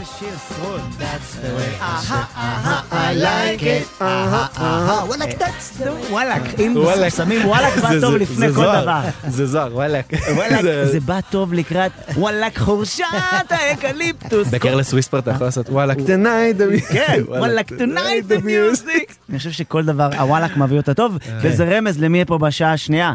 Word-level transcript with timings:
איזה 0.00 0.12
שיר 0.18 0.28
שרוד. 0.48 0.80
That's 0.98 1.02
the 1.44 1.60
way. 1.60 1.82
אהה, 1.82 2.24
אהה, 2.36 2.80
I 3.12 3.22
like 3.22 3.62
it. 3.62 4.02
אהה, 4.02 4.46
אהה. 4.58 5.04
וואלכ, 5.04 5.22
that's 5.38 5.82
the. 5.82 6.10
וואלכ, 6.12 6.60
אם 6.60 6.74
וואלכ. 6.76 7.16
שמים 7.16 7.46
וואלכ 7.48 7.78
בא 7.78 8.00
טוב 8.00 8.14
לפני 8.14 8.46
כל. 8.54 8.62
דבר. 8.82 9.00
זה 9.28 9.46
זוהר, 9.46 9.74
וואלק. 9.74 10.06
וואלכ, 10.36 10.60
זה- 10.62 11.00
בא 11.00 11.20
טוב 11.30 11.52
לקראת 11.54 11.92
וואלכ 12.16 12.58
חורשת 12.58 13.02
האקליפטוס. 13.50 14.48
ב 14.52 14.56
Careless 14.56 14.92
Whisper 14.92 15.18
אתה 15.18 15.30
יכול 15.30 15.46
לעשות 15.46 15.68
וואלק 15.68 15.96
tonight 15.98 16.60
the 16.82 16.92
כן, 16.92 17.22
וואלכ, 17.28 17.66
tonight 17.68 18.32
the 18.32 18.42
music. 18.44 19.12
אני 19.30 19.38
חושב 19.38 19.50
שכל 19.50 19.84
דבר, 19.84 20.08
הוואלכ 20.18 20.56
מביא 20.56 20.76
אותה 20.76 20.94
טוב, 20.94 21.18
וזה 21.42 21.64
רמז 21.76 21.98
למי 22.00 22.24
פה 22.24 22.38
בשעה 22.38 22.72
השנייה. 22.72 23.14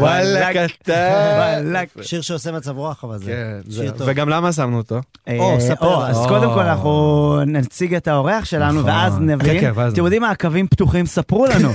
וואלק 0.00 0.56
אתה. 0.82 0.92
וואלק. 1.36 1.88
שיר 2.02 2.20
שעושה 2.20 2.52
מצב 2.52 2.76
רוח, 2.76 3.04
אבל 3.04 3.18
זה 3.18 3.24
כן, 3.64 3.70
שיר 3.72 3.86
זה- 3.92 3.98
טוב. 3.98 4.06
וגם 4.10 4.28
למה 4.28 4.52
שמנו 4.52 4.76
אותו? 4.76 5.00
או, 5.38 5.54
אה, 5.54 5.60
ספר 5.60 5.86
או, 5.86 5.92
לנו. 6.02 6.06
אז. 6.06 6.26
קודם 6.28 6.54
כל 6.54 6.60
אנחנו 6.60 7.40
נציג 7.46 7.94
את 7.94 8.08
האורח 8.08 8.44
שלנו, 8.44 8.80
נכון. 8.80 8.90
ואז 8.90 9.12
כן, 9.14 9.26
נבין. 9.30 9.60
כן, 9.60 9.72
אתם 9.92 10.04
יודעים 10.04 10.22
מה, 10.22 10.30
הקווים 10.30 10.66
פתוחים, 10.68 11.06
ספרו 11.06 11.46
לנו. 11.46 11.70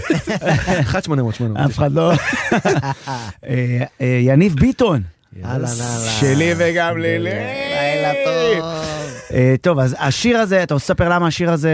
1 0.82 1.04
800 1.04 1.36
800 1.36 1.66
אף 1.72 1.78
אחד 1.78 1.92
לא... 1.94 2.12
אה, 2.12 2.18
אה, 4.02 4.20
יניב 4.22 4.56
ביטון. 4.56 5.02
שלי 6.20 6.54
וגם 6.58 6.98
לילי. 6.98 7.30
לילה 7.30 8.12
טוב. 8.26 9.01
אה, 9.34 9.56
טוב, 9.62 9.80
אז 9.80 9.96
השיר 10.00 10.38
הזה, 10.38 10.64
אתה 10.64 10.74
רוצה 10.74 10.94
לספר 10.94 11.10
למה 11.10 11.28
השיר 11.28 11.52
הזה 11.52 11.72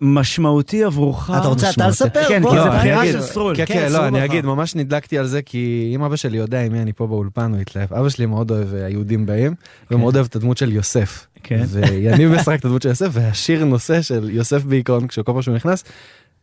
משמעותי 0.00 0.84
עבורך? 0.84 1.30
אתה 1.38 1.48
רוצה 1.48 1.70
אתה. 1.70 1.88
לספר? 1.88 2.28
כן, 2.28 2.42
כי 2.50 2.56
לא, 2.56 2.62
זה 2.62 2.70
אני 2.70 2.78
בחירה 2.78 3.02
אגיד- 3.02 3.12
של 3.12 3.20
סרול. 3.20 3.56
כן, 3.56 3.64
כן, 3.66 3.74
כן, 3.74 3.92
לא, 3.92 4.06
אני. 4.08 4.24
אגיד, 4.24 4.44
ממש 4.46 4.74
נדלקתי 4.74 5.18
על 5.18 5.26
זה, 5.26 5.42
כי 5.42 5.92
אם 5.94 6.02
אבא 6.02 6.16
שלי 6.16 6.38
יודע 6.38 6.60
עם 6.62 6.72
מי 6.72 6.82
אני 6.82 6.92
פה 6.92 7.06
באולפן, 7.06 7.52
הוא 7.52 7.60
יתלהב. 7.60 7.92
אבא 7.92 8.08
שלי 8.08 8.26
מאוד 8.26 8.50
אוהב 8.50 8.74
אה, 8.74 8.84
היהודים 8.86 9.26
באים, 9.26 9.54
ומאוד 9.90 10.14
אוהב 10.16 10.26
את 10.26 10.36
הדמות 10.36 10.56
של 10.58 10.72
יוסף. 10.72 11.26
כן. 11.42 11.64
ויניב 11.68 12.30
משחק 12.32 12.58
את 12.60 12.64
הדמות 12.64 12.82
של 12.82 12.88
יוסף, 12.88 13.08
והשיר 13.12 13.64
נושא 13.64 14.02
של 14.02 14.30
יוסף 14.32 14.62
בעיקרון, 14.64 15.06
כשכל 15.06 15.32
פעם 15.32 15.42
שהוא 15.42 15.54
נכנס, 15.54 15.84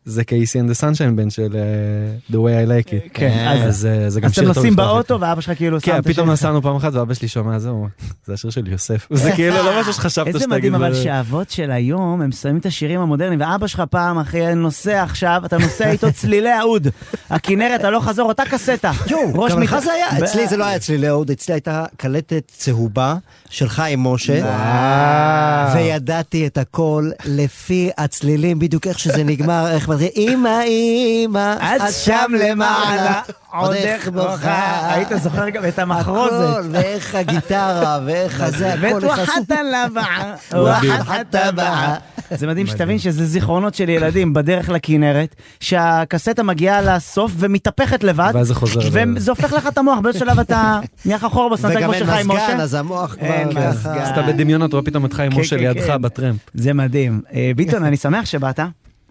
זה 0.04 0.24
קייסי 0.24 0.60
the 0.60 0.80
sunshine 0.80 0.90
band 1.18 1.30
של 1.30 1.56
אה, 1.56 1.60
The 2.30 2.40
way 2.40 2.66
I 2.66 2.86
like 2.86 2.88
it. 2.88 3.08
כן, 3.14 3.46
אז- 3.48 3.68
אז 3.68 3.86
אה, 3.86 4.10
זה 4.10 4.20
גם 4.20 4.26
אז 4.26 4.32
אתם 4.32 4.40
שיר 4.42 4.44
טוב 4.44 4.56
נוסעים 4.56 4.72
לפתוח 4.72 4.86
איתו. 4.86 4.94
באוטו, 4.94 5.20
ואבא 5.20 5.40
שלך 5.40 5.56
כאילו 5.56 5.80
שם 5.80 5.86
כן, 5.86 5.98
את 5.98 6.06
השיר. 6.06 6.12
פתאום 6.14 6.30
נסענו 6.30 6.62
פעם 6.62 6.76
אחת 6.76 6.92
ואבא 6.94 7.14
שלי 7.14 7.28
שומע 7.28 7.58
זה, 7.58 7.68
הוא 7.68 7.76
אומר, 7.78 7.88
זה 8.26 8.32
השיר 8.34 8.50
של 8.50 8.68
יוסף. 8.68 9.06
זה 9.12 9.32
כאילו 9.32 9.56
לא 9.56 9.80
משהו 9.80 9.92
שחשבת 9.92 10.26
איזה 10.26 10.38
שתגיד. 10.38 10.50
מדהים, 10.54 10.74
אבל 10.74 10.94
שהאבות 10.94 11.50
של 11.50 11.70
היום, 11.70 12.22
הם 12.22 12.32
שמים 12.32 12.56
את 12.58 12.66
השירים 12.66 13.00
המודרניים, 13.00 13.40
ואבא 13.40 13.66
שלך 13.66 13.82
פעם, 13.90 14.18
אחי, 14.18 14.54
נוסע 14.54 15.02
עכשיו, 15.02 15.42
אתה 15.44 15.58
נוסע 15.58 15.90
איתו 15.90 16.12
צלילי 16.20 16.50
האוד. 16.50 16.88
הכנרת, 17.30 17.84
הלוך 17.84 18.04
חזור, 18.04 18.28
אותה 18.28 18.42
קסטה. 18.50 18.92
יואו, 19.06 19.34
ראש 19.42 19.52
גם 19.52 19.62
לך 19.62 19.72
מת- 19.74 19.82
זה 19.82 19.92
היה? 19.92 20.18
אצלי 20.24 20.48
זה 20.48 20.56
לא 20.56 20.64
היה 20.64 20.76
אצלי 20.76 20.98
לאהוד, 20.98 21.30
אצלי 21.30 21.54
הייתה 21.54 21.84
קלטת 21.96 22.42
צהובה 22.56 23.14
של 23.50 23.68
חיים 23.68 24.00
משה. 24.00 24.40
וידעתי 25.74 26.46
את 26.46 26.58
הכל 26.58 27.10
לפי 27.24 27.90
הצלילים, 27.98 28.58
בדיוק 28.58 28.86
איך 28.86 28.98
שזה 28.98 29.24
נגמר, 29.24 29.68
איך 29.70 29.87
מתחיל, 29.88 30.08
אמא, 30.16 30.60
אמא, 30.66 31.54
את 31.76 31.92
שם 31.92 32.32
למעלה, 32.38 33.20
עוד 33.52 33.72
איך 33.72 34.08
בוכה. 34.08 34.94
היית 34.94 35.08
זוכר 35.22 35.48
גם 35.48 35.64
את 35.68 35.78
המחרוזת. 35.78 36.32
הכל, 36.32 36.62
ואיך 36.70 37.14
הגיטרה, 37.14 37.98
ואיך 38.06 38.40
הזה, 38.46 38.74
הכל. 38.74 39.04
וואחת 39.04 39.50
לבעה, 39.50 40.34
וואחת 40.52 41.34
הבעה. 41.34 41.94
זה 42.30 42.46
מדהים 42.46 42.66
שתבין 42.66 42.98
שזה 42.98 43.26
זיכרונות 43.26 43.74
של 43.74 43.88
ילדים 43.88 44.34
בדרך 44.34 44.68
לכנרת, 44.68 45.34
שהקסטה 45.60 46.42
מגיעה 46.42 46.82
לסוף 46.82 47.32
ומתהפכת 47.36 48.04
לבד, 48.04 48.30
ואז 48.34 48.46
זה 48.46 48.54
חוזר 48.54 48.80
וזה 48.92 49.30
הופך 49.30 49.52
לך 49.52 49.66
את 49.66 49.78
המוח, 49.78 49.98
באיזשהו 49.98 50.26
שלב 50.26 50.38
אתה 50.38 50.80
נהיה 51.04 51.16
לך 51.16 51.24
חור 51.24 51.50
בסנטר 51.50 51.76
וגם 51.76 51.82
כמו 51.82 51.92
אין 51.92 52.00
של 52.00 52.10
חיים 52.10 52.28
מזגן, 52.28 52.44
משה. 52.44 52.62
אז 52.62 52.74
המוח 52.74 53.16
אין 53.18 53.50
כבר 53.50 53.70
מזגן. 53.70 53.94
ככה. 53.94 54.02
אז 54.02 54.08
אתה 54.08 54.22
בדמיונות 54.22 54.72
רואה 54.72 54.84
פתאום 54.84 55.06
את 55.06 55.12
חיים 55.12 55.32
כן, 55.32 55.40
משה 55.40 55.56
כן, 55.56 55.62
לידך 55.62 55.86
כן. 55.86 56.02
בטרמפ. 56.02 56.40
זה 56.54 56.72
מדהים. 56.72 57.20
אה, 57.34 57.50
ביטון, 57.56 57.84
אני 57.84 57.96
שמח 57.96 58.24
שבאת. 58.24 58.60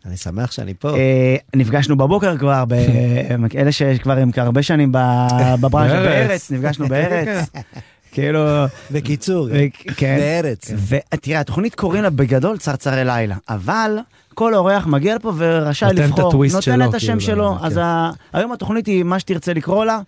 אני 0.05 0.17
שמח 0.17 0.51
שאני 0.51 0.73
פה. 0.73 0.89
אה, 0.97 1.35
נפגשנו 1.55 1.97
בבוקר 1.97 2.37
כבר, 2.37 2.63
אלה 3.57 3.71
שכבר 3.71 4.17
הם 4.17 4.31
הרבה 4.37 4.63
שנים 4.63 4.91
ב- 4.91 5.27
בברנז'ה 5.61 5.93
בארץ. 6.03 6.51
נפגשנו 6.51 6.87
בארץ. 6.93 7.49
כאילו, 8.11 8.39
בקיצור, 8.91 9.47
כן. 9.97 10.17
בארץ. 10.19 10.71
ותראה, 10.87 11.39
התוכנית 11.39 11.75
קוראים 11.75 12.03
לה 12.03 12.09
בגדול 12.09 12.57
צרצרי 12.57 13.05
לילה, 13.05 13.35
אבל 13.49 13.97
כל 14.33 14.55
אורח 14.55 14.87
מגיע 14.87 15.15
לפה 15.15 15.33
ורשאי 15.37 15.87
נותן 15.89 16.03
את 16.03 16.07
לבחור, 16.09 16.27
הטוויסט 16.27 16.55
נותן 16.55 16.65
שלו, 16.71 16.89
את 16.89 16.93
השם 16.93 17.07
כאילו, 17.07 17.21
שלו, 17.21 17.57
כן. 17.59 17.65
אז 17.65 17.79
היום 18.33 18.51
התוכנית 18.51 18.85
היא 18.87 19.03
מה 19.03 19.19
שתרצה 19.19 19.53
לקרוא 19.53 19.85
לה. 19.85 19.99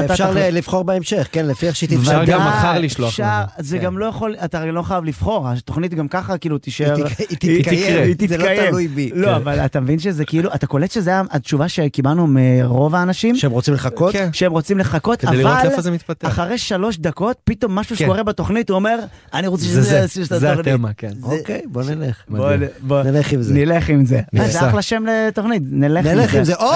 אתה 0.00 0.12
אפשר 0.12 0.30
לבחור 0.52 0.84
בהמשך, 0.84 1.28
כן, 1.32 1.46
לפי 1.46 1.66
איך 1.66 1.76
שהיא 1.76 1.98
אפשר 1.98 2.12
תתפתח. 2.12 2.32
גם 2.32 2.40
ודאי, 2.40 2.48
מחר 2.58 2.78
לשלוח 2.78 3.08
אפשר. 3.10 3.40
זה 3.58 3.78
כן. 3.78 3.84
גם 3.84 3.98
לא 3.98 4.06
יכול, 4.06 4.36
אתה 4.44 4.64
לא 4.64 4.82
חייב 4.82 5.04
לבחור, 5.04 5.48
התוכנית 5.48 5.94
גם 5.94 6.08
ככה 6.08 6.38
כאילו 6.38 6.58
תישאר, 6.58 6.94
היא 6.96 7.04
תק- 7.04 7.18
היא 7.18 7.26
תתקיים, 7.62 8.02
היא 8.20 8.28
זה 8.28 8.36
לא 8.38 8.42
תתקיים. 8.44 8.70
תלוי 8.70 8.88
בי. 8.88 9.10
לא, 9.14 9.26
כן. 9.26 9.32
אבל 9.34 9.58
אתה 9.60 9.80
מבין 9.80 9.98
שזה 9.98 10.24
כאילו, 10.24 10.54
אתה 10.54 10.66
קולט 10.66 10.90
שזה 10.90 11.10
היה 11.10 11.22
התשובה 11.30 11.68
שקיבלנו 11.68 12.26
מרוב 12.28 12.94
האנשים, 12.94 13.36
שהם 13.36 13.50
רוצים 13.50 13.74
לחכות? 13.74 14.12
כן. 14.12 14.28
שהם 14.32 14.52
רוצים 14.52 14.78
לחכות, 14.78 15.20
כדי 15.20 15.36
לראות 15.36 15.56
אבל 15.60 15.70
איפה 15.70 15.80
זה 15.82 15.90
מתפתח. 15.90 16.28
אחרי 16.28 16.58
שלוש 16.58 16.98
דקות, 16.98 17.36
פתאום 17.44 17.74
משהו 17.74 17.96
כן. 17.96 18.04
שקורה 18.04 18.22
בתוכנית, 18.22 18.70
הוא 18.70 18.76
אומר, 18.76 18.98
אני 19.34 19.46
רוצה 19.46 19.62
זה 19.64 19.68
שזה 19.70 19.82
זה, 19.82 19.96
יעשו 19.96 20.20
את 20.22 20.26
זה 20.40 20.52
התוכנית." 20.52 20.74
התמה, 20.74 20.88
כן. 20.96 21.12
אוקיי, 21.22 21.60
בוא 21.66 21.82
נלך. 21.82 22.16
בוא, 22.28 22.46
מדהים. 22.50 22.68
בוא, 22.80 23.02
נלך 23.02 23.32
עם 23.32 23.42
זה. 23.42 23.54
נלך 23.54 23.88
עם 23.88 24.04
זה. 24.06 24.20
נפסע. 24.32 24.48
זה 24.60 24.68
אחלה 24.68 24.82
שם 24.82 25.04
לתוכנית, 25.28 25.62
נלך 25.70 26.06
עם 26.06 26.14
זה. 26.14 26.20
נלך 26.20 26.34
עם 26.34 26.44
זה. 26.44 26.54
או, 26.54 26.70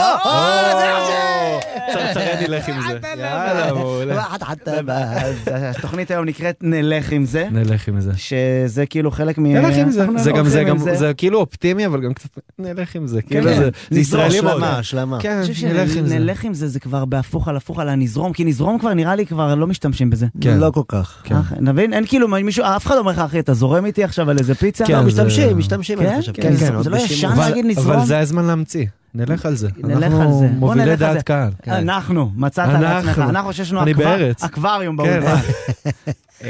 זה 2.15 2.47
נלך 2.49 2.69
עם 2.69 2.75
זה. 2.89 2.99
יאללה, 3.17 3.73
מעולה. 3.75 4.25
אז 4.35 5.37
התוכנית 5.47 6.11
היום 6.11 6.25
נקראת 6.25 6.57
נלך 6.63 7.13
עם 7.13 7.25
זה, 7.25 7.49
נלך 7.53 7.89
עם 7.89 8.01
זה. 8.01 8.11
שזה 8.17 8.87
כאילו 8.87 9.11
חלק 9.11 9.39
מ... 9.39 9.47
נלך 9.47 9.77
עם 9.77 9.91
זה. 9.91 10.07
זה 10.17 10.31
גם, 10.33 10.49
זה 10.49 10.65
גם, 10.65 10.79
זה 10.79 11.15
כאילו 11.15 11.39
אופטימי, 11.41 11.87
אבל 11.87 12.01
גם 12.01 12.15
קצת 12.15 12.29
נלך 12.59 12.95
עם 12.97 13.07
זה. 13.07 13.23
כאילו 13.23 13.51
כן. 13.51 13.57
זה- 13.91 14.01
ישראלי 14.01 14.41
מאוד. 14.41 14.53
השלמה, 14.53 14.79
השלמה. 14.79 15.19
כן, 15.21 15.41
נלך 15.65 15.97
עם 15.97 16.07
זה. 16.07 16.15
שנלך 16.15 16.45
עם 16.45 16.55
זה, 16.55 16.69
זה 16.69 16.81
כבר 16.81 17.05
בהפוך 17.05 17.49
על 17.49 17.57
הפוך 17.57 17.79
על 17.79 17.89
הנזרום, 17.89 18.33
כי 18.33 18.45
נזרום 18.45 18.79
כבר 18.79 18.95
נראה 18.95 19.15
לי 19.15 19.27
כבר 19.27 19.55
לא 19.55 19.67
משתמשים 19.67 20.11
בזה. 20.11 20.27
כן. 20.41 20.59
לא 20.59 20.71
כל 20.71 20.83
כך. 20.89 21.21
כן. 21.25 21.35
נבין? 21.61 21.93
אין 21.93 22.07
כאילו 22.07 22.29
מישהו, 22.29 22.65
אף 22.65 22.87
אחד 22.87 22.95
לא 22.95 23.01
אומר 23.01 23.13
לך, 23.13 23.19
אחי, 23.19 23.39
אתה 23.39 23.55
זורם 23.55 23.87
איתי 23.87 24.05
עכשיו 24.05 24.31
על 24.31 24.39
איזה 24.39 24.55
פיצה? 24.55 24.85
כן, 24.87 24.93
לא, 24.95 25.03
משתמשים, 25.03 25.59
משתמשים, 25.59 25.99
כן? 25.99 26.21
כן, 26.35 26.43
כן, 26.43 26.53
זה- 26.57 26.67
כן, 26.85 26.91
לא. 26.91 26.97
ישן 26.97 27.37
להגיד 27.39 27.65
נזרום? 27.67 27.91
אבל 27.97 28.07
זה 28.07 28.19
הזמן 28.19 28.45
להמציא. 28.45 28.85
נלך 29.19 29.47
על 29.47 29.55
זה. 29.56 29.69
נלך 29.77 29.97
על 29.97 30.05
אנחנו 30.05 30.39
זה. 30.41 30.47
בוא 30.59 30.69
מובילי 30.69 30.91
על. 30.91 30.97
דעת 30.97 31.23
קהל. 31.23 31.51
כן. 31.62 31.71
אנחנו, 31.73 32.31
מצאת 32.37 32.69
אנחנו. 32.69 32.83
לעצמך, 32.83 33.19
אנחנו 33.19 33.53
שיש 33.53 33.71
לנו 33.73 33.83
אני 33.83 33.93
אקוור- 33.93 34.05
בארץ. 34.05 34.45
אקווריום 34.45 34.97
כן. 34.97 35.21
באולפן. 35.21 35.37
אה, 36.45 36.49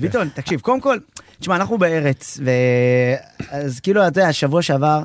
ביטון, 0.00 0.28
תקשיב, 0.34 0.60
קודם 0.60 0.80
כל, 0.80 0.98
תשמע, 1.40 1.56
אנחנו 1.56 1.78
בארץ, 1.78 2.40
אז 3.50 3.80
כאילו, 3.80 4.06
אתה 4.08 4.20
יודע, 4.20 4.32
שבוע 4.32 4.62
שעבר, 4.62 5.04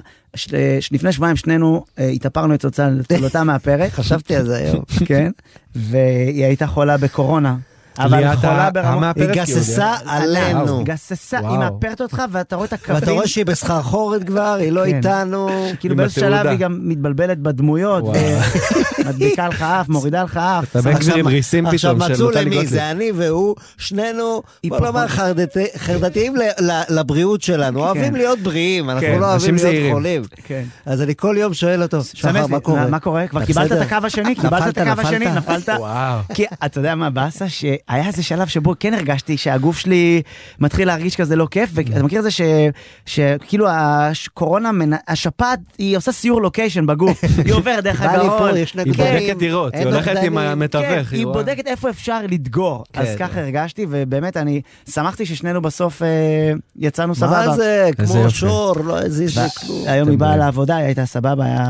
לפני 0.91 1.11
שבועיים 1.11 1.35
שנינו 1.35 1.85
אה, 1.99 2.07
התאפרנו 2.07 2.53
את 2.53 2.61
תוצאתה 2.61 3.43
מהפרק, 3.43 3.91
חשבתי 3.99 4.35
על 4.35 4.45
זה 4.45 4.57
היום. 4.57 4.83
כן, 5.05 5.31
והיא 5.75 6.45
הייתה 6.45 6.67
חולה 6.67 6.97
בקורונה. 6.97 7.55
אבל 7.99 8.35
חולה. 8.35 8.69
המאפרת, 8.83 9.17
היא 9.17 9.43
כאילו, 9.43 9.59
גססה 9.59 9.93
עלינו. 10.05 10.77
היא 10.77 10.85
גססה, 10.85 11.39
היא. 11.39 11.57
מאפרת 11.57 12.01
אותך 12.01 12.23
ואתה 12.31 12.55
רואה 12.55 12.67
את 12.67 12.73
הקווים. 12.73 12.95
ואתה 13.01 13.11
רואה 13.11 13.27
שהיא 13.27 13.45
בסחרחורת 13.45 14.23
כבר, 14.23 14.53
היא 14.59 14.71
לא 14.71 14.81
כן. 14.85 14.95
איתנו. 14.97 15.49
כאילו 15.79 15.93
עם 15.93 15.97
באיזשהו 15.97 16.21
שלב. 16.21 16.47
היא 16.47 16.57
גם 16.59 16.79
מתבלבלת 16.81 17.37
בדמויות, 17.39 18.03
וואו. 18.03 18.13
מדביקה 19.05 19.47
לך 19.47 19.61
אף, 19.61 19.89
מורידה 19.99 20.23
לך 20.23 20.37
אף. 20.37 20.63
אתה 20.71 20.81
בן 20.81 20.93
גביר 20.93 21.15
עם 21.15 21.27
ריסים 21.27 21.65
עכשיו 21.65 21.95
פתאום 21.95 22.07
של 22.07 22.13
מצאו 22.13 22.29
נטלי 22.29 22.45
למי. 22.45 22.67
זה 22.67 22.91
אני 22.91 23.11
והוא, 23.15 23.55
שנינו, 23.77 24.41
בוא 24.67 24.79
נאמר 24.79 25.07
חרדתי- 25.07 25.77
חרדתיים 25.77 26.33
לבריאות 26.89 27.41
שלנו, 27.41 27.79
אוהבים 27.79 28.15
להיות 28.15 28.39
בריאים, 28.39 28.89
אנחנו 28.89 29.07
כן, 29.07 29.19
לא 29.19 29.25
אוהבים 29.25 29.55
להיות. 29.55 29.93
חולים. 29.93 30.21
כן. 30.43 30.63
אז 30.85 31.01
אני 31.01 31.13
כל 31.17 31.35
יום 31.39 31.53
שואל 31.53 31.83
אותו, 31.83 32.03
שחר, 32.03 32.47
מה 32.47 32.59
קורה? 32.59 32.87
מה 32.87 32.99
קורה? 32.99 33.27
כבר 33.27 33.45
קיבלת 33.45 33.71
את? 33.71 33.77
הקו 33.81 33.97
השני? 34.03 34.35
קיבלת 34.35 34.67
את 34.67 34.77
הקו 34.77 35.01
השני? 35.01 35.25
נפלת? 35.25 35.37
נפלת? 35.59 35.69
וואו. 35.79 36.19
כי 36.33 36.45
אתה 36.65 36.79
יודע 36.79 36.95
מה 36.95 37.09
באסה? 37.09 37.45
שהיה 37.89 38.07
איזה 38.07 38.23
שלב 38.23 38.47
שבו 38.47 38.73
כן 38.79 38.93
הרגשתי 38.93 39.37
שהגוף 39.37 39.77
שלי 39.77 40.21
מתחיל 40.59 40.87
להרגיש 40.87 41.15
כזה 41.15 41.35
לא 41.35 41.47
כיף, 41.51 41.69
ואתה 41.73 42.03
מכיר 42.03 42.19
את 42.19 42.23
זה 42.23 42.31
ש- 42.31 42.41
שכאילו 43.05 43.65
הקורונה, 43.69 44.71
מנ- 44.71 44.93
השפעת, 45.07 45.59
היא 45.77 45.97
עושה 45.97 46.11
סיור 46.11 46.41
לוקיישן 46.41 46.85
בגוף, 46.85 47.23
היא 47.45 47.53
עוברת 47.53 47.83
דרך 47.83 48.01
הגרון. 48.01 48.55
היא 48.55 48.93
בודקת 48.93 49.37
דירות, 49.39 49.75
היא 49.75 49.85
הולכת 49.85 50.15
עם. 50.23 50.37
המתווך. 50.37 50.83
כן, 50.85 51.01
היא. 51.11 51.25
בודקת 51.25 51.67
איפה 51.67 51.89
אפשר 51.89 52.19
לדגור, 52.29 52.83
אז 52.93 53.07
כן. 53.07 53.27
ככה 53.27 53.39
הרגשתי, 53.39 53.85
ובאמת 53.89 54.37
אני 54.37 54.61
שמחתי 54.89 55.25
ששנינו 55.25 55.61
בסוף 55.61 56.01
אה, 56.01 56.07
יצאנו 56.75 57.07
מה 57.07 57.15
סבבה. 57.15 57.55
זה, 57.55 57.89
איזה 57.99 58.13
כמו. 58.19 58.29
שור, 58.29 58.75
לא 58.83 58.99
הזיז 58.99 59.37
לי 59.39 59.43
כלום. 59.59 59.83
היום 59.87 60.09
היא 60.09 60.17
באה. 60.17 60.37
לעבודה, 60.37 60.75
היא 60.75 60.85
הייתה 60.85 61.05
סבבה, 61.05 61.45
היה 61.45 61.65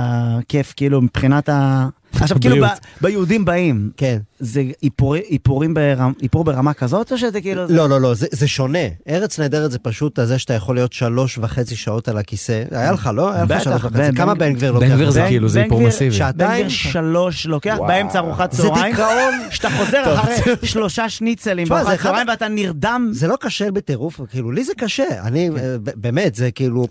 כיף, 0.48 0.74
כאילו, 0.78 1.02
מבחינת 1.02 1.50
ה... 1.50 1.88
עכשיו, 2.22 2.38
כאילו, 2.42 2.66
ב-. 2.66 2.70
ביהודים 3.02 3.46
באים, 3.46 3.90
כן. 3.98 4.18
זה 4.40 4.64
איפורי- 4.84 5.22
איפורים 5.32 5.74
ברמ- 5.74 6.22
איפור 6.24 6.44
ברמה 6.44 6.74
כזאת, 6.74 7.12
או 7.12 7.18
שזה 7.18 7.42
כאילו... 7.42 7.66
לא, 7.70 7.90
לא, 7.90 8.02
לא, 8.02 8.14
זה, 8.14 8.28
זה 8.32 8.48
שונה. 8.48 8.80
ארץ 9.10 9.40
נהדרת 9.40 9.72
זה 9.72 9.80
פשוט 9.80 10.20
הזה 10.20 10.40
שאתה 10.40 10.54
יכול 10.54 10.76
להיות 10.76 10.94
שלוש 10.94 11.38
וחצי 11.38 11.76
שעות 11.76 12.08
על 12.08 12.18
הכיסא. 12.18 12.64
היה 12.72 12.92
לך, 12.92 13.10
לא? 13.14 13.34
היה 13.34 13.44
לך 13.50 13.64
שלוש 13.64 13.84
וחצי. 13.84 14.16
כמה 14.16 14.36
בן- 14.36 14.54
גביר 14.54 14.72
לוקח? 14.72 14.86
בן 14.88 14.94
גביר 14.94 15.10
זה 15.10 15.26
כאילו, 15.28 15.50
זה 15.50 15.64
איפור 15.64 15.82
מסיבי. 15.82 16.16
שעתיים? 16.16 16.50
בן 16.52 16.58
גביר 16.58 16.70
שלוש 16.70 17.46
לוקח 17.46 17.78
באמצע 17.88 18.20
ארוחת 18.20 18.52
זה 18.52 18.64
צהריים, 18.64 18.92
דיכאון. 18.96 19.34
שאתה 19.52 19.70
חוזר 19.70 20.14
אחרי 20.20 20.36
שלושה 20.64 21.10
שניצלים 21.10 21.68
זה 21.68 21.74
בארוחת 21.74 22.00
צהריים 22.02 22.28
ואתה 22.28 22.48
נרדם. 22.48 23.10
זה 23.12 23.28
לא 23.28 23.36
קשה 23.40 23.72
בטירוף, 23.72 24.20
כאילו, 24.32 24.52
לי 24.52 24.64
זה 24.64 24.74
קשה. 24.78 25.04
אני, 25.24 25.50
אה, 25.50 25.54
ב- 25.84 25.90
באמת, 25.96 26.36
זה 26.36 26.52
כאילו. 26.52 26.86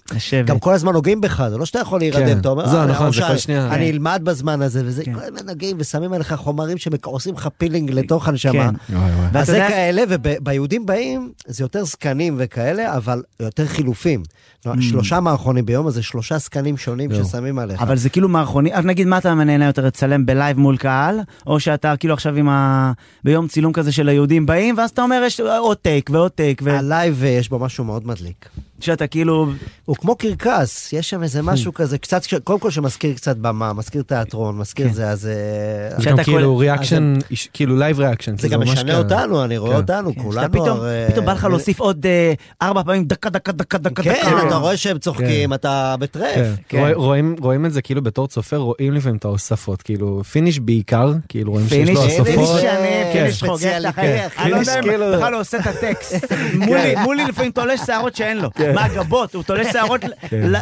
גם 0.45 0.59
כל 0.59 0.75
הזמן 0.75 0.93
נוגעים 0.93 1.21
בך, 1.21 1.47
זה 1.51 1.59
לא 1.59 1.67
שאתה 1.67 1.79
יכול 1.79 2.01
להירדם, 2.01 2.27
כן. 2.27 2.39
אתה 2.39 2.49
אומר, 2.49 2.65
"אה, 2.77 2.87
נכון, 2.87 3.13
זה 3.13 3.39
שנייה." 3.39 3.67
אני 3.67 3.87
כן. 3.87 3.93
אלמד 3.93 4.21
בזמן 4.25 4.63
הזה, 4.63 4.83
וזה, 4.85 5.03
כן. 5.15 5.21
כל 5.21 5.25
הזמן 5.25 5.47
נוגעים 5.47 5.77
ושמים 5.81 6.13
עליך 6.13 6.35
חומרים 6.35 6.79
שעושים 6.79 7.35
לך 7.35 7.49
פילינג 7.59 7.91
לתוך 7.91 8.29
הנשמה. 8.29 8.71
כן. 8.89 8.97
ואתה 8.97 9.41
אז 9.41 9.47
זה 9.47 9.65
כאלה, 9.69 10.03
וביהודים 10.09 10.87
באים, 10.87 11.33
זה 11.47 11.65
יותר 11.65 11.85
זקנים 11.85 12.35
וכאלה, 12.39 12.97
אבל 12.97 13.23
יותר 13.41 13.67
חילופים. 13.67 14.23
Mm. 14.67 14.71
שלושה 14.81 15.21
מערכונים 15.21 15.67
ביום, 15.67 15.87
אז 15.87 15.95
זה 15.95 16.03
שלושה 16.03 16.39
זקנים 16.39 16.77
שונים. 16.77 17.11
ששמים 17.15 17.59
עליך. 17.59 17.83
אבל 17.83 17.97
זה 17.97 18.09
כאילו 18.09 18.29
מערכוני, 18.29 18.75
אז 18.75 18.85
נגיד 18.85 19.07
מה 19.07 19.19
אתה 19.19 19.35
נהנה 19.35 19.67
יותר 19.67 19.87
לצלם 19.87 20.27
ב 20.27 20.33
live 20.33 20.59
מול 20.59 20.77
קהל, 20.77 21.21
או 21.47 21.61
שאתה 21.61 21.95
כאילו 21.97 22.15
עכשיו 22.15 22.35
עם 22.37 22.49
ה... 22.49 22.93
ביום 23.25 23.49
צילום 23.49 23.73
כזה 23.73 23.93
של 23.93 24.09
היהודים 24.09 24.47
באים, 24.47 24.75
ואז 24.79 24.91
אתה 24.91 25.03
אומר 25.03 25.23
יש 25.27 25.41
עוד 25.41 25.77
take 25.77 26.11
ועוד 26.13 26.31
take, 26.31 26.63
ה 26.67 26.78
live 26.78 27.23
אה, 27.25 27.29
יש 27.29 27.49
בו 27.49 27.59
משהו 27.59 27.85
מאוד 27.85 28.07
מדליק. 28.07 28.49
ושאתה 28.81 29.07
כאילו, 29.07 29.47
הוא 29.85 29.97
כמו 29.97 30.17
קרקס, 30.17 30.93
יש 30.93 31.11
שם 31.11 31.23
איזה 31.23 31.43
משהו 31.43 31.75
כזה, 31.75 31.99
קצת, 31.99 32.23
קודם 32.45 32.59
כל 32.59 32.71
שמזכיר 32.71 33.15
קצת 33.15 33.37
במה, 33.37 33.73
מזכיר 33.73 34.03
תיאטרון, 34.03 34.59
מזכיר 34.59 34.89
כן. 34.89 34.93
זה, 34.95 35.11
אז... 35.11 35.27
אה, 35.27 35.97
זה 35.97 36.03
שאתה 36.03 36.17
גם 36.17 36.25
כאילו 36.25 36.57
reaction, 36.59 37.15
כאילו 37.53 37.79
live 37.79 37.99
reaction. 38.01 38.39
זה 38.39 38.49
גם 38.49 38.61
משנה 38.61 38.99
אותנו, 38.99 39.45
אני 39.45 39.59
רואה 39.59 39.71
כן. 39.73 39.77
אותנו, 39.77 40.15
כן, 40.15 40.23
כולנו... 40.23 40.41
שאתה 40.43 40.53
פתאום, 40.53 40.69
הרי- 40.79 41.05
פתאום 41.09 41.27
בא 41.27 41.33
לך 41.33 41.45
להוסיף 41.45 41.81
עוד 41.81 42.07
אה, 42.07 42.33
ארבע 42.63 42.83
פעמים 42.83 43.05
דקה, 43.05 43.31
דקה, 43.31 43.53
דקה, 43.53 43.79
דקה, 43.79 44.03
כן, 44.03 44.11
דקה. 44.13 44.48
אתה 44.49 44.57
רואה 44.57 44.77
שהם 44.77 44.99
צוחקים, 44.99 45.53
אתה 45.55 45.95
בטרף. 45.99 46.35
כן. 46.35 46.53
כן. 46.69 46.93
רואים- 47.41 47.67
את 47.67 47.73
זה 47.73 47.83
כאילו 47.83 48.03
בתור 48.03 48.29
צופה, 48.29 48.57
רואים 48.57 48.93
לפעמים 48.93 49.17
את 49.17 49.25
ההוספות, 49.25 49.83
כאילו 49.83 50.23
finish 50.25 50.59
בעיקר, 50.61 51.13
כאילו 51.29 51.53
רואים 51.53 51.69
שיש 51.69 51.89
לו 51.89 52.01
finish, 52.03 52.15
finish 52.15 52.39
הוספות. 52.39 52.61
שאני, 52.61 52.89
כן. 52.89 53.11
finish 53.13 53.43
חוגג 53.45 53.67
את. 53.89 53.95
כן. 53.95 54.29
אני 54.39 54.51
לא 54.51 54.57
יודע 54.57 54.79
אם 54.79 54.83
כאילו- 54.83 55.13
בכלל 55.17 55.33
הוא 55.33 55.41
עושה 55.41 55.59
את 55.59 55.67
הטקסט. 55.67 56.33
מולי, 56.67 56.95
מולי 57.03 57.25
לפעמים 57.25 57.51
תולש 57.53 57.81
שערות 57.87 58.17
שאין 58.17 58.37
לו. 58.39 58.51
מה 58.75 58.85
הגבות? 58.85 59.35
הוא 59.35 59.43
תולש 59.43 59.67
שערות 59.73 60.01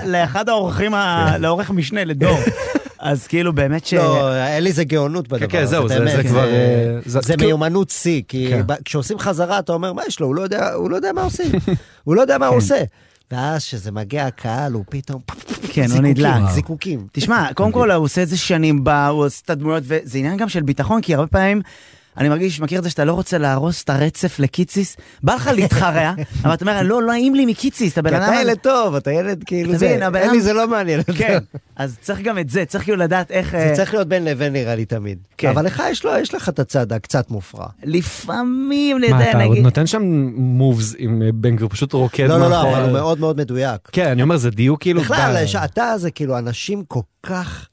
לאחד 0.06 0.49
האורחים, 0.49 0.94
לעורך 1.38 1.71
משנה, 1.71 2.05
לדור. 2.05 2.38
אז 2.99 3.27
כאילו 3.27 3.53
באמת 3.53 3.87
ש... 3.87 3.94
לא, 3.94 4.35
אין 4.37 4.65
לי 4.65 4.73
זה 4.73 4.85
גאונות 4.85 5.29
בדבר 5.29 5.47
כן, 5.47 5.59
הזה, 5.59 5.67
זהו, 5.71 5.88
זה- 5.88 5.99
באמת, 5.99 6.17
זה 6.17 6.23
כבר, 6.23 6.44
אה, 6.49 6.99
זה- 7.06 7.21
זה 7.23 7.33
כאילו- 7.37 7.47
מיומנות 7.49 7.91
שיא, 7.91 8.23
כי 8.29 8.47
כן. 8.50 8.62
כשעושים 8.85 9.19
חזרה 9.19 9.59
אתה 9.59 9.73
אומר, 9.73 9.93
מה 9.93 10.03
יש 10.09 10.21
לו? 10.21 10.27
הוא 10.27 10.35
לא 10.35 10.43
יודע- 10.43 10.73
הוא 10.73 10.91
לא 10.91 10.97
יודע 10.97 11.12
מה 11.12 11.23
עושים. 11.23 11.53
הוא 12.05 12.15
לא 12.17 12.21
יודע 12.21 12.38
מה 12.38 12.47
הוא 12.47 12.56
עושה. 12.56 12.83
ואז 13.31 13.64
כשזה 13.64 13.93
מגיע 13.93 14.26
הקהל, 14.26 14.73
הוא 14.73 14.84
פתאום... 14.90 15.23
כן, 15.73 15.87
הוא 15.90 16.00
נדלק. 16.00 16.50
זיקוקים. 16.55 17.06
תשמע, 17.12 17.52
קודם 17.55 17.73
כל 17.73 17.90
הוא 17.90 18.05
עושה 18.05 18.23
את 18.23 18.28
זה 18.28 18.37
שנים, 18.37 18.84
בה, 18.84 19.06
הוא 19.06 19.26
עושה 19.26 19.40
את 19.44 19.50
הדמויות, 19.50 19.82
וזה 19.87 20.19
עניין 20.19 20.37
גם 20.37 20.49
של 20.49 20.62
ביטחון, 20.62 21.00
כי 21.02 21.14
הרבה 21.14 21.26
פעמים... 21.26 21.62
אני 22.18 22.28
מרגיש, 22.28 22.60
מכיר 22.60 22.78
את 22.78 22.84
זה 22.84 22.90
שאתה 22.90 23.04
לא 23.04 23.12
רוצה 23.12 23.38
להרוס 23.38 23.82
את 23.84 23.90
הרצף 23.90 24.38
לקיציס, 24.38 24.96
בא 25.22 25.34
לך 25.34 25.50
להתחרע, 25.54 26.12
אבל 26.44 26.54
אתה 26.54 26.64
אומר, 26.64 26.82
לא, 26.82 27.02
לא 27.02 27.12
נעים 27.12 27.34
לי 27.34 27.46
מקיציס, 27.46 27.92
אתה 27.92 28.02
בן 28.02 28.14
אדם... 28.14 28.32
אתה 28.32 28.40
ילד 28.42 28.58
טוב, 28.58 28.94
אתה 28.94 29.12
ילד 29.12 29.44
כאילו 29.46 29.70
אתה 29.70 29.78
זה, 29.78 29.86
מבין, 29.86 30.02
הבן 30.02 30.18
אין 30.18 30.24
אדם- 30.28 30.34
לי 30.36 30.42
זה 30.42 30.52
לא 30.52 30.68
מעניין. 30.68 31.00
כן, 31.16 31.38
אז 31.76 31.96
צריך 32.00 32.20
גם 32.20 32.38
את 32.38 32.50
זה, 32.50 32.64
צריך 32.64 32.84
כאילו 32.84 32.96
לדעת 32.98 33.30
איך... 33.30 33.50
זה 33.50 33.58
אה, 33.58 33.76
צריך 33.76 33.94
להיות 33.94 34.08
בין 34.08 34.24
לבין 34.24 34.52
נראה 34.52 34.74
לי 34.74 34.84
תמיד. 34.84 35.18
כן. 35.38 35.48
אבל 35.48 35.64
לך 35.66 35.82
יש 35.90 36.04
לו, 36.04 36.10
יש 36.18 36.34
לך 36.34 36.48
את 36.48 36.58
הצד 36.58 36.92
הקצת 36.92 37.30
מופרע. 37.30 37.66
לפעמים, 37.84 39.00
מה, 39.00 39.06
נדע, 39.06 39.30
אתה 39.30 39.38
עוד 39.42 39.50
נגיד... 39.50 39.62
נותן 39.64 39.86
שם 39.86 40.02
מובס 40.36 40.94
עם 40.98 41.22
אה, 41.22 41.28
בן 41.34 41.56
גביר, 41.56 41.68
פשוט 41.68 41.92
רוקד 41.92 42.28
לא, 42.28 42.38
לא, 42.40 42.50
לא. 42.50 42.62
אבל 42.62 42.82
הוא 42.82 42.92
מאוד 42.92 43.20
מאוד 43.20 43.36
מדויק. 43.36 43.80
כן, 43.92 44.06
אני 44.08 44.22
אומר, 44.22 44.36
זה 44.36 44.50
דיוק 44.50 44.80
כאילו... 44.80 45.00
בכלל, 45.02 45.46
שאתה 45.46 45.94
זה 45.96 46.10
כאילו, 46.10 46.38
אנשים 46.38 46.84
כל 46.88 47.00
כך 47.22 47.68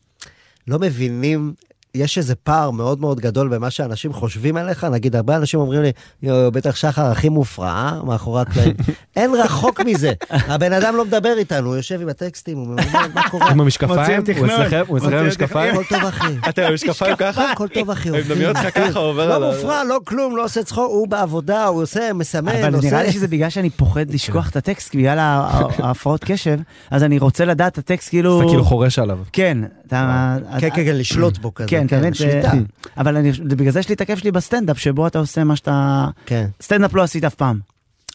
לא 0.67 0.79
מבינים. 0.79 1.53
יש 1.95 2.17
איזה 2.17 2.35
פער 2.35 2.71
מאוד 2.71 3.01
מאוד 3.01 3.19
גדול 3.19 3.47
במה 3.47 3.69
שאנשים 3.69 4.13
חושבים 4.13 4.57
עליך, 4.57 4.83
נגיד 4.83 5.15
הרבה 5.15 5.35
אנשים 5.35 5.59
אומרים 5.59 5.81
לי, 5.81 5.91
יואו, 6.23 6.51
בטח 6.51 6.75
שחר 6.75 7.05
הכי 7.05 7.29
מופרע, 7.29 7.67
אה? 7.67 7.99
מאחורי 8.03 8.41
הקלעים. 8.41 8.73
אין 9.15 9.31
רחוק 9.35 9.79
מזה. 9.81 10.13
הבן 10.29 10.73
אדם 10.73 10.95
לא 10.95 11.05
מדבר 11.05 11.33
איתנו, 11.37 11.67
הוא 11.67 11.75
יושב 11.75 12.01
עם 12.01 12.09
הטקסטים, 12.09 12.57
הוא 12.57 12.65
אומר, 12.65 12.83
מה 13.13 13.29
קורה? 13.29 13.49
עם 13.49 13.61
המשקפיים? 13.61 14.23
הוא. 14.37 14.45
אצלכם? 14.47 14.83
הוא 14.87 14.97
אצלכם 14.97 15.17
עם 15.17 15.25
המשקפיים? 15.25 15.73
הכל 15.73 15.83
טוב 15.89 16.05
אחי. 16.05 16.33
אתה 16.49 16.61
עם 16.61 16.67
המשקפיים 16.71 17.15
ככה? 17.15 17.51
הכל 17.51 17.67
טוב 17.67 17.89
אחי. 17.89 18.09
הם 18.09 18.15
מדמיין 18.15 18.49
אותך 18.49 18.67
ככה, 18.79 18.99
עובר 18.99 19.27
לא 19.29 19.35
על 19.35 19.43
ה- 19.43 19.47
מופרע, 19.55 19.83
לא 19.83 19.99
כלום, 20.05 20.37
לא 20.37 20.43
עושה 20.43 20.63
צחוק, 20.63 20.89
הוא 20.91 21.07
בעבודה, 21.07 21.65
הוא 21.65 21.81
עושה, 21.81 22.13
מסמן, 22.13 22.51
אבל 22.63 22.75
עושה... 22.75 22.87
נראה 22.87 23.03
לי 23.03 23.11
שזה 23.11 23.27
בגלל 23.27 23.49
שאני 23.49 23.69
פוחד 23.69 24.11
לשכוח 24.11 24.49
את 24.49 24.55
הטקסט, 24.55 24.95
בגלל 24.95 25.17
ההפרעות 25.19 26.23
קשב, 26.23 26.59
אז 26.91 27.03
אני 27.03 27.19
רוצה 27.19 27.45
לדעת 27.45 27.73
את 27.73 27.77
הטקסט 27.77 28.09
כאילו... 28.09 28.39
אתה 28.41 28.47
כאילו 28.49 28.63
חורש 28.65 28.99
עליו. 28.99 29.19
כן, 29.33 29.57
אתה... 29.93 30.59
כן, 30.59 30.69
כן, 30.69 30.85
כן, 30.85 30.95
לשלוט 30.95 31.37
בו 31.37 31.53
כזה. 31.53 31.67
כן, 31.69 31.85
מבין? 31.91 32.13
שליטה. 32.13 32.51
זה- 32.51 32.57
אבל 32.97 33.17
אני- 33.17 33.31
בגלל 33.31 33.71
זה 33.71 33.79
יש 33.79 33.89
לי 33.89 33.95
את 33.95 34.01
הכיף 34.01 34.19
שלי 34.19 34.31
בסטנדאפ, 34.31 34.79
שבו 34.79 35.07
אתה 35.07 35.19
עושה 35.19 35.43
מה 35.43 35.55
שאתה... 35.55 36.07
כן. 36.25 36.47
סטנדאפ 36.61 36.93
לא 36.95 37.01
עשית 37.03 37.23
אף 37.23 37.35
פעם. 37.35 37.59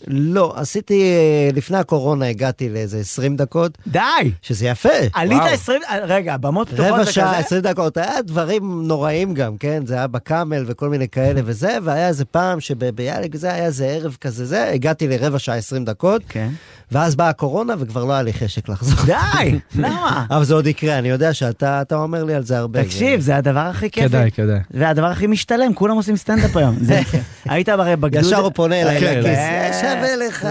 לא, 0.06 0.52
עשיתי, 0.56 1.02
אה, 1.02 1.50
לפני 1.54 1.76
הקורונה 1.78 2.26
הגעתי 2.26 2.69
לאיזה 2.69 2.98
20 2.98 3.36
דקות, 3.36 3.78
די! 3.86 3.98
שזה 4.42 4.66
יפה. 4.66 4.88
עלית 5.14 5.38
וואו. 5.38 5.52
20... 5.52 5.80
רגע, 6.02 6.36
במות 6.36 6.69
פתוחות 6.69 6.86
רבע 6.86 7.00
וכזה? 7.00 7.12
שעה, 7.12 7.38
20 7.38 7.62
דקות, 7.62 7.96
היה 7.96 8.22
דברים 8.22 8.82
נוראים 8.86 9.34
גם, 9.34 9.56
כן? 9.56 9.82
זה 9.86 9.94
היה 9.94 10.06
בקאמל 10.06 10.64
וכל 10.66 10.88
מיני 10.88 11.08
כאלה 11.08 11.40
וזה, 11.46 11.78
והיה 11.82 12.08
איזה 12.08 12.25
פעם 12.25 12.60
שביאליק 12.60 13.36
זה 13.36 13.52
היה 13.52 13.64
איזה 13.64 13.86
ערב 13.86 14.16
כזה 14.20 14.46
זה, 14.46 14.70
הגעתי 14.70 15.08
לרבע 15.08 15.38
שעה 15.38 15.56
20 15.56 15.84
דקות, 15.84 16.22
כן. 16.28 16.48
ואז 16.93 17.17
באה 17.17 17.29
הקורונה 17.29 17.75
וכבר 17.79 18.05
לא 18.05 18.12
היה 18.12 18.23
לי 18.23 18.32
חשק 18.32 18.69
לחזור. 18.69 19.06
די! 19.06 19.58
למה? 19.82 20.26
אבל 20.31 20.44
זה 20.44 20.55
עוד 20.55 20.67
יקרה, 20.67 20.99
אני 20.99 21.08
יודע 21.08 21.35
שאתה 21.35 21.82
אתה 21.82 21.94
אומר 21.96 22.25
לי 22.25 22.35
על 22.35 22.44
זה 22.44 22.58
הרבה. 22.58 22.85
תקשיב, 22.85 23.20
זה 23.20 23.37
הדבר 23.37 23.61
הכי 23.61 23.90
כיף. 23.90 24.05
כדאי, 24.08 24.31
כדאי. 24.31 24.58
והדבר 24.70 25.06
הכי 25.06 25.26
משתלם, 25.26 25.75
כולם 25.75 25.96
עושים 25.96 26.17
סטנדאפ 26.17 26.56
היום. 26.56 26.76
זה- 26.81 27.00
היית 27.49 27.69
הרי 27.69 27.96
בגדוד... 27.96 28.25
ישר 28.25 28.37
הוא 28.38 28.52
פונה 28.55 28.82
אליי 28.82 29.00
כן. 29.00 29.19
לכיס, 29.19 29.26
אה, 29.38 29.70
שווה 29.81 30.17
לך. 30.17 30.46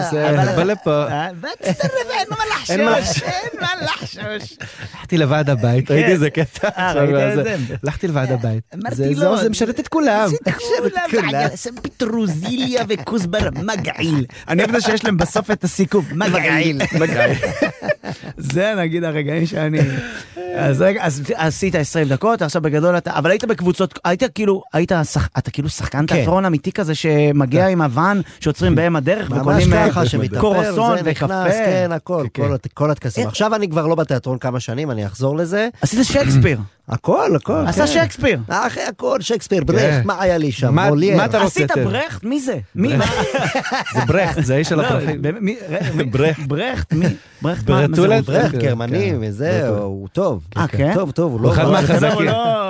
בא 0.55 0.63
לפה. 0.63 1.05
אה, 1.07 1.27
אין 1.27 2.27
מה 2.29 2.37
לחשוש, 2.51 3.23
אין 3.23 3.61
מה 3.61 3.67
לחשוש. 3.81 4.57
הלכתי 4.93 5.17
לוועד 5.17 5.49
הבית, 5.49 5.87
כן. 5.87 5.93
ראיתי 5.93 6.11
איזה 6.11 6.29
קטע. 6.29 6.67
אה? 6.77 6.91
הלכתי 7.83 8.07
לוועד 8.07 8.31
הבית. 8.31 8.63
אמרתי 8.75 9.15
לו, 9.15 9.37
זה 9.37 9.49
משרת 9.49 9.79
את 9.79 9.87
כולם. 9.87 10.29
כולם, 11.11 11.49
שם 11.55 11.75
פטרוזיליה 11.81 12.83
וכוסבר 12.89 13.49
מגעיל. 13.63 14.25
אני 14.47 14.63
אוהב 14.63 14.75
את 14.75 14.81
זה 14.81 14.87
שיש 14.87 15.05
להם 15.05 15.17
בסוף 15.17 15.51
את 15.51 15.63
הסיכום, 15.63 16.05
מגעיל. 17.01 17.35
זה 18.37 18.73
נגיד 18.77 19.03
הרגעים 19.03 19.45
שאני... 19.45 19.79
אז 20.55 20.81
רגע, 20.81 21.03
אז 21.03 21.23
עשית 21.35 21.75
20 21.75 22.07
דקות, 22.07 22.41
עכשיו 22.41 22.61
בגדול 22.61 22.97
אתה, 22.97 23.17
אבל 23.17 23.31
היית 23.31 23.45
בקבוצות, 23.45 23.99
היית 24.05 24.23
כאילו, 24.35 24.63
היית, 24.73 24.91
שח- 25.03 25.29
אתה 25.37 25.51
כאילו 25.51 25.69
שחקן 25.69 26.05
כן. 26.07 26.15
תיאטרון 26.15 26.45
אמיתי 26.45 26.71
כזה 26.71 26.95
שמגיע 26.95 27.67
עם 27.67 27.81
הוואן, 27.81 28.21
שעוצרים 28.39 28.75
בהם 28.77 28.95
הדרך 28.95 29.31
וקונים 29.31 29.73
אה, 29.73 29.87
קורסון 30.39 30.97
וקפה. 31.03 31.43
כן, 31.49 31.89
הכל, 31.93 32.25
כן, 32.33 32.43
כל 32.73 32.91
הטקסים. 32.91 33.27
עכשיו 33.27 33.55
אני 33.55 33.69
כבר 33.69 33.87
לא 33.87 33.95
בתיאטרון 33.95 34.37
כמה 34.37 34.59
שנים, 34.59 34.91
אני 34.91 35.05
אחזור 35.05 35.37
לזה. 35.37 35.69
עשית 35.81 36.05
שייקספיר, 36.05 36.59
הכל, 36.89 37.35
הכל. 37.35 37.63
עשה 37.67 37.81
כן. 37.81 37.87
שייקספיר. 37.87 38.39
אחי, 38.49 38.81
הכל, 38.81 39.17
שייקספיר, 39.21 39.63
ברכט, 39.63 40.05
מה 40.05 40.21
היה 40.21 40.37
לי 40.37 40.51
שם? 40.51 40.75
מה- 40.75 40.89
מולייר. 40.89 41.17
מה 41.17 41.25
אתה 41.25 41.37
רוצה 41.37 41.47
עשית? 41.63 41.71
ברכט? 41.77 42.23
מי 42.23 42.39
זה? 42.39 42.57
מי? 42.75 42.93
זה 43.93 43.99
ברכט, 44.07 44.43
זה 44.43 44.55
האיש 44.55 44.67
של 44.69 44.75
לא, 44.75 44.81
הפרחים. 44.85 45.21
ברכט. 46.11 46.39
ברכט, 46.47 46.93
מי? 46.93 47.05
ברכט, 47.41 47.69
מה-? 47.69 47.87
ברכט, 47.87 48.25
כן, 48.51 48.59
גרמני, 48.59 49.09
כן. 49.11 49.17
וזה, 49.21 49.67
הוא 49.69 50.07
טוב. 50.07 50.43
אה, 50.57 50.67
כן? 50.67 50.91
טוב, 50.93 51.11
טוב, 51.11 51.31
הוא 51.31 51.39
הוא 51.39 51.47
לא... 51.47 51.53
אחד 51.53 51.63
הוא 51.63 51.73
לא- 51.73 51.81
מהחזקים. 51.81 52.27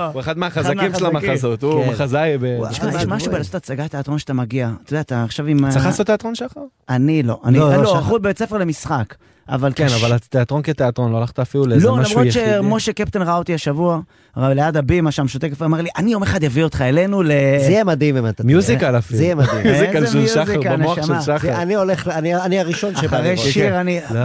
הוא 0.07 0.15
לא- 0.15 0.19
אחד 0.19 0.37
מהחזקים 0.37 0.93
של. 0.99 1.05
המחזות, 1.05 1.63
הוא 1.63 1.83
כן. 1.85 1.89
מחזאי. 1.89 2.37
ב- 2.37 2.59
יש 2.71 2.79
משהו. 3.07 3.31
בלעשות 3.31 3.55
הצגת 3.55 3.91
תיאטרון 3.91 4.19
שאתה 4.19 4.33
מגיע. 4.33 4.71
אתה 4.83 4.93
יודע, 4.93 5.01
אתה 5.01 5.23
עכשיו 5.23 5.45
עם... 5.45 5.69
צריך 5.71 5.85
ה- 5.85 5.87
לעשות 5.87 6.05
תיאטרון 6.05 6.35
שחר? 6.35 6.61
אני 6.89 7.23
לא. 7.23 7.39
אני 7.45 7.57
לא, 7.59 7.71
לא, 7.71 7.77
לא, 7.77 7.85
שחר. 7.89 7.97
הלכו 7.97 8.19
בבית 8.19 8.37
ספר 8.39 8.57
למשחק. 8.57 9.15
אבל 9.49 9.71
כן, 9.75 9.87
אבל 10.01 10.13
התיאטרון 10.13 10.61
כתיאטרון, 10.61 11.11
לא 11.11 11.17
הלכת 11.17 11.39
אפילו 11.39 11.65
לאיזה 11.65 11.87
לא, 11.87 11.95
משהו 11.95 12.19
למרות 12.19 12.35
יחידי. 12.35 12.45
שמשה 12.57 12.93
קפטן 12.93 13.21
ראה 13.21 13.37
אותי 13.37 13.53
השבוע, 13.53 13.99
ליד 14.37 14.77
הבימה 14.77 15.11
שם 15.11 15.27
שותה 15.27 15.49
קפה, 15.49 15.65
אמר 15.65 15.81
לי, 15.81 15.89
אני 15.97 16.11
יום 16.11 16.23
אחד 16.23 16.43
אביא 16.43 16.63
אותך 16.63 16.81
אלינו 16.81 17.23
ל... 17.23 17.27
זה 17.59 17.71
יהיה 17.71 17.83
מדהים 17.83 18.17
אם 18.17 18.27
אתה... 18.29 18.43
מיוזיקל 18.43 18.97
אפילו. 18.97 19.17
זה 19.17 19.23
יהיה 19.23 19.35
מדהים. 19.35 19.63
מיוזיקל 19.67 20.05
של 20.07 20.27
שחר, 20.27 20.61
במוח 20.71 21.05
של. 21.07 21.21
שחר. 21.21 21.61
אני 21.61 21.75
הולך, 21.75 22.07
אני- 22.07 22.35
אני 22.35 22.59
הראשון 22.59 22.95
שבא 22.95 23.17
אחרי. 23.17 23.37
שיר 23.37 23.81
אני... 23.81 23.99
לא. 24.11 24.19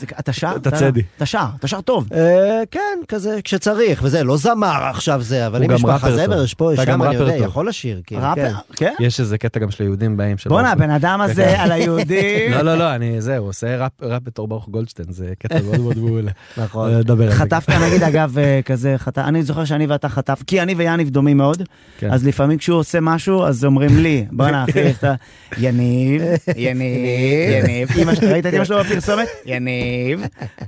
זה- 0.00 0.06
אתה 0.20 0.32
שר? 0.32 0.52
אתה 0.56 0.70
צדי. 0.70 1.02
אתה 1.16 1.26
שר, 1.26 1.44
אתה 1.58 1.68
שר 1.68 1.80
טוב. 1.80 2.08
אה, 2.14 2.62
כן, 2.70 2.80
כזה, 3.08 3.38
כשצריך, 3.44 4.00
וזה, 4.02 4.24
לא 4.24 4.36
זמר 4.36 4.84
עכשיו. 4.90 5.22
זה, 5.22 5.46
אבל 5.46 5.62
אם 5.62 5.68
גם 5.68 5.74
יש 5.76 5.84
מחזמר, 5.84 6.26
טוב. 6.36 6.44
יש 6.44 6.54
פה, 6.54 6.74
יש 6.74 6.80
שם, 6.80 7.02
אני 7.02 7.14
יודע. 7.14 7.34
יכול 7.36 7.68
לשיר, 7.68 8.00
כאילו, 8.06 8.22
ראפר, 8.22 8.48
כן. 8.76 8.86
כן? 8.98 9.04
יש 9.04 9.20
איזה 9.20 9.38
קטע 9.38 9.60
גם 9.60 9.70
של 9.70 9.84
היהודים 9.84 10.16
באים 10.16 10.38
שלו. 10.38 10.50
בואנה, 10.52 10.72
הבן 10.72 10.90
אדם 10.90 11.20
הזה 11.20 11.60
על 11.62 11.72
היהודים. 11.72 12.52
לא, 12.56 12.62
לא, 12.62 12.74
לא, 12.78 12.94
אני, 12.94 13.20
זה, 13.20 13.36
הוא 13.36 13.48
עושה 13.48 13.86
ראפ- 13.86 14.04
בתור 14.22 14.48
ברוך 14.48 14.68
גולדשטיין, 14.68 15.08
זה 15.12 15.32
קטע 15.38 15.62
מאוד 15.62 15.80
מאוד 15.80 15.98
מעולה. 15.98 16.30
נכון. 16.56 16.90
אה. 17.20 17.30
חטפת 17.30 17.68
נגיד 17.86 18.02
אגב 18.02 18.38
אה, 18.38 18.60
כזה 18.64 18.94
חטף, 18.98 19.22
אני 19.36 19.44
זוכר 19.44 19.64
שאני 19.64 19.86
ואתה 19.86 20.08
חטף, 20.08 20.42
כי 20.46 20.62
אני 20.62 20.74
ויאניב 20.74 21.08
דומים 21.10 21.36
מאוד, 21.36 21.62
כן. 21.98 22.10
אז 22.12 22.26
לפעמים 22.26 22.58
כשהוא 22.58 22.78
עושה 22.78 23.00
משהו 23.00 23.44
אז 23.44 23.64
אומרים 23.64 23.98
לי, 23.98 24.26
בואנה 24.30 24.64
אחי, 24.64 24.90
אתה 24.90 25.14
יניב, 25.58 26.22
יניב, 26.56 27.64
יניב, 27.64 27.88
אמא 28.02 28.14
ש- 28.14 28.18
ראית 28.18 28.46
את 28.46 28.54
אמא 28.54 28.64
שלו 28.64 28.78
בפרסומת? 28.84 29.28
יניב, 29.46 30.20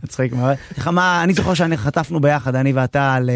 מצחיק 0.05 0.33
מאוד. 0.33 0.57
איך 0.77 0.89
אני 1.25 1.33
זוכר 1.33 1.55
שאני 1.55 1.77
חטפנו 1.77 2.21
ביחד, 2.21 2.55
אני 2.55 2.73
ואתה 2.73 3.15
על... 3.15 3.31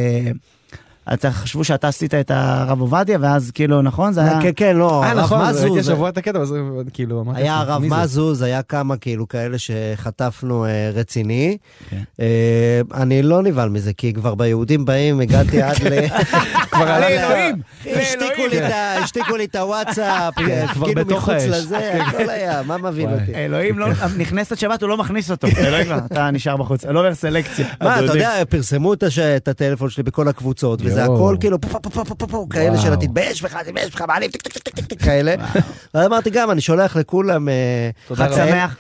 אתה 1.13 1.31
חשבו 1.31 1.65
שאתה 1.65 1.89
עשית 1.89 2.15
את 2.15 2.31
הרב 2.35 2.81
עובדיה 2.81 3.19
ואז 3.21 3.51
כאילו 3.51 3.83
נכון 3.83 4.13
זה 4.13 4.21
היה 4.21 4.43
כן, 4.43 4.51
כן, 4.57 4.77
לא, 4.77 5.03
אה, 5.05 5.11
הרב 5.11 5.19
נכון, 5.19 5.49
מזוז, 5.49 5.77
השבוע 5.79 6.09
את 6.09 6.19
הקטע, 6.19 6.39
אז 6.39 6.55
כאילו, 6.93 7.21
אמרתי, 7.21 7.41
היה 7.41 7.59
הרב? 7.59 7.83
מזוז, 7.85 8.43
היה 8.43 8.63
כמה 8.63 8.97
כאילו 8.97 9.29
כאלה 9.29 9.57
שחטפנו 9.59 10.65
אה, 10.65 10.91
רציני. 10.95 11.57
כן. 11.91 11.97
אה, 12.21 12.81
אני 12.95 13.23
לא 13.23 13.43
נבהל 13.43 13.69
מזה, 13.69 13.93
כי 13.93 14.13
כבר 14.13 14.35
ביהודים 14.35 14.85
באים, 14.85 15.21
הגעתי 15.21 15.63
עד 15.63 15.77
ל... 15.83 16.09
כבר 16.73 16.83
עלה 16.89 17.11
ל- 17.11 17.15
לאלוהים, 17.15 17.55
השתיקו 17.87 18.47
לי 18.51 18.67
את 18.67 18.73
ה- 18.73 18.99
השתיקו 18.99 19.37
לי 19.37 19.45
את 19.45 19.57
הוואטסאפ, 19.57 20.35
כן, 20.35 20.67
כבר 20.73 20.87
כאילו 20.87 21.05
בתוך 21.05 21.19
מחוץ 21.19 21.35
האש. 21.43 21.49
לזה, 21.49 22.03
הכל 22.03 22.31
היה, 22.31 22.63
מה 22.67 22.77
וואי. 22.83 23.05
אותי? 23.21 23.35
אלוהים 23.35 23.79
לא, 23.79 23.87
נכנסת 24.19 24.59
שבת 24.59 24.83
הוא 24.83 24.89
לא 24.89 24.97
מכניס 24.97 25.31
אותו, 25.31 25.49
אלוהים 25.67 25.87
אתה 26.07 26.31
נשאר 26.31 26.57
בחוץ, 26.57 26.85
לא 26.85 26.99
עובר 26.99 27.15
סלקציה. 27.15 27.67
מה, 27.83 27.95
אתה 28.05 28.05
יודע, 28.05 28.33
פרסמו 28.49 28.93
את 28.95 29.49
הטלפון 29.49 29.91
שלי 29.91 30.03
בכל 30.03 30.29
הקבוצות, 30.29 30.83
וזה. 30.93 31.05
הכל 31.05 31.37
כאילו 31.41 31.61
פה 31.61 31.69
פה 31.69 31.79
פה 31.81 31.91
פה 31.91 32.05
פה 32.05 32.15
פה 32.15 32.27
פה, 32.27 32.47
כאלה 32.51 32.79
של. 32.79 32.95
תתבייש 32.97 33.43
בך, 33.43 33.57
תתבייש 33.57 33.91
בך, 33.95 34.01
מעליב, 34.09 34.31
טק 34.31 34.43
טק 34.43 34.59
טק 34.59 34.75
טק 34.75 34.85
טק 34.87 35.03
כאלה. 35.03 35.35
ואז 35.95 36.07
אמרתי 36.07 36.31
גם, 36.31 36.51
אני 36.51 36.61
שולח 36.61 36.97
לכולם 36.97 37.49
אה, 37.49 37.91
חג 38.15 38.33
שמח. 38.33 38.77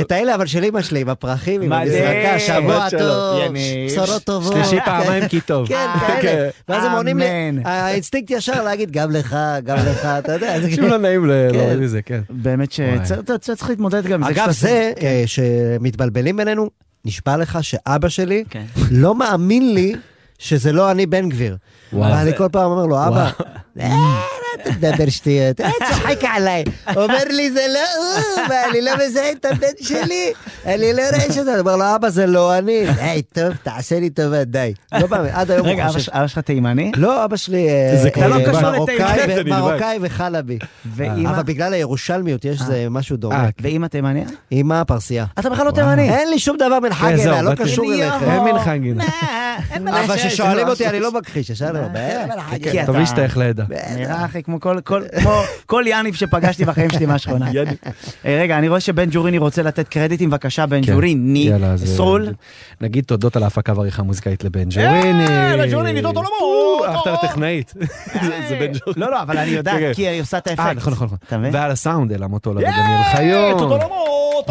את 0.00 0.12
האלה, 0.12 0.34
אבל 0.34 0.46
של 0.46 0.64
אמא 0.64 0.82
שלי, 0.82 1.00
עם 1.00 1.08
הפרחים, 1.08 1.62
עם. 1.62 1.72
המזרקה, 1.72 2.38
שבוע. 2.38 2.90
טוב. 2.90 3.42
בשורות 3.86 4.22
טובות. 4.24 4.52
שלישי 4.52 4.76
פעמיים 4.84 5.28
כי 5.28 5.40
טוב. 5.40 5.68
כן, 5.72 5.86
כאלה. 6.22 6.48
ואז 6.68 6.84
הם 6.84 6.92
עונים 6.92 7.18
לי. 7.18 7.26
האינסטינקט 7.64 8.30
ישר 8.30 8.64
להגיד, 8.64 8.90
גם 8.90 9.10
לך, 9.10 9.36
גם 9.64 9.76
לך, 9.76 10.04
אתה 10.04 10.32
יודע. 10.32 10.60
זה 10.60 10.66
אנשים 10.66 10.84
לא 10.84 10.96
נעים 10.98 11.26
ל- 11.26 11.48
כן. 11.52 11.58
להוריד 11.58 11.78
מזה, 11.78 12.02
כן. 12.02 12.20
באמת 12.30 12.72
שצריך 12.72 13.70
להתמודד 13.70 14.06
גם 14.06 14.24
עם 14.24 14.34
זה. 14.34 14.42
אגב, 14.44 14.50
זה 14.50 14.92
אה, 15.02 15.22
שמתבלבלים 15.26 16.36
בינינו, 16.36 16.70
נשבע 17.04 17.36
לך 17.36 17.58
שאבא 17.62 18.08
שלי 18.08 18.44
כן. 18.50 18.62
לא 18.90 19.14
מאמין 19.14 19.74
לי 19.74 19.94
שזה 20.42 20.72
לא 20.72 20.90
אני 20.90 21.06
בן 21.06 21.28
גביר. 21.28 21.56
ואני 21.92 22.36
כל 22.36 22.48
פעם 22.52 22.70
אומר 22.70 22.86
לו, 22.86 23.06
אבא, 23.08 23.30
אה, 24.66 24.70
אל 24.70 24.92
תדבר 24.92 25.08
שטויות, 25.08 25.60
אה, 25.60 25.70
צוחק 25.90 26.24
עליי. 26.24 26.64
אומר 26.96 27.24
לי, 27.30 27.50
זה 27.52 27.60
לא 27.74 27.78
הוא, 28.02 28.42
ואני 28.50 28.80
לא 28.82 28.90
מזהה 29.06 29.30
את 29.32 29.44
הבן 29.44 29.66
שלי, 29.82 30.32
אני 30.66 30.92
לא 30.92 31.02
רואה 31.16 31.32
שזה, 31.32 31.52
אני 31.52 31.60
אומר 31.60 31.76
לו, 31.76 31.84
אבא, 31.96 32.08
זה 32.10 32.26
לא 32.26 32.58
אני. 32.58 32.84
היי, 33.00 33.22
טוב, 33.22 33.52
תעשה 33.62 34.00
לי 34.00 34.10
טובה, 34.10 34.44
די. 34.44 34.72
לא 35.00 35.08
מאמין, 35.10 35.30
עד 35.34 35.50
היום 35.50 35.66
הוא 35.66 35.74
רגע, 35.74 35.86
חושב. 35.86 35.98
ש- 36.00 36.08
אבא 36.08 36.26
שלך 36.26 36.38
תימני? 36.38 36.92
לא, 36.96 37.24
אבא 37.24 37.36
שלי 37.36 37.68
אה, 37.68 37.96
זה 38.02 38.10
כבר 38.10 38.22
אה, 38.22 38.28
לא 38.28 38.48
קשור 38.48 38.70
מרוקאי 38.70 39.96
אני 39.96 39.98
וחלבי. 40.00 40.58
ואימא? 40.96 41.30
אבל 41.30 41.42
בגלל 41.42 41.72
הירושלמיות 41.72 42.44
יש 42.44 42.60
איזה 42.60 42.86
משהו 42.90 43.16
דומה. 43.16 43.44
אה, 43.44 43.48
ואימא 43.60 43.86
תימניה? 43.86 44.24
אמא 44.52 44.84
פרסייה. 44.84 45.24
אתה 45.38 45.50
בכלל 45.50 45.66
לא 45.66 45.70
תימני. 45.70 46.10
אין 46.10 46.30
לי 46.30 46.38
שום 46.38 46.56
דבר 46.56 46.80
מן 46.80 46.88
כן, 46.92 46.94
חגנה, 46.94 47.42
לא 47.42 47.54
קשור 47.54 47.92
אליכם. 47.94 48.30
אין 48.30 48.44
מן 48.44 48.58
חגין. 48.64 48.98
אבל 49.90 50.16
כששואלים 50.16 50.68
אותי 50.68 50.86
אני 50.88 51.00
לא 51.00 51.12
מכחיש, 51.12 51.50
ישר 51.50 51.72
לא, 51.72 51.80
בטח, 51.92 52.42
כי 52.54 52.70
כן. 52.72 52.82
אתה- 52.84 52.92
תביא 52.92 53.04
שתייך 53.06 53.36
לעדה. 53.38 53.64
נראה 53.96 54.24
אחי 54.24 54.42
כמו 54.60 54.60
כל- 54.60 54.80
כל- 54.84 55.02
כמו 55.22 55.32
כל 55.66 55.84
יניב 55.86 56.14
שפגשתי 56.14 56.64
בחיים 56.64 56.90
שלי 56.90 57.06
מהשכונה. 57.06 57.46
אה, 58.26 58.38
רגע, 58.42 58.58
אני 58.58 58.68
רואה 58.68 58.80
שבן 58.80 59.08
ג'וריני 59.10 59.38
רוצה 59.38 59.62
לתת 59.62 59.88
קרדיטים, 59.88 60.30
בבקשה, 60.30 60.66
בן 60.66 60.82
כן. 60.86 60.92
ג'וריני. 60.92 61.50
סרול. 61.76 62.32
נגיד 62.80 63.04
תודות 63.04 63.36
על 63.36 63.42
ההפקה 63.42 63.72
והעריכה 63.72 64.02
המוזיקאית 64.02 64.44
לבן 64.44 64.64
ג'וריני. 64.70 65.26
בן 65.58 65.70
ג'וריני, 65.72 66.02
תודה 66.02 66.20
רבה. 66.20 66.28
אה, 66.88 66.96
אחלה 67.00 67.16
טכנאית. 67.16 67.74
זה 68.48 68.56
בן 68.60 68.72
ג'וריני. 68.78 68.96
לא, 68.96 69.10
לא, 69.10 69.22
אבל 69.22 69.38
אני 69.38 69.50
יודע, 69.50 69.72
כן. 69.72 69.92
כי 69.94 70.08
היא 70.08 70.22
עושה 70.22 70.38
את 70.38 70.46
האפקט. 70.46 70.66
אה, 70.66 70.72
נכון, 70.74 70.92
נכון. 70.92 71.08
מבין? 71.32 71.54
ועל 71.54 71.70
הסאונד, 71.70 72.12
אלה 72.12 72.26
מוטולה 72.26 72.60
ודניאל 72.60 73.02
חיון. 73.16 73.80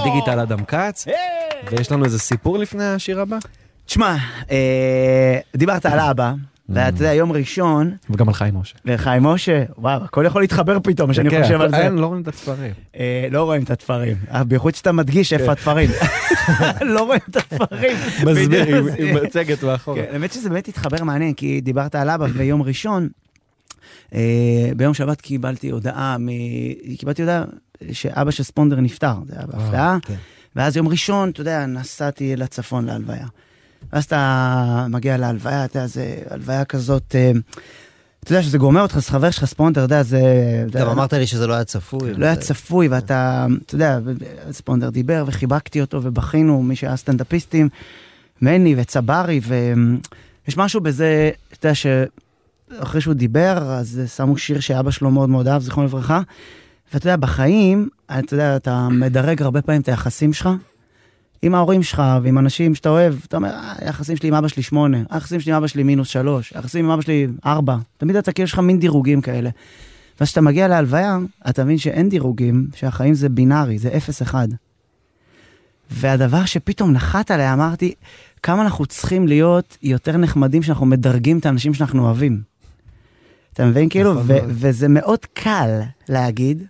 דיגיטל 0.03 0.39
אדם 0.39 0.65
כץ. 0.65 1.05
ויש 1.72 1.91
לנו 1.91 2.05
איזה 2.05 2.20
סיפור 2.20 2.58
לפני 2.58 2.84
השיר 2.86 3.22
הבא? 3.22 3.38
תשמע, 3.86 4.15
אה, 4.51 5.38
דיברת 5.55 5.86
על 5.86 6.00
אבא, 6.00 6.34
ואתה 6.73 6.97
יודע, 6.97 7.13
יום 7.13 7.31
ראשון, 7.31 7.91
וגם 8.09 8.27
על 8.27 8.33
חיים 8.33 8.55
משה. 8.57 8.75
וחיים 8.85 9.23
משה, 9.23 9.63
וואו, 9.77 10.03
הכל 10.03 10.23
יכול 10.27 10.41
להתחבר 10.41 10.77
פתאום, 10.83 11.11
כשאני 11.11 11.29
כן, 11.29 11.41
חושב 11.43 11.61
על 11.61 11.71
זה. 11.71 11.89
לא 11.89 12.05
רואים 12.05 12.21
את 12.21 12.27
הספרים. 12.27 12.71
אה, 12.95 13.27
לא 13.31 13.43
רואים 13.43 13.63
את 13.63 13.71
התפרים, 13.71 14.17
אה, 14.31 14.43
בייחוד 14.43 14.75
שאתה 14.75 14.91
מדגיש 14.91 15.33
איפה 15.33 15.51
התפרים. 15.51 15.89
לא 16.95 17.03
רואים 17.03 17.19
את 17.29 17.35
התפרים. 17.35 17.97
מסביר 18.25 18.75
עם- 18.75 18.87
מצגת 19.23 19.63
מאחורה. 19.63 19.97
כן, 20.01 20.13
האמת 20.13 20.33
שזה 20.33 20.49
באמת 20.49 20.67
התחבר 20.67 21.03
מעניין, 21.03 21.33
כי 21.33 21.61
דיברת 21.61 21.95
על 21.95 22.09
אבא, 22.09 22.25
ויום 22.33 22.61
ראשון, 22.61 23.09
אה, 24.13 24.19
ביום 24.77 24.93
שבת 24.93 25.21
קיבלתי 25.21 25.69
הודעה, 25.69 26.17
קיבלתי 26.97 27.21
הודעה 27.21 27.43
שאבא 27.91 28.31
של 28.31 28.43
ספונדר 28.43 28.79
נפטר, 28.79 29.13
זה 29.27 29.33
היה 29.37 29.47
בהפתעה, 29.47 29.97
כן. 30.01 30.15
ואז 30.55 30.77
יום 30.77 30.87
ראשון, 30.87 31.29
אתה 31.29 31.41
יודע, 31.41 31.65
נסעתי 31.65 32.35
לצפון 32.35 32.85
להלוויה. 32.85 33.25
ואז 33.93 34.03
אתה 34.03 34.85
מגיע 34.89 35.17
להלוויה, 35.17 35.65
אתה 35.65 35.77
יודע, 35.77 35.88
זה 35.88 36.17
הלוויה 36.29 36.65
כזאת, 36.65 37.15
אה, 37.15 37.31
אתה 38.23 38.31
יודע 38.31 38.43
שזה 38.43 38.57
גומר 38.57 38.81
אותך, 38.81 39.00
זה 39.00 39.11
חבר 39.11 39.31
שלך 39.31 39.45
ספונדר, 39.45 39.85
אתה 39.85 39.93
יודע, 39.93 40.03
זה... 40.03 40.21
גם 40.71 40.89
אמרת 40.89 41.13
לי 41.13 41.27
שזה 41.27 41.47
לא 41.47 41.53
היה 41.53 41.63
צפוי. 41.63 42.13
לא 42.13 42.25
היה 42.25 42.35
צפוי, 42.35 42.88
ואתה, 42.88 43.47
אתה 43.65 43.75
יודע, 43.75 44.00
ספונדר 44.51 44.89
דיבר 44.89 45.23
וחיבקתי 45.27 45.81
אותו 45.81 46.00
ובכינו, 46.03 46.63
מי 46.63 46.75
שהיה 46.75 46.95
סטנדאפיסטים, 46.95 47.69
מני 48.41 48.75
וצברי, 48.77 49.41
ויש 49.43 50.57
משהו 50.57 50.81
בזה, 50.81 51.29
אתה 51.53 51.67
יודע, 51.67 51.75
שאחרי 51.75 53.01
שהוא 53.01 53.13
דיבר, 53.13 53.57
אז 53.71 54.01
שמו 54.15 54.38
שיר 54.38 54.59
שאבא 54.59 54.91
שלו 54.91 55.11
מאוד 55.11 55.29
מאוד 55.29 55.47
אהב, 55.47 55.61
זיכרונו 55.61 55.88
לברכה, 55.88 56.21
ואתה 56.93 57.07
יודע, 57.07 57.15
בחיים, 57.15 57.89
אתה 58.19 58.33
יודע, 58.33 58.55
אתה 58.55 58.88
מדרג 58.89 59.41
הרבה 59.41 59.61
פעמים 59.61 59.81
את 59.81 59.88
היחסים 59.88 60.33
שלך. 60.33 60.50
עם 61.41 61.55
ההורים 61.55 61.83
שלך 61.83 62.03
ועם 62.24 62.38
אנשים 62.38 62.75
שאתה 62.75 62.89
אוהב, 62.89 63.15
אתה 63.27 63.38
אומר, 63.38 63.50
"אה, 63.50 63.74
היחסים 63.77 64.15
שלי 64.17 64.29
עם 64.29 64.33
אבא 64.36 64.48
שלי 64.48 64.63
שמונה, 64.63 64.98
היחסים 65.10 65.39
שלי 65.39 65.51
עם 65.51 65.57
אבא 65.57 65.67
שלי 65.67 65.83
מינוס 65.83 66.07
שלוש, 66.07 66.53
היחסים 66.55 66.86
עם 66.86 66.91
אבא 66.91 67.01
שלי 67.01 67.27
ארבע. 67.45 67.77
תמיד 67.98 68.15
אתה 68.15 68.31
כאילו 68.31 68.43
יש 68.45 68.53
לך 68.53 68.60
מין 68.60 68.79
דירוגים 68.79 69.21
כאלה. 69.21 69.50
ואז 70.19 70.27
כשאתה 70.27 70.41
מגיע 70.41 70.67
להלוויה, 70.67 71.17
אתה 71.50 71.63
מבין 71.63 71.77
שאין 71.77 72.10
דירוגים, 72.10 72.67
שהחיים 72.75 73.13
זה 73.13 73.29
בינארי, 73.29 73.77
זה 73.77 73.89
אפס 73.98 74.21
אחד. 74.21 74.48
והדבר 75.91 76.45
שפתאום 76.45 76.91
נחת 76.91 77.31
עליה, 77.31 77.53
אמרתי, 77.53 77.93
כמה 78.43 78.62
אנחנו 78.62 78.86
צריכים 78.86 79.27
להיות 79.27 79.77
יותר 79.83 80.17
נחמדים 80.17 80.63
שאנחנו 80.63 80.86
מדרגים 80.86 81.39
את 81.39 81.45
האנשים 81.45 81.74
שאנחנו 81.74 82.05
אוהבים. 82.05 82.41
אתה 83.53 83.65
מבין? 83.65 83.89
כאילו, 83.89 84.12
נכון 84.13 84.25
ו-. 84.27 84.39
וזה 84.48 84.88
מאוד 84.88 85.19
קל 85.33 85.79
להגיד, 86.10 86.63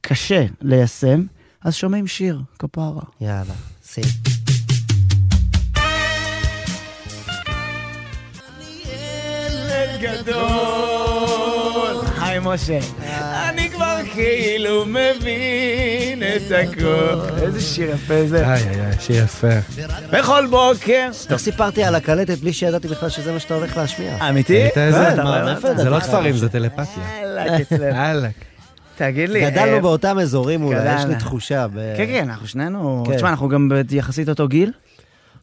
קשה 0.00 0.46
ליישם, 0.60 1.22
אז 1.64 1.74
שומעים 1.74 2.06
שיר, 2.06 2.42
כפרה. 2.58 3.02
יאללה, 3.20 3.54
גדול. 10.00 11.96
היי 12.20 12.38
משה. 12.42 12.78
אני 13.48 13.70
כבר 13.70 13.96
כאילו 14.14 14.84
מבין 14.86 16.22
את 16.22 16.42
הכל. 16.50 17.42
איזה 17.42 17.60
שיר 17.60 17.90
יפה 17.90 18.26
זה. 18.26 18.46
איי 18.46 18.68
איי 18.68 18.80
איי, 18.80 18.92
שיר 19.00 19.24
יפה. 19.24 19.48
בכל 20.12 20.46
בוקר. 20.50 21.08
איך 21.30 21.38
סיפרתי 21.38 21.84
על 21.84 21.94
הקלטת 21.94 22.38
בלי 22.38 22.52
שידעתי 22.52 22.88
בכלל 22.88 23.08
שזה 23.08 23.32
מה 23.32 23.40
שאתה 23.40 23.54
הולך 23.54 23.76
להשמיע? 23.76 24.28
אמיתי? 24.28 24.68
לא? 24.76 25.44
מאיפה 25.44 25.74
זה 25.74 25.90
לא? 25.90 26.00
ספרים, 26.00 26.36
זה 26.36 26.48
טלפתיה. 26.48 27.04
יאללה. 27.80 28.28
תגיד 28.96 29.28
לי. 29.28 29.50
גדלנו 29.50 29.76
אה, 29.76 29.80
באותם 29.80 30.18
אזורים 30.18 30.62
אולי, 30.62 30.96
יש 30.96 31.04
לי. 31.04 31.16
תחושה. 31.16 31.66
כן, 31.96 32.06
כן, 32.06 32.28
אנחנו 32.28 32.46
שנינו... 32.46 33.04
כן. 33.06 33.16
תשמע, 33.16 33.28
אנחנו 33.28 33.48
גם 33.48 33.68
יחסית 33.90 34.28
אותו 34.28 34.48
גיל. 34.48 34.72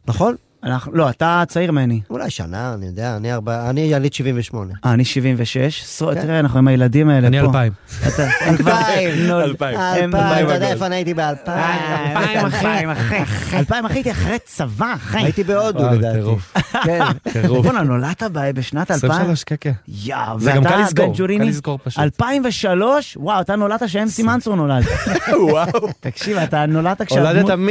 נכון? 0.06 0.34
אנחנו- 0.64 0.92
לא, 0.94 1.10
אתה 1.10 1.42
צעיר 1.48 1.72
ממני. 1.72 2.00
אולי 2.10 2.30
שנה, 2.30 2.74
אני 2.74 2.86
יודע, 2.86 3.16
אני 3.16 3.32
ארבע- 3.34 3.70
אני 3.70 3.80
יליד 3.80 4.12
78. 4.14 4.72
אה, 4.86 4.92
אני 4.92 5.04
76. 5.04 5.82
סו- 5.84 6.10
כן. 6.14 6.22
תראה, 6.22 6.40
אנחנו 6.40 6.58
עם 6.58 6.68
הילדים 6.68 7.08
האלה 7.08 7.20
פה. 7.20 7.26
אני 7.28 7.40
אלפיים. 7.40 7.72
אתה- 8.08 8.28
הם 8.40 8.56
כבר- 8.56 8.70
אלפיים. 8.78 9.26
נול- 9.26 9.42
אלפיים. 9.42 9.78
הם- 9.78 10.14
אלפיים, 10.14 10.46
אתה 10.46 10.54
יודע. 10.54 10.68
איפה 10.68 10.86
אני 10.86 10.94
הייתי 10.96 11.14
באלפיים? 11.14 11.58
אלפיים, 11.58 12.44
אלפיים, 12.46 12.90
אחי. 12.90 13.18
אלפיים, 13.58 13.84
אחי, 13.86 13.94
הייתי 13.94 14.10
אחרי 14.10 14.36
צבא, 14.44 14.92
אחי. 14.94 15.18
הייתי 15.18 15.44
בהודו 15.44 15.84
לדעתי. 15.90 16.16
טירוף. 16.18 16.54
כן. 16.84 17.00
טירוף. 17.32 17.66
בואנה, 17.66 17.82
נולדת 17.82 18.22
בשנת 18.54 18.90
2000? 18.90 19.10
23, 19.12 19.44
כן, 19.44 19.54
כן. 19.60 19.72
קל 20.06 20.20
ואתה 20.40 20.60
בן 20.94 21.10
ג'וריני? 21.16 21.44
קל 21.44 21.50
לזכור 21.50 21.78
פשוט. 21.84 21.98
2003? 22.02 23.16
וואו, 23.20 23.40
אתה 23.40 23.56
נולדת 23.56 23.88
שאמסי 23.88 24.22
מנצור 24.22 24.54
נולד. 24.56 24.84
וואו. 25.50 25.88
תקשיב, 26.00 26.36
אתה 26.38 26.66
נולדת. 26.66 27.02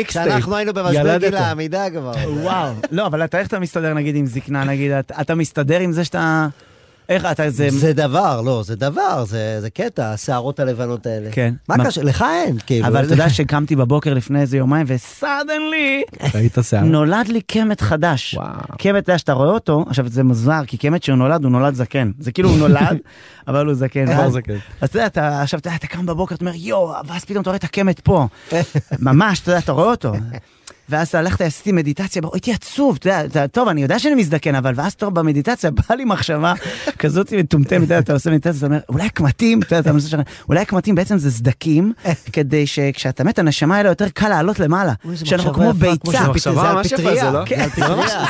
כשאנחנו 0.08 0.56
היינו 0.56 0.74
במשבר. 0.74 1.18
גיל 1.18 1.36
העמידה 1.36 1.90
כבר. 1.90 2.12
וואו. 2.28 2.74
לא, 2.92 3.06
אבל 3.06 3.24
אתה 3.24 3.40
איך 3.40 3.48
אתה 3.48 3.60
מסתדר 3.60 3.94
נגיד 3.94 4.16
עם 4.16 4.26
זקנה, 4.26 4.64
נגיד, 4.64 4.92
אתה- 4.92 5.22
אתה 5.22 5.36
מסתדר 5.36 5.80
עם 5.80 5.92
זה 5.92 6.04
שאתה... 6.06 6.48
איך 7.10 7.26
אתה, 7.26 7.50
זה... 7.50 7.68
זה 7.70 7.94
דבר, 7.94 8.42
לא, 8.42 8.64
זה 8.66 8.76
דבר, 8.76 9.24
זה 9.26 9.58
זה 9.62 9.70
קטע, 9.70 10.12
השערות 10.14 10.60
הלבנות 10.60 11.06
האלה. 11.06 11.30
כן. 11.32 11.54
מה 11.70 11.78
מה- 11.78 11.86
קשה? 11.86 12.04
לך 12.04 12.26
אין, 12.46 12.58
כאילו. 12.66 12.88
אבל 12.88 13.06
אתה 13.06 13.14
יודע 13.14 13.30
שקמתי 13.30 13.76
בבוקר 13.76 14.14
לפני 14.14 14.42
איזה 14.42 14.58
יומיים, 14.58 14.86
ראית 16.36 16.58
שיער? 16.62 16.84
נולד 16.84 17.28
לי 17.28 17.42
קמט 17.42 17.82
חדש. 17.82 18.34
וואו. 18.34 18.48
קמט, 18.80 19.04
אתה 19.04 19.12
יודע, 19.12 19.18
שאתה 19.18 19.34
רואה 19.34 19.50
אותו, 19.50 19.86
עכשיו 19.88 20.06
זה 20.10 20.24
מוזר, 20.24 20.62
כי 20.68 20.78
קמט 20.78 21.04
שהוא 21.04 21.16
נולד, 21.16 21.44
הוא 21.44 21.52
נולד 21.52 21.74
זקן. 21.74 22.12
זה 22.20 22.32
כאילו 22.32 22.50
הוא 22.50 22.58
נולד, 22.58 22.98
אבל 23.48 23.66
הוא 23.66 23.74
זקן. 23.74 24.06
כבר 24.14 24.30
זקן. 24.30 24.54
אז 24.82 24.90
אתה 24.90 24.98
יודע, 24.98 25.06
אתה, 25.08 25.42
עכשיו 25.42 25.60
אתה 25.60 25.68
יודע, 25.70 25.78
אתה 25.78 25.88
קם 25.88 26.06
בבוקר, 26.06 26.36
אתה 26.36 26.46
אומר 26.46 26.56
יואו, 26.56 26.94
ואז 27.08 27.26
פתאום 27.26 27.42
אתה 27.42 27.50
רואה 27.50 27.58
את 27.58 27.64
הקמט 27.64 28.00
פה. 28.00 28.28
ממש, 29.00 29.40
אתה 29.40 29.52
יודע, 29.52 29.60
אתה 29.60 29.72
רואה 29.72 29.86
אותו. 29.92 30.14
ואז 30.90 31.08
אתה 31.08 31.20
הלכת, 31.20 31.42
עשיתי 31.42 31.72
מדיטציה, 31.72 32.22
הייתי 32.34 32.54
עצוב, 32.54 32.96
אתה 33.00 33.10
יודע, 33.10 33.26
אתה- 33.26 33.48
טוב, 33.48 33.68
אני 33.68 33.82
יודע 33.82 34.00
שאני 34.00 34.16
מזדקן, 34.16 34.56
אבל 34.56 34.74
ואז 34.76 34.96
טוב, 34.96 35.16
במדיטציה 35.16 35.72
באה 35.72 35.96
לי 35.96 36.06
מחשבה 36.06 36.54
כזאת 37.00 37.34
מטומטמת, 37.34 37.84
אתה 37.88 38.00
אתה 38.00 38.14
עושה 38.14 38.30
מדיטציה, 38.30 38.58
אתה 38.58 38.66
אומר, 38.66 38.80
אולי 38.90 39.04
הקמטים, 39.06 39.60
אתה 39.62 39.80
אתה 39.80 39.92
אולי 40.50 40.60
הקמטים 40.62 40.96
בעצם 40.96 41.18
זה 41.18 41.32
סדקים, 41.32 41.94
כדי 42.34 42.68
שכשאתה 42.68 43.24
מת, 43.24 43.40
הנשמה 43.40 43.78
האלה 43.78 43.90
יותר 43.90 44.10
קל 44.10 44.30
לעלות 44.30 44.60
למעלה. 44.60 44.94
שאנחנו 45.24 45.54
כמו 45.54 45.74
ביצה. 45.74 46.12
זה 46.44 46.58
פטריה. 46.96 47.26
זה 47.26 47.32
לא? 47.38 47.46
כן. 47.46 47.68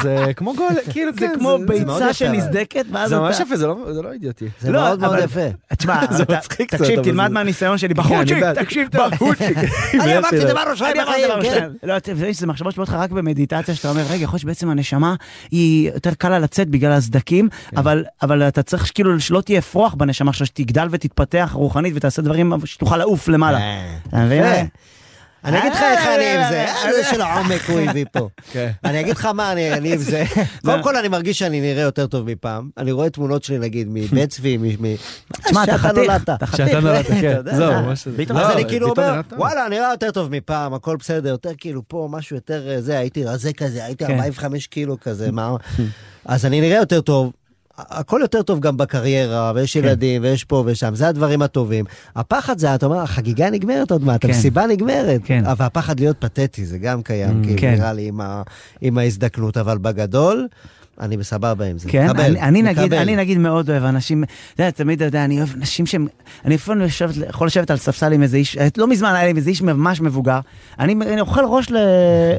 זה 0.03 0.25
כמו 0.35 0.53
גול, 0.55 0.67
כאילו, 0.91 1.11
זה 1.13 1.19
כן, 1.19 1.33
כמו 1.39 1.57
ביצה 1.67 1.81
יפה. 2.03 2.13
שנזדקת, 2.13 2.85
ואז 2.91 3.09
זה 3.09 3.19
ממש 3.19 3.35
אתה... 3.35 3.43
יפה, 3.43 3.55
זה 3.57 3.67
לא- 3.67 3.77
לא 4.03 4.11
אידיוטי. 4.11 4.45
זה 4.61 4.71
לא, 4.71 4.81
מאוד 4.81 4.99
מאוד 4.99 5.17
יפה. 5.23 5.47
תשמע, 5.77 6.01
זה 6.11 6.23
אתה- 6.23 6.37
מצחיק 6.37 6.67
קצת, 6.75 6.79
תקשיב, 6.83 7.03
תלמד 7.03 7.27
זה- 7.27 7.33
מהניסיון 7.33 7.77
שלי, 7.77 7.93
בחורצ'יק, 7.93 8.37
בעד. 8.41 8.63
תקשיב 8.63 8.87
טוב. 8.91 9.31
אני 10.01 10.17
אמרתי 10.17 10.39
דבר 10.39 10.63
ראשון 10.71 10.87
אני 10.87 11.01
אמרתי 11.03 11.21
דבר 11.25 11.39
בחיים, 11.39 11.69
שזה 12.43 12.51
מחשבות 12.51 12.73
שבאות 12.73 12.87
לך 12.89 12.93
רק 12.93 13.11
במדיטציה, 13.11 13.75
שאתה 13.75 13.89
אומר, 13.89 14.01
רגע, 14.09 14.23
יכול 14.23 14.37
להיות 14.37 14.41
שבעצם 14.41 14.69
הנשמה 14.69 15.15
היא 15.51 15.91
יותר 15.93 16.13
קל 16.13 16.29
לה 16.29 16.39
לצאת 16.39 16.67
בגלל 16.69 16.91
הסדקים, 16.91 17.49
כן. 17.69 17.77
אבל- 17.77 18.03
אבל 18.21 18.43
אתה 18.43 18.63
צריך 18.63 18.91
כאילו 18.93 19.19
שלא 19.19 19.41
תהיה 19.41 19.59
אפרוח 19.59 19.93
בנשמה 19.93 20.33
שלך, 20.33 20.47
שתגדל 20.47 20.87
ותתפתח 20.91 21.51
רוחנית 21.53 21.93
ותעשה 21.95 22.21
דברים 22.21 22.53
שתוכל 22.65 22.97
לעוף 22.97 23.27
למעלה. 23.27 23.57
אה, 23.59 23.95
אתה 24.07 24.17
מבין? 24.25 24.43
יפה. 24.43 24.61
אני 25.45 25.59
אגיד 25.59 25.71
לך 25.71 25.81
איך 25.81 26.07
אני 26.07 26.25
עם 26.25 26.49
זה, 26.49 26.65
אה, 26.65 26.93
זה 26.93 27.03
של 27.11 27.21
העומק 27.21 27.61
הוא 27.69 27.79
הביא 27.79 28.05
פה. 28.11 28.29
כן. 28.51 28.71
אני 28.83 28.99
אגיד 28.99 29.15
לך 29.15 29.25
מה 29.25 29.51
אני 29.51 29.93
עם 29.93 29.97
זה. 30.11 30.23
קודם 30.65 30.83
כל 30.83 30.95
אני 30.97 31.07
מרגיש 31.07 31.39
שאני 31.39 31.61
נראה 31.61 31.81
יותר 31.81 32.07
טוב 32.07 32.25
מפעם. 32.31 32.69
אני 32.77 32.91
רואה 32.91 33.09
תמונות 33.09 33.43
שלי 33.43 33.59
נגיד 33.59 33.87
מבית 33.91 34.29
צבי, 34.29 34.57
מ... 34.57 34.95
תשמע, 35.43 35.63
אתה 35.63 35.77
חתיך. 35.77 36.11
אתה 36.23 36.35
חתיך. 36.45 36.53
כשאתה 36.53 36.79
נולדת, 36.79 37.07
כן. 37.07 37.41
זהו, 37.57 37.73
ממש... 37.73 38.07
ביטון, 38.07 38.37
לא, 38.37 38.41
אז 38.41 38.55
אני 38.55 38.65
כאילו 38.69 38.89
אומר. 38.89 39.21
וואלה, 39.31 39.69
נראה 39.69 39.91
יותר 39.91 40.11
טוב 40.11 40.31
מפעם, 40.31 40.73
הכל 40.73 40.95
בסדר, 40.95 41.29
יותר 41.29 41.51
כאילו 41.57 41.81
פה 41.87 42.07
משהו 42.11 42.35
יותר 42.35 42.69
אה, 42.69 42.81
זה, 42.81 42.99
הייתי 42.99 43.23
רזה 43.23 43.53
כזה, 43.53 43.85
הייתי 43.85 44.05
כן. 44.05 44.13
45 44.13 44.67
קילו 44.67 44.99
כזה, 44.99 45.31
מה... 45.31 45.55
אז 46.25 46.45
אני 46.45 46.61
נראה 46.61 46.77
יותר 46.77 47.01
טוב. 47.01 47.31
הכל 47.77 48.19
יותר 48.21 48.41
טוב 48.41 48.59
גם 48.59 48.77
בקריירה, 48.77 49.51
ויש 49.55 49.77
כן. 49.77 49.79
ילדים, 49.85 50.21
ויש 50.23 50.43
פה 50.43 50.63
ושם, 50.65 50.95
זה 50.95 51.07
הדברים 51.07 51.41
הטובים. 51.41 51.85
הפחד 52.15 52.57
זה, 52.57 52.75
אתה 52.75 52.85
אומר, 52.85 52.97
החגיגה 52.99 53.49
נגמרת 53.49 53.91
עוד 53.91 54.03
מעט, 54.03 54.21
כן. 54.21 54.27
המסיבה 54.27 54.65
נגמרת. 54.67 55.21
כן. 55.25 55.45
אבל 55.45 55.65
הפחד 55.65 55.99
להיות 55.99 56.17
פתטי, 56.19 56.65
זה 56.65 56.77
גם 56.77 57.01
קיים, 57.01 57.43
כאילו, 57.43 57.61
כן. 57.61 57.73
נראה 57.73 57.93
לי, 57.93 58.07
עם 58.07 58.21
ה- 58.21 58.41
עם 58.81 58.97
ההזדקנות, 58.97 59.57
אבל 59.57 59.77
בגדול, 59.77 60.47
אני 60.99 61.17
בסבבה 61.17 61.65
עם 61.65 61.77
זה. 61.77 61.89
כן, 61.89 62.05
מקבל, 62.07 62.21
אני, 62.23 62.41
אני, 62.41 62.61
נגיד, 62.61 62.83
מקבל. 62.83 62.97
אני 62.97 63.15
נגיד 63.15 63.37
מאוד 63.37 63.69
אוהב 63.69 63.83
אנשים, 63.83 64.23
אתה 64.23 64.63
יודע, 64.63 64.71
תמיד, 64.71 65.01
אתה 65.01 65.07
יודע, 65.07 65.25
אני 65.25 65.37
אוהב 65.37 65.49
אנשים 65.57 65.85
שהם, 65.85 66.07
אני 66.45 66.55
לפעמים 66.55 66.81
לשבת, 66.81 67.15
יכול 67.29 67.47
לשבת 67.47 67.71
על 67.71 67.77
ספסל 67.77 68.13
עם 68.13 68.23
איזה 68.23 68.37
איש, 68.37 68.57
לא 68.77 68.87
מזמן 68.87 69.15
היה 69.15 69.31
לי 69.31 69.39
איזה 69.39 69.49
איש 69.49 69.61
ממש 69.61 70.01
מבוגר, 70.01 70.39
אני, 70.79 70.93
אני 70.93 71.21
אוכל 71.21 71.45
ראש 71.45 71.71
ל, 71.71 71.77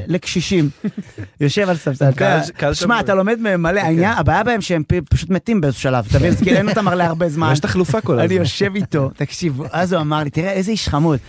לקשישים, 0.07 0.69
יושב 1.41 1.69
על 1.69 1.75
ספסל, 1.75 2.11
שמע, 2.73 2.99
אתה 2.99 3.15
לומד 3.15 3.39
מהם 3.39 3.63
מלא, 3.63 3.79
העניין, 3.79 4.13
הבעיה 4.17 4.43
בהם 4.43 4.61
שהם 4.61 4.83
פשוט 5.09 5.29
מתים 5.29 5.61
באיזשהו 5.61 5.83
שלב, 5.83 6.05
אתה 6.09 6.17
מבין, 6.17 6.29
אז 6.33 6.41
כאילו 6.41 6.57
אין 6.57 6.69
אותם 6.69 6.87
הרבה 6.87 7.29
זמן, 7.29 7.49
יש 7.53 7.59
תחלופה 7.59 8.01
כל 8.01 8.13
אני 8.13 8.23
הזמן. 8.23 8.37
יושב 8.37 8.75
איתו, 8.75 9.09
תקשיב, 9.17 9.61
אז 9.71 9.93
הוא 9.93 10.01
אמר 10.01 10.23
לי, 10.23 10.29
תראה 10.29 10.51
איזה 10.51 10.71
איש 10.71 10.89
חמוד. 10.89 11.19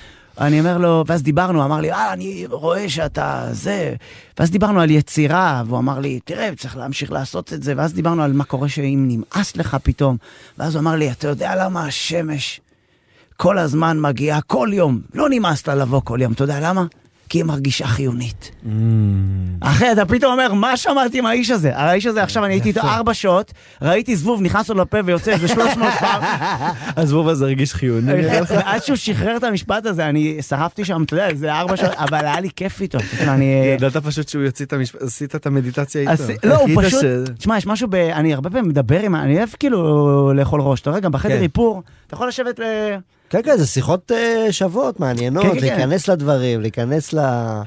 אני 0.40 0.59
אומר 0.59 0.78
לו, 0.78 1.05
ואז 1.07 1.23
דיברנו, 1.23 1.64
אמר 1.64 1.81
לי, 1.81 1.93
אה, 1.93 2.12
אני 2.12 2.47
רואה 2.50 2.88
שאתה 2.88 3.49
זה. 3.50 3.95
ואז 4.38 4.50
דיברנו 4.50 4.81
על 4.81 4.90
יצירה, 4.90 5.62
והוא 5.66 5.78
אמר 5.78 5.99
לי, 5.99 6.21
תראה, 6.25 6.50
צריך 6.57 6.76
להמשיך 6.76 7.12
לעשות 7.12 7.52
את 7.52 7.62
זה. 7.62 7.75
ואז 7.76 7.95
דיברנו 7.95 8.23
על 8.23 8.33
מה 8.33 8.45
קורה 8.45 8.69
שאם 8.69 9.05
נמאס 9.09 9.57
לך 9.57 9.76
פתאום. 9.83 10.16
ואז 10.59 10.75
הוא 10.75 10.81
אמר 10.81 10.97
לי, 10.97 11.11
אתה 11.11 11.28
יודע 11.28 11.64
למה 11.64 11.87
השמש 11.87 12.61
כל 13.37 13.59
הזמן 13.59 14.00
מגיעה, 14.00 14.40
כל 14.40 14.69
יום, 14.73 15.00
לא 15.14 15.28
נמאס 15.31 15.66
לה 15.66 15.75
לבוא 15.75 16.00
כל 16.05 16.19
יום, 16.23 16.33
אתה 16.33 16.45
יודע 16.45 16.61
למה? 16.61 16.85
כי 17.28 17.38
היא 17.38 17.45
מרגישה 17.45 17.87
חיונית. 17.87 18.50
Mm. 18.64 18.68
אחי, 19.61 19.92
אתה 19.92 20.04
פתאום 20.04 20.33
אומר, 20.33 20.54
מה 20.54 20.76
שמעתי 20.76 21.18
עם 21.18 21.26
האיש 21.26 21.50
הזה? 21.50 21.76
האיש 21.76 22.06
הזה, 22.06 22.23
עכשיו 22.23 22.45
אני 22.45 22.54
הייתי 22.54 22.68
איתו 22.68 22.80
ארבע 22.80 23.14
שעות, 23.14 23.52
ראיתי 23.83 24.16
זבוב 24.16 24.42
נכנס 24.42 24.68
לו 24.68 24.75
לפה 24.75 24.99
ויוצא 25.04 25.33
איזה 25.33 25.49
300 25.49 25.92
פעם. 26.00 26.23
הזבוב 26.97 27.28
הזה 27.28 27.45
הרגיש 27.45 27.75
חיוני. 27.75 28.23
לך. 28.23 28.50
עד 28.64 28.85
שהוא 28.85 28.97
שחרר 28.97 29.37
את 29.37 29.45
המשפט 29.45 29.87
הזה, 29.87 30.09
אני 30.09 30.42
שרפתי 30.42 30.85
שם, 30.85 31.02
אתה 31.02 31.14
יודע, 31.14 31.28
זה 31.35 31.54
ארבע 31.54 31.76
שעות, 31.76 31.92
אבל 31.97 32.18
היה 32.18 32.40
לי 32.40 32.49
כיף 32.56 32.80
איתו. 32.80 32.99
ידעת 33.76 33.97
פשוט 33.97 34.28
שהוא 34.28 34.42
יוציא 34.42 34.66
את 34.66 34.73
המשפט, 34.73 35.02
עשית 35.02 35.35
את 35.35 35.47
המדיטציה 35.47 36.12
איתו. 36.12 36.22
לא, 36.44 36.57
הוא 36.57 36.83
פשוט, 36.83 37.05
תשמע, 37.38 37.57
יש 37.59 37.66
משהו 37.66 37.88
ב... 37.90 37.94
אני 37.94 38.35
הרבה 38.35 38.50
פעמים 38.50 38.68
מדבר 38.68 39.00
עם... 39.00 39.14
אני 39.14 39.37
אוהב 39.37 39.48
כאילו 39.59 40.33
לאכול 40.35 40.61
ראש, 40.61 40.81
אתה 40.81 40.90
רואה, 40.90 41.00
גם 41.00 41.12
בחדר 41.12 41.37
כן. 41.37 41.42
איפור, 41.42 41.83
אתה 42.07 42.14
יכול 42.14 42.29
לשבת 42.29 42.59
ל... 42.59 42.62
כן, 43.30 43.40
כן, 43.44 43.56
זה 43.56 43.66
שיחות 43.66 44.12
אה, 44.12 44.52
שוות, 44.52 45.00
מעניינות, 45.00 45.42
כן, 45.42 45.48
כן, 45.48 45.60
כן. 45.60 45.66
להיכנס 45.66 46.08
לדברים, 46.08 46.60
להיכנס 46.60 47.12
ל... 47.12 47.18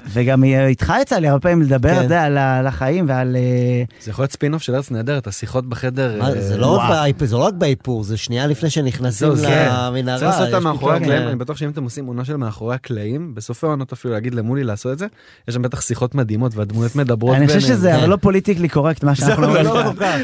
וגם 0.10 0.44
אה, 0.44 0.68
איתך 0.68 0.94
יצא 1.02 1.16
לי 1.16 1.28
הרבה 1.28 1.42
פעמים 1.42 1.62
לדבר, 1.62 1.90
כן. 1.90 1.96
אתה 1.96 2.04
יודע, 2.04 2.24
על 2.24 2.68
החיים 2.68 3.06
ועל... 3.10 3.36
אה, 3.36 3.84
זה 4.02 4.12
יכול 4.12 4.24
להיות 4.24 4.32
ספינוף 4.32 4.62
של 4.62 4.76
ארץ 4.76 4.92
נהדרת, 4.92 5.28
השיחות 5.28 5.70
בחדר. 5.70 6.16
מה, 6.20 6.30
אה, 6.30 6.42
זה 6.42 6.58
לא 6.58 6.78
רק 6.78 6.90
באיפור, 6.90 7.28
זה 7.28 7.36
לא 7.36 7.44
רק 7.44 7.54
באיפור, 7.54 8.04
זה 8.04 8.18
שנייה 8.18 8.48
לפני 8.48 8.70
שנכנסים 8.70 9.30
למנהרה. 9.30 10.20
צריך 10.20 10.32
לעשות 10.32 10.48
אותם 10.48 10.58
יש 10.58 10.64
מאחורי 10.64 10.80
פתאום, 10.80 11.04
הקלעים, 11.04 11.22
אה, 11.22 11.30
אני 11.30 11.36
בטוח 11.36 11.58
שאם 11.58 11.70
אתם 11.70 11.84
עושים 11.84 12.06
עונה 12.06 12.26
של 12.26 12.38
מאחורי 12.38 12.76
הקלעים, 12.76 13.36
בסופי 13.36 13.66
העונות 13.66 13.94
אפילו 13.94 14.14
להגיד 14.14 14.36
למולי 14.36 14.64
לעשות 14.64 14.94
את 14.94 15.00
זה, 15.00 15.08
יש 15.48 15.56
שם 15.56 15.62
בטח 15.62 15.82
שיחות 15.82 16.16
מדהימות 16.16 16.56
והדמויות 16.56 16.96
מדברות 16.96 17.36
אני 17.36 17.48
חושב. 17.48 17.60
שזה 17.60 17.92
כן. 17.92 17.96
אבל 17.96 18.10
לא 18.10 18.16
politically 18.16 18.70
correct 18.70 19.04
מה 19.04 19.16
שאנחנו 19.16 19.46
אומרים. 19.46 19.66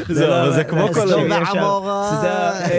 לא 0.08 0.50
זה 0.50 0.64
כמו 0.64 0.88
כל... 0.94 1.08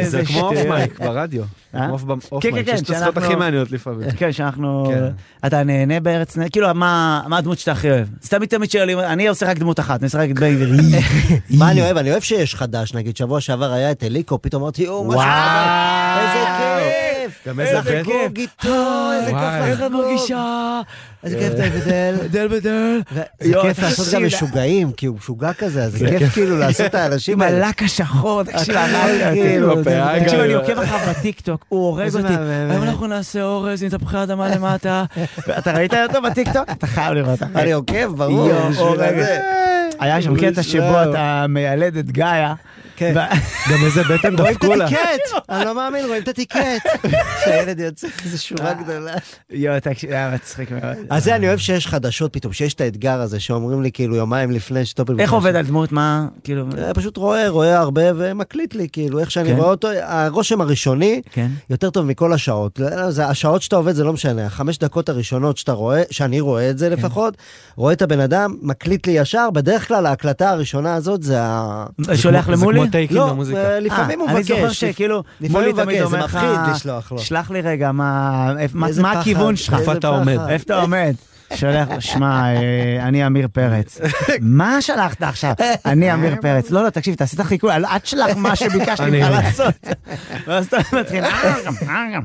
זה 0.03 0.25
כמו 0.25 0.39
off. 0.39 0.57
mic 0.69 0.99
ברדיו. 0.99 1.43
mic, 1.73 2.65
כן, 2.65 2.77
שיש 2.77 2.81
את 2.81 2.87
שאנחנו- 2.87 3.21
הכי 3.21 3.35
מעניינות 3.35 3.71
לפעמים. 3.71 4.11
כן, 4.11 4.31
שאנחנו... 4.31 4.85
כן. 4.93 5.03
אתה 5.47 5.63
נהנה 5.63 5.99
בארץ 5.99 6.37
נהדרת? 6.37 6.51
כאילו, 6.51 6.73
מה 6.73 7.21
מה 7.27 7.37
הדמות 7.37 7.59
שאתה 7.59 7.71
הכי 7.71 7.91
אוהב? 7.91 8.07
אז 8.23 8.29
תמיד 8.29 8.49
תמיד 8.49 8.71
שואלים, 8.71 8.99
אני 8.99 9.27
עושה 9.27 9.45
רק 9.49 9.57
דמות 9.57 9.79
אחת, 9.79 9.99
אני 9.99 10.05
עושה 10.05 10.17
רק 10.23 10.29
את 10.29 10.39
בן 10.39 10.55
גביר. 10.55 10.69
מה 11.59 11.69
אני 11.71 11.81
אוהב? 11.81 11.97
אני 11.97 12.11
אוהב 12.11 12.21
שיש 12.21 12.55
חדש, 12.55 12.93
נגיד 12.93 13.17
שבוע 13.17 13.41
שעבר 13.41 13.71
היה 13.73 13.91
את 13.91 14.03
אליקו, 14.03 14.41
פתאום 14.41 14.61
אמרתי. 14.61 14.85
שעבר, 14.85 15.13
איזה 16.19 16.45
כיף. 16.57 17.06
גם 17.47 17.59
איזה 17.59 17.73
לחגוג 17.79 18.35
כיף. 18.35 18.51
איתו, 18.63 19.09
איזה 19.19 19.31
וואי. 19.31 19.61
כיף 19.61 19.69
איך 19.69 19.79
את 19.79 19.83
לחגוג. 19.85 20.01
מרגישה? 20.05 20.81
איזה 21.23 21.37
כיף 21.39 21.53
אתה 21.53 21.63
בדל. 21.69 22.15
דל 22.31 22.47
בדל. 22.47 23.01
זה 23.11 23.23
יואו, 23.49 23.61
כיף 23.63 23.79
לעשות 23.79 24.07
גם 24.13 24.25
משוגעים, 24.25 24.91
כי 24.91 25.05
הוא 25.05 25.17
משוגע 25.17 25.53
כזה, 25.53 25.83
אז 25.83 25.91
זה 25.91 26.15
כיף 26.17 26.33
כאילו 26.33 26.57
לעשות 26.57 26.85
את 26.85 26.95
האנשים 27.01 27.33
עם 27.33 27.41
האלה. 27.41 27.65
הלק 27.67 27.83
השחור, 27.83 28.43
תקשיב. 28.43 28.75
כאילו, 29.33 29.83
תקשיב. 29.83 30.39
אני 30.39 30.53
עוקב 30.53 30.79
אחריו 30.79 31.13
בטיקטוק, 31.19 31.65
הוא 31.69 31.79
הורג 31.87 32.01
איזה 32.05 32.19
אותי. 32.19 32.33
היום 32.69 32.83
אנחנו 32.83 33.07
נעשה 33.07 33.43
אורז 33.43 33.83
עם 33.83 33.89
תפוחי 33.89 34.23
אדמה 34.23 34.49
למטה. 34.55 35.03
אתה 35.57 35.71
ראית 35.71 35.93
אותו 35.93 36.21
בטיקטוק? 36.21 36.63
אתה 36.71 36.87
חייב 36.87 37.13
לראות. 37.13 37.39
אני 37.55 37.71
עוקב, 37.71 38.15
ברור. 38.17 38.49
היה 39.99 40.21
שם 40.21 40.35
קטע 40.35 40.63
שבו 40.63 40.81
זהו. 40.81 41.11
אתה 41.11 41.45
מיילד 41.49 41.97
את 41.97 42.11
גאיה. 42.11 42.53
כן. 42.97 43.13
גם 43.71 43.77
איזה 43.85 44.03
בטן 44.03 44.35
רואים 44.35 44.55
את 44.55 44.61
דפקו 44.61 44.75
לה. 44.75 44.85
הטיקט, 44.85 44.99
אני 45.49 45.65
לא 45.65 45.75
מאמין, 45.75 46.05
רואים 46.05 46.23
את 46.23 46.27
הטיקט. 46.27 46.55
שהילד 47.45 47.79
יוצא, 47.79 48.07
איזה 48.25 48.37
שורה 48.37 48.73
גדולה. 48.73 49.13
יואו, 49.49 49.79
תקשיב, 49.79 50.11
היה 50.11 50.31
מצחיק 50.35 50.71
מאוד. 50.71 50.97
אז 51.09 51.23
זה 51.23 51.35
אני 51.35 51.47
אוהב 51.47 51.59
שיש 51.59 51.87
חדשות 51.87 52.33
פתאום, 52.33 52.53
שיש 52.53 52.73
את 52.73 52.81
האתגר 52.81 53.21
הזה, 53.21 53.39
שאומרים 53.39 53.81
לי 53.81 53.91
כאילו 53.91 54.15
יומיים 54.15 54.51
לפני 54.51 54.85
שטופל. 54.85 55.19
איך 55.19 55.33
עובד 55.33 55.55
על 55.55 55.65
דמות? 55.65 55.91
מה? 55.91 56.27
כאילו... 56.43 56.65
אה, 56.77 56.93
פשוט 56.93 57.17
רואה, 57.17 57.49
רואה 57.49 57.77
הרבה 57.77 58.01
ומקליט 58.15 58.75
לי, 58.75 58.87
כאילו, 58.91 59.19
איך 59.19 59.31
שאני 59.31 59.49
כן. 59.49 59.55
רואה 59.55 59.69
אותו, 59.69 59.87
הרושם 60.01 60.61
הראשוני 60.61 61.21
כן. 61.31 61.47
יותר 61.69 61.89
טוב 61.89 62.05
מכל 62.05 62.33
השעות. 62.33 62.79
לא, 62.79 63.11
זה, 63.11 63.27
השעות 63.27 63.61
שאתה 63.61 63.75
עובד 63.75 63.93
זה 63.93 64.03
לא 64.03 64.13
משנה, 64.13 64.45
החמש 64.45 64.77
דקות 64.77 65.09
הראשונות 65.09 65.57
שאתה 65.57 65.71
רואה, 65.71 66.03
שאני 66.11 66.39
רואה 66.39 66.63
כן. 66.63 66.69
את 66.69 66.77
זה 66.77 66.89
לפחות, 66.89 67.37
רואה 67.75 67.93
את 67.93 68.01
הבן 68.01 68.19
אדם, 68.19 68.55
מקליט 68.61 69.07
לי 69.07 69.13
ישר, 69.13 69.49
בדרך 69.53 69.87
כלל 69.87 70.05
ההקלטה 70.05 70.49
הראשונה 70.49 70.95
הזאת 70.95 71.23
זה 71.23 71.41
ה... 71.41 71.85
שולח 72.15 72.49
למולי? 72.49 72.86
טייקים 72.91 73.17
לא, 73.17 73.29
במוזיקה. 73.29 73.59
אה, 73.59 73.79
לפעמים 73.79 74.19
הוא 74.19 74.29
אני 74.29 74.35
מבקש. 74.39 74.51
זוכר 74.51 74.69
שכאילו, 74.69 75.23
לפעמים 75.41 75.51
מולי 75.51 75.65
הוא 75.71 75.83
תמיד 75.83 76.01
מבקש, 76.01 76.09
זה 76.09 76.15
אומר 76.15 76.25
לך, 76.25 76.35
מפחיד 76.35 76.75
לשלוח 76.75 77.11
לו. 77.11 77.19
שלח 77.19 77.51
לי 77.51 77.61
רגע, 77.61 77.91
מה 77.91 78.51
הכיוון 79.03 79.55
שלך? 79.55 79.73
איפה 79.79 79.93
אתה 79.93 80.07
עומד? 80.07 80.37
איפה 80.49 80.63
אתה 80.63 80.81
עומד? 80.81 81.13
שולח, 81.55 81.87
שמע, 81.99 82.43
אה, 82.55 83.07
אני 83.07 83.27
אמיר 83.27 83.47
פרץ. 83.53 83.99
מה 84.41 84.81
שלחת 84.81 85.23
עכשיו? 85.23 85.53
אני 85.85 86.13
אמיר 86.13 86.35
פרץ. 86.41 86.71
לא, 86.71 86.83
לא, 86.83 86.89
תקשיב, 86.89 87.15
תעשי 87.15 87.35
את 87.35 87.39
החיקוי, 87.39 87.71
אל 87.71 87.97
תשלח 87.99 88.37
מה 88.37 88.55
שביקשתי 88.55 89.03
אני- 89.03 89.19
ממך 89.21 89.29
לעשות. 89.31 89.73
ואז 90.47 90.65
אתה 90.65 90.77
מתחיל, 90.99 91.23
"אה, 91.23 91.29
אה, 91.43 91.59
אה, 91.89 92.05
גם." 92.15 92.21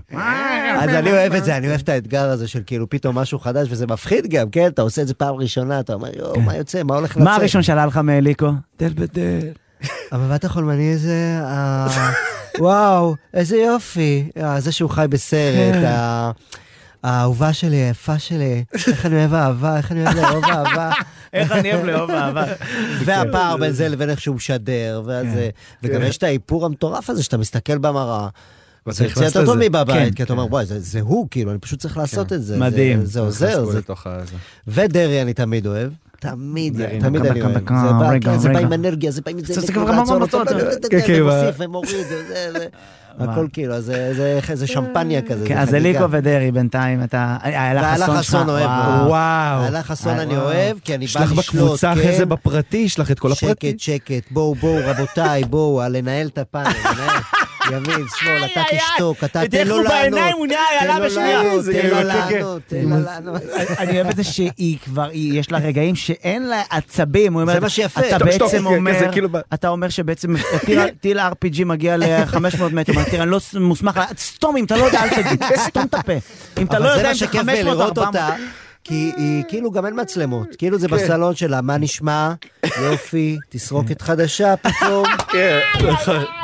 אז 0.80 0.90
אני 0.90 1.10
אוהב 1.12 1.34
את 1.34 1.44
זה, 1.44 1.56
אני 1.56 1.68
אוהב 1.68 1.80
את 1.80 1.88
האתגר 1.88 2.28
הזה 2.30 2.48
של 2.48 2.60
כאילו 2.66 2.90
פתאום 2.90 3.18
משהו 3.18 3.38
חדש, 3.38 3.68
וזה 3.70 3.86
מפחיד 3.86 4.26
גם, 4.30 4.50
כן? 4.50 4.66
אתה 4.66 4.82
עושה 4.82 5.02
את 5.02 5.06
זה 5.08 5.14
פעם 5.14 5.34
ראשונה, 5.34 5.80
אתה 5.80 5.94
אומר, 5.94 6.08
יואו, 6.18 6.40
מה 6.40 6.56
יוצא, 6.56 6.82
מה 6.82 6.94
הולך 6.94 7.10
לצאת? 7.10 7.22
מה 7.22 7.34
הראשון 7.34 7.62
שעלה 7.62 7.86
לך 7.86 7.96
מאליקו? 7.96 8.50
דל 8.78 8.92
בדל. 8.94 9.40
המבט 10.12 10.44
החולמני 10.44 10.92
הזה, 10.92 11.38
אה, 11.40 12.10
וואו, 12.58 13.16
איזה 13.34 13.56
יופי. 13.56 14.28
אה, 14.36 14.60
זה 14.60 14.72
שהוא 14.72 14.90
חי 14.90 15.06
בסרט, 15.10 15.74
כן. 15.74 15.92
האהובה 17.02 17.52
שלי, 17.52 17.76
היפה 17.76 18.18
שלי, 18.18 18.64
איך 18.74 19.06
אני 19.06 19.16
אוהב 19.16 19.34
אהבה, 19.34 19.76
איך 19.76 19.92
אני 19.92 20.04
אוהב 20.04 20.16
לאהוב 20.16 20.44
אהבה. 20.44 20.90
איך 21.32 21.52
אני 21.52 21.74
אוהב 21.74 21.84
לאהוב 21.84 22.10
אהבה. 22.10 22.44
והפער 23.04 23.56
בין 23.56 23.72
זה 23.72 23.88
לבין 23.88 24.10
איך 24.10 24.20
שהוא 24.20 24.36
משדר, 24.36 25.02
כן. 25.06 25.48
וגם 25.82 26.02
יש 26.02 26.16
את 26.16 26.22
האיפור 26.22 26.66
המטורף 26.66 27.10
הזה 27.10 27.22
שאתה 27.22 27.36
מסתכל 27.36 27.78
במראה. 27.78 28.28
ואתה 28.86 28.96
זה 29.14 29.24
יותר 29.24 29.44
טוב. 29.46 29.56
מבבית, 29.60 29.94
כן, 29.96 30.10
כי 30.14 30.22
אתה 30.22 30.32
אומר, 30.32 30.46
וואי, 30.46 30.66
זה- 30.66 30.80
זה 30.80 31.00
הוא, 31.00 31.26
כאילו, 31.30 31.50
אני 31.50 31.58
פשוט 31.58 31.80
צריך 31.80 31.96
לעשות 31.96 32.32
את 32.32 32.42
זה. 32.42 32.58
מדהים. 32.58 33.00
זה- 33.00 33.06
זה 33.06 33.20
עוזר. 33.20 33.64
זה- 33.64 33.80
זה. 33.80 34.36
ודרעי 34.68 35.22
אני 35.22 35.34
תמיד 35.34 35.66
אוהב. 35.66 35.90
תמיד, 36.20 36.72
תמיד 37.00 37.26
אני 37.26 37.42
אוהב. 37.42 37.52
זה 37.54 37.92
בא- 38.00 38.18
כן, 38.20 38.38
זה. 38.38 38.50
עם 38.50 38.72
אנרגיה, 38.72 39.10
זה 39.10 39.20
בא 39.26 39.30
עם 39.30 39.44
זה, 39.44 39.60
זה 39.60 39.66
כאילו 39.66 39.86
כבר 39.86 39.94
לעצור 40.00 40.18
ממש 40.18 40.34
אותו, 40.34 40.38
אותו, 40.40 40.50
כן, 40.90 41.00
כן, 41.06 41.22
ומוסיף 41.22 41.56
ומוריד, 41.58 41.90
וזה- 42.10 42.52
זה- 42.52 42.66
הכל 43.18 43.46
כאילו, 43.52 43.80
זה- 43.80 44.14
זה 44.14 44.40
זה 44.54 44.66
שמפניה 44.66 45.22
כזה. 45.22 45.46
כן, 45.48 45.54
זה 45.54 45.60
אז. 45.60 45.74
אליקו 45.74 46.10
ודרעי 46.10 46.52
בינתיים, 46.52 47.02
אתה... 47.04 47.36
איילה 47.44 47.82
ואיילה 47.82 48.06
חסון 48.06 48.22
שלך, 48.22 48.48
אוהב 48.48 48.70
וואו. 49.06 49.62
איילה 49.62 49.82
חסון 49.82 50.18
אני. 50.18 50.36
אוהב, 50.36 50.76
כי 50.84 50.94
אני 50.94 51.04
בא 51.06 51.10
שלח 51.10 51.32
לשלוט, 51.32 51.64
בקבוצה 51.64 51.92
אחרי 51.92 52.02
כן? 52.04 52.16
זה 52.16 52.26
בפרטי, 52.26 52.88
שלח 52.88 53.10
את 53.10 53.18
כל 53.18 53.32
הפרטי. 53.32 53.70
שקט, 53.70 53.80
שקט, 53.80 54.30
בואו, 54.30 54.54
בואו, 54.54 54.80
רבותיי, 54.86 55.44
בואו, 55.44 55.82
לנהל 55.90 56.26
את 56.26 56.38
הפאנל. 56.38 56.70
ימין, 57.70 58.06
שמאל, 58.20 58.44
אתה 58.52 58.62
תשתוק, 58.76 59.24
אתה 59.24 59.40
תן 59.50 59.66
לו 59.66 59.82
לענות. 59.82 60.20
הוא 60.32 60.46
נהיה 60.46 60.58
תן 60.80 60.86
איילה 60.86 60.98
לו 60.98 61.04
בשנייה. 61.06 61.42
לענות, 61.42 61.64
תן 61.64 61.86
לו 61.88 61.96
כן, 61.96 62.02
כן. 62.02 62.06
לענות, 62.06 62.62
תן 62.66 62.76
לו 62.88 62.96
לענות. 63.04 63.42
אני 63.78 63.96
אוהב 64.00 64.10
את 64.10 64.16
זה 64.16 64.24
שהיא 64.24 64.78
כבר, 64.84 65.08
יש 65.12 65.52
לה 65.52 65.58
רגעים 65.58 65.94
שאין 65.94 66.42
לה 66.48 66.62
עצבים. 66.70 67.34
הוא 67.34 67.52
זה 67.52 67.60
מה 67.60 67.68
שיפה. 67.68 68.00
אתה 68.00 68.18
בעצם 68.24 68.46
כן, 68.48 68.64
אומר, 68.64 69.12
כאילו 69.12 69.28
אתה 69.54 69.68
אומר 69.68 69.88
שבעצם 69.88 70.34
טיל- 71.00 71.18
RPG 71.20 71.64
מגיע 71.64 71.96
ל-500 71.96 72.36
מטר, 72.72 72.92
אני 73.22 73.30
לא 73.30 73.38
מוסמך, 73.60 74.00
סתום, 74.18 74.56
אם 74.56 74.64
אתה 74.64 74.76
לא 74.76 74.84
יודע, 74.84 75.02
אל 75.02 75.08
תגיד, 75.08 75.42
סתום 75.56 75.84
את 75.84 75.94
הפה. 75.94 76.12
אם 76.60 76.66
אתה 76.66 76.78
לא 76.78 76.88
יודע 76.88 77.08
אם 77.08 77.14
זה 77.14 77.18
שכיף 77.20 77.40
500 77.40 77.64
בלראות 77.76 77.98
400. 77.98 78.34
כי 78.84 79.12
היא 79.16 79.44
כאילו 79.48 79.70
גם 79.70 79.86
אין 79.86 80.00
מצלמות, 80.00 80.56
כאילו 80.58 80.78
זה 80.78 80.88
כן. 80.88 80.94
בסלון 80.96 81.34
שלה, 81.34 81.60
מה 81.60 81.78
נשמע? 81.78 82.32
יופי, 82.82 83.38
תסרוקת 83.48 84.02
חדשה 84.02 84.54
פתאום, 84.56 85.04
כן, 85.32 85.58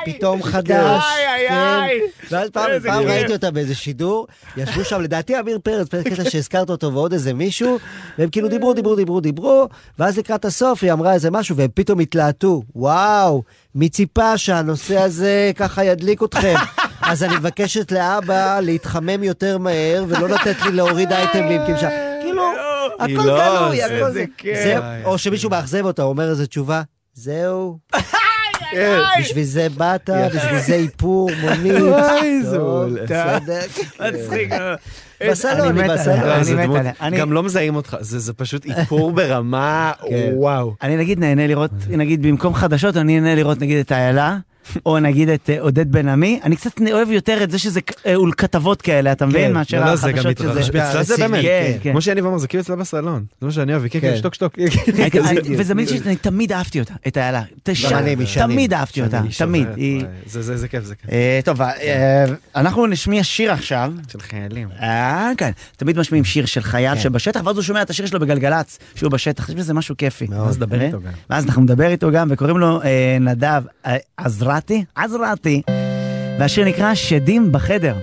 פתאום 0.05 0.42
חדש. 0.42 1.03
כן. 1.48 1.55
איי. 1.55 2.01
ואז 2.31 2.51
פעם. 2.51 2.70
ראיתי 3.07 3.33
אותה 3.33 3.51
באיזה 3.51 3.74
שידור, 3.74 4.27
ישבו 4.57 4.85
שם, 4.85 5.01
לדעתי 5.01 5.37
עמיר 5.37 5.59
פרץ, 5.62 5.88
פרץ 5.88 6.05
קטע 6.07 6.31
שהזכרת 6.31 6.70
אותו 6.70 6.92
ועוד 6.92 7.12
איזה 7.12 7.35
מישהו, 7.35 7.79
והם 8.18 8.29
כאילו 8.31 8.48
דיברו, 8.48 8.74
דיברו, 8.74 8.96
דיברו, 8.96 9.20
דיברו, 9.20 9.68
ואז 9.98 10.18
לקראת 10.18 10.44
הסוף 10.44 10.83
היא 10.83 10.92
אמרה 10.92 11.12
איזה 11.14 11.31
משהו, 11.31 11.57
והם 11.57 11.68
פתאום 11.74 12.01
התלהטו, 12.01 12.62
וואו, 12.77 13.42
מי 13.74 13.88
ציפה 13.88 14.38
שהנושא 14.38 14.98
הזה 15.01 15.51
ככה 15.57 15.85
ידליק 15.85 16.22
אתכם? 16.22 16.55
אז 17.03 17.22
אני 17.22 17.37
מבקשת 17.37 17.92
לאבא 17.92 18.61
להתחמם 18.61 19.22
יותר 19.22 19.59
מהר, 19.59 20.05
ולא 20.09 20.29
לתת 20.29 20.57
לי 20.64 20.72
להוריד 20.72 21.12
אייטמים, 21.12 21.61
כאילו, 21.64 21.79
שה- 21.79 21.90
כאילו, 22.22 22.42
היא 22.42 22.59
הכל 22.98 23.12
לא, 23.27 23.38
גלוי, 23.38 23.77
זה- 23.77 23.85
הכל 23.87 24.11
זה 24.11 24.24
זה. 24.44 25.05
או 25.05 25.18
שמישהו 25.18 25.51
מאכזב 25.51 25.85
אותה, 25.85 26.03
אומר 26.03 26.31
איזה 26.31 26.46
תשובה, 26.46 26.83
זהו, 27.14 27.79
בשביל 29.20 29.44
זה 29.44 29.66
באת, 29.77 30.11
בשביל 30.35 30.59
זה 30.61 30.74
איפור, 30.74 31.31
מונית. 31.40 31.83
וואי, 31.83 32.42
זה 32.42 32.59
מעולה. 32.59 33.01
מצחיק. 34.01 34.53
בסלון, 35.31 35.79
אני 35.79 35.88
בסלון. 35.88 36.18
לא, 37.11 37.18
גם 37.18 37.33
לא 37.33 37.42
מזהים 37.42 37.77
אותך, 37.77 37.96
זה 38.01 38.18
זה 38.18 38.33
פשוט 38.33 38.66
איפור 38.66 39.12
ברמה, 39.12 39.92
כן. 40.09 40.31
וואו. 40.35 40.74
אני 40.83 40.96
נגיד 40.96 41.18
נהנה 41.18 41.46
לראות, 41.46 41.70
נגיד 41.88 42.22
במקום 42.22 42.55
חדשות, 42.55 42.96
אני 42.96 43.20
נהנה 43.20 43.35
לראות 43.35 43.61
נגיד 43.61 43.79
את 43.79 43.92
איילה, 43.92 44.37
או 44.87 44.99
נגיד 44.99 45.29
את 45.29 45.51
אה, 45.51 45.61
עודד 45.61 45.93
בן 45.93 46.09
עמי. 46.09 46.41
אני 46.45 46.57
קצת 46.57 46.81
אוהב 46.93 47.11
יותר 47.11 47.43
את 47.43 47.51
זה 47.51 47.59
שזה 47.59 47.81
אה, 48.07 48.15
כתבות 48.37 48.83
כאלה, 48.83 49.13
אתה 49.13 49.27
מבין? 49.27 49.49
כן. 49.49 49.53
מאשר 49.53 49.81
לא, 49.81 49.87
לא, 49.87 49.97
זה 49.97 50.13
גם 50.13 50.19
החדשות 50.19 50.39
שזה... 50.39 50.49
מתרחש 50.49 50.69
אצלה 50.91 51.03
זה 51.03 51.17
באמת, 51.17 51.43
כן, 51.43 51.73
כן. 51.83 51.91
כמו 51.91 52.01
שיניב 52.01 52.27
אמר, 52.27 52.39
זה 52.39 52.49
כאילו 52.49 52.63
אצלה 52.63 52.77
בסלון. 52.77 53.25
זה 53.41 53.47
מה 53.47 53.53
שאני 53.53 53.73
אוהב, 53.75 53.89
כן. 53.89 54.17
שתוק, 54.17 54.35
שתוק. 54.35 54.59
וזה 55.59 55.75
מעניין 55.75 56.03
שאני 56.03 56.17
תמיד 56.17 56.53
אהבתי 56.53 56.81
אותה, 56.81 56.95
את 57.09 57.19
איילה. 57.19 57.43
תמיד 58.35 58.75
אהבתי 58.75 59.03
אותה, 59.03 59.23
תמיד. 59.39 59.69
זה- 60.27 60.69
כיף, 60.69 60.85
זה 60.85 60.95
כיף. 60.95 61.11
אה, 61.11 61.41
טוב, 61.45 61.63
אה, 61.63 62.25
אנחנו 62.57 62.87
נשמיע 62.87 63.25
שיר 63.25 63.53
עכשיו. 63.53 63.93
של 64.13 64.21
חיילים. 64.21 64.69
אה, 64.81 65.31
כן. 65.37 65.51
תמיד 65.77 65.99
משמיעים 65.99 66.25
שיר 66.25 66.47
של 66.47 66.61
חייל. 66.61 66.99
שבשטח, 66.99 67.41
ואז 67.45 67.57
הוא 67.57 67.63
שומע 67.63 67.83
את 67.83 67.91
השיר 67.91 68.07
שלו 68.07 68.21
בגלגלצ, 68.21 68.79
שהוא 68.95 69.11
בשטח, 69.11 69.49
יש 69.49 69.55
בזה 69.55 69.75
משהו 69.75 69.97
כיפי. 69.97 70.27
מאוד. 70.31 70.49
אז 70.49 70.59
דבר 70.59 70.81
אה? 70.81 70.87
איתו 70.87 71.01
גם. 71.01 71.13
ואז 71.31 71.47
אנחנו 71.47 71.63
נדבר 71.63 71.87
איתו 71.87 72.11
גם, 72.11 72.29
וקוראים 72.31 72.59
לו 72.59 72.83
אה, 72.83 73.17
נדב 73.21 73.63
אה, 74.59 74.61
עזרתי, 74.61 74.85
עזרתי, 74.94 75.62
והשיר 76.38 76.64
נקרא 76.64 76.94
שדים 76.94 77.53
בחדר. 77.53 77.94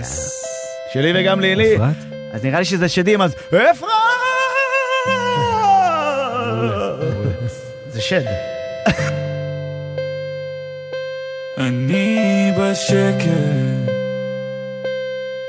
יס. 0.00 0.44
שלי 0.92 1.12
וגם 1.14 1.40
לילי. 1.40 1.76
אפרת? 1.76 1.96
אז 2.32 2.44
נראה 2.44 2.58
לי 2.58 2.64
שזה 2.64 2.88
שדים, 2.88 3.22
אז 3.22 3.34
אפרת! 3.48 3.88
זה 7.88 8.00
שד. 8.00 8.22
אני 11.58 12.52
בשקט, 12.58 13.28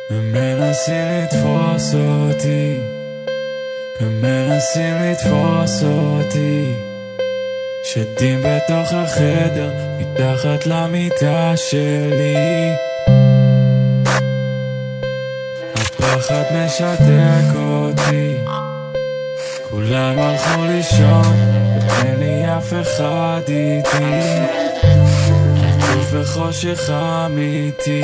הם 0.10 0.32
מנסים 0.32 1.06
לתפוס 1.08 1.96
אותי, 1.96 2.78
הם 4.00 4.22
מנסים 4.22 4.94
לתפוס 5.02 5.84
אותי. 5.84 6.93
שדים 7.84 8.42
בתוך 8.42 8.94
החדר, 8.94 9.72
מתחת 10.00 10.66
למיטה 10.66 11.54
שלי. 11.56 12.36
הפחד 15.76 16.44
משתק 16.56 17.56
אותי, 17.56 18.36
כולם 19.70 20.20
הלכו 20.20 20.66
לישון, 20.66 21.36
ואין 21.88 22.20
לי 22.20 22.58
אף 22.58 22.74
אחד 22.82 23.42
איתי. 23.48 24.22
עטוף 25.64 26.14
בחושך 26.14 26.90
אמיתי. 26.90 28.02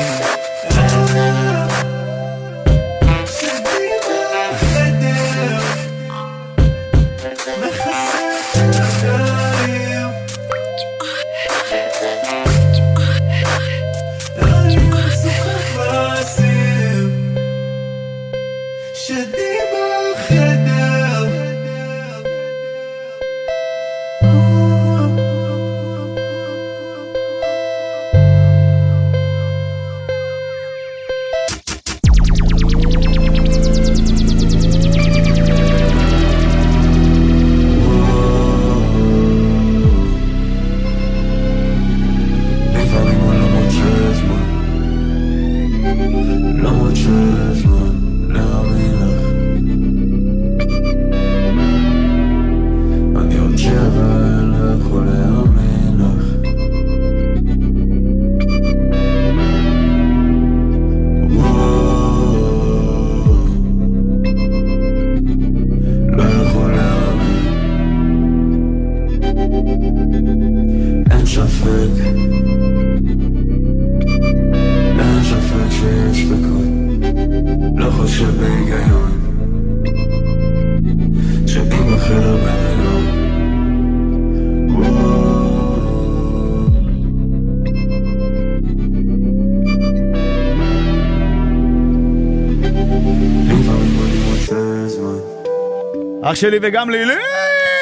שלי 96.39 96.60
וגם 96.62 96.89
לילי! 96.89 97.13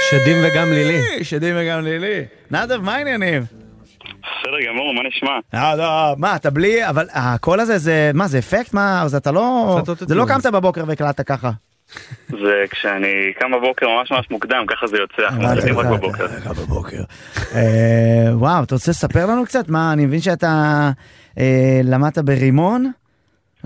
שדים 0.10 0.38
וגם 0.44 0.72
לילי. 0.72 1.24
שדים 1.24 1.56
וגם 1.58 1.84
לילי. 1.84 2.26
נדב, 2.52 2.82
מה 2.82 2.96
העניינים? 2.96 3.44
בסדר 4.02 4.68
גמור, 4.68 4.94
מה 4.94 5.02
נשמע? 5.08 5.32
אה, 5.54 5.76
לא, 5.76 6.16
מה, 6.18 6.36
אתה 6.36 6.50
בלי, 6.50 6.90
אבל 6.90 7.08
הקול 7.12 7.60
הזה 7.60 7.78
זה, 7.78 8.12
מה, 8.14 8.28
זה 8.28 8.38
אפקט? 8.40 8.74
מה, 8.74 9.02
אז 9.02 9.16
אתה 9.16 9.32
לא, 9.32 9.78
זה 10.00 10.16
לא. 10.16 10.26
קמת 10.28 10.46
בבוקר 10.46 10.84
והקלטת 10.88 11.28
ככה. 11.28 11.52
זה 12.30 12.64
כשאני 12.70 13.34
קם 13.40 13.52
בבוקר 13.52 13.86
ממש 13.88 14.12
ממש 14.12 14.28
מוקדם, 14.32 14.66
ככה 14.68 14.88
זה 14.88 14.98
יוצא, 14.98 15.22
אנחנו 15.22 15.44
מקליטים 15.44 15.80
רק 15.80 15.86
בבוקר. 15.86 16.28
בבוקר. 16.50 17.02
אה, 17.56 18.30
וואו, 18.34 18.64
אתה 18.64 18.76
רוצה 18.76 18.92
לספר 18.92 19.26
לנו 19.26 19.46
קצת? 19.46 19.70
מה, 19.70 19.94
אני 19.94 20.06
מבין 20.06 20.20
שאתה 20.22 20.92
אה, 21.40 21.82
למדת 21.84 22.18
ברימון, 22.18 22.92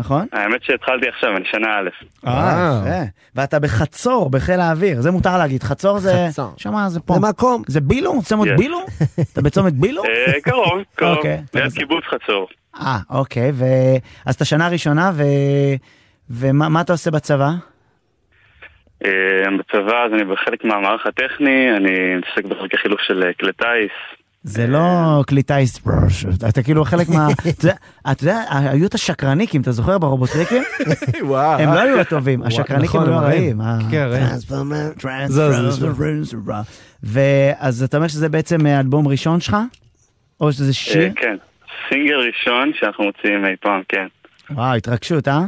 נכון? 0.02 0.28
האמת 0.32 0.64
שהתחלתי 0.64 1.10
עכשיו, 1.10 1.38
אני 1.38 1.46
שנה 1.52 1.68
א'. 1.80 1.90
אה. 2.28 2.82
יפה. 2.82 3.04
ואתה 3.36 3.60
בחצור, 3.60 4.30
בחיל 4.30 4.60
האוויר, 4.60 5.02
זה 5.02 5.12
מותר 5.12 5.38
להגיד, 5.38 5.64
חצור 5.64 6.00
זה, 6.00 6.14
חצור. 6.30 6.54
שמע, 6.58 6.90
זה 6.90 7.00
פה. 7.00 7.14
זה 7.14 7.20
מקום. 7.20 7.64
זה 7.68 7.82
בילו? 7.82 8.22
צומת. 8.24 8.58
בילו? 8.58 8.80
אתה 9.34 9.42
בצומת 9.42 9.74
בילו? 9.74 10.04
אה, 10.06 10.42
קרוב, 10.44 10.84
קרוב, 10.96 11.18
אוקיי. 11.18 11.42
ליד 11.54 11.72
קיבוץ 11.72 12.04
חצור. 12.04 12.48
אה, 12.82 12.98
אוקיי, 13.10 13.52
ו... 13.54 13.66
אז 14.26 14.36
אתה 14.36 14.46
שנה 14.46 14.68
ראשונה, 14.68 15.12
ו... 15.14 15.24
ומה 16.30 16.70
מה 16.70 16.82
אתה 16.82 16.94
עושה 16.94 17.12
בצבא? 17.12 17.50
אה, 19.06 19.58
בצבא 19.60 20.06
אז 20.06 20.14
אני 20.14 20.24
בחלק 20.24 20.64
מהמערך 20.64 21.06
הטכני, 21.06 21.78
אני 21.78 22.16
מתעסק 22.16 22.46
בחלקי 22.46 22.78
חילוף 22.78 23.02
של 23.02 23.24
אה, 23.24 23.34
כלי 23.34 23.54
טיס. 23.54 24.21
זה 24.44 24.68
לא 24.68 25.24
כלי 25.30 25.44
טיס, 25.44 25.82
אתה 26.50 26.64
כאילו 26.64 26.86
חלק 26.86 27.10
מה... 27.10 27.28
אתה 28.12 28.24
יודע- 28.24 28.44
היו 28.50 28.86
את 28.88 28.94
השקרניקים, 28.94 29.62
אתה 29.62 29.72
זוכר 29.72 29.98
ברובוטריקים? 29.98 30.64
הם 31.60 31.70
לא 31.74 31.80
היו 31.80 32.00
הטובים, 32.00 32.44
השקרניקים 32.44 33.02
נכון, 33.02 33.04
היו 33.04 33.18
הם 33.18 33.24
הרעים. 33.24 33.62
רעים. 33.62 33.86
אה. 33.86 33.92
כן, 33.92 34.08
ואז 37.02 37.84
אתה 37.84 37.98
אומר 37.98 38.08
שזה 38.08 38.30
בעצם 38.30 38.66
אה, 38.68 38.80
אלבום 38.80 39.08
ראשון 39.08 39.40
שלך? 39.40 39.58
או 40.42 40.52
שזה 40.52 40.68
אה, 40.68 40.74
שיר? 40.74 41.12
כן, 41.16 41.36
סינגל 41.90 42.16
ראשון 42.16 42.72
שאנחנו 42.80 43.04
מוציאים 43.04 43.46
אי 43.46 43.56
פעם, 43.62 43.82
כן. 43.90 44.08
וואו, 44.52 44.76
התרגשות, 44.76 45.28
אה? 45.28 45.42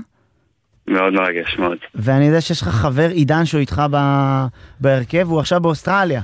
מאוד 0.87 1.13
מרגש 1.13 1.55
מאוד. 1.59 1.77
ואני 1.95 2.25
יודע 2.25 2.41
שיש 2.41 2.61
לך 2.61 2.67
חבר 2.67 3.09
עידן 3.09 3.45
שהוא 3.45 3.59
איתך 3.61 3.81
ב- 3.91 4.45
בהרכב, 4.79 5.27
הוא 5.29 5.39
עכשיו 5.39 5.61
באוסטרליה. 5.61 6.21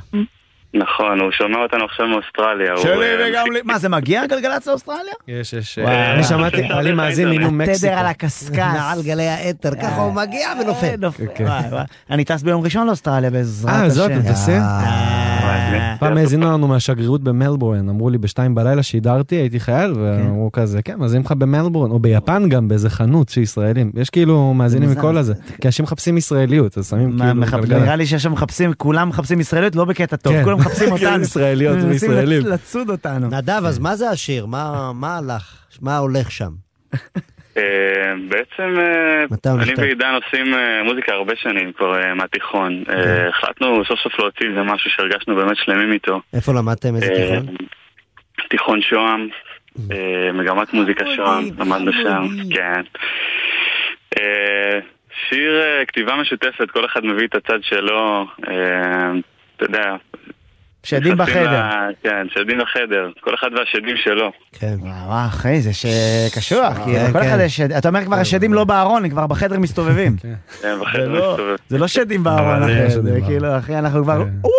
נכון, 0.73 1.19
הוא 1.19 1.31
שומע 1.31 1.57
אותנו 1.57 1.85
עכשיו 1.85 2.07
מאוסטרליה. 2.07 2.73
הוא, 2.73 3.03
אה, 3.03 3.43
מפיק- 3.49 3.65
מה, 3.65 3.77
זה 3.79 3.89
מגיע 3.89 4.25
גלגלצ 4.25 4.67
לאוסטרליה? 4.67 5.13
יש, 5.27 5.53
יש. 5.53 5.77
וואו. 5.77 5.89
אה, 5.93 6.13
אני 6.13 6.23
שמעתי, 6.23 6.57
היה 6.63 6.81
לי 6.81 6.91
מאזין 6.91 7.29
מניו 7.29 7.51
מקסיקו. 7.51 7.77
תדר 7.79 7.99
על 7.99 8.05
הקשקש. 8.05 8.49
מעל 8.57 9.01
גלי 9.01 9.27
האתר, 9.27 9.75
ככה 9.81 10.01
הוא 10.01 10.13
מגיע 10.13 10.47
ונופל. 10.61 10.85
אה, 10.85 10.95
נופל. 10.97 11.23
וואי, 11.39 11.63
וואי. 11.71 11.83
אני 12.09 12.25
טס 12.25 12.41
ביום 12.41 12.63
ראשון 12.63 12.87
לאוסטרליה 12.87 13.29
בעזרת 13.29 13.71
השם. 13.73 13.83
אה, 13.83 13.89
זאת, 13.89 14.11
אתה? 14.11 14.51
אה, 14.51 15.28
פעם 15.99 16.17
האזינו 16.17 16.45
לנו 16.51 16.67
מהשגרירות 16.67 17.23
במלבורן, 17.23 17.89
אמרו 17.89 18.09
לי 18.09 18.17
בשתיים 18.17 18.55
בלילה 18.55 18.83
שידרתי, 18.83 19.35
הייתי 19.35 19.59
חייל, 19.59 19.93
ואמרו 19.97 20.51
כזה, 20.51 20.81
כן, 20.81 20.99
מאזינים 20.99 21.25
לך 21.25 21.31
במלבורן, 21.31 21.91
או 21.91 21.99
ביפן 21.99 22.49
גם, 22.49 22.67
באיזה 22.67 22.89
חנות 22.89 23.29
של 23.29 23.41
ישראלים. 23.41 23.91
יש 23.95 24.09
כאילו 24.09 24.53
מאזינים. 24.53 24.89
מכל 24.91 25.17
הזה. 25.17 25.33
כי 25.61 25.67
אנשים 25.67 25.83
מחפשים 25.83 26.17
ישראליות, 26.17 26.77
אז 26.77 26.89
שמים 26.89 27.17
מה, 27.17 27.47
כאילו... 27.47 27.79
נראה 27.79 27.95
לי 27.95 28.05
שעכשיו 28.05 28.31
מחפשים, 28.31 28.73
כולם 28.77 29.09
מחפשים 29.09 29.39
ישראליות, 29.39 29.75
לא 29.75 29.85
בקטע 29.85 30.15
טוב, 30.15 30.33
כן. 30.33 30.43
כולם 30.43 30.57
מחפשים 30.57 30.89
כאילו 30.95 31.09
אותנו. 31.11 31.23
ישראליות 31.23 31.77
וישראלים. 31.89 32.41
לצ- 32.43 32.47
לצוד 32.49 32.89
אותנו. 32.89 33.27
נדב, 33.27 33.61
אז 33.65 33.79
מה 33.79 33.95
זה 33.95 34.09
השיר? 34.09 34.45
מה 34.45 34.91
מה 34.95 35.17
הלך? 35.17 35.53
מה 35.81 35.97
הולך 35.97 36.31
שם? 36.31 36.51
אה, 37.59 38.13
בעצם 38.29 38.79
אה, 38.79 39.53
אני? 39.63 39.73
ועידן 39.77 40.13
עושים 40.23 40.53
אה, 40.53 40.83
מוזיקה 40.83 41.13
הרבה 41.13 41.33
שנים 41.35 41.71
כבר 41.73 42.13
מהתיכון. 42.15 42.83
אה, 42.89 43.29
החלטנו 43.29 43.85
סוף 43.85 43.99
סוף 43.99 44.19
להוציא 44.19 44.47
איזה 44.49 44.63
משהו 44.63 44.89
שהרגשנו 44.91 45.35
באמת 45.35 45.57
שלמים 45.57 45.91
איתו. 45.91 46.21
איפה 46.33 46.53
למדתם 46.53 46.95
איזה 46.95 47.07
תיכון? 47.07 47.55
תיכון 48.49 48.81
שוהם, 48.81 49.27
אה, 49.91 50.31
מגמת 50.33 50.73
מוזיקה 50.73 51.05
שוהם, 51.15 51.43
למדנו 51.59 51.91
שם, 51.93 52.27
כן. 52.55 52.81
שיר 55.29 55.61
כתיבה 55.87 56.15
משותפת, 56.15 56.71
כל 56.71 56.85
אחד 56.85 57.05
מביא 57.05 57.27
את 57.27 57.35
הצד 57.35 57.59
שלו, 57.61 58.25
אתה 58.39 59.65
יודע. 59.65 59.95
שדים 60.83 61.17
בחדר. 61.17 61.61
כן, 62.03 62.27
שדים 62.33 62.57
בחדר, 62.59 63.09
כל 63.21 63.35
אחד 63.35 63.47
והשדים 63.57 63.97
שלו. 63.97 64.31
כן. 64.59 64.73
וואו, 64.81 65.25
אחי, 65.27 65.61
זה 65.61 65.73
ש- 65.73 65.85
קשוח, 66.37 66.73
כאילו, 66.83 66.99
כן, 66.99 67.13
כל 67.13 67.19
כן. 67.19 67.27
אחד 67.27 67.37
יש, 67.45 67.61
אתה 67.61 67.87
אומר 67.89 68.05
כבר 68.05 68.15
השדים 68.15 68.53
לא 68.53 68.63
בארון, 68.63 69.03
הם 69.03 69.09
כבר 69.09 69.27
בחדר 69.27 69.59
מסתובבים. 69.59 70.15
זה 70.61 70.75
בחדר 70.81 71.07
לא- 71.07 71.31
מסתובב. 71.31 71.55
זה 71.69 71.77
לא 71.77 71.87
שדים 71.87 72.23
בארון, 72.23 72.63
אחי, 72.63 72.73
זה 72.73 72.89
שדים 72.89 73.25
כאילו, 73.25 73.57
אחי, 73.57 73.75
אנחנו 73.79 74.03
כבר, 74.03 74.23
כן. 74.25 74.49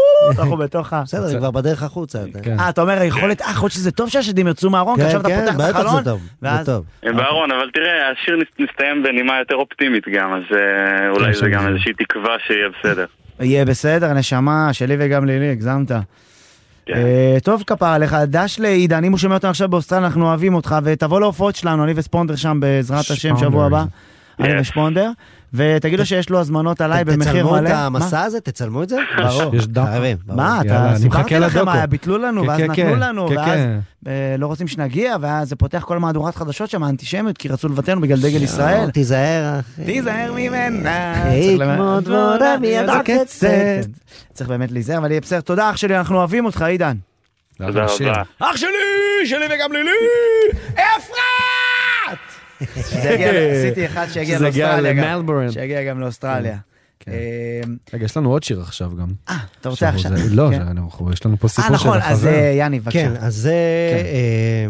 אנחנו 0.40 0.56
בתוך 0.56 0.92
ה... 0.92 1.02
בסדר, 1.02 1.20
זה 1.26 1.38
כבר 1.38 1.50
בדרך 1.50 1.82
החוצה. 1.82 2.18
כן. 2.42 2.56
אה, 2.60 2.68
אתה 2.68 2.82
אומר, 2.82 3.00
היכולת, 3.00 3.42
אה, 3.42 3.46
להיות 3.60 3.70
שזה 3.72 3.90
טוב 3.90 4.08
שהשדים 4.08 4.48
יצאו 4.48 4.70
מהארון, 4.70 4.96
כי 4.96 5.00
כן, 5.00 5.06
עכשיו 5.06 5.20
אתה 5.20 5.28
כן, 5.28 5.46
פותח 5.56 5.70
את 5.70 5.74
החלון, 5.74 5.96
זה 6.04 6.10
טוב. 6.10 6.20
זה 6.20 6.48
ואז- 6.48 6.66
טוב. 6.66 6.84
הם 7.02 7.16
בארון, 7.16 7.50
אבל 7.52 7.70
תראה, 7.74 8.10
השיר 8.10 8.36
מסתיים 8.58 9.02
בנימה 9.02 9.38
יותר 9.38 9.54
אופטימית 9.54 10.04
גם, 10.08 10.34
אז 10.34 10.56
אה, 10.56 11.08
אולי 11.10 11.34
זה 11.34 11.48
גם 11.48 11.62
זה. 11.62 11.68
איזושהי 11.68 11.92
תקווה 11.92 12.36
שיהיה 12.46 12.68
בסדר. 12.80 13.04
יהיה 13.40 13.64
בסדר, 13.64 14.12
נשמה, 14.12 14.72
שלי 14.72 14.96
וגם 14.98 15.24
לילי, 15.24 15.50
הגזמת. 15.50 15.92
כן. 16.86 16.94
אה, 16.94 17.36
טוב 17.42 17.64
כפרה 17.66 17.94
עליך, 17.94 18.16
דש 18.26 18.60
לעידן, 18.60 19.04
אם 19.04 19.12
הוא 19.12 19.18
שומע 19.18 19.34
אותנו 19.34 19.50
עכשיו 19.50 19.68
באוסטרליה, 19.68 20.06
אנחנו 20.06 20.26
אוהבים 20.26 20.54
אותך, 20.54 20.76
ותבוא 20.84 21.20
להופעות 21.20 21.56
שלנו, 21.56 21.84
אני 21.84 21.92
וספונדר 21.96 22.36
שם 22.36 22.60
בעזרת 22.60 23.10
השם. 23.10 23.36
שבוע 23.36 23.66
הבא. 23.66 23.84
אני 24.40 24.60
Yes. 24.60 25.08
ושפונדר, 25.54 25.76
ותגיד 25.76 25.98
לו 25.98 26.06
שיש 26.06 26.30
לו 26.30 26.38
הזמנות 26.40 26.80
עליי 26.80 27.04
במחיר 27.04 27.32
תצלמו 27.32 27.52
מלא. 27.52 27.68
את 27.68 27.72
מה? 27.72 27.86
המסע 27.86 28.22
הזה? 28.22 28.40
תצלמו 28.40 28.82
את 28.82 28.88
זה? 28.88 28.96
ברור. 29.18 29.56
יש 29.56 29.66
דף. 29.66 29.88
מה, 30.26 30.60
אתה 30.60 30.92
סיפרתי 30.96 31.38
לכם. 31.38 31.68
היה, 31.68 31.86
ביטלו 31.86 32.18
לנו, 32.18 32.42
כן, 32.42 32.48
ואז 32.48 32.58
כן, 32.58 32.70
נתנו 32.70 32.84
כן, 32.92 32.98
לנו, 32.98 33.30
ואז. 33.30 33.60
אה, 34.06 34.36
לא 34.38 34.46
רוצים 34.46 34.68
שנגיע, 34.68 35.16
ואז 35.20 35.48
זה 35.48 35.56
פותח 35.56 35.84
כל 35.86 35.98
מהדורת 35.98 36.36
חדשות 36.36 36.70
שם, 36.70 36.82
האנטישמיות, 36.82 37.38
כי 37.38 37.48
רצו 37.48 37.68
לבטלנו 37.68 38.00
בגלל 38.00 38.20
דגל 38.20 38.42
ישראל. 38.42 38.90
תיזהר, 38.90 39.60
אחי. 39.60 39.84
תיזהר 39.84 40.32
ממנה. 40.36 41.14
כמו 41.76 42.00
דבורה 42.00 42.56
מיד 42.60 42.88
הקצת. 42.88 43.48
צריך 44.32 44.50
באמת 44.50 44.72
להיזהר, 44.72 44.98
אבל 44.98 45.10
יהיה 45.10 45.20
בסדר. 45.20 45.40
תודה 45.40 45.70
אח 45.70 45.76
שלי, 45.76 45.98
אנחנו 45.98 46.16
אוהבים 46.16 46.44
אותך, 46.44 46.62
עידן. 46.62 46.96
תודה. 47.58 47.86
רבה. 48.00 48.22
אח 48.38 48.56
שלי, 48.56 48.68
שלי 49.26 49.44
וגם 49.50 49.72
לילי, 49.72 49.90
אפרת! 50.74 51.79
עשיתי 53.56 53.86
אחד 53.86 54.06
שיגיע 54.12 54.38
לאוסטרליה 54.38 54.92
גם. 54.92 55.26
שיגיע 55.50 55.84
גם 55.84 56.00
לאוסטרליה. 56.00 56.56
כן. 57.00 57.12
אה, 57.12 57.60
רגע, 57.94 58.04
יש 58.04 58.16
לנו 58.16 58.30
עוד 58.30 58.42
שיר 58.42 58.60
עכשיו 58.60 58.90
גם. 59.00 59.08
אה, 59.28 59.36
אתה 59.60 59.68
רוצה 59.68 59.88
עכשיו? 59.88 60.16
זה- 60.16 60.34
לא, 60.34 60.48
כן. 60.50 60.62
יש 61.12 61.26
לנו 61.26 61.36
פה 61.38 61.46
אה, 61.46 61.52
סיפור 61.52 61.68
של 61.68 61.74
נכון, 61.74 61.98
אז 62.02 62.18
החבר. 62.24 62.28
אה, 62.34 62.52
יאני, 62.58 62.80
בבקשה. 62.80 62.98
כן, 63.08 63.12
אז 63.20 63.34
זה 63.34 63.54
אה, 64.04 64.66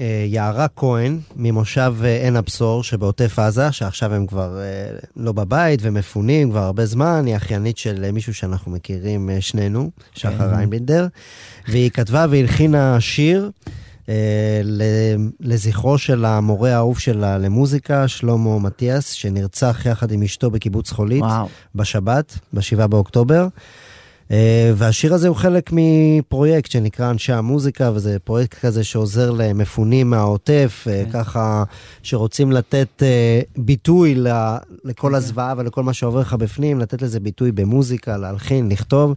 אה, 0.00 0.24
יערה 0.26 0.66
כהן 0.76 1.18
ממושב 1.36 1.94
אה, 2.04 2.22
עין 2.22 2.36
הבשור 2.36 2.82
שבעוטף 2.84 3.38
עזה, 3.38 3.72
שעכשיו 3.72 4.14
הם 4.14 4.26
כבר 4.26 4.58
לא 5.16 5.32
בבית 5.32 5.80
ומפונים 5.82 6.50
כבר 6.50 6.62
הרבה 6.62 6.86
זמן, 6.86 7.22
היא 7.26 7.36
אחיינית 7.36 7.78
של 7.78 8.10
מישהו 8.12 8.34
שאנחנו 8.34 8.72
מכירים 8.72 9.30
שנינו, 9.40 9.90
שחר 10.14 10.54
איינבינדר, 10.54 11.06
והיא 11.68 11.90
כתבה 11.90 12.26
והלחינה 12.30 13.00
שיר. 13.00 13.50
אה, 14.08 14.60
לזכרו 15.40 15.98
של 15.98 16.24
המורה 16.24 16.72
האהוב 16.72 16.98
שלה 16.98 17.38
למוזיקה, 17.38 18.08
שלמה 18.08 18.58
מתיאס, 18.58 19.10
שנרצח 19.10 19.86
יחד 19.86 20.12
עם 20.12 20.22
אשתו 20.22 20.50
בקיבוץ 20.50 20.90
חולית 20.90 21.22
וואו. 21.22 21.48
בשבת, 21.74 22.38
ב-7 22.52 22.86
באוקטובר. 22.86 23.48
אה, 24.30 24.72
והשיר 24.74 25.14
הזה 25.14 25.28
הוא 25.28 25.36
חלק 25.36 25.70
מפרויקט 25.72 26.70
שנקרא 26.70 27.10
אנשי 27.10 27.32
המוזיקה, 27.32 27.90
וזה 27.94 28.18
פרויקט 28.24 28.58
כזה 28.58 28.84
שעוזר 28.84 29.30
למפונים 29.30 30.10
מהעוטף, 30.10 30.84
אה, 30.90 31.02
ככה 31.12 31.64
שרוצים 32.02 32.52
לתת 32.52 33.02
ביטוי 33.56 34.14
לכל 34.84 35.14
הזוועה 35.14 35.54
ולכל 35.56 35.82
מה 35.82 35.92
שעובר 35.92 36.20
לך 36.20 36.34
בפנים, 36.34 36.78
לתת 36.78 37.02
לזה 37.02 37.20
ביטוי 37.20 37.52
במוזיקה, 37.52 38.16
להלחין, 38.16 38.68
לכתוב, 38.68 39.14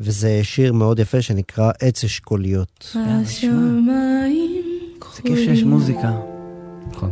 וזה 0.00 0.40
שיר 0.42 0.72
מאוד 0.72 0.98
יפה 0.98 1.22
שנקרא 1.22 1.70
עץ 1.80 2.04
אשכוליות. 2.04 2.96
השמיים 2.96 4.62
זה 5.16 5.22
כיף 5.22 5.38
שיש 5.38 5.62
מוזיקה. 5.62 6.12
נכון. 6.90 7.10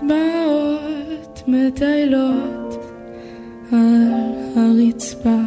דמעות 0.00 1.42
מטיילות 1.48 2.84
על 3.72 4.12
הרצפה. 4.56 5.38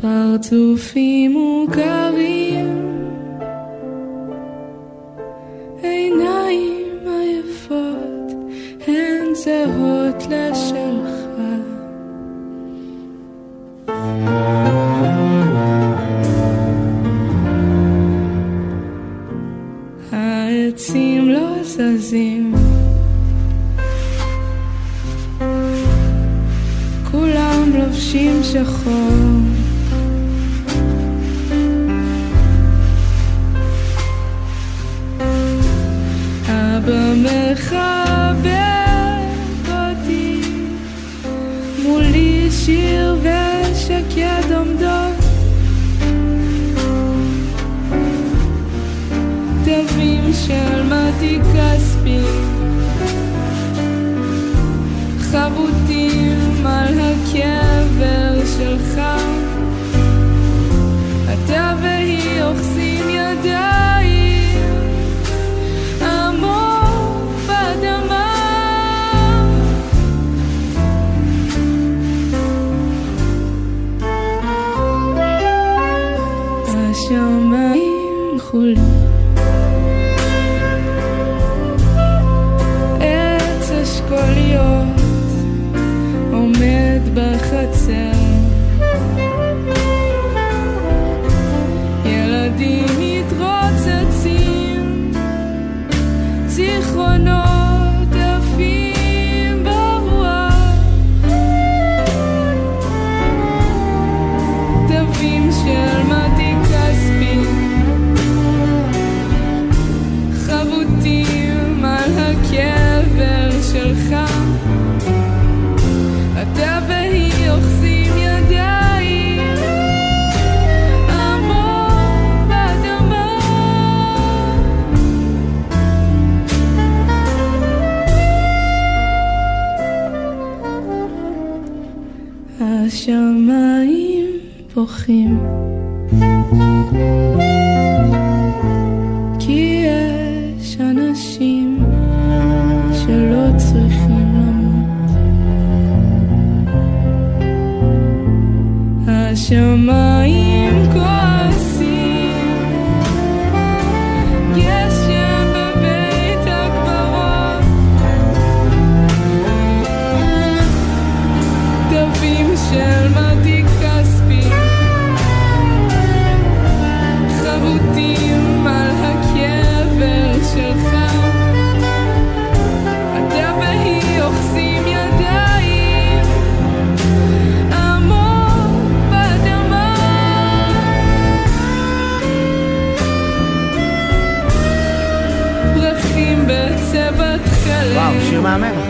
פרצופים 0.00 1.32
מוכרים, 1.32 2.59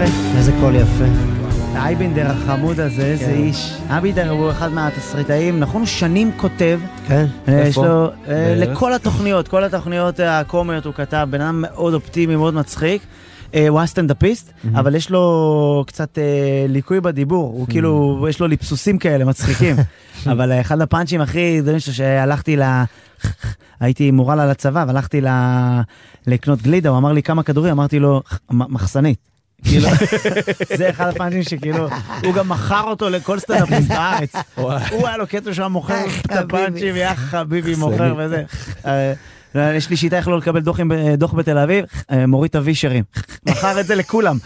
אחי. 0.04 0.36
איזה 0.38 0.52
קול 0.60 0.74
יפה. 0.74 1.04
אייבינדר 1.74 2.26
החמוד 2.26 2.80
הזה, 2.80 3.02
איזה 3.06 3.24
כן. 3.24 3.30
איש. 3.30 3.72
אייבינדר 3.90 4.30
הוא 4.30 4.50
אחד 4.50 4.72
מהתסריטאים, 4.72 5.60
נכון, 5.60 5.86
שנים 5.86 6.30
כותב. 6.36 6.80
כן? 7.08 7.26
אה, 7.48 7.60
יש 7.60 7.66
איפה? 7.66 7.86
לו, 7.86 8.10
אה? 8.28 8.54
לכל 8.56 8.92
התוכניות, 8.94 9.48
כל 9.48 9.64
התוכניות 9.64 10.20
הקומיות 10.20 10.84
הוא 10.86 10.94
כתב, 10.94 11.26
בן 11.30 11.40
אדם 11.40 11.60
מאוד 11.62 11.94
אופטימי, 11.94 12.36
מאוד 12.36 12.54
מצחיק. 12.54 13.02
אה, 13.54 13.68
הוא 13.68 13.78
היה 13.78 13.86
סטנדאפיסט, 13.86 14.52
אבל 14.74 14.94
יש 14.94 15.10
לו 15.10 15.84
קצת 15.86 16.18
אה, 16.18 16.24
ליקוי 16.68 17.00
בדיבור, 17.00 17.52
הוא 17.52 17.66
כאילו, 17.68 18.26
יש 18.28 18.40
לו 18.40 18.46
ליפסוסים 18.46 18.98
כאלה 18.98 19.24
מצחיקים. 19.24 19.76
אבל 20.32 20.52
אה, 20.52 20.60
אחד 20.60 20.80
הפאנצ'ים 20.80 21.20
הכי 21.20 21.58
גדולים 21.60 21.80
שלו, 21.80 21.94
שהלכתי 21.94 22.56
ל... 22.56 22.62
הייתי 23.80 24.10
מורל 24.10 24.40
על 24.40 24.50
הצבא, 24.50 24.84
והלכתי 24.88 25.20
לקנות 26.26 26.62
גלידה, 26.62 26.88
הוא 26.88 26.98
אמר 26.98 27.12
לי 27.12 27.22
כמה 27.22 27.42
כדורים, 27.42 27.72
אמרתי 27.72 27.98
לו, 27.98 28.22
"מ- 28.52 28.74
מחסנית. 28.74 29.30
כאילו, 29.64 29.88
זה 30.78 30.90
אחד 30.90 31.08
הפאנצ'ים 31.08 31.42
שכאילו, 31.42 31.88
הוא 32.24 32.34
גם 32.34 32.48
מכר 32.48 32.82
אותו 32.82 33.10
לכל 33.10 33.38
סטנדאפיסט 33.38 33.88
בארץ. 33.88 34.32
הוא 34.90 35.08
היה 35.08 35.16
לו 35.16 35.26
קטע 35.26 35.54
שהוא 35.54 35.62
היה 35.62 35.68
מוכר 35.68 36.04
את 36.26 36.32
הפאנצ'ים, 36.32 36.96
יא 36.96 37.14
חביבי 37.14 37.74
מוכר 37.74 38.14
וזה. 38.18 38.42
אה, 38.86 39.12
יש 39.74 39.90
לי 39.90 39.96
שיטה 39.96 40.16
איך 40.16 40.28
לא 40.28 40.38
לקבל 40.38 40.60
דוח 41.16 41.34
בתל 41.34 41.58
אביב, 41.58 41.84
אה, 42.10 42.26
מוריד 42.26 42.48
את 42.48 42.56
הווישרים. 42.56 43.04
מכר 43.48 43.80
את 43.80 43.86
זה 43.86 43.94
לכולם. 43.94 44.36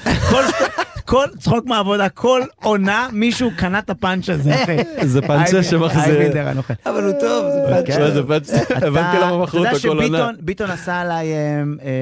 כל 1.05 1.27
צחוק 1.39 1.67
מהעבודה, 1.67 2.09
כל 2.09 2.41
עונה 2.63 3.09
מישהו 3.13 3.51
קנה 3.57 3.79
את 3.79 3.91
הפאנץ' 3.91 4.29
הזה, 4.29 4.63
אחי. 4.63 4.77
זה 5.13 5.23
פאנצ'ה 5.23 5.63
שמחזיר. 5.63 6.03
אייבינדר 6.03 6.49
הנוכל. 6.49 6.75
אבל 6.87 7.05
הוא 7.05 7.13
טוב, 7.21 7.45
זה 7.45 7.65
פאנץ'. 7.69 7.87
כן. 7.87 7.93
תשמע, 7.93 8.11
זה 8.11 8.23
פאנצ' 8.23 8.51
הבנתי 8.71 9.17
למה 9.23 9.43
מכרו 9.43 9.61
אותו 9.61 9.71
כל 9.71 9.77
אתה 9.77 9.89
עונה. 9.89 10.03
יודע 10.05 10.17
שביטון 10.17 10.35
ביטון 10.41 10.71
עשה 10.71 11.01
עליי 11.01 11.33
אה, 11.33 11.63
אה, 11.83 11.93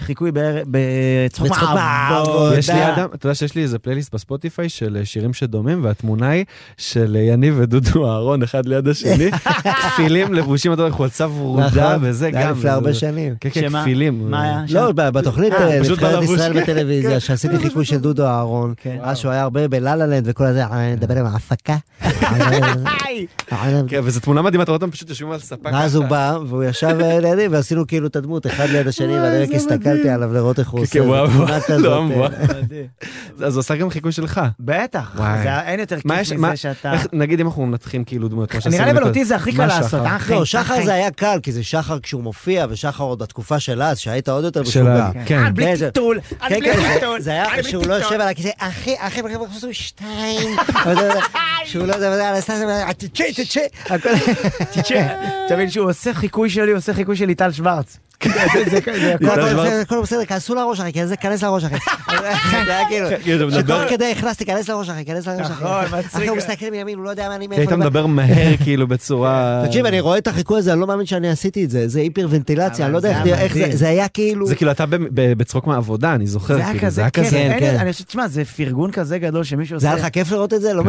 חיקוי 0.00 0.30
בצחוק 0.66 1.48
מהעבודה. 1.50 1.74
מהעבודה. 1.74 2.58
יש 2.58 2.70
לי 2.70 2.88
אדם, 2.94 3.08
אתה 3.14 3.26
יודע 3.26 3.34
שיש 3.34 3.54
לי 3.54 3.62
איזה 3.62 3.78
פלייליסט 3.78 4.14
בספוטיפיי 4.14 4.68
של 4.68 4.96
אה, 5.00 5.04
שירים 5.04 5.34
שדומים, 5.34 5.84
והתמונה 5.84 6.28
היא 6.28 6.44
של 6.76 7.16
יניב 7.16 7.54
ודודו 7.58 8.10
אהרון 8.10 8.42
אחד 8.42 8.66
ליד 8.66 8.88
השני, 8.88 9.30
כפילים 9.88 10.34
לבושים, 10.34 10.72
אתה 10.72 10.82
יודע, 10.82 10.94
חולצה 10.94 11.28
ורודה 11.28 11.66
נכון, 11.66 11.98
וזה 12.00 12.12
זה 12.12 12.26
היה 12.26 12.46
גם. 12.46 12.58
לפני 12.58 12.70
הרבה 12.70 12.94
שנים. 12.94 13.34
כן, 13.40 13.48
כן? 13.52 13.68
כפילים. 13.80 14.30
מה 14.30 14.42
היה? 14.42 14.62
לא, 14.70 14.92
בתוכנית 14.92 15.52
נבחרת 15.80 16.22
ישראל. 16.22 16.62
בטלוויזיה, 16.62 17.20
שעשיתי 17.20 17.58
חיקוי 17.58 17.84
של 17.84 17.96
דודו 17.96 18.26
אהרון, 18.36 18.74
כן. 18.76 18.98
אז 19.02 19.18
שהוא 19.18 19.32
היה 19.32 19.42
הרבה 19.42 19.68
בלה-לה 19.68 20.06
לנד 20.06 20.24
וכל 20.28 20.44
הזה, 20.44 20.62
נדבר 20.96 21.18
עם 21.18 21.26
ההפקה. 21.26 21.76
כן, 23.88 24.00
וזו 24.04 24.20
תמונה 24.20 24.42
מדהימה, 24.42 24.62
אתה 24.62 24.70
רואה 24.72 24.82
אותם 24.82 24.90
פשוט 24.90 25.08
יושבים 25.08 25.30
על 25.32 25.38
ספה 25.38 25.68
ואז 25.72 25.94
הוא 25.94 26.04
בא, 26.04 26.38
והוא 26.48 26.64
ישב 26.64 26.96
אה, 27.00 27.20
לידי, 27.20 27.48
ועשינו 27.48 27.86
כאילו 27.86 28.06
את 28.06 28.16
הדמות, 28.16 28.46
אחד 28.46 28.68
ליד 28.68 28.88
השני, 28.88 29.18
ואני 29.20 29.42
רק 29.42 29.48
הסתכלתי 29.54 30.10
עליו 30.10 30.32
לראות 30.32 30.58
איך 30.58 30.68
הוא 30.70 30.80
עושה, 30.80 30.92
כן, 30.92 31.04
תמונה 31.30 31.60
כזאת. 31.60 31.80
לא, 31.82 32.04
אה. 32.22 33.46
אז 33.46 33.54
הוא 33.56 33.60
עשה 33.60 33.76
גם 33.76 33.90
חיקוי 33.90 34.12
שלך. 34.12 34.40
בטח, 34.60 35.16
אין 35.66 35.80
יותר 35.80 35.96
כיף 36.00 36.06
מזה 36.38 36.56
שאתה... 36.56 36.92
נגיד 37.12 37.40
אם 37.40 37.46
אנחנו 37.46 37.66
מנתחים 37.66 38.04
כאילו 38.04 38.28
דמויות, 38.28 38.50
כמו 38.50 38.60
נראה 38.70 38.84
לי 38.84 38.90
אבל. 38.90 39.02
אותי 39.02 39.24
זה 39.24 39.36
הכי 39.36 39.52
קל? 39.52 39.66
לעשות, 39.66 40.00
אחי. 40.06 40.32
לא, 40.34 40.44
שחר. 40.44 40.84
זה 40.84 40.94
היה 40.94 41.10
קל, 41.10 41.38
כי 41.42 41.52
זה 41.52 41.62
שחר 41.64 41.98
כשהוא 42.00 42.22
מופיע, 42.22 42.66
ושחר 42.70 43.04
עוד 43.04 43.18
בתקופה 43.18 43.60
של 43.60 43.82
אז, 43.82 43.98
שהיית 43.98 44.28
עוד 44.28 44.44
יותר 44.44 44.62
משוגע. 44.62 45.10
כן. 45.26 45.38
אה, 45.44 45.50
בלי 45.50 45.64
כן, 45.66 45.74
זה- 45.76 45.86
טיטול, 45.86 46.18
כן, 46.48 46.58
בלי 46.60 46.72
כן, 46.72 46.80
זה- 46.80 46.88
טיטול. 46.94 47.20
זה 47.20 47.30
היה 47.30 47.52
אני 47.54 47.62
בלי 47.62 47.70
שהוא 47.70 47.86
לא. 47.86 47.94
יושב 47.94 48.20
על 48.26 48.32
הכיסא, 48.32 48.50
אחי, 48.58 48.94
אחי, 48.98 49.20
אחי, 49.20 49.36
אחי, 49.36 49.74
שתיים, 49.74 50.56
שהוא 51.64 51.86
לא 51.86 51.94
יודע, 51.94 52.10
תצ'ה, 52.98 53.24
תצ'ה, 54.72 55.06
אתה 55.46 55.54
מבין 55.54 55.70
שהוא 55.70 55.90
עושה 55.90 56.14
חיקוי 56.14 56.50
שלי, 56.50 56.72
עושה 56.72 56.94
חיקוי 56.94 57.16
של 57.16 57.24
ליטל 57.24 57.52
שוורץ. 57.52 57.98
הכל 59.82 60.02
בסדר, 60.02 60.24
כנסו 60.24 60.54
לראש 60.54 60.80
אחי, 60.80 60.92
כנס- 60.92 61.12
כנס 61.20 61.42
לראש 61.42 61.64
אחי. 61.64 61.74
זה 62.66 62.76
היה 62.76 62.88
כאילו, 62.88 63.06
כאילו, 63.24 63.50
שתוך 63.52 63.80
כדי 63.88 64.12
הכנסתי, 64.12 64.44
כנס 64.46 64.68
לראש 64.68 64.88
אחי, 64.88 65.04
כנס 65.04 65.26
לראש 65.28 65.40
אחי. 65.40 65.64
נכון, 65.64 65.84
מצחיק. 65.98 66.14
אחי 66.16 66.28
הוא 66.28 66.36
מסתכל 66.36 66.66
מימין, 66.70 66.96
הוא 66.98 67.04
לא 67.04 67.10
יודע 67.10 67.28
מה 67.28 67.34
אני 67.36 67.48
כי 67.48 67.54
היית 67.54 67.68
מאיפה. 67.70 67.76
מדבר 67.76 68.06
מהר 68.06 68.56
כאילו 68.64 68.86
בצורה... 68.86 69.62
תקשיב, 69.66 69.86
אני 69.86 70.00
רואה 70.00 70.18
את 70.18 70.26
החיקוי 70.26 70.58
הזה, 70.58 70.72
אני 70.72 70.80
לא 70.80 70.86
מאמין 70.86 71.06
שאני 71.06 71.28
עשיתי 71.30 71.64
את 71.64 71.70
זה, 71.70 71.88
זה 71.88 72.00
היפרוונטילציה, 72.00 72.84
אני 72.84 72.92
לא 72.92 72.98
יודע 72.98 73.10
איך 73.34 73.54
זה 73.54 73.60
זה- 73.72 73.88
היה 73.88 74.02
זה. 74.02 74.02
זה 74.04 74.08
כאילו... 74.14 74.46
זה 74.46 74.54
כאילו 74.54 74.70
אתה 74.70 74.84
בצחוק 75.14 75.66
מהעבודה, 75.66 76.14
אני 76.14 76.26
זוכר. 76.26 76.54
זה 76.54 76.60
היה 76.60 76.70
כאילו, 76.72 76.86
כזה 76.86 77.02
כיף, 77.12 77.30
כן, 77.30 77.56
כן. 77.60 77.76
אני 77.80 77.92
חושב, 77.92 78.04
תשמע, 78.04 78.28
זה 78.28 78.44
פרגון 78.44 78.90
כזה 78.92 79.18
גדול 79.18 79.44
שמישהו 79.44 79.78
זה 79.80 79.86
עושה. 79.86 79.96
היה 79.96 80.06
לך 80.06 80.12
כיף 80.12 80.30
לראות 80.32 80.52
את 80.54 80.60
זה? 80.60 80.72
לא 80.74 80.82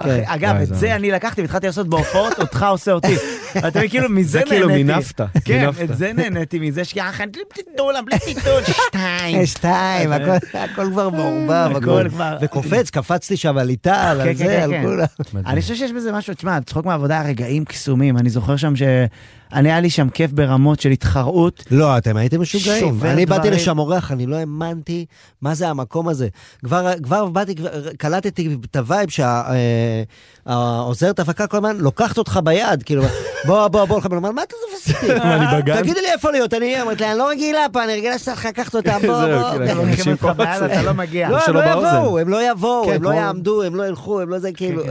אחי. 0.00 0.08
כן. 0.08 0.22
אגב, 0.26 0.56
את 0.62 0.66
זה- 0.68 0.74
זה 0.74 0.94
אני 0.94 1.10
לקחתי 1.10 1.40
והתחלתי 1.40 1.66
לעשות 1.66 1.88
בהופעות, 1.88 2.38
אותך 2.40 2.66
עושה 2.70 2.92
אותי. 2.92 3.14
אתה 3.58 3.68
מבין, 3.68 3.88
כאילו, 3.88 4.08
מזה 4.08 4.30
זה 4.30 4.38
נהניתי. 4.38 4.50
כאילו 4.54 4.68
מינפת, 4.68 5.20
כן. 5.44 5.68
את 5.84 5.98
זה 5.98 6.12
נהניתי 6.12 6.51
מזה, 6.58 6.84
שככה, 6.84 7.24
בלי 7.26 7.42
טיטול, 7.54 7.94
בלי 8.06 8.18
טיטול, 8.18 8.62
שתיים. 8.88 9.46
שתיים, 9.46 10.12
הכל- 10.12 10.58
הכל 10.58 10.86
כבר 10.92 11.08
מעורבב, 11.10 11.70
הכל 11.76 12.08
כבר- 12.08 12.36
וקופץ, 12.40 12.90
קפצתי 12.90 13.36
שם 13.36 13.58
על 13.58 13.66
ליטל, 13.66 13.90
כן, 13.92 14.20
על 14.20 14.28
כן, 14.28 14.34
זה, 14.34 14.44
כן, 14.70 14.74
על. 14.74 14.84
כולם. 14.84 15.42
אני 15.46 15.60
חושב 15.60 15.74
שיש 15.74 15.92
בזה 15.92 16.12
משהו, 16.12 16.34
תשמע, 16.34 16.58
צחוק 16.66 16.86
מהעבודה, 16.86 17.22
רגעים 17.22 17.64
קסומים. 17.64 18.18
אני 18.18 18.30
זוכר 18.30 18.56
שם 18.56 18.76
ש... 18.76 18.82
אני, 19.52 19.68
היה 19.68 19.80
לי 19.80 19.90
שם 19.90 20.08
כיף 20.08 20.30
ברמות 20.30 20.80
של 20.80 20.90
התחרות. 20.90 21.64
לא, 21.70 21.98
אתם 21.98 22.16
הייתם 22.16 22.40
משוגעים. 22.40 22.98
אני 23.04 23.26
באתי. 23.26 23.50
לשם 23.50 23.78
אורח, 23.78 24.12
אני 24.12 24.26
לא 24.26 24.36
האמנתי 24.36 25.06
מה 25.42 25.54
זה 25.54 25.68
המקום 25.68 26.08
הזה. 26.08 26.28
כבר 26.64 26.92
כבר 27.02 27.26
באתי, 27.26 27.54
קלטתי 27.98 28.56
את 28.70 28.76
ה 28.76 28.82
vibe 28.82 29.08
שהעוזרת 30.46 31.20
הפקה 31.20 31.46
כל 31.46 31.56
הזמן 31.56 31.76
לוקחת 31.76 32.18
אותך 32.18 32.40
ביד, 32.44 32.82
כאילו, 32.82 33.02
בוא, 33.46 33.68
בוא, 33.68 33.84
בוא, 33.84 34.00
בוא, 34.00 34.20
מה 34.20 34.42
אתה 34.42 34.54
תופס 34.66 34.94
אותי? 34.94 35.14
מה, 35.18 35.36
אני 35.36 35.62
בגן? 35.62 35.82
תגידי 35.82 36.00
לי 36.00 36.12
איפה 36.12 36.30
להיות, 36.30 36.54
אני 36.54 36.82
אמרתי 36.82 37.02
לה, 37.02 37.10
אני 37.10 37.18
לא 37.18 37.28
רגילה 37.28 37.66
פה, 37.72 37.84
אני 37.84 37.92
רגילה 37.92 38.18
שצריך 38.18 38.46
לקחת 38.46 38.74
אותם, 38.74 38.98
בוא, 39.06 39.20
זהו, 39.26 39.40
בוא. 39.40 39.50
כאילו, 39.50 39.64
אתה 39.64 39.82
אנשים 39.82 40.16
פה 40.16 40.32
לא 40.84 40.92
מגיע. 40.94 41.28
לא, 41.28 41.40
הם 41.46 41.54
לא. 41.54 41.70
יבואו, 41.72 42.18
הם 42.18 42.28
לא 42.28 42.50
יבואו, 42.50 42.84
כן, 42.86 42.94
הם 42.94 43.02
לא 43.02 43.10
יעמדו, 43.10 43.62
הם 43.62 43.74
לא 43.74 43.86
ילכו, 43.86 44.20
הם 44.20 44.28
לא 44.28 44.38
זה, 44.38 44.52
כאילו... 44.52 44.82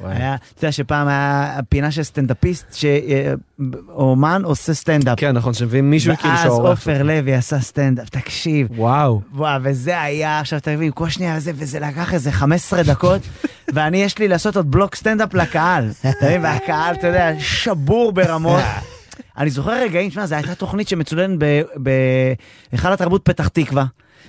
וואי. 0.00 0.16
היה, 0.16 0.34
אתה 0.34 0.64
יודע 0.64 0.72
שפעם 0.72 1.08
היה 1.08 1.58
פינה 1.68 1.90
של 1.90 2.02
סטנדאפיסט, 2.02 2.74
שאומן 2.74 4.42
עושה 4.44 4.74
סטנדאפ. 4.74 5.18
כן, 5.20 5.32
נכון, 5.32 5.54
שמביאים 5.54 5.90
מישהו 5.90 6.16
כאילו 6.16 6.34
ואז 6.34 6.42
שהאורח. 6.42 6.70
עופר 6.70 7.02
לוי 7.02 7.34
עשה 7.34 7.60
סטנדאפ, 7.60 8.08
תקשיב. 8.08 8.68
וואו. 8.76 9.20
וואו, 9.34 9.60
וזה 9.62 10.00
היה, 10.02 10.40
עכשיו 10.40 10.60
תבין, 10.60 10.90
כל 10.94 11.08
שנייה 11.08 11.40
זה, 11.40 11.52
וזה 11.54 11.80
לקח 11.80 12.14
איזה 12.14 12.32
15 12.32 12.82
דקות, 12.82 13.20
ואני, 13.74 14.02
יש 14.02 14.18
לי 14.18 14.28
לעשות 14.28 14.56
עוד 14.56 14.70
בלוק 14.70 14.94
סטנדאפ 14.94 15.34
לקהל. 15.34 15.90
אתה 16.00 16.26
מבין? 16.26 16.42
והקהל, 16.44 16.94
אתה 16.94 17.06
יודע, 17.06 17.30
שבור 17.38 18.12
ברמות. 18.12 18.62
אני 19.38 19.50
זוכר 19.50 19.82
רגעים, 19.82 20.10
שמע, 20.10 20.26
זו 20.26 20.34
הייתה 20.34 20.54
תוכנית 20.54 20.88
שמצולמת 20.88 21.38
בהיכל 21.76 22.92
התרבות 22.92 23.24
פתח 23.24 23.48
תקווה, 23.48 23.84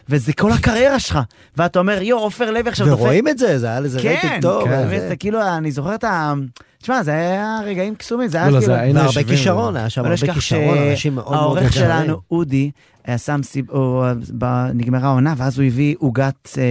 וזה 0.09 0.33
כל 0.33 0.51
הקריירה 0.51 0.99
שלך. 0.99 1.19
ואתה 1.57 1.79
אומר, 1.79 2.01
יו, 2.01 2.17
עופר 2.17 2.51
לוי 2.51 2.69
עכשיו 2.69 2.87
דופק. 2.87 3.01
ורואים 3.01 3.27
את 3.27 3.37
זה, 3.37 3.59
זה 3.59 3.67
היה 3.67 3.79
לזה 3.79 3.99
כן, 4.01 4.07
רייטינג 4.07 4.41
טוב. 4.41 4.65
כן, 4.65 4.83
וזה. 4.87 5.07
זה 5.07 5.15
כאילו, 5.15 5.39
אני 5.57 5.71
זוכר 5.71 5.95
את 5.95 6.03
ה... 6.03 6.33
תשמע, 6.81 7.03
זה 7.03 7.11
היה 7.11 7.59
רגעים 7.65 7.95
קסומים, 7.95 8.27
זה 8.27 8.37
היה 8.37 8.49
לא, 8.49 8.53
לא, 8.53 8.59
כאילו... 8.59 8.73
זה 8.75 8.81
והרבה 8.83 9.03
יושבים, 9.03 9.27
כישרון, 9.27 9.75
היה 9.77 9.89
שם 9.89 10.05
הרבה 10.05 10.17
כישרון, 10.33 10.77
אנשים 10.77 11.15
מאוד 11.15 11.31
מאוד 11.31 11.57
יקרים. 11.57 11.71
שלנו, 11.71 12.17
אודי, 12.31 12.71
היה 13.05 13.17
שם 13.17 13.39
סיב... 13.43 13.69
או, 13.71 14.03
ב- 14.37 14.65
נגמרה 14.73 15.09
העונה, 15.09 15.33
ואז 15.37 15.59
הוא 15.59 15.65
הביא 15.67 15.95
עוגת 15.99 16.49
אה, 16.57 16.63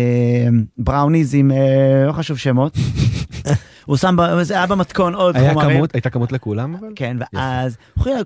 בראוניז 0.79 1.35
עם, 1.35 1.51
אה, 1.51 1.57
לא 2.07 2.13
חשוב 2.13 2.39
שמות. 2.39 2.77
הוא 3.87 3.97
שם, 3.97 4.17
זה 4.43 4.55
היה 4.55 4.67
במתכון 4.67 5.15
עוד 5.15 5.37
היה 5.37 5.53
חומרים. 5.53 5.77
כמות, 5.77 5.95
הייתה 5.95 6.11
כמות 6.11 6.33
לכולם 6.33 6.75
אבל? 6.75 6.89
כן, 6.97 7.17
ואז 7.35 7.77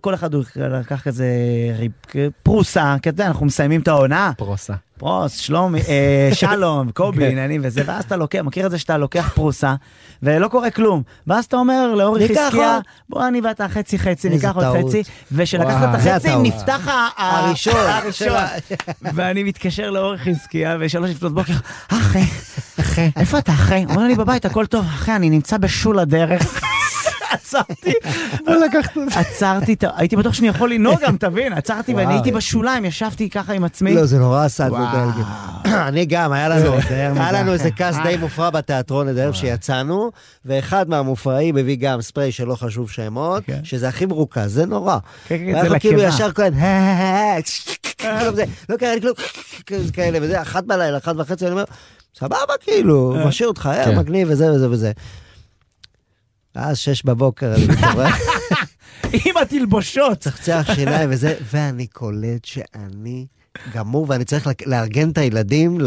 כל 0.01 0.15
אחד 0.15 0.35
הוא 0.35 0.45
לקח 0.57 1.03
כזה 1.03 1.27
ריב- 1.79 1.93
פרוסה, 2.43 2.97
כי 3.03 3.09
אתה 3.09 3.23
יודע, 3.23 3.27
אנחנו 3.27 3.47
מסיימים 3.47 3.81
את 3.81 3.89
העונה, 3.89 4.33
פרוסה. 4.37 4.75
פרוס, 4.99 5.37
שלומי, 5.39 5.81
אה, 5.89 6.31
שלום, 6.41 6.91
קובי, 6.91 7.19
כן. 7.19 7.31
עניינים 7.31 7.61
וזה, 7.65 7.83
ואז 7.87 8.05
אתה 8.05 8.17
לוקח, 8.17 8.41
מכיר 8.45 8.67
את 8.67 8.71
זה 8.71 8.79
שאתה 8.79 8.99
לוקח 8.99 9.33
פרוסה, 9.35 9.75
ולא 10.23 10.49
קורה 10.49 10.71
כלום. 10.71 11.03
ואז 11.27 11.45
אתה 11.45 11.57
אומר 11.57 11.95
לאורי 11.95 12.29
חזקיה. 12.29 12.79
בוא 13.09 13.29
אני 13.29 13.41
ואתה 13.41 13.69
חצי 13.69 13.99
חצי, 13.99 14.29
ניקח 14.29 14.57
עוד. 14.57 14.65
חצי, 14.87 15.03
ושלקחת. 15.33 15.89
את 15.89 15.95
החצי. 15.95 16.37
נפתח 16.37 16.89
הראשון. 17.17 17.75
ואני 19.15 19.43
מתקשר 19.43 19.91
לאורי 19.91 20.19
חזקיה, 20.19 20.77
ושלוש 20.81 21.11
לפנות 21.11 21.35
בוקר, 21.35 21.53
אחי, 21.89 22.25
אחי, 22.81 23.11
איפה 23.17 23.39
אתה 23.39 23.53
אחי? 23.53 23.85
אומר 23.91 24.07
לי 24.07 24.15
בבית, 24.15 24.45
הכל 24.45 24.67
טוב, 24.67 24.85
אחי, 24.85 25.13
אני 25.17 25.31
נמצא 25.31 25.57
בשול 25.57 25.99
הדרך. 25.99 26.65
עצרתי, 27.35 27.93
עצרתי, 29.15 29.73
את 29.73 29.85
הייתי 29.97 30.17
בטוח 30.17 30.35
שאני 30.35 30.49
יכול 30.49 30.73
לנהוג 30.73 31.01
גם, 31.01 31.17
תבין, 31.17 31.53
עצרתי 31.53 31.95
ואני. 31.95 32.15
הייתי 32.15 32.33
בשוליים, 32.33 32.85
ישבתי 32.85 33.31
ככה 33.31 33.53
עם 33.53 33.65
עצמי. 33.65 33.95
לא, 33.95 34.07
זה 34.07 34.19
נורא 34.19 34.45
עשה 34.45 34.67
את. 34.67 34.73
בלגיה. 34.73 35.25
אני 35.89 36.07
גם, 36.07 36.33
היה 36.33 36.49
לנו, 37.33 37.53
איזה. 37.53 37.71
כעס 37.71 37.97
די 38.03 38.17
מופרע 38.21 38.51
בתיאטרון 38.51 39.09
איזה 39.09 39.25
ערב 39.25 39.35
שיצאנו, 39.35 40.11
ואחד 40.45 40.89
מהמופרעים 40.89 41.57
הביא 41.57 41.77
גם 41.77 42.03
ספרי 42.03 42.33
שלא 42.33 42.55
חשוב 42.55 42.91
שמות, 42.91 43.43
כן. 43.47 43.61
שזה 43.65 43.89
הכי 43.89 44.07
מרוכז, 44.07 44.55
זה 44.55 44.67
נורא. 44.67 44.99
כן, 45.29 45.39
כן, 45.39 45.53
זה 45.53 45.59
ואנחנו 45.59 45.81
כאילו. 45.81 46.03
ישר 46.03 46.33
כהן, 46.33 46.55
לא 48.69 48.77
קרה 48.77 48.95
לי 48.95 49.01
כלום, 49.01 49.15
כאלה 49.93 50.19
וזה, 50.23 50.43
אחת 50.43 50.65
בלילה, 50.65 50.99
אחת 50.99 51.15
וחצי, 51.19 51.45
אני 51.45 51.53
אומר, 51.53 51.65
סבבה, 52.19 52.37
כאילו, 52.61 53.17
משאיר 53.27 53.49
אותך, 53.49 53.71
כן. 53.85 53.99
מגניב 53.99 54.29
וזה 54.31 54.53
וזה 54.53 54.71
וזה. 54.71 54.93
ואז 56.57 56.79
שש 56.79 57.03
בבוקר 57.05 57.55
אני 57.55 57.67
מתעורר, 57.67 58.07
עם 59.27 59.37
התלבושות. 59.43 60.19
צחצח 60.19 60.71
שיניים 60.75 61.11
וזה, 61.13 61.35
ואני 61.53 61.87
קולט 61.87 62.45
שאני 62.45 63.27
גמור, 63.75 64.07
ואני 64.09 64.25
צריך 64.25 64.49
לארגן 64.67 65.11
את 65.11 65.19
הילדים. 65.19 65.81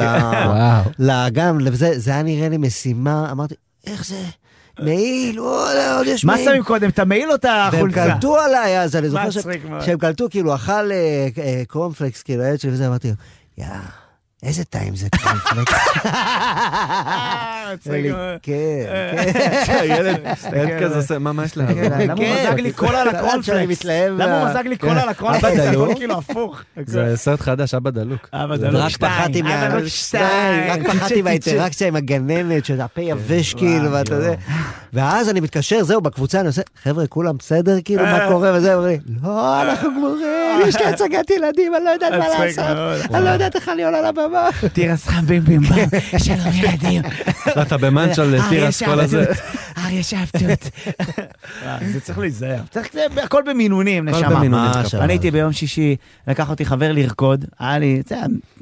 לאגם, 1.00 1.58
זה 1.74 2.12
היה 2.12 2.24
נראה 2.24 2.50
לי 2.50 2.58
משימה, 2.58 3.32
אמרתי, 3.32 3.56
איך 3.88 4.06
זה? 4.06 4.24
מעיל, 4.80 5.40
עוד 5.40 5.78
עוד 5.98 6.08
יש 6.08 6.26
מה 6.26 6.34
מעיל. 6.34 6.46
שמים 6.46 6.64
קודם, 6.64 6.90
את 6.90 7.00
המעיל 7.00 7.30
או 7.30 7.36
את 7.36 7.46
והם 7.46 7.74
החולצה? 7.76 8.14
קלטו 8.14 8.38
עליי 8.40 8.80
אז, 8.82 8.96
אני 8.96 9.10
זוכר. 9.10 9.32
שהם 9.82 9.98
קלטו, 9.98 10.30
כאילו, 10.30 10.56
אכל 10.56 10.92
אה, 10.92 11.28
אה, 11.38 11.64
קורנפלקס, 11.68 12.24
כאילו, 12.24 12.44
הילד 12.44 12.60
שלי 12.60 12.72
וזה, 12.72 12.88
אמרתי 12.88 13.08
לו, 13.08 13.14
יא, 13.58 13.66
איזה 14.44 14.64
טעים 14.66 14.96
זה 14.96 15.08
קורנפלקס. 15.24 15.74
אה. 16.06 17.74
כן, 17.84 17.92
כן. 18.42 19.84
ילד 19.84 20.20
ילד 20.54 20.84
כזה 20.84 20.96
עושה, 20.96 21.20
מה 21.20 21.32
מה 21.32 21.46
יש 21.46 21.58
לה? 21.58 21.66
כן, 21.68 22.02
למה 22.02 22.14
הוא 22.14 22.20
כן. 22.20 22.46
מזג 22.50 22.60
לי 22.60 22.72
קולה 22.72 23.02
על 23.02 23.10
הקורנפלקס? 23.16 23.86
למה 23.86 24.42
הוא 24.42 24.50
מזג 24.50 24.68
לי 24.68 24.78
קולה 24.78 25.04
על 25.04 25.10
הקורנפלקס? 25.10 25.58
דלוק? 25.60 25.98
כאילו 25.98 26.18
הפוך. 26.18 26.62
זה 26.86 27.14
סרט 27.18 27.42
חדש, 27.42 27.74
אבא 27.74 27.90
דלוק. 27.90 28.30
אבא 28.34 28.58
זה 28.58 28.68
דלוק 28.68 28.82
רק 28.82 28.90
שתיים, 28.90 29.12
פחדתי 29.14 29.42
אבא 29.42 29.50
מה... 29.50 29.70
דלוק 29.70 29.88
שתיים. 29.88 30.72
רק 30.72 30.88
פחדתי 30.88 31.22
מהאינטראקציה 31.22 31.88
עם 31.88 31.96
הגננת, 31.96 32.66
שהפה 32.66 33.02
יבש 33.02 33.54
כאילו, 33.54 33.92
ואתה 33.92 34.14
יודע. 34.16 34.34
ואז 34.94 35.30
אני 35.30 35.40
מתקשר, 35.40 35.84
זהו, 35.84 36.02
בקבוצה 36.02 36.40
אני 36.40 36.48
עושה, 36.48 36.62
חבר'ה, 36.84 37.08
כולם 37.08 37.38
בסדר, 37.38 37.78
כאילו, 37.86 38.04
מה 38.04 38.20
קורה 38.28 38.52
וזה, 38.56 38.76
אומרים 38.76 39.00
לא, 39.24 39.62
אנחנו 39.62 39.90
גמורים, 39.90 40.62
יש 40.68 40.76
לי 40.76 40.86
הצגת 40.86 41.30
ילדים, 41.30 41.76
אני 41.76 41.84
לא 41.86 41.90
יודעת 41.90 42.12
מה 42.12 42.28
לעשות. 42.46 42.66
אני 43.14 43.26
לא 43.26 43.30
יודעת 43.30 43.56
איך 43.56 43.70
אני 43.70 43.84
עולה 43.84 44.02
לבמה. 44.02 44.27
תירס 44.74 45.08
חם 45.08 45.26
בים 45.26 45.44
בים 45.44 45.62
בים, 45.62 45.90
שלום 46.18 46.54
ילדים. 46.54 47.02
לא, 47.56 47.62
אתה 47.62 47.78
במאנץ' 47.78 48.20
אריה 48.20 48.50
תירס 48.50 48.84
כל 48.84 49.00
הזה. 49.00 49.26
אריה 49.78 50.04
שבתות. 50.04 50.70
זה 51.86 52.02
צריך 52.02 52.18
להיזהר. 52.18 52.60
צריך, 52.72 52.90
זה 52.94 53.24
הכל 53.24 53.44
במינונים, 53.46 54.10
נשמה. 54.10 54.42
אני 54.94 55.14
הייתי 55.14 55.32
ביום 55.32 55.52
שישי, 55.52 55.96
לקח 56.28 56.50
אותי 56.50 56.66
חבר 56.66 56.92
לרקוד, 56.92 57.46
היה 57.60 57.80
לי, 57.80 58.02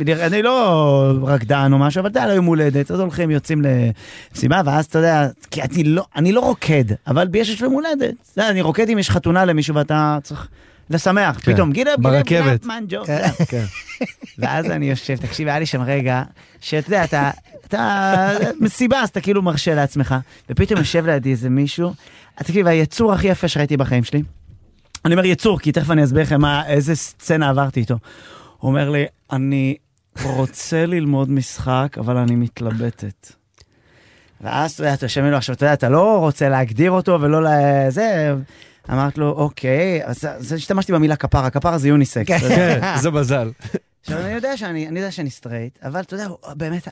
אני 0.10 0.42
לא 0.42 1.20
רקדן 1.24 1.70
או 1.74 1.78
משהו, 1.78 2.00
אבל 2.02 2.10
אתה 2.10 2.20
יודע, 2.20 2.34
ליום 2.34 2.46
הולדת, 2.46 2.92
אז 2.92 3.00
הולכים, 3.00 3.32
יוצאים 3.32 3.62
למסיבה, 3.62 4.62
ואז 4.66 4.86
אתה 4.86 5.00
יודע, 5.00 5.28
כי 5.52 5.62
אני 5.62 5.84
לא, 5.84 6.06
אני 6.16 6.32
לא 6.32 6.40
רוקד, 6.40 6.86
אבל 7.08 7.28
יש 7.34 7.62
יום 7.62 7.74
הולדת. 7.74 8.14
אני 8.38 8.62
רוקד 8.62 8.90
אם 8.90 9.00
יש 9.00 9.10
חתונה 9.10 9.46
למישהו 9.46 9.76
ואתה 9.76 10.18
צריך 10.24 10.48
לשמח, 10.90 11.40
כן, 11.42 11.54
פתאום, 11.54 11.72
גילה, 11.72 11.98
ברכבת. 11.98 12.66
מנג'ו. 12.66 13.04
כן. 13.48 13.66
ואז 14.40 14.66
אני 14.66 14.90
יושב, 14.90 15.16
תקשיב, 15.16 15.48
היה 15.48 15.60
לי 15.60 15.66
שם 15.66 15.82
רגע, 15.82 16.24
שאתה 16.62 16.88
יודע, 16.88 17.04
אתה, 17.04 17.32
אתה, 17.66 18.32
מסיבה, 18.60 19.02
אז 19.02 19.10
אתה 19.10 19.22
כאילו 19.22 19.42
מרשה 19.42 19.76
לעצמך, 19.76 20.16
ופתאום 20.50 20.80
יושב 20.80 21.06
לידי 21.06 21.32
איזה 21.32 21.50
מישהו, 21.50 21.94
תקשיב, 22.36 22.68
היצור 22.68 23.14
הכי 23.14 23.28
יפה 23.28 23.48
שראיתי 23.48 23.78
בחיים 23.78 24.04
שלי, 24.04 24.22
אני 25.06 25.14
אומר 25.14 25.26
יצור, 25.26 25.60
כי 25.60 25.72
תכף 25.72 25.92
אני 25.92 26.04
אסביר 26.04 26.22
לכם 26.22 26.42
מה, 26.42 26.68
איזה 26.68 26.96
סצנה 26.96 27.50
עברתי 27.50 27.80
איתו. 27.80 27.98
הוא 28.58 28.70
אומר 28.70 28.90
לי, 28.90 29.06
אני 29.32 29.76
רוצה 30.24 30.86
ללמוד 30.86 31.30
משחק, 31.30 31.98
אבל 32.00 32.18
אני 32.18 32.36
מתלבטת. 32.36 33.32
ואז 34.42 34.72
אתה 34.72 34.82
יודע, 34.82 34.94
אתה 34.94 35.06
יושב 35.06 35.22
ממנו, 35.22 35.38
עכשיו 35.38 35.56
אתה 35.56 35.66
יודע, 35.66 35.74
אתה 35.74 35.90
לא 35.90 36.20
רוצה 36.20 36.50
להגדיר 36.50 36.92
אותו 36.92 37.22
ולא 37.22 37.42
לזה, 37.44 38.36
אמרת 38.90 39.18
לו, 39.18 39.32
אוקיי, 39.32 40.02
אז 40.06 40.26
אז 40.26 40.54
השתמשתי 40.54 40.92
במילה 40.92 41.16
כפרה, 41.16 41.50
כפרה 41.50 41.78
זה 41.78 41.88
יוניסקס. 41.88 42.44
כן, 42.44 42.82
זה 43.02 43.12
מזל. 43.12 43.52
עכשיו, 44.02 44.20
אני 44.20 44.34
יודע 44.34 44.58
שאני, 44.58 44.88
אני 44.88 45.00
יודע 45.00 45.12
שאני 45.12 45.30
סטרייט, 45.30 45.80
אבל 45.84 46.02
אתה 46.02 46.14
יודע, 46.14 46.28
באמת, 46.56 46.88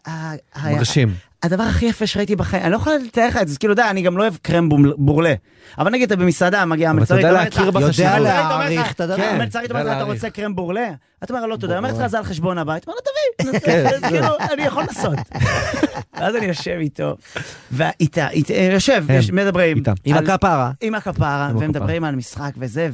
מרשים. 0.64 1.14
הדבר 1.44 1.64
הכי 1.64 1.86
יפה 1.86 2.08
שראיתי 2.08 2.36
בחיים, 2.36 2.64
אני 2.64 2.72
לא 2.72 2.76
יכול 2.78 2.94
לתאר 3.06 3.28
לך 3.28 3.38
את 3.38 3.48
זה, 3.48 3.58
כאילו, 3.60 3.74
אתה 3.74 3.82
יודע, 3.82 3.92
אני 3.92 4.02
גם 4.02 4.18
לא 4.18 4.22
אוהב 4.24 4.34
קרם 4.42 4.70
ברולה. 4.98 5.34
אבל 5.78 5.92
נגיד 5.92 6.12
אתה 6.12 6.22
במסעדה, 6.22 6.66
מגיע 6.66 6.92
אבל 6.92 7.04
אתה 7.04 7.14
המלצרית, 7.14 7.24
יודע 7.34 7.44
להכיר 7.44 7.72
בחשיבות. 7.72 7.90
יודע 8.00 8.16
המלצרית 8.16 8.50
להעריך 8.50 8.82
לך- 8.82 8.92
את 8.92 9.02
הדבר. 9.02 9.18
כן, 9.18 9.36
המלצרית 9.36 9.72
אומרת 9.72 9.86
לך, 9.86 9.90
יודע 9.90 9.98
אתה 9.98 10.04
להעריך. 10.06 10.24
רוצה 10.24 10.30
קרם 10.30 10.56
ברולה? 10.56 10.90
אתה 11.24 11.34
אומר 11.34 11.46
לא 11.46 11.56
תודה, 11.56 11.78
אומרת 11.78 11.98
לך. 11.98 12.08
זה 12.08 12.18
על 12.18 12.24
חשבון 12.24 12.58
הבית, 12.58 12.88
אומר 12.88 12.98
תביא, 13.40 13.60
אז 13.96 14.02
כאילו, 14.04 14.28
אני 14.54 14.62
יכול 14.62 14.84
לעשות. 14.84 15.14
ואז 16.20 16.36
אני 16.36 16.46
יושב 16.46 16.78
איתו, 16.80 17.16
ואיתה, 17.72 18.30
איתה, 18.30 18.54
יושב, 18.54 19.06
יש- 19.10 19.32
מדברים. 19.32 19.84
עם 20.06 20.16
הכפרה. 20.18 20.72
עם 20.82 20.96
הכפרה, 20.96 21.50
ומדברים 21.60 22.04
על 22.04 22.16
משחק 22.16 22.52
וזה. 22.58 22.90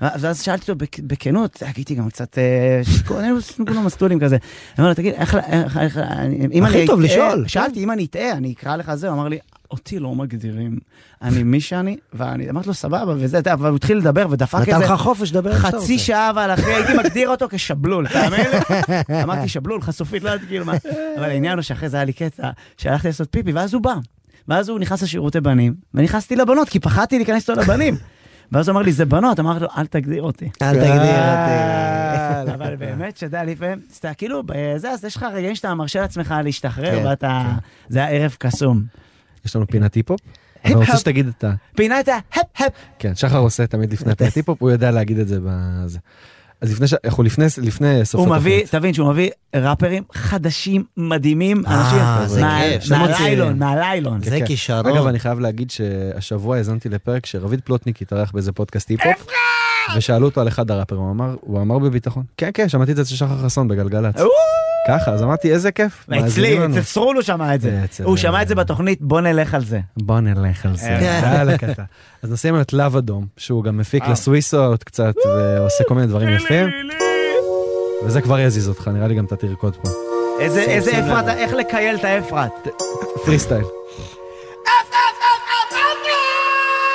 ואז 0.00 0.42
שאלתי 0.42 0.62
אותו 0.62 0.74
בכ- 0.84 1.00
בכנות, 1.06 1.62
הייתי 1.74 1.94
גם 1.94 2.08
קצת, 2.10 2.38
אה, 2.38 2.80
שיכור, 2.84 3.18
היינו 3.18 3.36
כולנו 3.66 3.82
מסטולים 3.82 4.20
כזה. 4.20 4.36
אני 4.36 4.42
אומר 4.78 4.88
לו, 4.88 4.94
תגיד, 4.94 5.14
איך, 5.14 5.34
איך, 5.50 5.76
איך, 5.78 5.98
אני- 5.98 6.48
אם 6.52 6.64
הכי 6.64 6.86
טוב 6.86 7.00
אטעה- 7.04 7.12
לשאול, 7.14 7.44
שאלתי, 7.48 7.83
אם 7.84 7.90
אני 7.90 8.04
אטעה, 8.04 8.32
אני 8.32 8.52
אקרא 8.52 8.76
לך 8.76 8.94
זה, 8.94 9.08
הוא 9.08 9.14
אמר 9.14 9.28
לי, 9.28 9.38
אותי 9.70 9.98
לא 9.98 10.14
מגדירים, 10.14 10.78
אני 11.22 11.42
מי 11.42 11.60
שאני, 11.60 11.96
ואני 12.12 12.50
אמרתי 12.50 12.68
לו, 12.68 12.74
סבבה, 12.74 13.14
וזה, 13.16 13.26
אתה 13.26 13.38
יודע, 13.38 13.52
אבל 13.52 13.68
הוא 13.68 13.76
התחיל 13.76 13.96
לדבר 13.96 14.26
ודפק 14.30 14.58
נתן 14.58 14.74
איזה 14.74 14.84
לך 14.84 15.00
חופש 15.00 15.30
לדבר 15.30 15.50
איך 15.50 15.66
שאתה 15.66 15.78
חצי. 15.78 15.98
שעה, 15.98 16.30
אבל 16.30 16.54
אחי, 16.54 16.74
הייתי 16.74 16.92
מגדיר 16.94 17.28
אותו 17.28 17.46
כשבלול, 17.50 18.08
תאמין 18.08 18.40
לי? 18.40 19.22
אמרתי, 19.22 19.48
שבלול, 19.48 19.82
חשופית, 19.82 20.22
לא 20.22 20.30
יודעת 20.30 20.48
כאילו 20.48 20.64
מה. 20.64 20.72
אבל 21.18 21.24
העניין 21.24 21.58
הוא 21.58 21.62
שאחרי 21.62 21.88
זה 21.88 21.96
היה 21.96 22.04
לי 22.04 22.12
קטע, 22.12 22.50
שהלכתי 22.76 23.08
לעשות 23.08 23.28
פיפי, 23.30 23.52
ואז 23.52 23.74
הוא 23.74 23.82
בא. 23.82 23.94
ואז 24.48 24.68
הוא 24.68 24.78
נכנס 24.78 25.02
לשירותי 25.02 25.40
בנים, 25.40 25.74
ונכנסתי 25.94 26.36
לבנות, 26.36 26.68
כי 26.68 26.80
פחדתי 26.80 27.16
להיכנס 27.16 27.50
איתו 27.50 27.60
לבנים. 27.60 27.96
ואז 28.52 28.68
הוא 28.68 28.74
אמר 28.74 28.82
לי, 28.82 28.92
זה 28.92 29.04
בנות, 29.04 29.40
אמרתי 29.40 29.64
לו, 29.64 29.68
אל 29.76 29.86
תגדיר 29.86 30.22
אותי. 30.22 30.50
אל 30.62 30.74
תגדיר 30.74 30.90
אותי. 30.90 31.50
אה, 31.50 32.54
אבל 32.54 32.76
באמת, 32.76 33.16
שאתה 33.16 33.26
יודע, 33.26 33.44
לפעמים, 33.44 33.80
אתה 34.00 34.14
כאילו, 34.14 34.42
זה, 34.76 34.90
אז 34.90 35.04
יש 35.04 35.16
לך 35.16 35.26
רגעים 35.32 35.54
שאתה 35.54 35.74
מרשה 35.74 36.00
לעצמך 36.00 36.34
להשתחרר, 36.44 37.00
כן, 37.00 37.06
ואתה, 37.06 37.42
זה 37.88 37.98
היה 38.04 38.08
ערב 38.08 38.36
קסום. 38.38 38.82
יש 39.44 39.56
לנו 39.56 39.66
פינת 39.66 39.94
היפ-הופ. 39.94 40.20
אני 40.64 40.74
רוצה. 40.74 40.96
שתגיד 40.96 41.28
את 41.28 41.44
ה... 41.44 41.54
פינה 41.76 42.00
את 42.00 42.08
ההיפ-הופ. 42.08 42.72
כן, 42.98 43.14
שחר 43.14 43.38
עושה 43.38 43.66
תמיד 43.66 43.92
לפני 43.92 44.12
הפינת 44.12 44.34
היפ-הופ, 44.34 44.62
הוא 44.62 44.70
יודע 44.70 44.90
להגיד 44.90 45.18
את 45.18 45.28
זה 45.28 45.38
בזה. 45.44 45.98
אז 46.60 46.72
לפני 46.72 46.86
ש... 46.88 46.94
אנחנו 47.04 47.22
לפני, 47.22 47.44
לפני 47.62 48.04
סוף 48.04 48.20
הוא. 48.20 48.36
מביא, 48.36 48.66
תבין 48.70 48.94
שהוא 48.94 49.10
מביא 49.10 49.30
ראפרים 49.56 50.02
חדשים, 50.12 50.84
מדהימים, 50.96 51.62
אנשים, 51.66 51.98
אה, 52.44 52.76
שמות 52.80 53.10
מהליילון. 53.10 53.58
מהליילון. 53.58 54.20
זה. 54.22 54.38
כישרון. 54.46 54.86
אגב, 54.86 55.06
אני 55.06 55.18
חייב 55.18 55.40
להגיד 55.40 55.70
שהשבוע 55.70 56.56
האזנתי 56.56 56.88
לפרק 56.88 57.26
שרביד 57.26 57.60
פלוטניק 57.60 58.02
התארח 58.02 58.30
באיזה 58.32 58.52
פודקאסט 58.52 58.88
היפ-הופ, 58.88 59.26
ושאלו 59.96 60.26
אותו 60.26 60.40
על 60.40 60.48
אחד 60.48 60.70
הראפרים, 60.70 61.00
הוא 61.00 61.10
אמר, 61.10 61.36
הוא 61.40 61.60
אמר 61.60 61.78
בביטחון, 61.78 62.24
כן, 62.36 62.50
כן, 62.54 62.68
שמעתי 62.68 62.90
את 62.90 62.96
זה 62.96 63.02
אצל 63.02 63.14
שחר 63.14 63.38
חסון 63.44 63.68
בגלגלצ. 63.68 64.14
ככה, 64.88 65.10
אז 65.10 65.22
אמרתי, 65.22 65.52
איזה 65.52 65.72
כיף. 65.72 66.04
לנו. 66.08 66.74
אצל 66.74 66.82
סרול 66.82 67.16
הוא 67.16 67.22
שמע 67.22 67.54
את 67.54 67.60
זה. 67.60 67.84
הוא 68.04 68.16
שמע 68.16 68.42
את 68.42 68.48
זה 68.48 68.54
בתוכנית, 68.54 69.02
בוא 69.02 69.20
נלך 69.20 69.54
על 69.54 69.64
זה. 69.64 69.80
בוא 69.96 70.20
נלך 70.20 70.66
על 70.66 70.76
זה. 70.76 70.88
אה. 70.88 71.44
לקטע. 71.44 71.82
אז 72.22 72.32
נשים 72.32 72.60
את 72.60 72.72
לאב 72.72 72.96
אדום, 72.96 73.26
שהוא 73.36 73.64
גם 73.64 73.76
מפיק 73.76 74.02
אה. 74.02 74.10
לסוויסות 74.12 74.84
קצת, 74.84 75.14
ועושה 75.26 75.84
כל 75.88 75.94
מיני 75.94 76.06
דברים 76.06 76.28
יפים, 76.28 76.68
וזה 78.04 78.20
כבר 78.20 78.38
יזיז 78.38 78.68
אותך, 78.68 78.88
נראה 78.88 79.08
לי 79.08 79.14
גם 79.14 79.24
אתה 79.24 79.36
תרקוד 79.36 79.76
פה. 79.82 79.88
איזה 80.40 80.90
אפרת. 80.98 81.28
איך 81.28 81.52
לקייל 81.52 81.96
את 81.96 82.04
האפרת. 82.04 82.68
פרי 83.24 83.38
סטייל. 83.38 83.64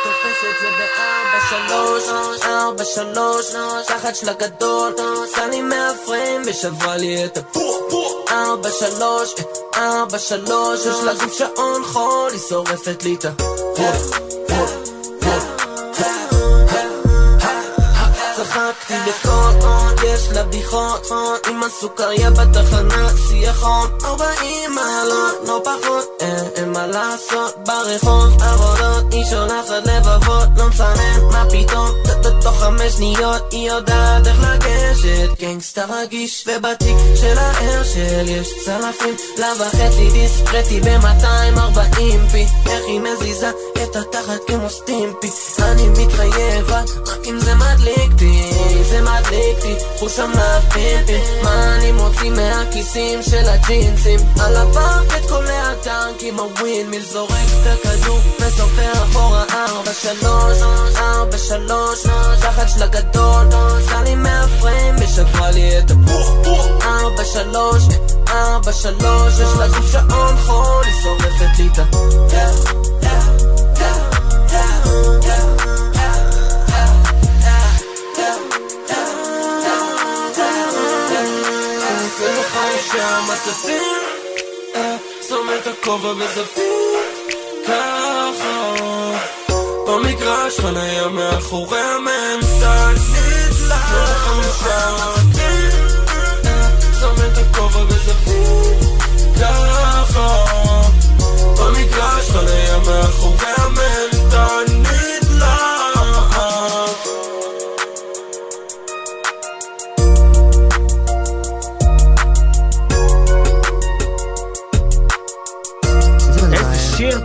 תופס 0.04 0.44
את 0.44 0.62
זה 0.62 0.68
בארבע 0.78 1.09
שלוש, 1.50 2.04
ארבע 2.44 2.84
שלוש, 2.86 3.46
תחת 3.88 4.16
של 4.16 4.30
הגדול, 4.30 4.96
עשה 5.24 5.48
לי 5.48 5.62
מהפריים 5.62 6.42
ושברה 6.46 6.98
לי 6.98 7.26
את 7.26 7.38
הפור, 7.38 8.26
ארבע 8.32 8.70
שלוש, 8.72 9.36
ארבע 9.76 10.20
שלוש, 10.20 10.80
יש 10.86 11.04
לה 11.04 11.14
גוף 11.14 11.38
שעון 11.38 11.84
חול, 11.84 12.32
היא 12.32 12.40
שורפת 12.50 13.04
לי 13.04 13.16
את 13.16 13.26
ה... 13.26 14.29
יש 20.14 20.30
לה 20.32 20.44
בדיחות, 20.44 21.12
עם 21.48 21.64
הסוכריה 21.64 22.30
בתחנה, 22.32 23.10
שיחון, 23.28 23.88
ארבעים 24.06 24.76
מעלות, 24.76 25.36
לא 25.48 25.62
פחות, 25.64 26.08
אין, 26.20 26.46
אין 26.56 26.72
מה 26.72 26.88
לעשות, 26.88 27.56
ברחוב, 27.66 28.42
עבודות, 28.42 29.14
היא 29.14 29.26
שולחת 29.26 29.86
לבבות, 29.86 30.48
לא 30.58 30.68
מסנן, 30.68 31.20
מה 31.32 31.44
פתאום, 31.52 31.90
תוך 32.42 32.60
חמש 32.60 32.94
שניות, 32.94 33.42
היא 33.52 33.72
יודעת 33.72 34.28
איך 34.28 34.38
לגשת, 34.40 35.30
גנגסטה 35.40 35.86
רגיש, 35.90 36.48
ובתיק 36.48 36.98
של 37.16 37.38
ההרשל 37.38 38.26
יש 38.28 38.50
צלפים, 38.66 39.16
לה 39.38 39.52
וחצי 39.60 40.10
דיסקרטי 40.12 40.80
ב-240 40.80 42.32
פי, 42.32 42.46
איך 42.70 42.84
היא 42.88 43.00
מזיזה 43.00 43.50
את 43.84 43.96
התחת 43.96 44.40
כמו 44.48 44.70
סטימפי, 44.70 45.30
אני 45.60 45.90
מתחייב, 45.90 46.70
רק 47.08 47.28
אם 47.30 47.40
זה 47.40 47.56
מדליק 47.56 48.12
אותי, 48.12 48.84
זה 48.90 49.02
מדליק 49.02 49.58
אותי, 49.58 49.76
חוש 50.00 50.20
המאפיפי 50.20 51.22
מה 51.44 51.76
אני 51.76 51.92
מוציא 51.92 52.32
מהכיסים 52.32 53.24
של 53.24 53.50
הג'ינסים? 53.50 54.20
על 54.40 54.56
הפרקט 54.58 55.26
קולע 55.30 55.74
טנקים 55.84 56.40
הווין 56.40 56.90
מיל 56.90 57.04
זורק 57.04 57.32
את 57.32 57.68
הכדור 57.68 58.20
וסופר 58.40 58.92
אחורה. 58.94 59.44
ארבע 59.50 59.94
שלוש 59.94 60.58
ארבע 60.98 61.38
שלוש 61.38 62.04
תחת 62.42 62.70
של 62.70 62.84
הגדול. 62.84 63.48
עשה 63.78 64.02
לי 64.02 64.16
מהפריים 64.16 64.96
ושברה 65.00 65.52
לי 65.52 65.80
את 65.80 65.92
הפור 65.92 66.80
ארבע 66.82 67.24
שלוש 67.34 67.84
ארבע 68.28 68.74
שלוש 68.74 69.34
יש 69.34 69.58
לה 69.60 69.68
גוף 69.68 69.92
שעון 69.92 70.38
חול 70.38 70.84
היא 70.86 70.94
שורפת 71.04 71.60
לי 71.60 71.70
את 71.74 71.80
ה... 71.80 72.10
חמישה 82.90 83.20
מצבים 83.22 84.02
שם 85.28 85.50
את 85.58 85.68
הכובע 85.68 86.14
בזווית 86.14 87.38
ככה. 87.68 88.72
במגרש 89.88 90.60
חניה 90.60 91.08
מאחורי 91.08 91.80
המנטל 91.80 92.94
נדלק 93.12 94.18
חמישה 94.18 94.90
מצבים 94.90 95.72
שם 97.00 97.16
את 97.32 97.38
הכובע 97.38 97.84
בזווית 97.84 99.02
ככה. 99.42 100.46
במגרש 101.60 102.30
חניה 102.30 102.78
מאחורי 102.78 103.54
המנטל 103.58 104.19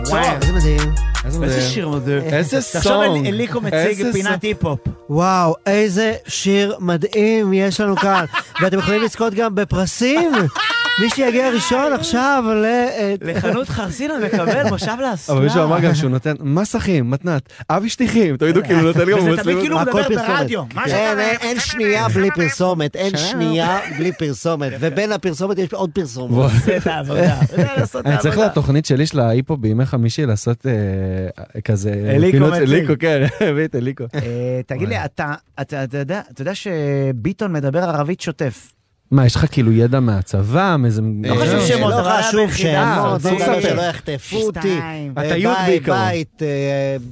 וואו, 0.09 0.23
איזה 0.41 0.53
מדהים. 0.53 0.93
איזה. 1.43 1.61
שיר 1.61 1.89
מדהים. 1.89 2.21
איזה 2.21 2.61
סונג. 2.61 3.25
אל- 3.25 3.33
אליקו 3.33 3.61
מציג 3.61 4.11
פינת. 4.13 4.41
היפ-הופ. 4.43 4.79
וואו, 5.09 5.55
איזה 5.65 6.13
שיר 6.27 6.75
מדהים 6.79 7.53
יש 7.53 7.79
לנו 7.81 7.95
כאן. 7.95 8.25
ואתם 8.61 8.79
יכולים 8.79 9.01
לזכות 9.01 9.33
גם 9.33 9.55
בפרסים. 9.55 10.31
מי 10.99 11.09
שיגיע 11.09 11.49
ראשון 11.49 11.93
עכשיו 11.93 12.43
ל... 12.61 12.65
אה, 12.65 13.13
לחנות 13.21 13.69
חרסינה 13.69 14.13
מקבל 14.25 14.69
מושב 14.69 14.95
לאסלה. 15.01 15.35
אבל 15.35 15.43
מישהו 15.43 15.63
אמר 15.63 15.79
גם 15.79 15.95
שהוא 15.95 16.09
נותן 16.09 16.33
מסכים, 16.39 17.09
מתנת, 17.11 17.41
אבי 17.69 17.89
שטיחים, 17.89 18.37
תמיד 18.37 18.57
הוא 18.57 18.65
כאילו 18.65 18.81
נותן 18.81 18.99
גם 19.11 19.17
וזה 19.17 19.25
תמיד 19.25 19.39
מצלמות. 19.39 19.61
כאילו 19.61 19.79
הוא 19.79 19.89
הכל 19.89 20.01
מדבר. 20.09 20.27
ברדיו. 20.27 20.63
מה 20.73 20.85
אין, 21.41 21.59
שנייה 21.59 22.07
בלי 22.09 22.29
פרסומת, 22.35 22.95
אין 22.95 23.17
שנייה. 23.17 23.31
שנייה 23.31 23.79
בלי 23.97 24.11
פרסומת, 24.11 24.71
ובין 24.79 25.11
הפרסומת 25.11 25.57
יש 25.57 25.73
עוד 25.73 25.89
פרסומת. 25.93 26.51
אני 28.05 28.17
צריך. 28.19 28.37
לתוכנית 28.37 28.85
שלי 28.85 29.05
של 29.05 29.19
ההיפו 29.19 29.57
בימי 29.57 29.85
חמישי 29.85 30.25
לעשות 30.25 30.65
אה, 31.55 31.61
כזה 31.61 31.89
אליקו 32.15 32.31
פינות- 32.31 32.53
מציג. 32.53 32.69
אליקו, 32.69 32.93
כן, 32.99 33.25
הביא 33.49 33.65
את 33.65 33.75
אליקו. 33.75 34.03
אה, 34.15 34.61
תגיד 34.67 34.89
לי, 34.89 34.95
אתה 35.61 35.81
יודע 36.39 36.55
שביטון 36.55 37.53
מדבר 37.53 37.79
ערבית 37.83 38.21
שוטף. 38.21 38.71
מה, 39.11 39.25
יש 39.25 39.35
לך 39.35 39.45
כאילו 39.51 39.71
ידע 39.71 39.99
מהצבא, 39.99 40.75
מאיזה... 40.79 41.01
לא 41.23 41.35
חשוב 41.35 41.53
אה, 41.59 41.67
שמות, 41.67 41.91
לא 41.93 41.99
אבל 42.01 42.21
חשוב 42.21 42.53
שמות. 42.53 43.61
שלא 43.61 43.81
יחטפו 43.81 44.37
אותי. 44.37 44.59
שתיים. 44.59 45.13
אה, 45.17 45.23
בעיקרון. 45.67 45.97
בית, 45.97 46.41
אה, 46.41 46.47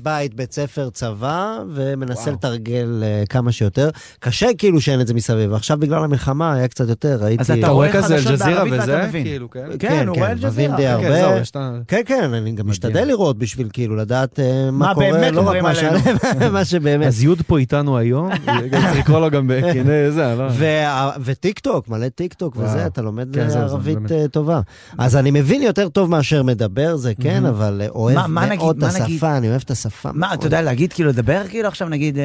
בית, 0.03 0.33
בית 0.33 0.51
ספר, 0.53 0.89
צבא, 0.89 1.59
ומנסה. 1.73 2.31
לתרגל 2.31 3.03
כמה 3.29 3.51
שיותר. 3.51 3.89
קשה 4.19 4.47
כאילו 4.57 4.81
שאין 4.81 5.01
את 5.01 5.07
זה 5.07 5.13
מסביב, 5.13 5.53
עכשיו 5.53 5.77
בגלל 5.77 6.03
המלחמה 6.03 6.53
היה 6.53 6.67
קצת 6.67 6.89
יותר, 6.89 7.17
ראיתי... 7.21 7.41
אז 7.41 7.51
אתה 7.51 7.67
רואה 7.67 7.91
כזה 7.93 8.15
אל-ג'זירה 8.15 8.63
וזה? 8.71 9.07
כאילו, 9.11 9.49
כן. 9.49 9.65
כן, 9.79 10.07
הוא 10.07 10.17
רואה 10.17 10.31
אל-ג'זירה. 10.31 10.51
מבין 10.51 10.75
די 10.75 10.83
כן, 10.83 10.89
הרבה. 10.91 11.43
כן. 11.53 11.61
כן, 11.87 12.01
כן, 12.05 12.33
אני 12.33 12.51
גם 12.51 12.69
משתדל 12.69 13.03
לראות 13.07 13.37
בשביל 13.37 13.67
כאילו 13.73 13.95
לדעת 13.95 14.39
מה 14.71 14.93
קורה, 14.93 15.31
לא 15.31 15.41
רק 15.49 15.61
מה 15.61 15.75
ש- 15.75 15.83
עלינו. 15.83 16.51
מה 16.53 16.65
שבאמת. 16.65 17.07
אז 17.07 17.23
יוד 17.23 17.41
פה 17.47 17.57
איתנו 17.57 17.97
היום, 17.97 18.29
צריך 18.71 18.97
לקרוא 18.99 19.19
לו 19.19 19.31
גם 19.31 19.47
בכינוי 19.47 20.11
זה, 20.11 20.35
לא? 20.37 20.43
וה- 20.51 21.11
וטיק 21.23 21.59
טוק, 21.59 21.87
מלא 21.93 22.09
טיק 22.09 22.33
טוק. 22.33 22.55
וזה, 22.57 22.85
אתה 22.85 23.01
לומד 23.01 23.27
כן, 23.33 23.41
אה, 23.41 23.49
זה 23.49 23.59
ערבית. 23.59 24.11
אה, 24.11 24.27
טובה. 24.27 24.61
אז 24.97 25.15
אני 25.15 25.31
מבין 25.31 25.61
יותר 25.61 25.89
טוב 25.89 26.09
מאשר 26.09 26.43
מדבר, 26.43 26.95
זה 26.95 27.13
כן, 27.21 27.45
אבל 27.45 27.81
אה, 27.83 27.89
אוהב 27.89 28.15
מה- 28.15 28.27
מה 28.27 28.45
מאוד 28.55 28.75
נגיד- 28.77 28.89
את 28.89 29.01
נגיד? 29.01 29.15
השפה, 29.15 29.37
אני 29.37 29.49
אוהב 29.49 29.61
את 29.65 29.71
השפה. 29.71 30.09
מה. 30.13 30.33
אתה 30.33 30.47
יודע 30.47 30.61
להגיד, 30.61 30.93
כאילו, 30.93 31.09
לדבר, 31.09 31.41
כאילו, 31.49 31.67
עכשיו 31.67 31.89
נגיד, 31.89 32.17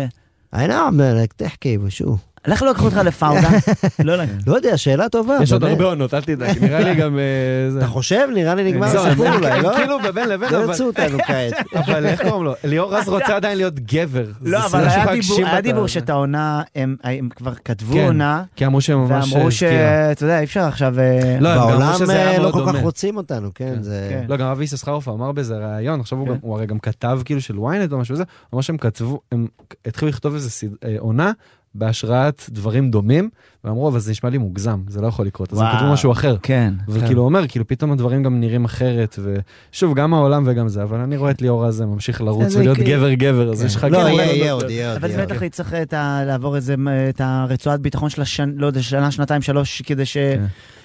אני 0.53 0.67
נעם, 0.69 1.01
תחכי 1.37 1.79
ושו. 1.83 2.17
לך 2.47 2.63
לא 2.63 2.71
לקחו 2.71 2.85
אותך 2.85 2.97
לפאודה. 2.97 3.49
לא, 4.05 4.17
לא. 4.17 4.25
לא 4.47 4.55
יודע, 4.57 4.77
שאלה 4.77 5.09
טובה. 5.09 5.37
יש 5.43 5.53
עוד. 5.53 5.65
הרבה 5.65 5.85
עונות, 5.85 6.15
אל 6.15 6.21
תדאג, 6.23 6.59
נראה 6.65 6.81
לי 6.81 6.95
גם... 6.95 7.19
אה. 7.19 7.79
אתה 7.79 7.87
חושב? 7.87 8.29
נראה 8.35 8.55
לי 8.55 8.73
נגמר 8.73 8.89
זהו, 8.89 9.07
הסיפור 9.07 9.29
אולי, 9.35 9.63
לא? 9.63 9.75
כאילו 9.77 9.99
בבין 10.05 10.29
לבין, 10.29 10.53
לא 10.53 10.59
אבל... 10.59 10.67
ירצו 10.69 10.87
אותנו 10.87 11.19
כעת. 11.27 11.53
אבל 11.87 12.07
איך 12.07 12.23
קוראים 12.23 12.45
לו? 12.45 12.55
ליאור 12.65 12.95
רז 12.95 13.09
רוצה 13.09 13.37
עדיין 13.37 13.57
להיות 13.59 13.75
גבר. 13.81 14.25
לא, 14.43 14.67
אבל 14.67 14.85
היה 14.89 15.61
דיבור- 15.61 15.89
שאת 15.89 16.11
העונה, 16.11 16.63
הם 16.75 16.97
כבר 17.37 17.55
כתבו 17.65 17.95
כן, 17.95 18.05
עונה, 18.05 18.43
כי 18.57 18.67
אמרו 18.67 18.81
שהם 18.81 18.99
ממש... 18.99 19.33
ואמרו 19.33 19.49
הזכירה. 19.49 19.71
שאתה 20.11 20.25
יודע, 20.25 20.39
אי 20.39 20.45
אפשר 20.45 20.61
עכשיו... 20.61 21.01
אה, 21.01 21.37
לא, 21.41 21.55
בעולם 21.55 21.93
אה, 22.11 22.39
לא 22.39 22.51
כל 22.51 22.65
כך. 22.73 22.81
רוצים 22.81 23.17
אותנו, 23.17 23.51
כן, 23.55 23.75
כן. 23.85 23.91
כן. 24.11 24.25
לא, 24.29 24.37
גם 24.37 24.47
אבי 24.47 24.65
יששכרוף 24.65 25.09
אמר 25.09 25.33
באיזה 25.33 25.55
ראיון, 25.57 26.01
עכשיו 26.01 26.19
הוא. 26.19 26.29
גם- 26.29 26.37
הוא 26.41 26.57
הרי 26.57 26.67
גם 26.67 26.79
כתב 26.79 27.21
כאילו 27.25 27.41
של 27.41 27.55
ynet 27.57 27.93
או 27.93 27.99
משהו 27.99 28.15
כזה, 28.15 28.25
אמר 28.55 28.63
שהם 28.63 28.77
כתבו, 28.79 29.21
הם 29.33 29.47
התחילו 29.87 30.09
לכתוב 30.09 30.35
איזה 30.35 30.51
אה, 30.85 30.97
עונה 30.99 31.33
בהשראת 31.75 32.45
דברים 32.51 32.91
דומים, 32.91 33.29
ואמרו, 33.65 33.89
אבל 33.89 33.99
זה 33.99 34.11
נשמע 34.11 34.31
לי 34.31 34.39
מוגזם, 34.39 34.81
זה 34.89 35.01
לא 35.01 35.07
יכול 35.07 35.27
לקרות, 35.27 35.53
אז 35.53 35.59
הם 35.59 35.65
וואו. 35.65 35.77
כתבו 35.79 35.93
משהו 35.93 36.13
אחר. 36.13 36.37
כן. 36.43 36.75
אבל 36.89 37.07
כאילו 37.07 37.21
הוא 37.21 37.27
אומר, 37.29 37.49
כאילו 37.49 37.67
פתאום 37.69 37.93
הדברים 37.93 38.23
גם 38.23 38.41
נראים 38.41 38.65
אחרת, 38.65 39.19
ושוב, 39.73 39.95
גם 39.95 40.15
העולם 40.15 40.43
וגם 40.47 40.69
זה, 40.69 40.83
אבל 40.83 41.01
אני 41.01 41.17
רואה 41.17 41.31
את 41.31 41.43
ליאור 41.43 41.65
הזה 41.65 41.87
ממשיך 41.87 42.21
לרוץ 42.21 42.49
זה 42.49 42.59
ולהיות 42.59 42.77
כאילו- 42.77 42.91
גבר 42.91 43.13
גבר, 43.13 43.53
אז 43.53 43.65
יש 43.65 43.77
לך... 43.77 43.85
לא, 43.85 43.99
כן, 43.99 44.07
יהיה, 44.07 44.25
אבל- 44.25 44.35
יהיה 44.35 44.53
עוד, 44.53 44.71
יהיה 44.71 44.89
עוד. 44.89 44.97
אבל 44.99 45.09
זה 45.09 45.15
יהיה 45.15 45.27
בטח. 45.27 45.43
יצטרך 45.43 45.73
לעבור 46.27 46.57
איזה, 46.57 46.75
את 47.09 47.21
הרצועת 47.25 47.81
ביטחון 47.81 48.11
של 48.11 48.23
השנה, 48.23 48.53
לא 48.57 48.67
יודע, 48.67 48.83
שנה, 48.83 49.11
שנתיים, 49.11 49.43
שלוש, 49.43 49.83
כדי 49.83 50.07
ש... 50.07 50.17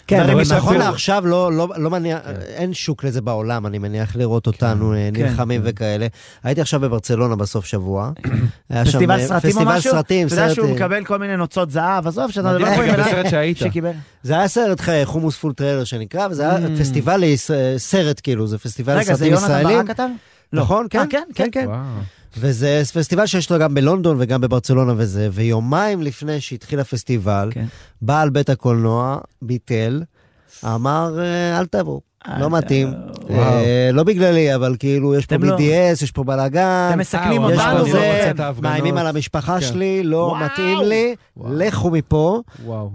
כן. 0.07 0.23
כן, 0.23 0.29
אבל. 0.29 0.43
נכון 0.57 0.77
לעכשיו 0.77 1.23
לא, 1.27 1.51
לא, 1.53 1.67
לא 1.77 1.89
מניח, 1.89 2.19
אין 2.47 2.73
שוק 2.73 3.03
לזה 3.03 3.21
בעולם, 3.21 3.65
אני 3.65 3.77
מניח 3.77 4.15
לראות 4.15 4.47
אותנו 4.47 4.93
אה, 4.93 5.09
כן. 5.13 5.23
נלחמים 5.25 5.61
וכאלה. 5.63 6.07
הייתי 6.43 6.61
עכשיו 6.61 6.79
בברצלונה 6.79 7.35
בסוף 7.35 7.65
שבוע. 7.65 8.11
פסטיבל 8.85 9.19
אה, 9.19 9.27
סרטים 9.27 9.49
או 9.49 9.55
פסטיבל 9.55 9.75
משהו? 9.77 9.91
סרטים, 9.91 10.27
אתה 10.27 10.35
יודע 10.35 10.55
שהוא 10.55 10.69
מקבל 10.69 11.05
כל 11.05 11.17
מיני 11.17 11.37
נוצות 11.37 11.71
זהב, 11.71 12.07
עזוב, 12.07 12.31
שאתה 12.31 12.53
מדבר 12.53 12.75
פה 12.75 12.83
עם 12.83 12.89
גם 12.89 12.95
בן 12.95 13.03
בסרט 13.03 13.15
אדם 13.17 13.29
שהיית. 13.29 13.57
זה 14.23 14.33
היה 14.33 14.47
סרט 14.47 14.81
חומוס 15.03 15.37
פול 15.37 15.53
טריילר 15.53 15.83
שנקרא, 15.83 16.27
וזה 16.31 16.43
היה 16.49 16.57
Mm. 16.57 16.79
פסטיבל, 16.79 17.23
סרט 17.77 18.19
כאילו, 18.23 18.47
זה 18.47 18.57
פסטיבל 18.57 18.93
רגע, 18.93 19.03
זה 19.03 19.13
סרטים 19.13 19.31
יונתן 19.33 19.45
ישראלים. 19.45 19.77
ברק 19.77 19.87
כתב? 19.87 20.07
לא. 20.53 20.61
נכון, 20.61 20.87
כן, 20.89 20.99
אה, 20.99 21.05
כן, 21.09 21.23
כן, 21.35 21.47
כן. 21.51 21.67
וזה 22.37 22.81
פסטיבל 22.93 23.25
שיש 23.25 23.51
לו 23.51 23.59
גם 23.59 23.73
בלונדון 23.73 24.17
וגם 24.19 24.41
בברצלונה 24.41 24.93
וזה, 24.97 25.29
ויומיים 25.31 26.01
לפני 26.01 26.41
שהתחיל 26.41 26.79
הפסטיבל, 26.79 27.49
כן. 27.51 27.65
בעל 28.01 28.29
בית 28.29 28.49
הקולנוע 28.49 29.17
ביטל, 29.41 30.03
אמר, 30.65 31.19
אה, 31.19 31.59
אל 31.59 31.65
תבואו. 31.65 32.01
לא 32.39 32.49
מתאים, 32.49 32.93
תבואו. 33.13 33.39
אה, 33.39 33.89
לא 33.93 34.03
בגללי, 34.03 34.55
אבל 34.55 34.75
כאילו, 34.79 35.15
יש 35.15 35.25
פה 35.25 35.35
לא- 35.39 35.57
BDS, 35.57 36.03
יש 36.03 36.11
פה 36.11 36.23
בלאגן, 36.23 36.89
אתם 36.89 36.99
מסכנים 36.99 37.43
אה, 37.43 37.53
יש 37.53 37.59
אותנו. 37.59 37.77
לא 37.77 37.83
זה. 37.91 38.31
מאיימים 38.61 38.97
על 38.97 39.07
המשפחה 39.07 39.59
כן. 39.59 39.61
שלי, 39.61 40.03
לא. 40.03 40.35
מתאים 40.45 40.79
לי. 40.81 41.15
לכו 41.49 41.91
מפה. 41.91 42.41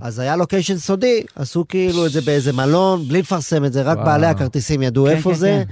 אז 0.01 0.19
היה 0.19 0.37
לוקיישן 0.37 0.77
סודי, 0.77 1.23
עשו 1.37 1.65
כאילו 1.69 2.07
את 2.07 2.11
זה 2.13 2.21
באיזה 2.21 2.53
מלון, 2.53 3.09
בלי 3.09 3.19
לפרסם 3.21 3.65
את 3.65 3.73
זה, 3.73 3.83
רק. 3.83 3.99
בעלי 3.99 4.27
הכרטיסים 4.27 4.83
ידעו 4.83 5.05
כן, 5.05 5.11
איפה 5.11 5.31
כן, 5.31 5.37
זה. 5.37 5.63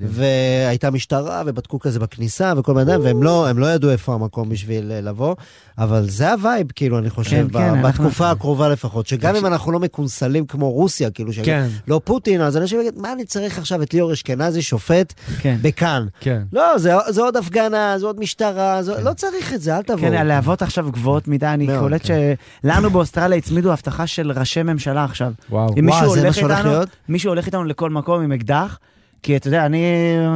והייתה 0.00 0.90
משטרה, 0.90 1.42
ובדקו 1.46 1.78
כזה 1.78 1.98
בכניסה 1.98 2.52
וכל 2.56 2.74
מיני 2.74 2.84
דברים, 2.84 3.02
והם 3.04 3.22
לא, 3.22 3.48
הם 3.48 3.58
לא 3.58 3.66
ידעו 3.66 3.90
איפה 3.90 4.14
המקום 4.14 4.48
בשביל 4.48 4.92
אה, 4.92 5.00
לבוא, 5.00 5.34
אבל 5.78 6.08
זה 6.10 6.32
הווייב, 6.32 6.66
כאילו, 6.74 6.98
אני 6.98 7.10
חושב, 7.10 7.48
כן, 7.52 7.58
כן, 7.58 7.62
אנחנו- 7.62 8.04
בתקופה 8.04 8.30
הקרובה 8.30 8.68
לפחות, 8.68 9.06
שגם 9.06 9.36
אם 9.36 9.46
אנחנו 9.46 9.72
לא 9.72 9.80
מקונסלים 9.80 10.46
כמו 10.46 10.70
רוסיה, 10.70 11.10
כאילו, 11.10 11.32
שיגיד, 11.32 11.44
כן, 11.54 11.66
לא 11.88 12.00
פוטין, 12.04 12.40
אז 12.40 12.56
אנשים 12.56 12.80
יגידו, 12.80 13.00
מה 13.00 13.12
אני 13.12 13.24
צריך 13.24 13.58
עכשיו 13.58 13.82
את 13.82 13.94
ליאור 13.94 14.12
אשכנזי, 14.12 14.62
שופט, 14.62 15.12
כן. 15.40 15.56
בכאן? 15.62 16.06
כן. 16.20 16.42
לא, 16.52 16.78
זה, 16.78 16.92
זה 17.08 17.22
עוד 17.22 17.36
הפגנה, 17.36 17.98
זה 17.98 18.06
עוד 18.06 18.20
משטרה, 18.20 18.82
זה, 18.82 19.00
לא 19.02 19.12
צריך 19.12 19.52
את 19.54 19.60
זה, 19.60 19.76
אל 19.76 19.82
תבואו. 19.82 19.98
כן, 20.00 20.14
הלהבות 20.14 20.62
עכשיו 20.62 20.92
גבוהות 20.92 21.28
מדי, 21.28 21.46
אני 21.46 21.66
קולט 21.78 22.02
שלנו 22.04 22.90
באוסטרליה 22.90 23.38
הצמידו 23.38 23.72
הבטחה 23.72 24.06
של 24.06 24.32
ראשי 24.32 24.62
ממשלה 24.62 25.04
עכשיו. 25.04 25.32
וואו. 25.50 25.62
וואו, 25.64 25.74
זה 25.74 25.82
מה 25.82 26.00
הולך 26.00 26.34
שהולך 26.34 26.64
להיות? 26.64 26.88
מישהו 27.08 27.30
הולך 27.30 27.46
איתנו 27.46 27.64
לכל 27.64 27.90
מקום 27.90 28.22
עם 28.22 28.32
אקדח, 28.32 28.78
כי 29.26 29.36
אתה 29.36 29.48
יודע, 29.48 29.66
אני, 29.66 29.84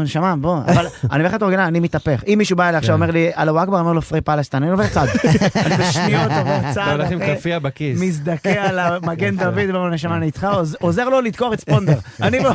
נשמה, 0.03 0.37
בוא, 0.37 0.59
אבל 0.73 0.87
אני 1.11 1.19
אומר 1.19 1.27
לך 1.29 1.35
את 1.35 1.43
האורגינל, 1.43 1.63
אני 1.63 1.81
מתהפך. 1.81 2.23
אם 2.27 2.35
מישהו 2.39 2.57
בא 2.57 2.69
אליי 2.69 2.79
עכשיו, 2.79 2.97
כן. 2.97 3.03
אומר 3.03 3.13
לי, 3.13 3.31
אללהו 3.39 3.63
אכבר, 3.63 3.79
אומר 3.79 3.93
לו 3.93 4.03
פרי 4.03 4.21
פלסטין, 4.21 4.63
אני 4.63 4.73
עובר 4.73 4.87
צד. 4.87 5.07
אני 5.67 5.77
בשניות 5.77 6.31
עובר 6.39 6.57
אתה 6.61 6.71
צד, 6.75 6.89
הולך 6.93 7.11
עם 7.11 7.19
כאפיה 7.19 7.59
בכיס. 7.59 8.01
מזדכה 8.01 8.51
על 8.51 8.79
המגן 8.79 9.37
דוד, 9.37 9.55
ואומר 9.59 9.79
לו, 9.89 9.91
נשמה, 9.91 10.17
אני 10.17 10.27
איתך, 10.27 10.45
עוז- 10.53 10.77
עוזר 10.87 11.09
לו 11.09 11.21
לדקור 11.21 11.55
את 11.55 11.61
ספונדר. 11.61 11.99
אני 12.23 12.39
לא... 12.41 12.51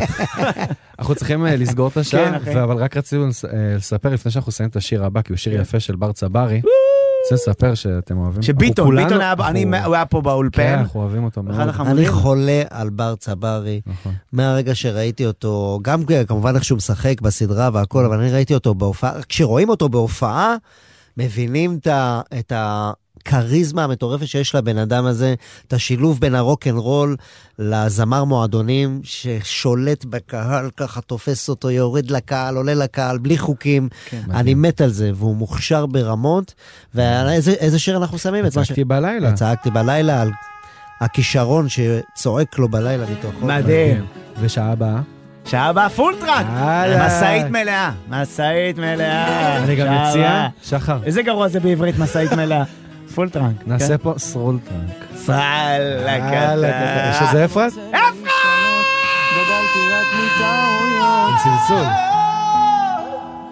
אנחנו 0.99 1.15
צריכים 1.15 1.45
אה, 1.45 1.55
לסגור 1.55 1.87
את 1.87 1.97
השעה, 1.97 2.39
כן, 2.39 2.57
אבל 2.57 2.77
רק 2.77 2.97
רצינו 2.97 3.23
אה, 3.25 3.29
לספר 3.77 4.09
לפני 4.09 4.31
שאנחנו 4.31 4.49
נסיים 4.49 4.69
את 4.69 4.75
השיר 4.75 5.05
הבא, 5.05 5.21
כי 5.21 5.33
הוא 5.33 5.37
שיר 5.37 5.61
יפה 5.61 5.79
של 5.79 5.95
בר 5.95 6.11
צברי. 6.11 6.61
רוצה 7.31 7.51
לספר 7.51 7.75
שאתם 7.75 8.17
אוהבים. 8.17 8.41
שביטון, 8.41 8.85
כולנו- 8.85 9.03
ביטון 9.07 9.21
היה, 9.21 9.33
אני- 9.47 9.63
הוא 9.85 9.95
היה 9.95 10.05
פה 10.05 10.17
כן, 10.17 10.23
באולפן. 10.23 10.75
אנחנו 10.79 10.99
אוהבים 11.01 11.23
אותו 11.23 11.43
מאוד. 11.43 11.59
אני 11.79 12.07
חולה 12.07 12.61
על 12.69 12.89
בר 12.89 13.15
צברי. 13.15 13.81
נכון. 13.85 14.13
מהרגע 14.33 14.75
שראיתי 14.75 15.25
אותו, 15.25 15.79
גם 15.81 16.03
כמובן 16.27 16.55
איך 16.55 16.63
שהוא 16.63 16.77
משחק 16.77 17.21
בסדרה 17.21 17.69
והכל, 17.73 18.05
אבל 18.05 18.19
אני 18.19 18.31
ראיתי 18.31 18.53
אותו 18.53 18.75
בהופעה, 18.75 19.13
כשרואים 19.29 19.69
אותו 19.69 19.89
בהופעה, 19.89 20.55
מבינים 21.17 21.77
את 21.81 21.87
ה- 21.87 22.21
את 22.39 22.51
הכריזמה 23.25 23.83
המטורפת 23.83 24.27
שיש 24.27 24.55
לבן 24.55 24.77
אדם 24.77 25.05
הזה, 25.05 25.35
את 25.67 25.73
השילוב 25.73 26.19
בין 26.19 26.35
הרוקנרול 26.35 27.15
לזמר 27.59 28.23
מועדונים, 28.23 29.01
ששולט 29.03 30.05
בקהל, 30.05 30.69
ככה 30.77 31.01
תופס 31.01 31.49
אותו, 31.49 31.71
יורד 31.71 32.11
לקהל, 32.11 32.55
עולה 32.55 32.73
לקהל, 32.73 33.17
בלי 33.17 33.37
חוקים. 33.37 33.89
כן. 34.05 34.21
אני 34.33 34.53
מת 34.53 34.81
על 34.81 34.89
זה, 34.89 35.11
והוא 35.15 35.35
מוכשר 35.35 35.85
ברמות. 35.85 36.53
ואיזה 36.95 37.79
שיר 37.79 37.97
אנחנו 37.97 38.17
שמים? 38.17 38.43
מה 38.43 38.51
ש... 38.51 38.53
צעקתי 38.53 38.83
בלילה. 38.83 39.33
צעקתי 39.33 39.71
בלילה 39.71 40.21
על 40.21 40.31
הכישרון 41.01 41.67
שצועק 41.69 42.59
לו 42.59 42.69
בלילה 42.69 43.05
מתוכו. 43.11 43.45
מדהים. 43.45 44.05
ושעה 44.41 44.71
הבאה. 44.71 44.99
שעה 45.45 45.65
הבאה 45.65 45.89
פול 45.89 46.15
טראק. 46.19 46.45
משאית 47.05 47.45
מלאה. 47.45 47.91
משאית 48.09 48.77
מלאה. 48.77 49.57
אני 49.57 49.75
גם 49.75 49.87
מציע. 49.93 50.47
שחר, 50.63 51.03
איזה 51.03 51.21
גרוע 51.21 51.47
זה 51.47 51.59
בעברית 51.59 51.99
משאית 51.99 52.33
מלאה. 52.33 52.63
פול 53.15 53.29
טראנק. 53.29 53.55
נעשה 53.67 53.97
פה 53.97 54.13
סרול 54.17 54.59
טראנק. 54.69 55.05
יש 57.11 57.21
איזה 57.21 57.45
אפרת? 57.45 57.73
מטעויות 60.13 61.29
עם 61.29 61.35
צלצול. 61.43 61.85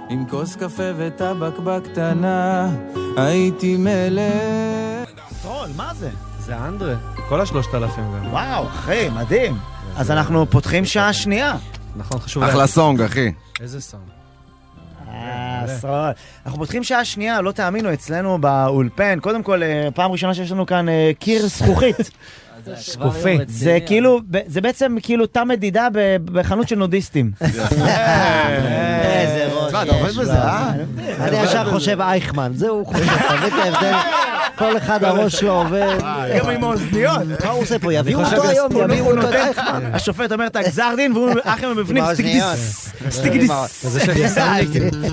עם 0.10 0.26
כוס 0.30 0.56
קפה 0.56 0.84
וטבק 0.98 1.60
בקטנה 1.64 2.70
הייתי 3.18 3.78
מלך 3.78 5.10
סרול, 5.42 5.70
מה 5.76 5.94
זה? 5.94 6.10
זה 6.40 6.58
אנדרה. 6.58 6.96
כל 7.30 7.42
השלושת 7.42 7.76
אלפים 7.76 8.04
גם. 8.16 8.32
וואו, 8.32 8.68
אחי, 8.68 9.10
מדהים. 9.10 9.58
אז 9.98 10.12
אנחנו 10.12 10.46
פותחים 10.50 10.86
שעה 10.86 11.14
שנייה. 11.14 11.56
נכון, 11.96 12.20
חשוב. 12.20 12.44
אחלה 12.44 12.68
סונג, 12.68 13.02
אחי. 13.02 13.32
איזה 13.62 13.82
סאונד. 13.82 14.13
אה, 15.14 15.64
סרול. 15.80 16.10
אנחנו 16.46 16.60
פותחים 16.60 16.84
שעה 16.84 17.06
שנייה, 17.06 17.42
לא 17.42 17.52
תאמינו, 17.52 17.94
אצלנו 17.94 18.38
באולפן. 18.42 19.20
קודם 19.22 19.44
כל, 19.44 19.64
אה, 19.64 19.88
פעם 19.96 20.12
ראשונה 20.12 20.34
שיש 20.34 20.52
לנו 20.52 20.66
כאן 20.66 20.90
אה, 20.90 21.12
קיר 21.20 21.48
זכוכית. 21.58 22.12
שקופי. 22.76 23.38
זה 23.48 23.78
כאילו, 23.86 24.20
ב- 24.32 24.40
זה 24.48 24.62
בעצם 24.62 24.96
כאילו 25.04 25.26
תא 25.26 25.44
מדידה 25.44 25.88
בחנות 26.26 26.68
של 26.68 26.76
נודיסטים. 26.76 27.32
איזה 27.42 27.58
ראש 29.54 29.68
תשמע, 29.68 29.84
אתה 29.84 29.92
עובד 29.96 30.10
יש 30.10 30.18
בזה. 30.18 30.34
אה? 30.34 30.72
אני 31.20 31.38
ישר 31.44 31.72
חושב 31.72 32.02
אייכמן, 32.02 32.52
זה 32.56 32.70
הוא 32.70 32.86
חושב, 32.88 33.06
ההבדל? 33.10 33.96
כל 34.58 34.78
אחד 34.78 35.04
הראש 35.04 35.36
שלו 35.36 35.52
עובד. 35.52 35.98
גם 36.40 36.50
עם 36.50 36.64
האוזניות. 36.64 37.22
מה 37.46 37.50
הוא 37.50 37.62
עושה 37.62 37.80
פה? 37.80 37.94
יביאו 37.94 38.20
אותו 38.20 38.50
היום, 38.50 38.74
הוא 38.74 38.84
יביאו 38.84 39.12
אותו 39.12 39.28
אייכמן. 39.34 39.90
השופט 39.94 40.32
אומר 40.32 40.48
את 40.48 40.56
הגזר 40.56 40.94
דין, 40.98 41.12
והוא 41.12 41.30
אחי 41.44 41.66
מבפנים. 41.66 42.04
סטיגדיס, 42.14 42.94
סטיגדיס. 43.10 43.52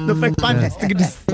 דופק 0.06 0.40
פאנץ', 0.40 0.72
סטיגדיס. 0.72 1.24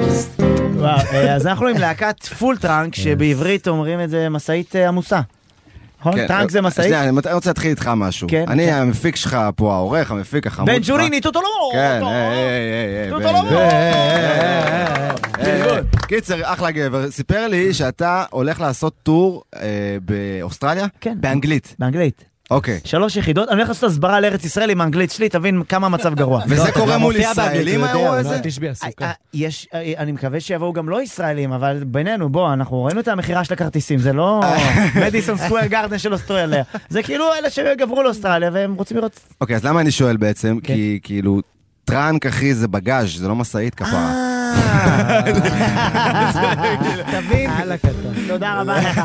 וואו, 0.75 0.99
אה, 1.13 1.35
אז 1.35 1.47
אנחנו 1.47 1.67
עם 1.69 1.79
להקת 1.79 2.25
פול 2.25 2.57
טראנק, 2.57 2.95
שבעברית 3.03 3.69
אומרים 3.69 4.01
את 4.01 4.11
זה 4.11 4.29
משאית 4.29 4.77
אה, 4.77 4.89
עמוסה. 4.89 5.21
נכון? 6.09 6.21
כן, 6.21 6.27
trunk 6.27 6.51
זה 6.51 6.61
משאית? 6.63 6.87
שנייה, 6.87 7.09
אני 7.09 7.33
רוצה 7.33 7.51
להתחיל 7.51 7.71
איתך 7.71 7.91
משהו. 7.97 8.29
כן, 8.31 8.45
אני 8.49 8.67
כן. 8.67 8.75
המפיק 8.75 9.17
שלך 9.17 9.39
פה, 9.57 9.75
העורך, 9.75 10.11
המפיק, 10.11 10.47
החמוד 10.47 10.71
בן 10.71 10.83
שלך. 10.83 10.97
ג'וליני, 10.97 11.21
טוטולו! 11.21 11.47
כן, 11.73 12.01
היי, 12.05 12.27
היי, 12.27 12.39
היי, 12.39 12.99
היי, 12.99 13.11
טוטולו! 13.11 13.43
בן, 13.43 13.57
אה, 15.41 15.81
קיצר, 16.09 16.41
אחלה 16.43 16.71
גבר. 16.71 17.11
סיפר 17.11 17.49
לי 17.49 17.75
שאתה 17.75 18.25
הולך 18.31 18.61
לעשות 18.61 18.95
tour 19.03 19.43
אה, 19.57 19.97
באוסטרליה? 20.03 20.87
כן. 21.01 21.17
באנגלית. 21.21 21.77
באנגלית. 21.79 22.25
אוקיי. 22.51 22.81
שלוש 22.85 23.17
יחידות, 23.17 23.49
אני 23.49 23.57
הולך 23.57 23.69
לעשות 23.69 23.91
הסברה 23.91 24.21
לארץ 24.21 24.45
ישראל 24.45 24.71
עם 24.71 24.81
האנגלית 24.81 25.11
שלי, 25.11 25.29
תבין 25.29 25.63
כמה 25.69 25.87
המצב 25.87 26.15
גרוע. 26.15 26.43
וזה 26.49 26.73
קורה 26.73 26.95
גם 26.95 27.01
מול 27.01 27.17
ישראלים 27.17 27.85
האירוע 27.85 28.17
הזה? 28.17 28.39
תשבי 28.43 28.67
אה, 28.67 28.73
עסוקה. 28.73 29.05
אה, 29.05 29.13
יש, 29.35 29.69
אה, 29.75 29.93
אני 29.99 30.13
מקווה 30.13 30.41
שיבואו 30.41 30.73
גם 30.73 30.89
לא 30.89 31.03
ישראלים, 31.03 31.53
אבל 31.53 31.85
בינינו, 31.87 32.29
בוא, 32.29 32.53
אנחנו 32.53 32.85
ראינו 32.85 33.01
את 33.01 33.09
המכירה 33.09 33.45
של 33.45 33.55
הכרטיסים, 33.55 33.99
זה 33.99 34.13
לא 34.13 34.41
מדיסון 35.07 35.37
סקוויר 35.37 35.67
גרדן 35.67 35.99
של 35.99 36.13
אוסטרליה. 36.13 36.63
זה 36.89 37.03
כאילו 37.03 37.25
אלה 37.35 37.51
שעברו 37.51 38.03
לאוסטרליה 38.03 38.51
והם 38.53 38.75
רוצים 38.75 38.97
לראות... 38.97 39.21
אוקיי, 39.41 39.57
אז 39.57 39.65
למה 39.65 39.81
אני 39.81 39.91
שואל 39.91 40.17
בעצם? 40.17 40.59
כן. 40.63 40.75
כי 40.75 41.01
כאילו, 41.03 41.41
trunk, 41.85 42.27
אחי, 42.27 42.55
זה 42.55 42.69
בגאז', 42.69 43.19
זה 43.19 43.29
לא 43.29 43.37
משאית 43.37 43.75
כפרה. 43.75 44.26
אה, 44.55 45.23
תבין, 47.13 47.51
תודה 48.29 48.61
רבה 48.61 48.77
לך. 48.81 48.99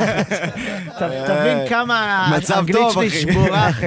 ת- 1.00 1.04
תבין 1.28 1.58
כמה 1.70 2.28
האנגלית 2.50 2.86
שלי. 2.94 3.10
שבורה, 3.10 3.70
אחי. 3.70 3.86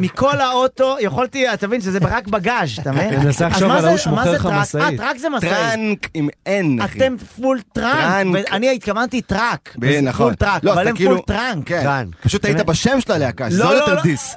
מכל 0.00 0.40
האוטו, 0.40 0.96
יכולתי, 1.00 1.52
אתה 1.54 1.66
מבין 1.66 1.80
שזה 1.80 1.98
רק 2.02 2.26
בגאז', 2.28 2.68
אתה 2.78 2.92
מבין? 2.92 3.08
אני 3.08 3.16
מנסה 3.24 3.46
אז 3.46 3.52
לחשוב 3.52 3.68
מה 3.68 3.74
על 3.74 3.80
זה- 3.80 3.86
ההוא 3.86 3.94
מה 3.96 3.98
שמוכר 4.02 4.24
זה 4.30 4.36
לך? 4.36 4.46
משאית. 4.46 4.82
אה, 4.84 4.96
truck 4.96 5.16
זה 5.18 5.28
משאית. 5.28 5.52
trunk 5.52 6.08
עם 6.14 6.28
N, 6.48 6.84
אחי. 6.84 6.98
אתם 6.98 7.14
פול 7.40 7.60
טראנק. 7.72 8.36
ואני 8.50 8.72
התכוונתי 8.72 9.22
טראק, 9.22 9.76
נכון. 10.02 10.26
פול 10.26 10.34
טראק, 10.34 10.64
לא, 10.64 10.72
אבל 10.72 10.88
הם 10.88 10.96
כאילו- 10.96 11.10
פול 11.16 11.36
טראנק. 11.36 11.66
כן, 11.68 11.82
טראנק. 11.82 12.14
פשוט 12.22 12.44
היית 12.44 12.60
בשם 12.60 13.00
של 13.00 13.12
הלהקה, 13.12 13.50
שזה 13.50 13.58
לא, 13.64 13.68
עוד 13.68 13.74
לא, 13.74 13.80
יותר 13.80 13.94
לא. 13.94 14.02
דיס. 14.02 14.34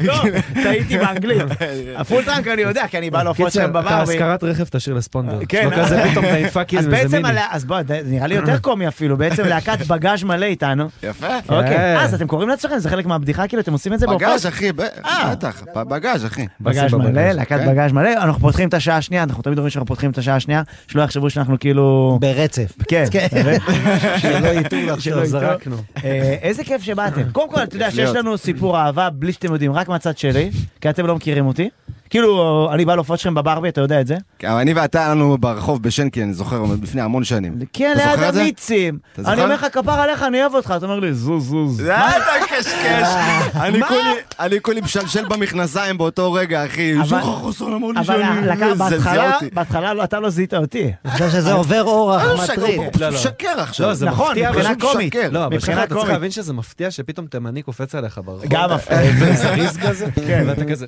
לא, 0.00 0.14
טעיתי 0.62 0.98
באנגלית. 0.98 1.42
הפול 2.00 2.24
טראנק 2.24 2.48
אני 2.48 2.62
יודע, 2.62 2.86
כי 2.90 2.98
אני 2.98 3.10
בא 3.10 3.22
להופעות 3.22 3.48
קיצר, 3.48 3.60
שלהם 3.60 3.70
את 3.70 3.74
בברבי. 3.76 3.94
ההשכרת 3.94 4.44
רכב 4.44 4.64
תשאיר 4.64 4.96
לספונדר. 4.96 5.38
כן. 5.48 5.68
לא 5.70 5.76
כזה 5.76 6.02
פתאום 6.10 6.24
אתה 6.24 6.34
עם 6.34 6.48
פאקינג 6.48 6.88
בעצם, 6.88 7.22
מיני. 7.22 7.40
אז 7.50 7.64
בוא, 7.64 7.78
זה 7.88 8.00
נראה 8.04 8.26
לי 8.26 8.34
יותר 8.34 8.58
קומי 8.58 8.88
אפילו, 8.88 9.16
בעצם 9.16 9.44
להקת 9.44 9.86
בגאז' 9.90 10.24
מלא 10.24 10.46
איתנו. 10.46 10.88
יפה. 11.02 11.26
אוקיי, 11.48 11.98
אז 11.98 12.14
אתם 12.14 12.26
קוראים 12.26 12.48
לעצמכם, 12.48 12.78
זה 12.78 12.90
חלק 12.90 13.06
מהבדיחה, 13.06 13.48
כאילו, 13.48 13.62
אתם 13.62 13.72
עושים 13.72 13.92
את 13.92 13.98
זה 13.98 14.06
בהופעות? 14.06 14.30
בגאז', 14.30 14.46
אחי, 14.46 14.70
אה. 15.04 15.30
בטח, 15.34 15.62
בגאז', 15.74 16.26
אחי. 16.26 16.46
בגאז' 16.60 16.94
מלא, 16.94 17.30
להקת 17.30 17.58
כן. 17.58 17.70
בגאז' 17.72 17.92
מלא, 17.92 18.10
אנחנו 18.12 18.40
פותחים 18.40 18.68
את 18.68 18.74
השעה 18.74 18.96
השנייה, 18.96 19.22
אנחנו 19.22 19.42
תמיד 19.42 19.58
אומרים 19.58 19.70
שאנחנו 19.70 19.86
פותחים 19.86 20.10
את 20.10 20.18
השעה 20.18 20.36
השנייה, 20.36 20.62
שלא 20.88 21.02
יחשבו 21.02 21.30
שאנחנו 21.30 21.58
כאילו... 21.58 22.18
ברצף. 22.20 22.72
כן, 22.88 23.04
שלא 24.22 24.48
יטעו 24.48 25.00
שלא. 25.00 25.26
זרקנו. 25.26 25.76
אה, 26.04 26.36
איזה 26.42 26.64
כיף 26.64 26.82
שבאתם. 26.82 27.22
קודם 27.32 27.50
כל, 27.50 27.62
אתה 27.62 27.76
יודע 27.76 27.90
שיש. 27.90 28.10
לנו 28.10 28.38
סיפור 28.38 28.75
אהבה 28.76 29.10
בלי 29.10 29.32
שאתם 29.32 29.52
יודעים, 29.52 29.72
רק 29.72 29.88
מהצד 29.88 30.18
שלי, 30.18 30.50
כי 30.80 30.90
אתם 30.90 31.06
לא 31.06 31.16
מכירים 31.16 31.46
אותי. 31.46 31.68
כאילו, 32.10 32.68
אני 32.72 32.84
בא 32.84 32.94
להופעות 32.94 33.18
שלכם 33.20 33.34
בברבי, 33.34 33.68
אתה 33.68 33.80
יודע 33.80 34.00
את 34.00 34.06
זה? 34.06 34.16
כן, 34.38 34.48
אני 34.50 34.72
ואתה, 34.72 34.98
היה 35.00 35.08
לנו 35.10 35.38
ברחוב 35.38 35.82
בשנקי, 35.82 36.22
אני 36.22 36.32
זוכר, 36.34 36.62
לפני 36.82 37.00
המון 37.02 37.24
שנים. 37.24 37.58
כן, 37.72 37.94
ליד? 37.96 38.36
המיצים. 38.36 38.98
אני 39.18 39.42
אומר 39.42 39.54
לך, 39.54 39.66
כפר 39.72 39.92
עליך, 40.00 40.22
אני 40.22 40.40
אוהב 40.40 40.54
אותך. 40.54 40.74
אתה 40.76 40.86
אומר 40.86 41.00
לי, 41.00 41.14
זוז, 41.14 41.48
זוז. 41.48 41.80
מה 41.80 42.16
אתה 42.16 42.24
קשקש? 42.48 43.08
אני 43.64 43.78
מה? 43.78 43.88
כולי- 43.88 44.00
אני 44.40 44.60
כולי 44.60 44.80
משלשל 44.80 45.24
במכנסיים 45.28 45.98
באותו 45.98 46.32
רגע, 46.32 46.66
אחי. 46.66 46.94
שחר 47.04 47.22
חסון 47.22 47.72
אמר 47.72 47.88
לי 47.88 48.04
שאני... 48.04 48.74
בהתחלה, 48.78 49.34
אותי. 49.34 49.48
בהתחלה 49.52 49.94
לא- 49.94 50.04
אתה 50.04 50.20
לא 50.20 50.30
זיהית 50.30 50.54
אותי. 50.54 50.92
אני 51.04 51.12
חושב 51.12 51.30
שזה 51.30 51.52
עובר 51.52 51.82
אורח 51.82 52.22
לא 52.24 52.42
מטריד. 52.42 52.76
הוא 52.78 52.86
לא, 53.00 53.08
לא. 53.08 53.14
משקר 53.14 53.60
עכשיו. 53.60 53.86
לא, 54.00 54.06
נכון, 54.10 54.36
מבחינה 54.38 54.74
קומית. 54.80 55.14
לא, 55.30 55.46
מבחינה 55.46 55.60
שנייה, 55.60 55.78
אתה 55.78 55.88
צריך 55.88 56.00
קומית. 56.00 56.12
להבין 56.12 56.30
שזה 56.30 56.52
מפתיע 56.52 56.90
שפתאום 56.90 57.26
תימני 57.26 57.62
קופץ 57.62 57.94
עליך 57.94 58.20
ברחוב. 58.24 58.44
גם 58.48 58.70
מפתיע. 58.74 58.98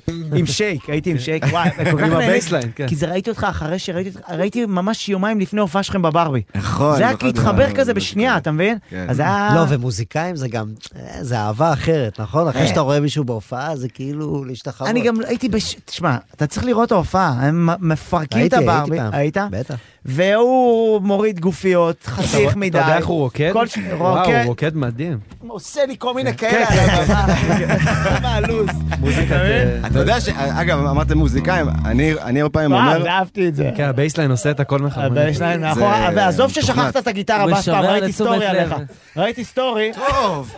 עם 0.35 0.45
שייק, 0.45 0.89
הייתי 0.89 1.08
עם 1.11 1.19
שייק, 1.19 1.45
וואי, 1.51 1.69
נהניתי. 1.77 2.15
ה 2.15 2.21
bassline, 2.21 2.71
כן. 2.75 2.87
כי 2.87 2.95
זה 2.95 3.07
ראיתי 3.07 3.29
אותך 3.29 3.47
אחרי 3.49 3.79
שראיתי 3.79 4.09
אותך, 4.09 4.29
ראיתי 4.29 4.65
ממש 4.65 5.09
יומיים 5.09 5.39
לפני 5.39 5.61
הופעה 5.61 5.83
שלכם 5.83 6.01
בברבי. 6.01 6.41
נכון. 6.55 6.97
זה 6.97 7.03
היה 7.03 7.13
נכון, 7.13 7.27
להתחבר 7.27 7.63
נכון, 7.63 7.75
כזה 7.75 7.93
בשנייה. 7.93 8.37
אתה 8.37 8.51
מבין? 8.51 8.77
כן. 8.89 9.05
אז 9.09 9.15
זה 9.15 9.23
היה... 9.23 9.51
לא, 9.55 9.65
ומוזיקאים 9.69 10.35
זה 10.35 10.47
גם, 10.47 10.67
אה, 10.95 11.23
זה 11.23 11.39
אהבה 11.39 11.73
אחרת, 11.73 12.19
נכון? 12.19 12.47
אחרי 12.47 12.67
שאתה 12.67 12.79
רואה 12.79 12.99
מישהו 12.99 13.23
בהופעה, 13.23 13.75
זה 13.75 13.89
כאילו 13.89 14.43
להשתחרר. 14.45 14.87
אני 14.89 15.01
גם 15.01 15.15
הייתי 15.27 15.49
בש... 15.49 15.75
תשמע, 15.85 16.17
אתה 16.35 16.47
צריך 16.47 16.65
לראות 16.65 16.87
את 16.87 16.91
ההופעה, 16.91 17.33
הם 17.39 17.69
מפרקים 17.79 18.45
את 18.45 18.53
הייתי, 18.53 18.55
הייתי 18.55 18.71
הברבי. 18.71 18.97
פעם. 18.97 19.13
היית? 19.13 19.37
בטח. 19.51 19.75
והוא 20.05 21.01
מוריד 21.01 21.39
גופיות, 21.39 22.03
חתיך 22.05 22.55
מדי. 22.55 22.77
אתה 22.79 22.85
יודע 22.87 22.97
איך 22.97 23.05
הוא 23.05 23.19
רוקד? 23.19 23.49
כל 23.53 23.67
ש- 23.67 23.77
וואו. 23.97 24.25
הוא 24.25 24.35
רוקד 24.45 24.75
מדהים. 24.75 25.19
עושה 25.47 25.85
לי 25.85 25.95
כל 25.99 26.13
מיני 26.13 26.37
כאלה 26.37 26.65
על 26.69 26.89
הבמה. 26.89 27.25
מה 28.23 28.35
הלו"ז? 28.35 28.69
מוזיקת... 28.99 29.31
אה, 29.31 29.79
אתה 29.87 29.99
יודע 29.99 30.21
ש... 30.21 30.29
אגב, 30.37 30.79
אמרתם 30.85 31.17
מוזיקאים, 31.17 31.65
אני 31.85 32.41
הרבה 32.41 32.49
פעמים 32.53 32.71
וואו, 32.71 32.95
אומר... 32.95 33.07
אהבתי 33.09 33.47
את 33.47 33.55
זה. 33.55 33.71
כן, 33.75 33.83
ה 33.83 33.88
bassline 33.88 34.31
עושה 34.31 34.51
את 34.51 34.59
הכל 34.59 34.79
מחר. 34.79 35.33
שלהם 35.33 35.61
מאחורה, 35.61 36.09
ועזוב 36.15 36.51
ששכחת. 36.51 36.97
את 36.97 37.07
הגיטרה 37.07 37.45
פעם, 37.45 37.53
משורר 37.53 37.91
ראיתי 37.91 38.13
סטורי. 38.13 38.45
עליך. 38.45 38.75
ראיתי 39.17 39.43
סטורי, 39.45 39.91
טוב. 39.95 40.55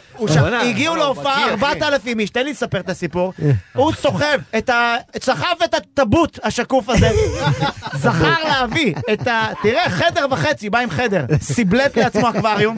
הגיעו 0.69 0.95
להופעה 0.95 1.49
4,000 1.49 2.19
איש, 2.19 2.29
תן 2.29 2.43
לי 2.43 2.51
לספר 2.51 2.79
את 2.79 2.89
הסיפור. 2.89 3.33
הוא 3.75 3.91
סוחב 3.93 4.39
את 4.57 4.69
ה... 4.69 4.95
סחב 5.21 5.55
את 5.63 5.73
הטבוט 5.73 6.39
השקוף 6.43 6.89
הזה, 6.89 7.09
זכר 8.01 8.35
להביא 8.49 8.93
את 9.13 9.27
ה... 9.32 9.47
תראה, 9.63 9.89
חדר 9.89 10.25
וחצי, 10.32 10.69
בא 10.69 10.79
עם 10.79 10.89
חדר, 10.89 11.25
סיבלט 11.41 11.97
לעצמו 11.97 12.29
אקווריום, 12.29 12.77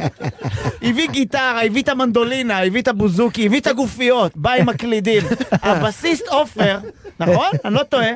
הביא 0.82 1.08
גיטרה, 1.10 1.64
הביא 1.64 1.84
את 1.84 1.90
המנדולינה, 1.90 2.64
הביא 2.64 2.82
את 2.82 2.88
הבוזוקי, 2.88 3.46
הביא 3.46 3.60
את 3.60 3.68
הגופיות, 3.68 4.32
בא 4.36 4.52
עם 4.52 4.70
הקלידים. 4.70 5.24
הבסיסט 5.52 6.28
עופר, 6.28 6.78
נכון? 7.20 7.50
אני 7.66 7.74
לא 7.74 7.84
טועה. 7.84 8.10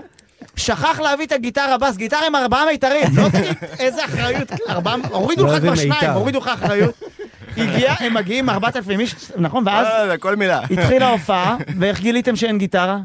שכח 0.56 1.00
להביא 1.00 1.26
את 1.26 1.32
הגיטרה 1.32 1.78
בס, 1.78 1.96
גיטרה 1.98 2.28
עם 2.28 2.36
ארבעה 2.36 2.66
מיתרים, 2.66 3.08
לא 3.18 3.30
תגיד 3.30 3.56
איזה 3.80 4.06
אחריות, 4.06 4.52
ארבעה, 4.70 4.96
הורידו 5.12 5.46
לא 5.46 5.54
לך 5.54 5.62
כבר 5.62 5.76
שניים. 5.76 6.12
הורידו 6.12 6.40
לך 6.40 6.48
אחריות. 6.48 7.02
הגיע, 7.58 7.94
הם 8.00 8.14
מגיעים 8.14 8.50
4,000 8.50 9.00
איש, 9.00 9.16
נכון, 9.36 9.64
ואז 9.68 9.88
אה, 10.10 10.18
כל 10.18 10.36
מילה. 10.36 10.62
התחילה 10.72 11.08
ההופעה, 11.08 11.58
ואיך 11.80 12.00
גיליתם 12.00 12.36
שאין 12.36 12.58
גיטרה? 12.58 12.98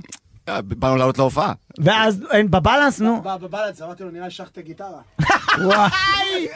אה, 0.56 0.62
באנו 0.62 0.96
לעלות 0.96 1.18
להופעה. 1.18 1.52
ואז 1.78 2.20
אין 2.30 2.50
בבלנס, 2.50 3.00
נו. 3.00 3.22
בבלנס, 3.22 3.82
אמרתי 3.82 4.02
לו, 4.02 4.10
נראה 4.10 4.24
לי 4.24 4.30
שכחת 4.30 4.58
גיטרה. 4.58 5.00
וואי! 5.64 6.48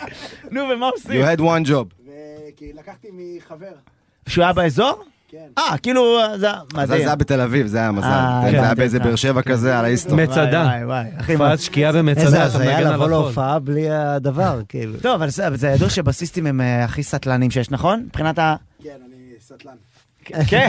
נו, 0.51 0.61
ומה 0.75 0.87
עושים? 0.87 1.23
You 1.23 1.39
had 1.39 1.41
one 1.41 1.69
job. 1.69 2.11
כי 2.57 2.73
לקחתי 2.73 3.09
מחבר. 3.13 3.73
שהוא 4.29 4.45
היה 4.45 4.53
באזור? 4.53 5.05
כן. 5.29 5.47
אה, 5.59 5.79
כאילו, 5.79 6.19
זה 6.31 6.39
זה 6.39 6.49
מדהים. 6.75 6.87
זה 6.87 6.95
היה 6.95 7.15
בתל 7.15 7.41
אביב, 7.41 7.67
זה 7.67 7.79
היה 7.79 7.93
מזל. 7.93 8.07
אה, 8.07 8.41
זה 8.45 8.51
כן, 8.51 8.63
היה 8.65 8.75
באיזה 8.75 8.99
כן. 8.99 9.05
באר 9.05 9.17
שבע 9.17 9.43
כזה, 9.43 9.79
על 9.79 9.85
ההיסטור. 9.85 10.17
מצדה. 10.17 10.63
וואי, 10.63 10.85
וואי, 10.85 11.05
אחי, 11.21 11.33
הופעת 11.33 11.61
שקיעה 11.61 11.89
איזה 11.89 12.03
במצדה, 12.03 12.29
אתה 12.29 12.45
הזיה 12.45 12.81
לבוא. 12.81 13.09
להופעה 13.09 13.59
בלי 13.59 13.91
הדבר, 13.91 14.61
כאילו. 14.69 14.99
טוב, 15.01 15.13
אבל 15.13 15.29
זה 15.29 15.49
זה 15.55 15.69
ידוע 15.69 15.91
שבסיסטים 15.91 16.47
הם 16.47 16.61
אה, 16.61 16.85
הכי 16.85 17.03
סטלנים 17.03 17.51
שיש, 17.51 17.71
נכון? 17.71 18.03
מבחינת 18.07 18.39
ה... 18.39 18.57
כן, 18.83 18.91
אני 19.07 19.17
סטלן. 19.41 19.77
כן, 20.49 20.69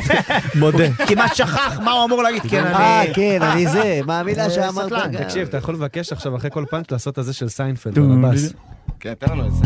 מודה. 0.55 0.85
כמעט 1.07 1.35
שכח 1.35 1.79
מה 1.83 1.91
הוא 1.91 2.05
אמור 2.05 2.23
להגיד, 2.23 2.41
כן, 2.49 2.65
אה, 2.65 3.01
אני... 3.01 3.13
כן, 3.13 3.41
אני 3.41 3.67
זה, 3.67 3.99
מה 4.05 4.19
המילה 4.19 4.43
אה, 4.43 4.49
שאמרת? 4.49 4.91
גם? 4.91 5.23
תקשיב, 5.23 5.47
אתה 5.47 5.57
יכול 5.57 5.73
לבקש 5.75 6.11
עכשיו 6.11 6.35
אחרי 6.35 6.49
כל 6.53 6.65
פאנץ' 6.69 6.91
לעשות 6.91 7.19
את 7.19 7.25
זה 7.25 7.33
של 7.33 7.49
סיינפלד 7.49 7.97
על 7.97 8.03
הבאס. 8.11 8.53
כן, 8.99 9.13
תן 9.13 9.31
לנו 9.31 9.47
את 9.47 9.53
זה. 9.53 9.65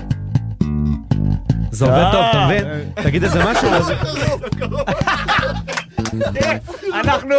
זה 1.72 1.86
עובד 1.86 2.12
טוב, 2.12 2.26
אתה 2.30 2.46
מבין? 2.46 2.66
אה. 2.66 3.04
תגיד 3.04 3.24
איזה 3.24 3.44
משהו, 3.46 3.70
אנחנו... 6.94 7.36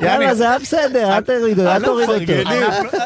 יאללה, 0.00 0.34
זה 0.34 0.48
היה 0.48 0.58
בסדר, 0.58 1.16
אל 1.16 1.20
תורידו, 1.20 1.66
אל 1.66 1.84
תוריד 1.84 2.08
אותו. 2.10 2.50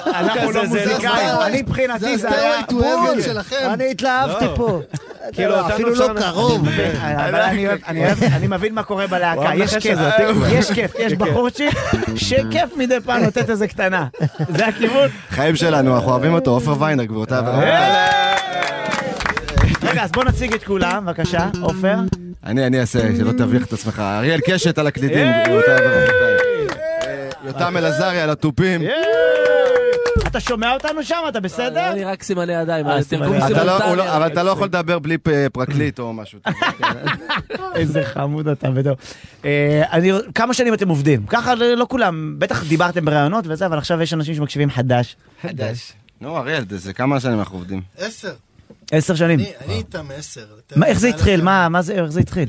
אנחנו 0.07 0.51
לא 0.51 0.64
מוזיקאים, 0.64 1.28
אני 1.43 1.62
מבחינתי 1.62 2.18
זה 2.18 2.30
היה... 2.30 2.62
טו 2.62 3.22
שלכם. 3.24 3.70
אני 3.72 3.91
התלהבתי 3.91 4.45
פה. 4.57 4.80
כאילו, 5.33 5.51
לא, 5.51 5.68
אפילו 5.68 5.95
לא 5.95 6.09
קרוב. 6.20 6.68
אבל 7.29 7.41
אני 8.22 8.47
מבין 8.49 8.74
מה 8.74 8.83
קורה 8.83 9.07
בלהקה, 9.07 9.41
וואו, 9.41 9.59
יש 9.59 9.76
כיף. 9.76 9.99
יש 10.53 10.72
כיף, 10.72 10.93
יש 10.99 11.12
בחורצ'יק 11.12 11.74
שכיף 12.16 12.76
מדי 12.76 12.99
פעם 13.05 13.22
לתת 13.22 13.51
איזה 13.51 13.68
קטנה, 13.68 14.07
זה 14.49 14.66
הכיוון. 14.66 15.09
חיים 15.31 15.57
שלנו, 15.57 15.95
אנחנו 15.95 16.11
אוהבים 16.11 16.35
אותו, 16.35 16.51
עופר 16.51 16.83
ויינר, 16.83 17.05
גבירותיי 17.05 17.39
ורבותיי. 17.39 17.70
אה! 17.70 18.37
רגע, 19.83 20.03
אז 20.03 20.12
בוא 20.12 20.24
נציג 20.24 20.55
את 20.55 20.64
כולם, 20.64 21.07
בבקשה, 21.07 21.49
עופר. 21.61 21.97
אני, 22.47 22.66
אני 22.66 22.81
אעשה, 22.81 23.01
שלא 23.18 23.33
תביך 23.33 23.66
את 23.66 23.72
עצמך. 23.72 23.99
אריאל 23.99 24.41
קשת 24.47 24.79
על 24.79 24.87
הקלידים, 24.87 25.26
גבירותיי 25.45 25.74
ורבותיי. 25.74 26.37
אה, 27.07 27.29
יותם 27.47 27.76
אלעזרי 27.76 28.20
על 28.20 28.31
התופים. 28.31 28.81
אתה 30.29 30.41
שומע 30.41 30.74
אותנו 30.74 31.03
שם? 31.05 31.16
אתה 31.29 31.41
בסדר? 31.41 31.79
היה 31.79 31.95
לי 31.95 32.05
רק 32.05 32.22
סימני 32.22 32.53
ידיים, 32.53 32.87
אה, 32.87 32.93
אבל. 32.99 33.03
אתה 33.53 33.64
לא-. 33.64 33.95
לא- 33.97 34.16
אבל 34.16 34.26
אתה 34.26 34.43
לא 34.43 34.51
יכול 34.51 34.66
לדבר 34.66 34.99
בלי 34.99 35.18
פ- 35.18 35.29
פרקליט 35.53 35.99
או 35.99 36.12
משהו. 36.12 36.39
איזה 37.74 38.03
חמוד 38.05 38.49
אתה. 38.49 38.68
אה, 39.45 39.83
אני- 39.93 40.12
כמה 40.35 40.55
שנים 40.55 40.74
אתם 40.74 40.89
עובדים? 40.89 41.26
ככה 41.26 41.55
לא 41.55 41.74
לא 41.74 41.87
כולם, 41.91 42.35
בטח 42.39 42.64
דיברתם 42.64 43.05
בראיונות 43.05 43.45
וזה, 43.49 43.66
אבל 43.66 43.79
עכשיו 43.79 44.03
יש 44.03 44.12
אנשים 44.14 44.35
שמקשיבים 44.35 44.70
חדש. 44.70 45.16
חדש. 45.43 45.93
נו, 46.20 46.37
אריאל, 46.39 46.64
זה 46.68 46.93
כמה 46.93 47.20
שנים 47.20 47.39
אנחנו 47.39 47.57
עובדים? 47.59 47.81
עשר. 47.99 48.33
עשר 48.93 49.14
שנים. 49.14 49.41
אני 49.64 49.74
איתם 49.74 50.07
עשר. 50.14 50.45
איך 50.85 50.99
זה 50.99 51.09
התחיל? 51.09 51.43
מה, 51.43 51.68
מה 51.68 51.83
זה, 51.83 51.93
איך 51.95 52.05
זה 52.11 52.20
התחיל? 52.20 52.49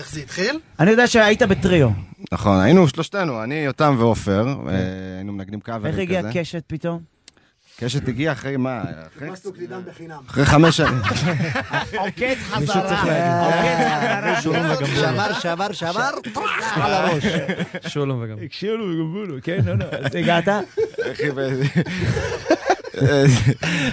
איך 0.00 0.12
זה 0.12 0.20
התחיל? 0.20 0.58
אני 0.80 0.90
יודע 0.90 1.06
שהיית 1.06 1.42
בטריו. 1.42 1.88
נכון, 2.32 2.60
היינו 2.60 2.88
שלושתנו, 2.88 3.42
אני, 3.42 3.54
יותם 3.54 3.96
ועופר, 3.98 4.46
אה, 4.68 4.74
היינו 5.16 5.32
מנגנים 5.32 5.60
קאברים 5.60 5.86
איך 5.86 5.94
כזה. 5.94 6.18
הגיע 6.18 6.42
קשת 6.42 6.62
פתאום? 6.66 7.00
קשת 7.80 8.08
הגיע 8.08 8.32
אחרי 8.32 8.56
מה? 8.56 8.82
אחרי- 8.82 9.28
חיפשנו 9.30 9.52
קלידן 9.52 9.80
בחינם. 9.90 10.18
אחרי 10.28 10.44
חמש 10.44 10.76
שנים. 10.76 10.98
עוקץ 11.98 12.20
מישהו 12.60 12.66
צריך 12.66 13.00
חזרה. 13.00 13.48
להגיד. 14.22 14.42
שולם 14.42 14.70
וגמבולו. 14.70 14.86
שבר, 14.96 15.32
שבר, 15.40 15.72
שבר, 15.72 16.10
טראח, 16.34 16.78
על 16.78 16.92
הראש. 16.92 17.24
שולם 17.88 18.22
וגמבולו. 18.22 18.44
הקשיבו 18.46 18.76
לו 18.76 18.84
וגמבולו, 18.94 19.36
כן, 19.42 19.58
לא, 19.64 19.74
לא. 19.74 19.84
אז 20.06 20.14
הגעת? 20.14 20.48
אחי, 21.12 21.30
ו- 21.34 21.60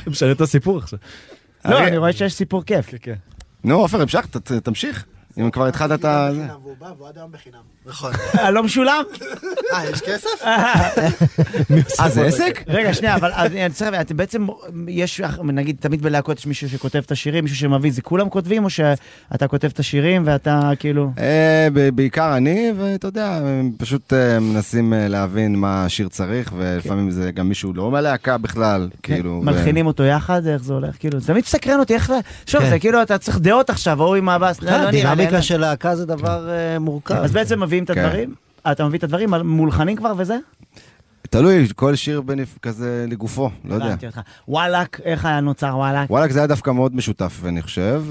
משרת 0.07 0.35
את 0.35 0.41
הסיפור 0.41 0.77
עכשיו. 0.77 0.99
לא, 1.65 1.87
אני 1.87 1.97
רואה 1.97 2.13
שיש 2.13 2.33
סיפור 2.33 2.63
כיף. 2.63 2.85
כן, 2.89 2.97
כן. 3.01 3.15
נו, 3.63 3.75
עופר, 3.79 4.01
המשך, 4.01 4.25
ת- 4.31 4.51
תמשיך. 4.51 5.05
אם 5.37 5.51
כבר 5.51 5.65
התחלת 5.65 5.99
את 5.99 6.05
ה... 6.05 6.29
בחינם, 6.31 6.59
והוא 6.63 6.77
בא, 6.77 6.93
והוא 6.97 7.07
עד 7.07 7.17
היום 7.17 7.31
בחינם. 7.31 7.61
נכון. 7.87 8.11
אה, 8.39 8.51
לא 8.51 8.63
משולם? 8.63 9.03
אה, 9.73 9.89
יש 9.89 10.01
כסף? 10.01 10.43
אה, 10.45 12.09
זה 12.09 12.25
עסק? 12.25 12.63
רגע, 12.67 12.93
שנייה, 12.93 13.15
אבל 13.15 13.31
אני 13.31 13.69
צריך, 13.73 13.89
אתם 14.01 14.17
בעצם, 14.17 14.47
יש, 14.87 15.21
נגיד, 15.43 15.75
תמיד 15.79 16.01
בלהקות 16.01 16.39
יש 16.39 16.45
מישהו 16.47 16.69
שכותב 16.69 17.01
את 17.05 17.11
השירים, 17.11 17.43
מישהו 17.43 17.57
שמביא, 17.57 17.91
זה 17.91 18.01
כולם 18.01 18.29
כותבים, 18.29 18.63
או 18.63 18.69
שאתה 18.69 19.47
כותב 19.47 19.67
את 19.73 19.79
השירים 19.79 20.21
ואתה 20.25 20.71
כאילו... 20.79 21.11
אה, 21.19 21.67
בעיקר 21.95 22.37
אני, 22.37 22.71
ואתה 22.77 23.07
יודע, 23.07 23.39
פשוט 23.77 24.13
אה, 24.13 24.39
מנסים 24.39 24.93
אה, 24.93 25.07
להבין 25.07 25.55
מה 25.55 25.85
השיר 25.85 26.07
צריך, 26.07 26.53
ולפעמים 26.57 27.11
זה 27.11 27.31
גם 27.31 27.49
מישהו 27.49 27.73
לא 27.73 27.91
מהלהקה 27.91 28.37
בכלל, 28.37 28.89
כאילו... 29.03 29.31
ו- 29.31 29.45
מלחינים 29.45 29.87
אותו 29.87 30.03
יחד, 30.03 30.47
איך 30.47 30.63
זה 30.63 30.73
הולך? 30.73 30.95
כאילו, 30.99 31.19
זה 31.19 31.27
תמיד 31.27 31.43
מסקרן 31.43 31.79
אותי, 31.79 31.93
איך... 31.93 32.11
שוב, 32.45 32.61
כן. 32.61 32.69
זה 32.69 32.79
כאילו, 32.79 33.01
אתה 33.01 33.17
צריך 33.17 33.39
דעות 33.39 33.69
עכשיו, 33.69 34.03
ההוא 34.03 34.15
עם 34.15 34.29
הבאס, 34.29 34.61
נראה 34.61 34.77
לי, 34.81 34.87
הדינמיקה 34.87 35.33
אין- 35.35 35.41
של 35.41 35.57
להקה 35.57 35.95
זה 35.95 36.05
דבר 36.05 36.49
אה, 36.49 36.79
מורכב. 36.79 37.15
אז 37.15 37.31
בעצם 37.31 37.63
מביאים 37.81 37.83
את 37.83 37.91
כן. 37.91 38.05
הדברים? 38.05 38.35
אתה 38.71 38.87
מביא 38.87 38.99
את 38.99 39.03
הדברים, 39.03 39.29
מולחנים 39.33 39.95
כבר 39.95 40.13
וזה? 40.17 40.37
תלוי, 41.29 41.67
כל 41.75 41.95
שיר 41.95 42.21
בנפ- 42.21 42.59
כזה 42.61 43.05
לגופו, 43.09 43.49
לא 43.65 43.73
יודע. 43.73 43.85
הבנתי 43.85 44.05
אותך. 44.07 44.19
וואלאק, 44.47 44.99
איך 45.03 45.25
היה 45.25 45.39
נוצר 45.39 45.77
וואלאק? 45.77 46.09
וואלכ 46.11 46.31
זה 46.31 46.39
היה 46.39 46.47
דווקא 46.47 46.71
מאוד 46.71 46.95
משותף, 46.95 47.41
אני 47.45 47.61
חושב. 47.61 48.03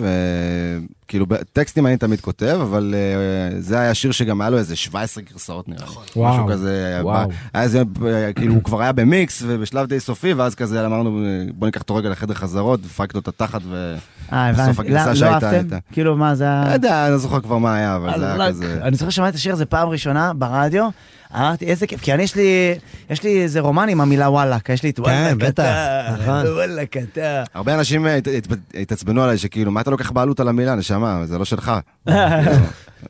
כאילו, 1.09 1.27
ב- 1.27 1.37
טקסטים 1.53 1.87
אני 1.87 1.97
תמיד 1.97 2.21
כותב, 2.21 2.59
אבל 2.63 2.95
אה, 2.97 3.61
זה 3.61 3.79
היה 3.81 3.95
שיר 3.95 4.13
שגם 4.13 4.41
היה 4.41 4.51
לו 4.51 4.59
איזה 4.59 4.77
17 4.77 5.25
גרסאות 5.33 5.69
נראה 5.69 5.87
לי. 5.87 5.93
וואו, 6.17 6.35
משהו 6.35 6.47
כזה, 6.49 6.99
וואו. 7.03 7.29
היה 7.55 7.63
איזה, 7.63 7.83
אה, 8.07 8.33
כאילו, 8.33 8.55
הוא 8.55 8.63
כבר 8.63 8.83
היה 8.83 8.93
במיקס 8.93 9.43
ובשלב 9.47 9.87
די 9.89 10.01
סופי, 10.01 10.33
ואז 10.33 10.55
כזה 10.55 10.87
אמרנו, 10.87 11.25
אה, 11.25 11.25
בוא 11.55 11.69
ניקח 11.69 11.81
אותו 11.81 11.95
רגע 11.97 12.09
לחדר 12.09 12.35
חזרות, 12.35 12.83
דפקנו 12.83 13.21
את 13.21 13.29
התחת, 13.29 13.61
ו... 13.65 13.95
אה, 14.33 14.53
בסוף 14.53 14.69
הבנתי. 14.81 14.89
הגרסה 14.91 15.05
לא- 15.07 15.11
לא 15.11 15.15
שהייתה? 15.15 15.51
הייתה. 15.51 15.79
כאילו, 15.93 16.17
מה 16.17 16.35
זה 16.35 16.45
לא 16.45 16.49
ה... 16.71 16.73
יודע, 16.73 17.05
אני 17.05 17.13
לא 17.13 17.19
זוכר 17.19 17.41
כבר 17.41 17.59
מה 17.59 17.75
היה, 17.77 17.97
אבל 17.97 18.19
זה 18.19 18.25
היה 18.27 18.35
וואלאק. 18.35 18.49
כזה... 18.51 18.79
אני 18.83 18.97
זוכר 18.97 19.11
ששמעתי 19.11 19.31
את 19.31 19.35
השיר 19.35 19.53
הזה 19.53 19.67
פעם 19.67 19.89
ראשונה 19.89 20.33
ברדיו, 20.35 20.89
אמרתי 21.37 21.65
איזה 21.67 21.87
כיף, 21.87 22.01
כי 22.01 22.15
אני 22.15 22.23
יש 22.23 22.35
לי, 22.37 22.75
יש 23.11 23.23
לי 23.23 23.43
איזה 23.43 23.61
רומן 23.61 23.89
עם 23.89 24.01
המילה 24.01 24.31
וואלאק, 24.31 24.69
יש 24.69 24.83
לי 24.83 24.91
את 24.91 25.01
וואלאק 25.01 25.35
בטח, 25.37 25.49
אתה, 25.49 26.15
נכון. 26.19 26.47
וואלאק 26.53 26.97
אתה. 26.97 27.43
הרבה 27.55 27.75
אנשים 27.75 28.07
הת- 28.07 28.29
הת- 28.37 28.47
התעצבנו 28.81 29.23
עליי 29.23 29.39
שכאילו, 29.39 29.71
מה 29.73 29.81
אתה 29.81 29.91
לוקח 29.91 30.11
בעלות 30.11 30.41
על 30.41 30.49
המילה, 30.49 30.75
נשמה, 30.97 31.26
זה 31.26 31.38
לא 31.38 31.44
שלך. 31.44 31.72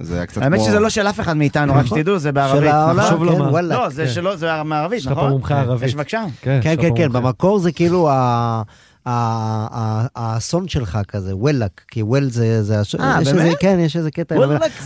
זה 0.01 0.15
היה 0.17 0.27
קצת 0.27 0.35
כמו... 0.35 0.45
האמת 0.45 0.61
שזה 0.61 0.81
לא 0.81 0.91
של 0.91 1.07
אף 1.09 1.21
אחד 1.21 1.37
מאיתנו, 1.37 1.75
רק 1.75 1.87
שתדעו, 1.87 2.19
זה 2.19 2.33
בערבית. 2.33 2.63
של 2.63 2.69
העולם, 2.69 3.07
נכון? 3.07 3.29
כן. 3.29 3.41
וואלה. 3.41 3.75
לא, 3.79 3.89
זה 3.89 4.09
שלו, 4.09 4.37
זה 4.37 4.63
מערבית, 4.63 4.99
יש 4.99 5.07
לך 5.07 5.13
נכון? 5.13 5.25
פה 5.25 5.31
מומחה 5.31 5.61
ערבית. 5.61 5.89
יש 5.89 5.95
בבקשה. 5.95 6.25
כן, 6.41 6.61
כן, 6.63 6.77
כן, 6.77 6.89
מומחה. 6.89 7.09
במקור 7.21 7.59
זה 7.59 7.73
כאילו 7.73 8.09
האסון 10.17 10.69
שלך 10.69 10.99
כזה, 11.09 11.37
וואלאק, 11.37 11.83
כי 11.91 12.03
וול 12.03 12.31
זה, 12.31 12.63
אה, 13.01 13.19
יש 13.23 13.33
באמת? 13.33 13.57
כן, 13.61 13.79
יש 13.81 13.97
איזה 13.97 14.11
קטע, 14.11 14.37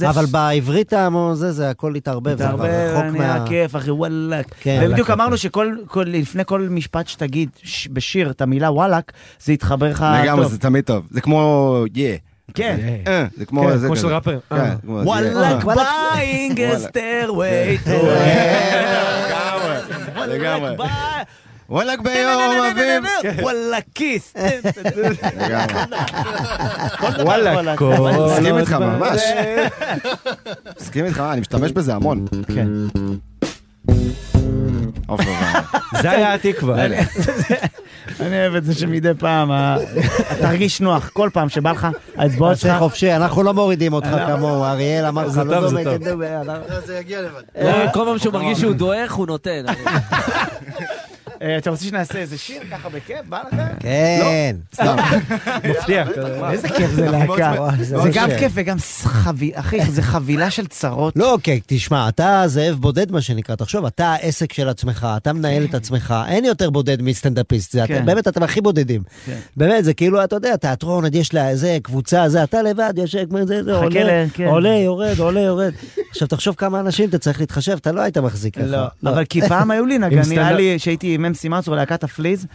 אבל 0.09 0.27
בעברית 0.27 0.93
זה, 1.35 1.53
זה 1.53 1.71
הכל 1.71 1.95
התערבב, 1.95 2.39
זה 2.39 2.49
כבר 2.55 2.65
רחוק 2.67 3.05
נהיה 3.05 3.39
מה... 3.39 3.47
כיף, 3.47 3.77
אחי, 3.77 3.91
וואלאק. 3.91 4.47
כן. 4.61 4.87
ובדיוק 4.89 5.11
אמרנו 5.11 5.31
כן. 5.31 5.37
שכל, 5.37 5.75
כל- 5.87 6.05
לפני 6.09 6.43
כל 6.47 6.69
משפט 6.71 7.09
שתגיד 7.09 7.49
בשיר 7.93 8.31
את 8.31 8.41
המילה 8.41 8.71
וואלאק, 8.73 9.13
זה 9.45 9.53
יתחבר 9.53 9.91
לך 9.91 10.07
לגמרי, 10.23 10.43
טוב. 10.43 10.53
זה 10.53 10.59
תמיד 10.59 10.85
טוב. 10.85 11.07
זה 11.11 11.21
כמו 11.21 11.85
יא. 11.95 12.17
כן. 12.55 12.77
אה, 13.07 13.25
זה 13.37 13.47
כמו... 13.47 13.63
כן, 13.63 13.77
זה 13.77 13.87
כמו 13.87 13.97
כזה. 13.97 14.03
של 14.03 14.15
ראפר. 14.15 14.39
כן, 14.51 14.57
אה. 14.57 14.75
אה. 14.89 15.75
ביינג 16.15 16.61
stairway 16.61 17.87
to 17.87 17.91
לגמרי, 20.17 20.27
לגמרי. 20.27 20.77
וואלאק 21.69 22.01
וואלאק 22.01 22.01
ביום 22.01 22.65
אביב. 22.73 23.03
ביי. 23.23 23.45
וואלאק 23.45 23.85
כיס. 23.95 24.35
לגמרי. 25.37 25.97
וואלה, 27.25 27.77
כל 27.77 27.95
מסכים 28.27 28.59
איתך 28.59 28.73
ממש. 28.73 29.21
אה, 29.23 29.69
מסכים 30.81 31.05
איתך, 31.05 31.23
אני 31.33 31.41
משתמש 31.41 31.73
בזה 31.73 31.95
המון. 31.95 32.27
כן. 32.55 32.67
עופר, 35.11 35.31
זה 36.03 36.11
היה 36.11 36.35
התקווה. 36.35 36.85
אני 38.21 38.41
אוהב 38.41 38.55
את 38.55 38.65
זה 38.65 38.75
שמדי 38.75 39.09
פעם, 39.19 39.51
ה- 39.51 39.77
אתה 40.23 40.37
תרגיש 40.41 40.81
נוח, 40.81 41.09
כל 41.13 41.31
פעם 41.33 41.49
שבא 41.49 41.71
לך, 41.71 41.89
האצבעות 42.17 42.59
שלך, 42.59 42.79
חופשי, 42.79 43.13
אנחנו 43.17 43.43
לא 43.43 43.55
מורידים 43.55 43.93
אותך 43.93 44.09
כמוהו, 44.27 44.65
אריאל 44.65 45.05
אמר 45.07 45.27
לך, 45.27 45.37
לא 45.37 45.45
דומה, 45.69 46.43
לא, 46.45 46.55
זה 46.87 46.99
יגיע 46.99 47.21
לבד. 47.23 47.43
לא, 47.63 47.93
כל 47.93 48.05
פעם 48.07 48.19
שהוא 48.19 48.33
מרגיש 48.33 48.61
שהוא 48.61 48.73
דועך, 48.75 49.13
הוא 49.13 49.27
נותן. 49.27 49.65
אה, 51.43 51.59
אתה 51.59 51.71
רוצה 51.71 51.85
שנעשה 51.85 52.19
איזה 52.19 52.39
שיר 52.39 52.63
ככה 52.71 52.89
בכיף? 52.89 53.19
בא 53.29 53.43
לכם? 53.47 53.65
כן. 53.81 54.57
סתם. 54.75 54.97
מפתיע. 55.71 56.05
איזה 56.51 56.69
כיף 56.69 56.91
זה 56.91 57.11
להקה. 57.11 57.69
זה 57.83 57.97
גם. 58.15 58.29
כיף 58.39 58.53
וגם 58.55 58.77
חבילה, 59.05 59.61
אחי, 59.61 59.85
זה 59.85 60.03
חבילה 60.03 60.51
של 60.51 60.67
צרות. 60.67 61.17
לא, 61.17 61.33
אוקיי, 61.33 61.61
תשמע, 61.67 62.09
אתה 62.09 62.43
זאב 62.47 62.75
בודד, 62.75 63.13
מה 63.13 63.21
שנקרא. 63.21 63.55
תחשוב, 63.55 63.85
אתה 63.85 64.07
העסק 64.09 64.53
של 64.53 64.69
עצמך, 64.69 65.09
אתה 65.17 65.33
מנהל 65.33 65.65
את 65.65 65.75
עצמך, 65.75 66.15
אין 66.29 66.45
יותר 66.45 66.71
בודד 66.71 67.03
מסטנדאפיסט. 67.03 67.77
כן. 67.87 68.07
באמת, 68.07 68.29
אתם 68.29 68.43
הכי 68.43 68.61
בודדים. 68.61 69.03
כן. 69.27 69.39
באמת, 69.57 69.85
זה 69.85 69.95
כאילו, 69.95 70.25
אתה 70.25 70.37
יודע, 70.37 70.57
תיאטרון, 70.57 71.05
עוד 71.05 71.15
יש 71.15 71.35
לה 71.35 71.49
איזה 71.49 71.79
קבוצה, 71.83 72.29
זה, 72.29 72.43
אתה 72.43 72.63
לבד, 72.63 72.95
חכה 73.07 74.01
עולה, 74.01 74.25
כן. 74.35 74.45
יורד, 74.85 75.19
עולה, 75.19 75.41
יורד. 75.41 75.73
עכשיו, 76.11 76.29
תחשוב 76.29 76.55
כמה 76.55 76.81
אנשים 76.81 77.09
אתה 77.09 77.19
צריך 77.19 77.41
להתחשב, 77.41 77.77
אתה 77.81 77.93
לא 77.93 78.01
היית 78.01 78.19
מחזיק 78.19 78.55
ככה. 78.55 78.67
לא, 78.67 78.87
אבל 79.05 79.25
כי 79.25 79.49
פעם 79.49 79.71
היו 79.71 79.87
לי. 79.87 79.99
היה 80.31 80.53
לי, 80.53 80.79
שהייתי 80.79 81.17
עם 81.31 81.35
אמסי 81.35 81.49
מצור, 81.49 81.77
להקת 81.77 82.05
הפליז, 82.05 82.47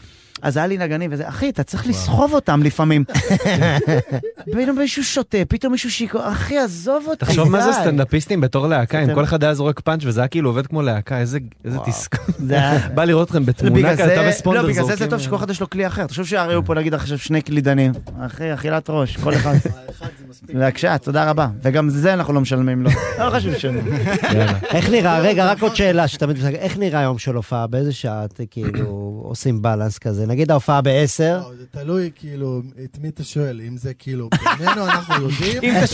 אז 0.41 0.57
היה 0.57 0.67
לי 0.67 0.77
נגנים 0.77 1.09
וזה, 1.13 1.27
אחי, 1.29 1.49
אתה 1.49 1.63
צריך 1.63 1.87
לסחוב 1.87 2.33
אותם 2.33 2.63
לפעמים. 2.63 3.03
פתאום 4.53 4.77
מישהו 4.79 5.03
שותה, 5.03 5.37
פתאום 5.49 5.71
מישהו 5.71 5.91
שיכור, 5.91 6.21
אחי, 6.31 6.57
עזוב 6.57 7.03
אותי, 7.07 7.25
תחשוב 7.25 7.49
מה 7.49 7.61
זה 7.61 7.71
די. 7.71 7.77
סטנדאפיסטים 7.81 8.41
בתור 8.41 8.67
להקה, 8.67 8.99
אם 9.03 9.13
כל 9.13 9.23
אחד 9.23 9.43
היה 9.43 9.53
זורק 9.53 9.79
פאנץ' 9.79 10.01
וזה 10.05 10.21
היה 10.21 10.27
כאילו 10.27 10.49
עובד 10.49 10.67
כמו 10.67 10.81
להקה, 10.81 11.19
איזה 11.19 11.39
היה- 12.49 12.79
בא 12.95 13.03
לראות 13.03 13.27
אתכם 13.27 13.45
בתמונה 13.45 13.93
אתה 13.93 14.05
זה- 14.05 14.27
בספונדר 14.27 14.61
לא, 14.61 14.67
בגלל 14.67 14.83
זה 14.83 14.89
זה 14.89 14.95
זורקים, 14.95 15.09
טוב 15.09 15.19
שכל 15.19 15.35
אחד 15.35 15.49
יש 15.49 15.61
לו 15.61 15.69
כלי 15.69 15.87
אחר. 15.87 16.07
תחשוב 16.07 16.25
שהרי 16.25 16.53
הוא 16.53 16.63
פה 16.65 16.73
נגיד 16.75 16.93
עכשיו 16.93 17.17
שני 17.17 17.41
קלידנים. 17.41 17.91
אחי, 18.25 18.53
אכילת 18.53 18.89
ראש, 18.89 19.17
כל 19.17 19.33
אחד. 19.33 19.55
בבקשה, 20.53 20.97
תודה 20.97 21.29
רבה. 21.29 21.47
וגם 21.63 21.89
זה 21.89 22.13
אנחנו 22.13 22.33
לא 22.33 22.41
משלמים 22.41 22.83
לו. 22.83 22.89
לא 23.19 23.29
חשוב. 23.29 23.53
יאללה. 24.33 24.57
איך 24.63 24.89
נראה, 24.89 25.19
רגע, 25.19 25.45
רק 25.51 25.61
עוד 25.61 25.75
שאלה 25.75 26.07
שתמיד, 26.07 26.45
איך 26.45 26.77
נראה 26.77 27.01
יום 27.01 27.17
של 27.17 27.35
הופעה? 27.35 27.67
באיזה 27.67 27.93
שעה 27.93 28.25
כאילו 28.51 28.85
עושים 29.25 29.61
בלנס 29.61 29.97
כזה? 29.97 30.24
נגיד 30.27 30.51
ההופעה 30.51 30.81
ב-10? 30.81 30.89
לא, 31.19 31.51
זה 31.57 31.65
תלוי 31.71 32.11
כאילו 32.15 32.61
את 32.83 32.97
מי 33.01 33.09
אתה 33.09 33.23
שואל, 33.23 33.61
אם 33.67 33.77
זה 33.77 33.93
כאילו 33.93 34.29
בינינו 34.59 34.85
אנחנו 34.85 35.15
יודעים. 35.23 35.63
אם 35.63 35.77
אתה 35.77 35.87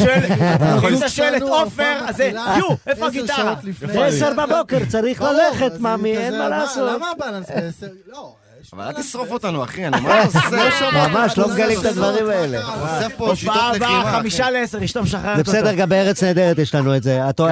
שואל, 1.09 1.37
את 1.37 1.41
עופר, 1.41 1.97
אז 2.07 2.15
זה, 2.15 2.31
יו, 2.57 2.67
איפה 2.87 3.07
עשר 3.07 3.19
הגיטרה? 3.19 3.55
ב-10 3.87 4.33
בבוקר 4.47 4.85
צריך 4.85 5.21
ללכת, 5.21 5.71
כזה, 5.75 5.87
אין 6.05 6.37
מה 6.37 6.49
לעשות. 6.49 6.91
למה 6.95 7.11
הבלנס 7.11 7.49
בעשר? 7.49 7.87
לא. 8.07 8.35
אבל 8.73 8.83
אל 8.83 8.91
בלנס 8.93 9.09
תשרוף. 9.09 9.31
אותנו, 9.31 9.63
אחי, 9.63 9.87
אני 9.87 10.01
מה 10.01 10.23
אתה 10.23 10.39
עושה? 10.39 11.09
ממש 11.09 11.37
לא 11.37 11.47
מגלים 11.53 11.79
את 11.79 11.85
הדברים 11.85 12.29
האלה. 12.29 12.57
אוסף 12.67 13.11
פה 13.17 13.35
שיטות 13.35 13.55
הופעה 13.55 13.69
לחימה. 13.71 13.87
הבאה, 13.87 14.09
אחי. 14.09 14.19
חמישה 14.19 14.49
לעשר, 14.49 14.83
אשתו 14.85 15.03
משחררת 15.03 15.35
זה 15.35 15.41
אותו. 15.41 15.51
בסדר, 15.51 15.73
גם 15.73 15.89
בארץ 15.89 16.23
נהדרת 16.23 16.59
יש 16.59 16.75
לנו 16.75 16.95
את 16.95 17.03
זה. 17.03 17.27
התו- 17.29 17.47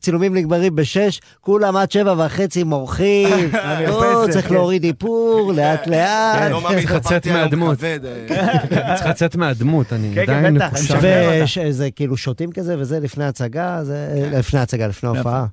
צילומים 0.00 0.34
נגמרים 0.34 0.76
בשש, 0.76 1.20
כולם 1.40 1.76
עד 1.76 1.90
שבע 1.90 2.14
וחצי 2.26 2.62
מורחים. 2.64 3.50
או, 3.88 4.02
צריך 4.30 4.50
להוריד 4.50 4.84
איפור, 4.84 5.52
לאט 5.56 5.86
לאט. 5.86 6.50
לא 6.50 6.60
מאמין, 6.60 6.78
צריך 6.78 6.92
לצאת 6.92 7.06
חפרתי 7.06 7.28
היום 7.30 7.40
מהדמות. 7.40 7.84
אה. 7.84 7.96
אני 8.80 8.96
צריך 8.96 9.06
לצאת 9.06 9.36
מהדמות, 9.36 9.92
אני 9.92 10.10
כן, 10.14 10.26
כן, 10.26 10.32
עדיין 10.34 10.54
מקושר. 10.54 10.98
וזה 11.68 11.88
כאילו 11.90 12.16
שותים 12.16 12.52
כזה 12.52 12.74
וזה 12.78 13.00
לפני 13.00 13.24
הצגה, 13.24 13.78
זה 13.82 14.08
לפני 14.32 14.60
הצגה, 14.60 14.86
לפני 14.86 15.08
הופעה. 15.08 15.44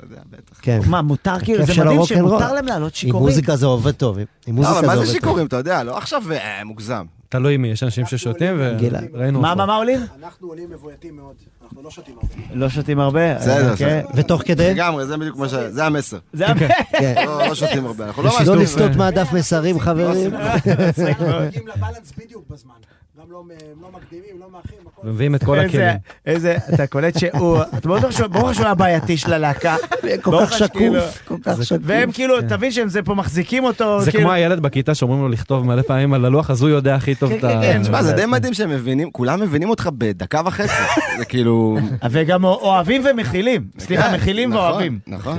כן, 0.00 0.06
אתה 0.06 0.14
יודע, 0.14 0.22
בטח. 0.30 0.58
כן. 0.62 0.80
מה, 0.86 1.02
מותר 1.02 1.40
כאילו, 1.40 1.66
זה 1.66 1.84
מדהים. 1.84 2.04
שמותר 2.04 2.52
להם 2.52 2.66
לעלות 2.66 2.92
עם 2.92 2.96
שיכורים. 2.96 3.26
מוזיקה 3.26 3.56
זה 3.56 3.66
עובד 3.66 3.92
טוב, 3.92 4.18
עם 4.46 4.54
מוזיקה 4.54 4.74
לא, 4.74 4.80
זה 4.80 4.86
אבל 4.86 4.94
עובד 4.94 4.96
מה 4.96 5.04
טוב. 5.04 5.04
זה 5.04 5.12
שיכורים, 5.12 5.46
אתה 5.46 5.56
יודע, 5.56 5.82
לא 5.84 5.96
עכשיו 5.98 6.22
אה, 6.32 6.64
מוגזם. 6.64 7.04
תלוי 7.28 7.56
מי, 7.56 7.68
יש 7.68 7.82
אנשים 7.82 8.06
ששותים 8.06 8.60
גילה. 8.78 8.98
וראינו 9.12 9.40
מה, 9.40 9.54
מה, 9.54 9.66
מה 9.66 9.76
עולים? 9.76 10.00
אנחנו 10.22 10.48
עולים 10.48 10.70
מבויתים 10.70 11.16
מאוד, 11.16 11.34
אנחנו 11.64 11.82
לא 11.82 11.90
שותים 11.90 12.14
הרבה. 12.16 12.34
לא 12.54 12.68
שותים 12.68 13.00
הרבה. 13.00 13.34
בסדר, 13.34 13.72
אוקיי. 13.72 14.02
בסדר. 14.02 14.12
ותוך 14.14 14.42
כדי, 14.44 14.70
לגמרי, 14.74 15.06
זה 15.06 15.16
בדיוק 15.16 15.36
מה 15.36 15.48
ש... 15.48 15.52
זה 15.52 15.84
המסר. 15.84 16.18
זה 16.32 16.48
הרבה. 16.48 16.68
כן. 16.92 17.14
לא 17.26 17.46
לא 17.48 17.54
שותים 17.54 17.86
הרבה, 17.86 18.06
אנחנו 18.06 18.22
לא 18.22 18.28
לא 18.28 18.38
מעשנים. 18.38 18.58
לסטות 18.58 18.96
מהדף 18.96 19.32
מסרים, 19.32 19.80
חברים. 19.80 20.30
מגיעים 20.34 21.68
לבלנס 21.68 22.12
בדיוק 22.18 22.44
בזמן. 22.50 22.74
גם 23.18 23.24
לא, 23.30 23.42
הם 23.72 23.82
לא 23.82 23.88
מקדימים, 23.92 24.40
לא 24.40 24.46
מאחרים, 24.52 24.80
הכל... 24.86 25.08
ומביאים 25.08 25.34
את 25.34 25.44
כל 25.44 25.58
הכלים. 25.58 25.96
איזה, 26.26 26.56
אתה 26.74 26.86
קולט 26.86 27.18
שהוא, 27.18 27.58
אתה 27.78 27.88
בטוח 27.88 28.10
שהוא 28.10 28.26
ברור 28.26 28.52
שהוא 28.52 28.64
היה 28.64 28.74
בעייתי 28.74 29.16
של 29.16 29.32
הלהקה. 29.32 29.76
כל 30.22 30.38
כך 30.40 30.52
שקוף, 30.52 31.22
כל 31.24 31.34
כך 31.42 31.64
שקוף. 31.64 31.78
והם 31.82 32.12
כאילו, 32.12 32.42
תבין 32.48 32.72
שהם 32.72 32.88
זה 32.88 33.02
פה 33.02 33.14
מחזיקים 33.14 33.64
אותו, 33.64 34.00
זה 34.00 34.10
כאילו- 34.10 34.24
כמו 34.24 34.32
הילד 34.32 34.60
בכיתה 34.60 34.94
שאומרים 34.94 35.20
לו 35.20 35.28
לכתוב 35.28 35.66
מלא 35.66 35.82
פעמים 35.82 36.14
על 36.14 36.24
הלוח, 36.24 36.50
אז 36.50 36.62
הוא 36.62 36.70
יודע 36.70 36.94
הכי 36.94 37.14
טוב 37.14 37.30
כן, 37.30 37.38
את 37.38 37.44
ה... 37.44 37.48
כן, 37.48 37.60
כן, 37.62 37.82
תשמע, 37.82 38.02
זה 38.02 38.12
די 38.12 38.26
מדהים 38.26 38.54
שהם 38.54 38.70
מבינים, 38.70 39.10
כולם 39.10 39.40
מבינים 39.40 39.70
אותך 39.70 39.88
בדקה 39.98 40.40
וחצי. 40.44 40.72
זה 41.18 41.24
כאילו... 41.24 41.78
וגם 42.10 42.44
אוהבים 42.44 43.02
ומכילים. 43.10 43.66
סליחה, 43.78 44.02
כן, 44.02 44.14
מכילים 44.14 44.50
נכון, 44.50 44.62
ואוהבים. 44.62 44.98
נכון. 45.06 45.38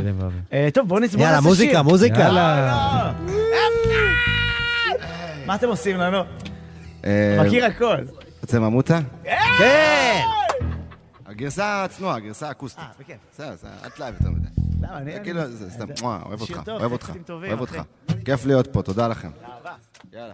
אה, 0.53 0.67
טוב, 0.73 0.88
בואו 0.88 0.99
נצבור 0.99 1.23
יאללה, 1.23 1.41
מוזיקה, 1.41 1.82
מוזיקה. 1.82 2.19
יאללה. 2.19 3.11
מה 5.45 5.55
אתם 5.55 5.67
עושים 5.67 5.97
לנו? 5.97 6.17
אה, 7.07 7.43
מכיר 7.45 7.65
הכל. 7.65 7.97
רוצה 8.41 8.59
ממוטה? 8.59 8.99
כן! 9.57 10.21
הגרסה 11.25 11.83
הצנועה, 11.83 12.15
הגרסה 12.15 12.47
האקוסטית. 12.47 12.83
אה, 12.83 12.89
בכיף. 12.99 13.17
בסדר, 13.33 13.55
אל 13.83 13.89
תלהב 13.89 14.13
יותר 14.13 14.29
מדי. 14.29 14.47
למה, 14.81 14.97
אני... 14.97 15.13
זה 15.13 15.19
כאילו, 15.19 15.47
זה 15.51 15.71
סתם, 15.71 15.85
אוהב 16.03 16.41
אותך, 16.41 16.61
אוהב 16.67 16.91
אותך, 16.91 17.11
אוהב. 17.29 17.59
אותך. 17.59 17.81
כיף 18.25 18.45
להיות 18.45 18.67
פה, 18.73 18.81
תודה 18.81 19.07
לכם. 19.07 19.29
יאללה. 20.13 20.33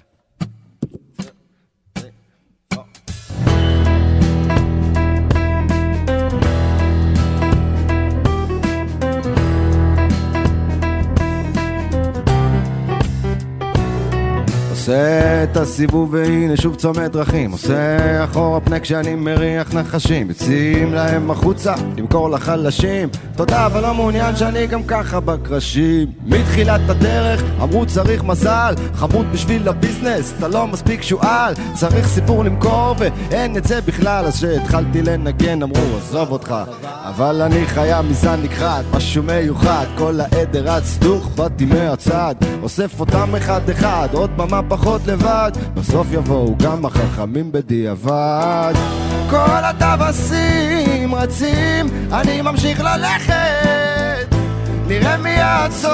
עושה 14.84 15.44
את 15.44 15.58
הסיבוב 15.58 16.14
והנה 16.14 16.58
שוב 16.58 16.76
צומת 16.76 17.12
דרכים. 17.12 17.52
עושה 17.52 18.24
אחורה 18.24 18.60
פנה 18.60 18.80
כשאני 18.80 19.16
מריח 19.16 19.74
נחשים. 19.74 20.30
יוצאים 20.30 20.94
להם 20.94 21.32
החוצה 21.32 21.74
למכור 21.98 22.30
לחלשים. 22.30 23.10
תודה 23.36 23.66
אבל 23.66 23.82
לא 23.82 23.94
מעוניין 23.94 24.36
שאני 24.36 24.68
גם 24.68 24.84
ככה 24.84 25.20
בקרשים. 25.20 26.08
מתחילת 26.26 26.82
הדרך 26.90 27.44
אמרו 27.62 27.86
צריך 27.86 28.24
מזל 28.24 28.74
חמוד 28.94 29.26
בשביל 29.32 29.68
הביזנס 29.68 30.34
אתה 30.38 30.48
לא 30.48 30.68
מספיק 30.68 31.02
שועל. 31.02 31.54
צריך 31.74 32.08
סיפור 32.08 32.44
למכור 32.44 32.96
ואין 32.98 33.58
את 33.58 33.64
זה 33.64 33.82
בכלל. 33.82 34.26
אז 34.26 34.40
שהתחלתי 34.40 35.02
לנגן 35.02 35.64
אמרו 35.64 35.98
עזוב 35.98 36.32
אותך 36.32 36.56
אבל 37.06 37.42
אני 37.42 37.66
חיה 37.66 38.02
מזן 38.02 38.40
נכחד 38.44 38.84
משהו 38.94 39.24
מיוחד. 39.24 39.86
כל 39.98 40.20
העדר 40.20 40.64
רץ 40.74 40.98
דוך 40.98 41.30
באתי 41.36 41.66
מהצד 41.66 42.36
אוסף 42.64 43.00
אותם 43.00 43.36
אחד 43.36 43.70
אחד 43.70 44.08
עוד 44.12 44.38
במה 44.38 44.62
פחות 44.74 45.02
לבד. 45.08 45.52
בסוף 45.74 46.08
יבואו 46.12 46.58
גם 46.58 46.86
החכמים 46.86 47.52
בדיעבד. 47.52 48.74
כל 49.30 49.64
הטווסים 49.64 51.16
רצים 51.16 51.86
אני 52.12 52.42
ממשיך 52.42 52.80
ללכת. 52.80 54.36
נראה 54.88 55.18
מי 55.18 55.30
יעצור 55.30 55.92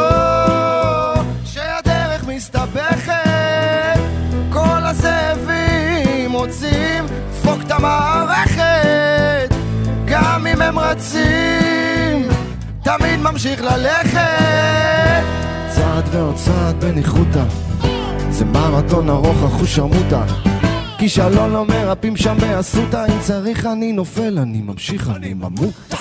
שהדרך 1.46 2.28
מסתבכת. 2.28 4.00
כל 4.52 4.82
הזאבים 4.84 6.32
רוצים 6.32 7.06
דפוק 7.32 7.62
את 7.66 7.72
המערכת. 7.72 9.56
גם 10.06 10.48
אם 10.48 10.62
הם 10.62 10.80
רצים 10.80 12.28
תמיד 12.84 13.20
ממשיך 13.20 13.62
ללכת. 13.62 14.20
צעד 15.70 16.04
ועוד 16.12 16.36
צעד 16.36 16.84
בניחותא 16.84 17.69
זה 18.40 18.46
מרתון 18.46 19.10
ארוך 19.10 19.44
אחוש 19.44 19.76
שרמוטה 19.76 20.26
כישלון 20.98 21.52
לא 21.52 21.66
מרפאים 21.66 22.16
שם 22.16 22.38
באסותא 22.40 23.06
אם 23.06 23.20
צריך 23.20 23.66
אני 23.66 23.92
נופל 23.92 24.40
אני 24.40 24.62
ממשיך 24.62 25.10
אני 25.16 25.34
ממות 25.34 25.94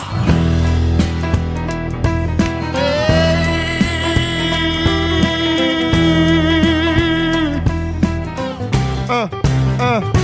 אה, 9.11 9.27
אה, 9.81 9.99
היי. 9.99 10.18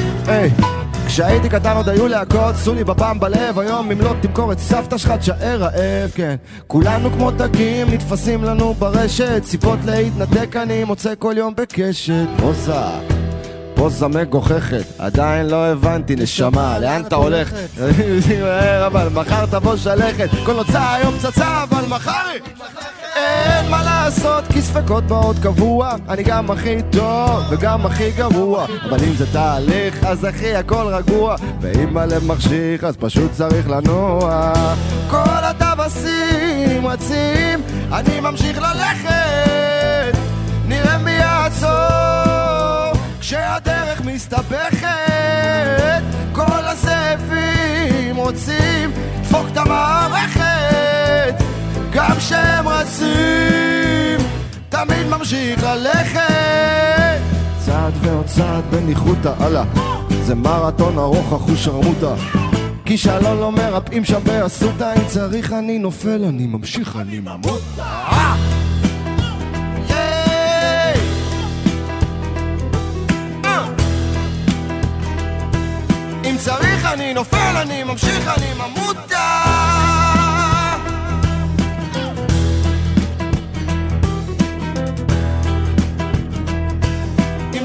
כשהייתי 1.14 1.48
קטן 1.48 1.76
עוד 1.76 1.88
היו 1.88 2.08
להקות, 2.08 2.54
לי 2.74 2.84
בפעם 2.84 3.20
בלב, 3.20 3.58
היום 3.58 3.90
אם 3.90 4.00
לא 4.00 4.14
תמכור 4.20 4.52
את 4.52 4.58
סבתא 4.58 4.98
שלך 4.98 5.12
תשאר 5.12 5.56
רעב, 5.60 6.10
כן. 6.14 6.36
כולנו 6.66 7.10
כמו 7.10 7.30
דגים, 7.30 7.90
נתפסים 7.90 8.44
לנו 8.44 8.74
ברשת, 8.74 9.42
סיבות 9.44 9.78
להתנתק 9.86 10.56
אני 10.56 10.84
מוצא 10.84 11.12
כל 11.18 11.34
יום 11.36 11.54
בקשת. 11.56 12.26
פוזה, 12.38 12.72
פוזה 13.74 14.08
מגוחכת, 14.08 14.84
עדיין 14.98 15.46
לא 15.46 15.66
הבנתי 15.66 16.16
נשמה, 16.16 16.78
לאן 16.78 17.02
אתה 17.02 17.16
הולך? 17.16 17.52
אבל 18.86 19.08
מחר 19.08 19.46
תבוא 19.46 19.76
שלכת, 19.76 20.28
כל 20.46 20.52
נוצה 20.52 20.94
היום 20.94 21.18
פצצה, 21.18 21.62
אבל 21.62 21.84
מחר... 21.88 22.12
אין 23.16 23.70
מה 23.70 23.82
לעשות, 23.82 24.44
כי 24.52 24.62
ספקות 24.62 25.04
באות 25.04 25.36
קבוע. 25.42 25.94
אני 26.08 26.22
גם 26.22 26.50
הכי 26.50 26.76
טוב 26.92 27.42
וגם 27.50 27.86
הכי 27.86 28.10
גרוע. 28.10 28.66
אבל 28.88 29.04
אם 29.04 29.14
זה 29.14 29.32
תהליך, 29.32 30.04
אז 30.04 30.26
אחי 30.28 30.54
הכל 30.54 30.86
רגוע. 30.86 31.36
ואם 31.60 31.96
הלב 31.96 32.24
מחשיך, 32.26 32.84
אז 32.84 32.96
פשוט 32.96 33.32
צריך 33.32 33.68
לנוע. 33.68 34.52
כל 35.10 35.42
הטווסים 35.42 36.86
רצים, 36.86 37.62
אני 37.92 38.20
ממשיך 38.20 38.58
ללכת. 38.58 40.18
נראה 40.68 40.98
מי 40.98 41.10
יעצור 41.10 43.00
כשהדרך 43.20 44.00
מסתבכת. 44.04 44.88
כל 46.32 46.64
הזאבים 46.64 48.16
רוצים 48.16 48.92
דפוק 49.22 49.46
את 49.52 49.56
המערכת 49.56 51.43
גם 51.94 52.16
כשהם 52.18 52.68
רצים, 52.68 54.28
תמיד 54.68 55.06
ממשיך 55.10 55.62
ללכת. 55.62 57.20
צעד 57.66 57.92
ועוד 58.00 58.26
צעד 58.26 58.64
בניחותא, 58.70 59.32
הלאה. 59.38 59.64
זה 60.22 60.34
מרתון 60.34 60.98
ארוך 60.98 61.32
אחוש 61.32 61.64
שרמוטה. 61.64 62.14
כישלון 62.84 63.38
לא 63.38 63.52
מרפאים 63.52 64.04
שם 64.04 64.20
באסותא, 64.24 64.94
אם 64.96 65.06
צריך 65.06 65.52
אני 65.52 65.78
נופל, 65.78 66.24
אני 66.24 66.46
ממשיך, 66.46 66.96
אני 66.96 67.20
ממות. 67.20 67.62
אם 76.24 76.36
צריך 76.38 76.84
אני 76.92 77.14
נופל, 77.14 77.56
אני 77.56 77.84
ממשיך, 77.84 78.28
אני 78.36 78.46
ממותה 78.54 79.13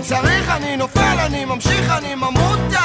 צריך 0.10 0.50
אני 0.50 0.78
נופל, 0.78 1.20
אני 1.26 1.46
ממשיך, 1.46 1.90
אני 1.90 2.16
ממותה 2.16 2.80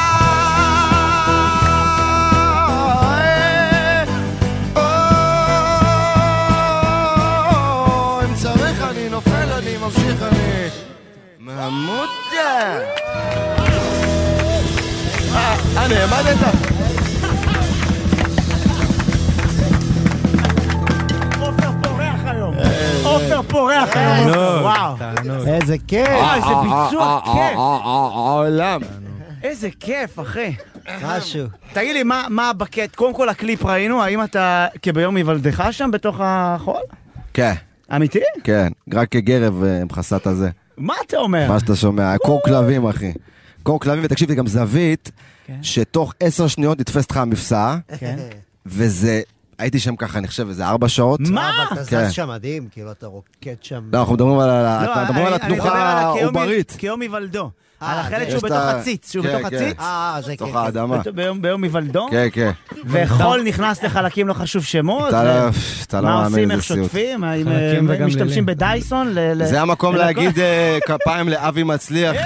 אם 8.24 8.34
צריך 8.34 8.82
אני 8.90 9.08
נופל, 9.08 9.52
אני 9.58 9.76
ממשיך, 9.76 10.22
אני 10.22 10.68
ממותה 11.40 12.80
אה? 15.34 16.73
עופר 23.36 23.48
פורח 23.48 23.88
היום. 23.96 24.30
וואו. 24.62 24.96
איזה 25.46 25.76
כיף. 25.86 26.08
אה, 26.08 26.34
איזה 26.36 26.46
ביצוע 26.62 27.20
כיף. 27.24 27.58
העולם. 27.58 28.80
איזה 29.42 29.68
כיף, 29.80 30.20
אחי. 30.20 30.54
משהו. 31.02 31.46
תגיד 31.72 31.94
לי, 31.94 32.02
מה- 32.02 32.52
בקט? 32.52 32.94
קודם 32.94 33.14
כל 33.14 33.28
הקליפ 33.28 33.64
ראינו, 33.66 34.02
האם 34.02 34.24
אתה 34.24 34.66
כביום 34.82 35.16
היוולדך 35.16 35.68
שם 35.70 35.90
בתוך 35.92 36.16
החול? 36.20 36.80
כן, 37.34 37.52
אמיתי? 37.96 38.20
כן, 38.44 38.68
רק 38.94 39.08
כגרב 39.08 39.62
אה, 39.64 39.84
מכסה 39.84 40.16
את 40.16 40.26
הזה. 40.26 40.50
מה 40.78 40.94
אתה 41.06 41.16
אומר? 41.16 41.48
מה 41.48 41.60
שאתה 41.60 41.76
שומע, 41.76 42.18
קור 42.18 42.40
כלבים 42.44 42.86
אחי. 42.86 43.12
קור 43.62 43.80
כלבים, 43.80 44.04
ותקשיב, 44.04 44.28
זה 44.28 44.34
גם 44.34 44.46
זווית 44.46 45.10
כן. 45.46 45.58
שתוך 45.62 46.14
עשר 46.20 46.46
שניות 46.46 46.80
נתפסת 46.80 47.10
לך 47.10 47.16
המפסעה, 47.16 47.78
כן. 47.98 48.16
וזה, 48.66 49.20
הייתי 49.58 49.78
שם 49.78 49.96
ככה, 49.96 50.18
אני 50.18 50.28
חושב, 50.28 50.48
איזה 50.48 50.66
ארבע 50.66 50.88
שעות. 50.88 51.20
מה? 51.20 51.50
אבל 51.68 51.80
אתה 51.80 51.90
כן. 51.90 52.04
זז 52.06 52.12
שם 52.12 52.28
מדהים, 52.28 52.68
כאילו 52.72 52.90
אתה 52.92 53.06
רוקד 53.06 53.54
שם. 53.62 53.82
לא, 53.92 53.98
אנחנו 54.00 54.14
מדברים 54.14 54.40
על 55.26 55.30
לא, 55.30 55.34
התנוחה 55.34 55.78
העוברית. 56.00 56.74
כיום 56.78 57.00
היוולדו. 57.00 57.50
אה, 57.82 57.92
על 57.92 57.98
החלק 57.98 58.28
שהוא 58.30 58.42
בתוך 58.42 58.56
הציץ, 58.58 59.12
שהוא 59.12 59.24
כן, 59.24 59.38
בתוך 59.38 59.48
כן. 59.50 59.56
הציץ. 59.56 59.76
אה, 59.80 60.16
זה 60.24 60.30
כן. 60.30 60.36
תוך 60.36 60.48
כן. 60.50 60.56
האדמה. 60.56 60.96
ביום- 61.14 61.42
ביום 61.42 61.62
היוולדו. 61.62 62.06
כן, 62.10 62.28
כן. 62.32 62.50
וחול 62.86 63.42
נכנס 63.42 63.82
לחלקים 63.82 64.28
לא 64.28 64.32
חשוב 64.34 64.64
שמות. 64.64 65.08
אתה 65.08 65.24
לא- 65.24 65.46
לא 65.92 66.08
מה 66.08 66.22
מאמין 66.22 66.24
עושים, 66.26 66.50
איזה 66.50 66.54
איך. 66.54 66.62
שוטפים? 66.64 67.24
האם 67.24 67.48
אה, 67.48 68.06
משתמשים. 68.06 68.46
בדייסון? 68.46 69.08
ל- 69.14 69.42
ל- 69.42 69.44
זה 69.46 69.60
המקום? 69.60 69.96
להגיד 69.96 70.38
אה, 70.38 70.78
כפיים 70.86 71.28
לאבי 71.28 71.62
מצליח. 71.62 72.16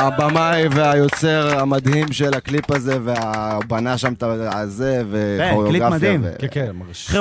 הבמאי 0.00 0.68
והיוצר 0.70 1.58
המדהים 1.60 2.12
של 2.12 2.34
הקליפ 2.34 2.70
הזה, 2.70 2.98
והבנה 3.04 3.98
שם 3.98 4.12
את 4.12 4.22
הזה, 4.22 5.02
קליפ 5.10 5.52
וכוריאוגרפיה. 5.52 5.90
מדהים. 5.90 6.20
ו- 6.24 6.32
כן, 6.38 6.46
כן, 6.50 6.70
מרשים. 6.74 7.14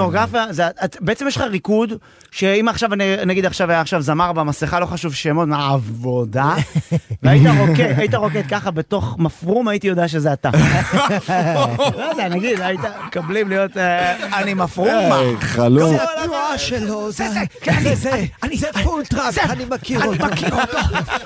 את, 0.86 0.98
בעצם 1.02 1.28
יש 1.28 1.38
לך 1.38 1.44
ריקוד, 1.44 1.94
שאם 2.32 2.68
עכשיו, 2.70 2.90
נגיד 3.26 3.46
עכשיו 3.46 3.72
היה 3.72 3.82
עכשיו 3.82 4.02
זמר 4.02 4.32
במסכה, 4.32 4.80
לא 4.80 4.86
חשוב 4.86 5.14
שמות, 5.14 5.48
מהעבודה, 5.48 6.54
והיית 7.24 7.48
רוקד, 7.60 7.94
היית 7.98 8.16
רוקד 8.16 8.48
ככה 8.50 8.72
בתוך 8.72 9.16
מפרום, 9.20 9.68
הייתי 9.68 9.88
יודע 9.88 10.08
שזה 10.08 10.34
אתה. 10.34 10.50
לא 11.98 12.04
יודע, 12.12 12.30
נגיד, 12.30 12.62
היית 12.62 12.80
מקבלים 13.08 13.50
להיות, 13.50 13.78
אה, 13.78 14.38
אני 14.40 14.54
מפרום, 14.54 15.10
מה? 15.10 15.20
היי, 15.20 15.36
חלום. 15.40 15.90
זה 15.98 16.04
התנועה 16.04 16.58
שלו, 16.58 17.12
זה 17.12 17.30
זה, 17.30 17.40
כן, 17.62 17.96
זה, 17.96 18.26
זה 18.54 18.68
פול 18.84 19.04
טראק, 19.06 19.38
אני 19.50 19.66
מכיר 19.70 20.04
אותו. 20.04 20.26
אני 20.26 20.34
מכיר 20.34 20.56
אותו. 20.56 20.78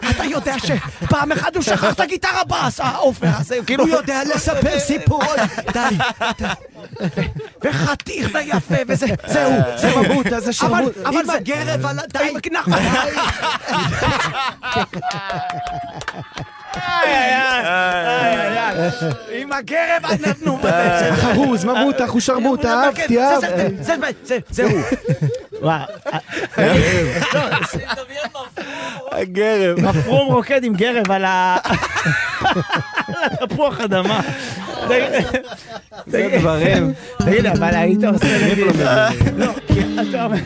אתה 0.09 0.25
יודע 0.25 0.55
שפעם 0.59 1.31
אחת 1.31 1.55
הוא 1.55 1.63
שכח 1.63 1.93
את 1.93 1.99
הגיטרה 1.99 2.43
בס, 2.47 2.79
העופר 2.79 3.27
הזה, 3.39 3.55
כאילו... 3.65 3.83
הוא 3.83 3.91
יודע 3.91 4.21
לספר 4.35 4.79
סיפורות. 4.79 5.39
די. 5.73 5.95
וחתיך 7.63 8.29
ויפה, 8.33 8.75
וזה, 8.87 9.05
זהו, 9.27 9.51
זה 9.75 9.89
ממות, 9.95 10.25
זה 10.37 10.53
שרמוט. 10.53 10.97
אבל 11.05 11.17
עם 11.17 11.25
זה... 11.25 11.33
הגרב 11.33 11.85
על 11.85 11.99
ה... 11.99 12.01
די. 12.13 12.33
נכון. 12.51 12.73
עם 19.31 19.53
הגרב 19.53 20.11
נתנו, 20.27 20.59
חרוז, 21.15 21.65
ממות, 21.65 22.01
אחושרמוט, 22.01 22.65
אהבתי, 22.65 23.21
אהבתי. 23.21 23.83
זה- 23.83 23.95
זה- 24.23 24.37
זהו. 24.49 24.69
וואו, 25.61 25.79
הגרב. 29.11 29.79
מפרום 29.79 30.33
רוקד 30.33 30.63
עם 30.63 30.73
גרב 30.75 31.11
על 31.11 31.25
ה... 31.25 31.57
על 33.07 33.47
תפוח 33.49 33.79
אדמה. 33.79 34.19
זה 36.07 36.37
דברים. 36.39 36.93
תגיד, 37.19 37.45
אבל 37.45 37.75
היית 37.75 38.03
עושה 38.03 38.51
נגיד... 38.51 38.65
לא, 39.37 39.51
כי 39.67 39.79
אתה 40.09 40.25
אומר- 40.25 40.37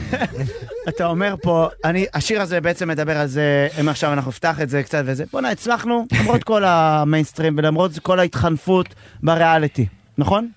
אתה 0.89 1.05
אומר 1.05 1.35
פה, 1.41 1.67
אני, 1.85 2.05
השיר 2.13 2.41
הזה 2.41 2.61
בעצם 2.61 2.87
מדבר 2.87 3.17
על 3.17 3.27
זה, 3.27 3.67
אם 3.81 3.89
עכשיו 3.89 4.13
אנחנו 4.13 4.29
נפתח 4.29 4.61
את 4.61 4.69
זה 4.69 4.83
קצת 4.83 5.03
וזה, 5.05 5.23
בוא'נה, 5.31 5.49
הצלחנו, 5.49 6.05
למרות 6.21 6.43
כל 6.43 6.63
המיינסטרים 6.65 7.55
ולמרות 7.57 7.99
כל 7.99 8.19
ההתחנפות 8.19 8.87
בריאליטי, 9.23 9.85
נכון? 10.17 10.49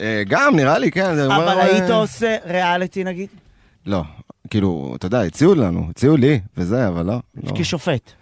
אה, 0.00 0.22
גם, 0.28 0.56
נראה 0.56 0.78
לי, 0.78 0.90
כן. 0.90 1.18
אבל 1.18 1.48
אה, 1.48 1.64
היית 1.64 1.90
עושה 1.90 2.36
ריאליטי 2.46 3.04
נגיד? 3.04 3.28
לא. 3.86 4.02
כאילו, 4.50 4.92
אתה 4.98 5.06
יודע, 5.06 5.20
הציעו 5.20 5.54
לנו, 5.54 5.86
הציעו 5.90 6.16
לי, 6.16 6.40
וזה, 6.56 6.88
אבל 6.88 7.06
לא. 7.06 7.18
לא. 7.44 7.52
כשופט. 7.54 8.12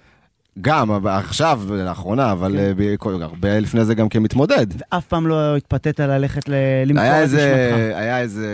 גם, 0.61 1.07
עכשיו, 1.07 1.61
לאחרונה, 1.71 2.33
אבל 2.33 2.53
כן. 2.53 2.59
אה, 2.59 3.25
הרבה 3.25 3.59
לפני 3.61 3.85
זה 3.85 3.95
גם 3.95 4.09
כמתמודד. 4.09 4.67
אף 4.91 5.07
פעם 5.07 5.27
לא 5.27 5.57
התפתית 5.57 6.01
ללכת 6.01 6.49
ל- 6.49 6.53
למכור 6.87 7.05
את 7.05 7.25
נשמתך. 7.25 7.39
היה 7.95 8.21
איזה... 8.21 8.53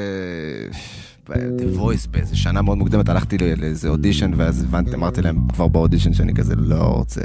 The 1.28 1.78
Voice 1.78 2.11
באיזה 2.11 2.36
שנה 2.36 2.62
מאוד 2.62 2.78
מוקדמת, 2.78 3.09
הלכתי 3.09 3.38
לא- 3.38 3.46
לאיזה 3.57 3.88
אודישן, 3.88 4.30
ואז 4.36 4.62
הבנתי, 4.62 4.94
אמרתי 4.94 5.22
להם 5.22 5.38
כבר 5.55 5.68
באודישן 5.68 6.12
שאני 6.14 6.34
כזה 6.34 6.55
לא 6.57 6.76
רוצה. 6.82 7.20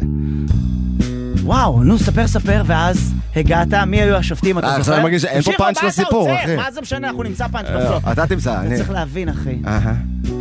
וואו, 1.50 1.84
נו, 1.84 1.98
ספר, 2.00 2.28
ספר, 2.28 2.64
ואז 2.66 3.14
הגעת, 3.36 3.74
מי 3.74 4.02
היו 4.02 4.16
השופטים, 4.16 4.58
אתה 4.60 4.68
אה, 4.68 4.72
זוכר? 4.72 4.80
עכשיו 4.82 4.94
אני 4.96 5.04
מרגיש 5.04 5.22
שאין 5.22 5.42
פה 5.42 5.52
פאנץ' 5.58 5.84
לסיפור? 5.84 6.30
אחי. 6.36 6.56
מה 6.56 6.72
זה 6.72 6.82
משנה, 6.82 7.08
אנחנו 7.08 7.24
נמצא 7.24 7.48
פאנץ' 7.48 7.66
אה, 7.66 7.86
בסוף. 7.86 8.08
אתה 8.12 8.28
תמצא, 8.28 8.52
אתה 8.54 8.62
אני... 8.62 8.78
צריך 8.78 8.92
להבין, 8.92 9.30
אחי. 9.30 9.56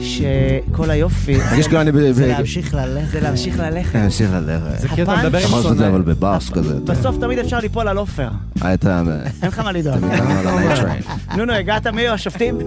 שכל 0.00 0.90
היופי 0.90 1.36
מרגיש 1.36 1.66
כאילו 1.66 1.80
אני... 1.80 1.92
ב- 1.92 2.11
זה 2.11 2.26
להמשיך 2.26 2.74
ללכת. 2.74 3.11
זה 3.12 3.20
להמשיך 3.20 3.59
ללכת. 3.59 3.94
להמשיך 3.94 4.30
ללכת. 4.32 4.80
זה 4.80 4.88
כי 4.88 5.02
אתה 5.02 5.16
מדבר 5.16 5.38
עם 5.38 5.74
זה 5.76 5.88
אבל. 5.88 6.02
בבאס 6.02 6.50
כזה. 6.50 6.74
בסוף 6.84 7.16
תמיד 7.20 7.38
אפשר 7.38 7.59
ליפול 7.59 7.88
על 7.88 7.96
עופר, 7.98 8.28
היית... 8.61 8.86
אין 8.86 9.02
לך 9.48 9.59
מה 9.59 9.72
לדאוג. 9.72 10.04
נו, 11.36 11.44
נו, 11.44 11.52
הגעת, 11.52 11.86
מי 11.86 12.00
היו 12.02 12.12
השופטים? 12.14 12.59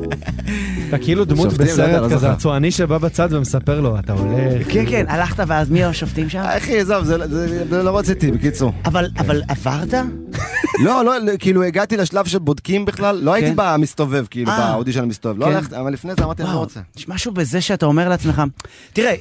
אתה 0.90 0.98
כאילו 0.98 1.26
דמות 1.26 1.46
לא 1.60 1.66
בסרט 1.66 2.02
לא 2.02 2.10
כזה. 2.16 2.32
הצועני 2.32 2.72
שבא 2.72 2.98
בצד 2.98 3.28
ומספר 3.34 3.82
לו, 3.82 4.00
אתה 4.00 4.14
הולך. 4.14 4.68
כן, 4.70 4.84
כן, 4.90 5.06
הלכת 5.08 5.44
ואז 5.48 5.70
מי 5.70 5.80
היו 5.80 5.90
השופטים 5.90 6.30
שם? 6.30 6.40
אחי, 6.58 6.80
עזוב, 6.80 7.04
זה- 7.04 7.28
זה 7.28 7.64
זה 7.70 7.84
לא 7.84 7.98
רציתי, 7.98 8.31
בקיצור. 8.32 8.72
אבל, 8.86 9.10
אבל 9.18 9.42
עברת? 9.48 9.94
לא, 10.84 11.06
לא, 11.06 11.18
לא, 11.18 11.32
כאילו 11.40 11.64
הגעתי 11.64 11.98
לשלב 11.98 12.26
שבודקים 12.26 12.86
בכלל, 12.86 13.16
לא 13.16 13.34
הייתי 13.34 13.50
כן. 13.50 13.56
במסתובב, 13.58 14.26
כאילו, 14.30 14.52
אה. 14.52 14.72
באודישן 14.74 15.04
המסתובב. 15.04 15.40
לא 15.40 15.46
כן. 15.46 15.52
הלכתי, 15.52 15.78
אבל 15.78 15.94
לפני 15.94 16.12
זה 16.18 16.24
אמרתי, 16.24 16.44
אני 16.44 16.54
לא 16.54 16.58
רוצה. 16.58 16.80
יש 16.98 17.08
משהו 17.08 17.32
בזה 17.32 17.62
שאתה 17.62 17.86
אומר 17.86 18.10
לעצמך, 18.10 18.44
תראה, 18.94 19.16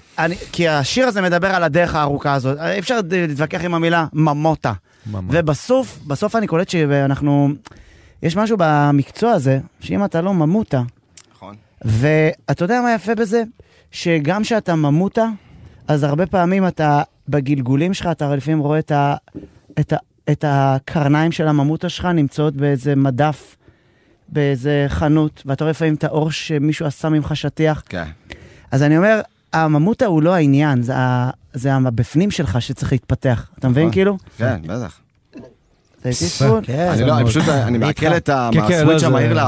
כי 0.52 0.68
השיר 0.68 1.06
הזה 1.06 1.22
מדבר 1.22 1.48
על 1.48 1.62
הדרך 1.62 1.94
הארוכה 1.94 2.34
הזאת, 2.34 2.58
אי 2.58 2.78
אפשר 2.78 2.98
להתווכח 3.10 3.64
עם 3.64 3.74
המילה 3.74 4.06
ממוטה. 4.12 4.72
ובסוף, 5.12 5.98
בסוף 6.06 6.36
אני 6.36 6.46
קולט 6.46 6.68
שאנחנו, 6.68 7.48
יש 8.22 8.36
משהו 8.36 8.56
במקצוע 8.60 9.30
הזה, 9.30 9.58
שאם 9.80 10.04
אתה 10.04 10.20
לא 10.20 10.34
ממוטה, 10.34 10.82
נכון. 11.34 11.54
ואתה 11.84 12.64
יודע 12.64 12.80
מה 12.80 12.94
יפה 12.94 13.14
בזה? 13.14 13.42
שגם 13.90 14.42
כשאתה 14.42 14.74
ממוטה, 14.74 15.26
אז 15.88 16.02
הרבה 16.02 16.26
פעמים 16.26 16.66
אתה, 16.66 17.02
בגלגולים 17.30 17.94
שלך, 17.94 18.08
אתה 18.12 18.36
לפעמים 18.36 18.58
רואה 18.58 18.78
את, 18.78 18.90
ה, 18.90 19.14
את, 19.80 19.92
ה, 19.92 19.96
את 20.30 20.44
הקרניים 20.48 21.32
של 21.32 21.48
הממוטה 21.48 21.88
שלך 21.88 22.04
נמצאות 22.04 22.56
באיזה 22.56 22.96
מדף, 22.96 23.56
באיזה 24.28 24.84
חנות, 24.88 25.42
ואתה 25.46 25.64
רואה 25.64 25.70
לפעמים 25.70 25.94
את 25.94 26.04
האור 26.04 26.30
שמישהו 26.30 26.86
עשה 26.86 27.08
ממך 27.08 27.36
שטיח. 27.36 27.82
כן. 27.88 28.04
אז 28.70 28.82
אני 28.82 28.96
אומר, 28.96 29.20
הממוטה 29.52 30.06
הוא 30.06 30.22
לא 30.22 30.34
העניין, 30.34 30.82
זה, 30.82 30.96
ה, 30.96 31.30
זה 31.52 31.74
הבפנים 31.74 32.30
שלך 32.30 32.62
שצריך 32.62 32.92
להתפתח. 32.92 33.50
אתה 33.58 33.68
מבין 33.68 33.82
נכון. 33.82 33.92
כאילו? 33.92 34.18
כן, 34.36 34.62
בטח. 34.62 35.00
זה 35.32 35.38
איתי 35.38 35.38
צפון? 35.38 35.42
כן. 35.42 35.48
אני 36.04 37.04
לא, 37.04 37.18
אני 37.18 37.26
פשוט, 37.26 37.48
אני 37.48 37.78
מעכל 37.78 38.06
את 38.06 38.30
כן, 38.30 38.50
כן, 38.52 38.58
לא, 38.60 38.74
הסוויץ' 38.74 39.00
זה- 39.00 39.06
המהיר 39.06 39.38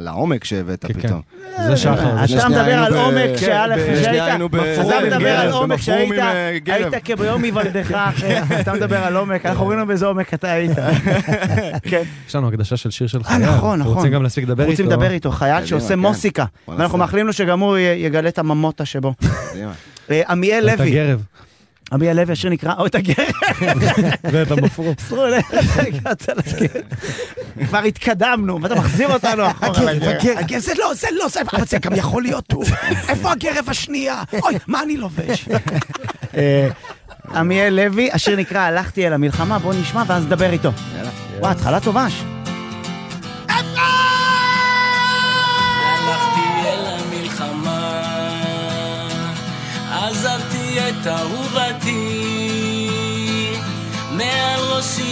לעומק 0.00 0.44
שהבאת 0.44 0.84
כן, 0.86 0.92
כן. 0.92 1.00
פתאום. 1.08 1.20
זה 1.66 1.76
שחר. 1.76 2.24
אתה 2.24 2.48
מדבר 2.48 2.74
על 2.78 2.94
עומק 2.94 3.30
כן, 3.30 3.38
שהיה 3.38 3.66
לך, 3.66 3.80
שהיית, 4.04 4.22
אתה 4.60 5.02
מדבר 5.06 5.28
על 5.30 5.50
עומק 5.50 5.80
שהיית, 5.80 6.12
אה. 6.18 6.48
היית 6.66 6.94
כביום 7.04 7.44
היוולדך, 7.44 7.92
אחי, 7.92 8.38
אתה 8.60 8.72
מדבר 8.72 8.96
על 9.04 9.16
עומק, 9.16 9.46
אנחנו 9.46 9.66
ראינו 9.66 9.86
באיזה 9.86 10.06
עומק 10.06 10.34
אתה 10.34 10.52
היית. 10.52 10.78
כן. 11.90 12.02
יש 12.28 12.34
לנו 12.36 12.48
הקדשה 12.48 12.76
של 12.76 12.90
שיר 12.90 13.06
של 13.06 13.18
אה, 13.18 13.24
חייל. 13.24 13.46
נכון, 13.46 13.78
נכון. 13.78 13.94
רוצים 13.94 14.12
גם 14.12 14.22
להספיק 14.22 14.44
לדבר 14.44 14.62
איתו. 14.62 14.70
רוצים 14.70 14.86
לדבר 14.86 15.10
איתו, 15.10 15.30
חייל 15.30 15.66
שעושה 15.66 15.88
כן. 15.88 15.98
מוסיקה, 15.98 16.44
ואנחנו. 16.68 16.98
מאחלים 16.98 17.26
לו 17.26 17.32
שגם 17.32 17.60
הוא 17.60 17.78
יגלה 17.78 18.28
את 18.28 18.38
הממוטה 18.38 18.84
שבו. 18.84 19.14
אה, 20.10 20.22
עמיאל 20.28 20.68
את 20.68 20.80
לוי, 20.80 20.98
הגרב. 21.90 21.92
עמיאל 21.92 22.16
לוי, 22.20 22.32
השיר 22.32 22.50
נקרא, 22.50 22.74
או 22.78 22.86
את 22.86 22.94
הגר, 22.94 23.14
ואת 24.32 24.50
המפרום. 24.50 24.94
לב, 25.12 25.42
הגעת 25.76 26.28
להזכיר. 26.28 26.68
כבר 27.68 27.78
התקדמנו, 27.78 28.62
ואתה 28.62 28.74
מחזיר 28.74 29.12
אותנו 29.12 29.42
אחורה. 29.50 29.90
הגר, 30.38 30.58
זה 30.58 30.72
לא, 30.78 30.94
זה 30.94 31.06
לא, 31.12 31.28
זה, 31.28 31.40
אבל 31.40 31.64
זה 31.66 31.78
גם 31.78 31.94
יכול 31.94 32.22
להיות 32.22 32.52
הוא. 32.52 32.64
איפה 33.08 33.32
הגרב 33.32 33.64
השנייה? 33.70 34.22
אוי, 34.42 34.54
מה 34.66 34.82
אני 34.82 34.96
לובש? 34.96 35.48
אה, 36.36 36.68
עמיאל 37.34 37.74
לוי, 37.84 38.10
השיר 38.12 38.36
נקרא 38.36 38.58
הלכתי 38.60 39.06
אל 39.06 39.12
המלחמה, 39.12 39.58
בואו 39.58 39.80
נשמע 39.80 40.02
ואז 40.06 40.26
נדבר 40.26 40.50
איתו. 40.52 40.70
יאללה. 40.96 41.10
וואי, 41.40 41.50
התחלה 41.52 41.80
טובה. 41.80 42.10
ש- 42.10 42.22
הלכתי 45.80 46.40
אל 46.68 46.84
המלחמה, 46.86 48.02
עזבתי 49.92 50.78
את 50.88 51.06
אהובתי, 51.06 51.47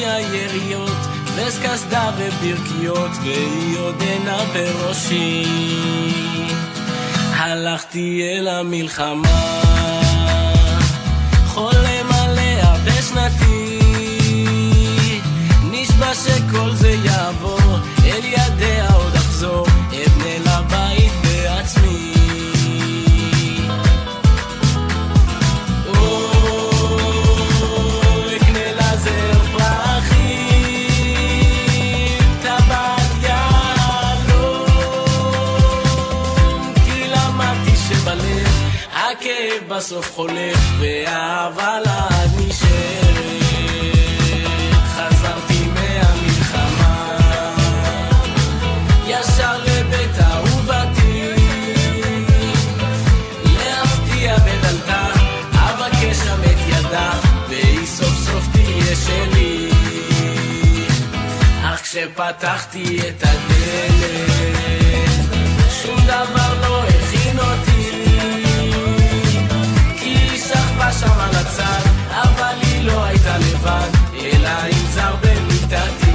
היריות, 0.07 0.97
וסט 1.37 1.59
קסדה 1.63 2.11
וברכיות, 2.17 3.11
והיא 3.23 3.79
עודנה 3.79 4.39
בראשי. 4.55 5.45
הלכתי 7.37 8.23
אל 8.23 8.49
המלחמה, 8.49 9.63
חולם 11.47 12.13
עליה 12.13 12.75
בשנתי, 12.85 13.79
נשבע 15.71 16.15
שכל 16.15 16.75
זה 16.75 16.91
יעבור, 17.05 17.79
אל 18.05 18.25
ידיה 18.25 18.93
עוד 18.93 19.15
אחזור, 19.15 19.67
אבנה 19.91 20.39
לבית 20.39 21.13
בעצמי. 21.23 22.06
בסוף 39.69 40.13
חולף, 40.15 40.59
והאהבה 40.81 41.79
לעד 41.81 42.31
נשארת. 42.39 43.43
חזרתי 44.95 45.65
מהמלחמה, 45.75 47.17
ישר 49.07 49.59
לבית 49.65 50.19
אהובתי, 50.21 51.33
להפתיע 53.45 54.37
בדלתה, 54.39 55.07
אבקש 55.53 56.17
שם 56.17 56.41
את 56.45 56.59
ידה, 56.69 57.11
והיא 57.49 57.87
סוף 57.87 58.15
סוף 58.25 58.49
תהיה 58.53 58.97
שלי. 59.07 59.71
אך 61.65 61.83
כשפתחתי 61.83 63.01
את 63.09 63.23
הדלת 63.23 63.56
לבד, 73.39 73.91
אלא 74.15 74.49
עם 74.49 74.87
זר 74.95 75.15
במיטתי. 75.21 76.07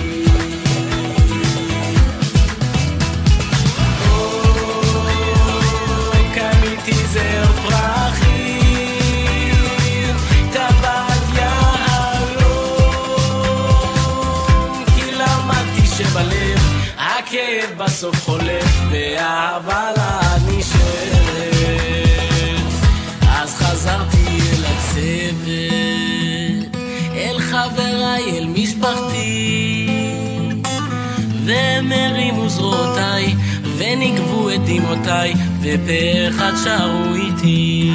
בסוף 18.01 18.25
חולף, 18.25 18.81
והאהבה 18.91 19.91
והם 31.89 31.91
הרימו 31.91 32.49
זרועותיי, 32.49 33.35
ונגבו 33.77 34.49
את 34.49 34.59
דמעותיי, 34.65 35.33
ופה 35.61 36.29
אחד 36.29 36.51
שרו 36.63 37.15
איתי. 37.15 37.91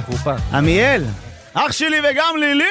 לחופה. 0.00 0.34
עמיאל, 0.52 1.02
אח 1.54 1.72
שלי 1.72 1.96
וגם 2.00 2.34
לילי! 2.38 2.64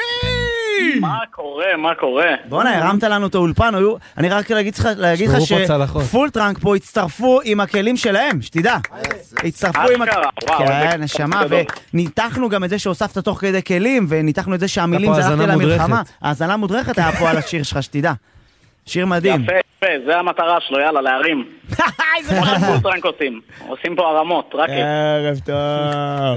מה 0.99 1.17
קורה? 1.31 1.65
מה 1.77 1.95
קורה? 1.95 2.25
בואנה, 2.49 2.77
הרמת 2.77 3.03
לנו 3.03 3.27
את 3.27 3.35
האולפן, 3.35 3.75
היו... 3.75 3.95
אני 4.17 4.29
רק 4.29 4.51
להגיד 4.51 4.75
לך- 4.77 4.87
להגיד 4.97 5.29
לך 5.29 5.41
שברו 5.41 5.59
פה 5.61 5.67
צלחות. 5.67 6.03
שפול 6.03 6.29
טראנק 6.29 6.57
פה 6.59 6.75
הצטרפו 6.75 7.39
עם 7.43 7.59
הכלים 7.59 7.97
שלהם, 7.97 8.41
שתדע. 8.41 8.77
הצטרפו 9.43 9.79
עם... 9.95 10.01
אשכרה, 10.01 10.23
וואו, 10.49 10.67
כן, 10.67 11.01
נשמה. 11.03 11.41
וניתחנו 11.93 12.49
גם 12.49 12.63
את 12.63 12.69
זה 12.69 12.79
שהוספת 12.79 13.17
תוך 13.17 13.39
כדי 13.41 13.63
כלים, 13.63 14.05
וניתחנו 14.09 14.55
את 14.55 14.59
זה 14.59 14.67
שהמילים 14.67 15.13
זה 15.13 15.25
הלכתי 15.25 15.31
האזנה 15.41 15.53
למלחמה. 15.55 15.87
מודרכת. 15.87 16.11
האזנה 16.21 16.57
מודרכת 16.57 16.97
היה 16.97 17.11
פה 17.11 17.29
על 17.29 17.37
השיר 17.37 17.63
שלך, 17.63 17.83
שתדע. 17.83 18.13
שיר 18.89 19.05
מדהים. 19.05 19.43
יפה, 19.43 19.51
יפה, 19.53 20.05
זה 20.05 20.17
המטרה 20.17 20.57
שלו, 20.61 20.79
יאללה, 20.79 21.01
להרים. 21.01 21.45
כמו 22.29 22.45
שפולטרנק 22.45 23.05
עושים. 23.05 23.41
עושים 23.67 23.95
פה 23.95 24.09
הרמות, 24.09 24.51
רק... 24.53 24.69
ערב 24.69 25.39
טוב. 25.45 25.55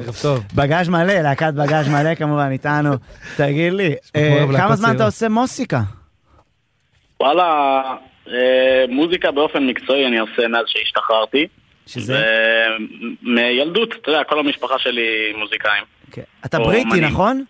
ערב 0.07 0.15
טוב. 0.23 0.45
בגאז' 0.55 0.89
מלא, 0.89 1.12
להקת 1.12 1.55
בגאז' 1.55 1.89
מלא 1.89 2.15
כמובן 2.15 2.49
איתנו. 2.51 2.91
תגיד 3.37 3.73
לי, 3.73 3.95
אה, 4.16 4.45
כמה 4.57 4.77
זמן 4.77 4.97
אתה. 4.97 5.05
עושה 5.05 5.29
מוסיקה? 5.29 5.81
וואלה, 7.20 7.83
אה, 8.29 8.85
מוזיקה 8.89 9.31
באופן 9.31 9.66
מקצועי 9.66 10.07
אני 10.07 10.19
עושה 10.19 10.49
מאז 10.49 10.65
שהשתחררתי. 10.66 11.47
שזה? 11.87 12.24
מילדות, 13.23 13.95
אתה 14.03 14.11
יודע, 14.11 14.24
כל 14.24 14.39
המשפחה 14.39 14.79
שלי 14.79 15.33
מוזיקאים. 15.37 15.85
כן. 16.12 16.23
אתה 16.47 16.59
בריטי. 16.59 17.01
נכון? 17.01 17.45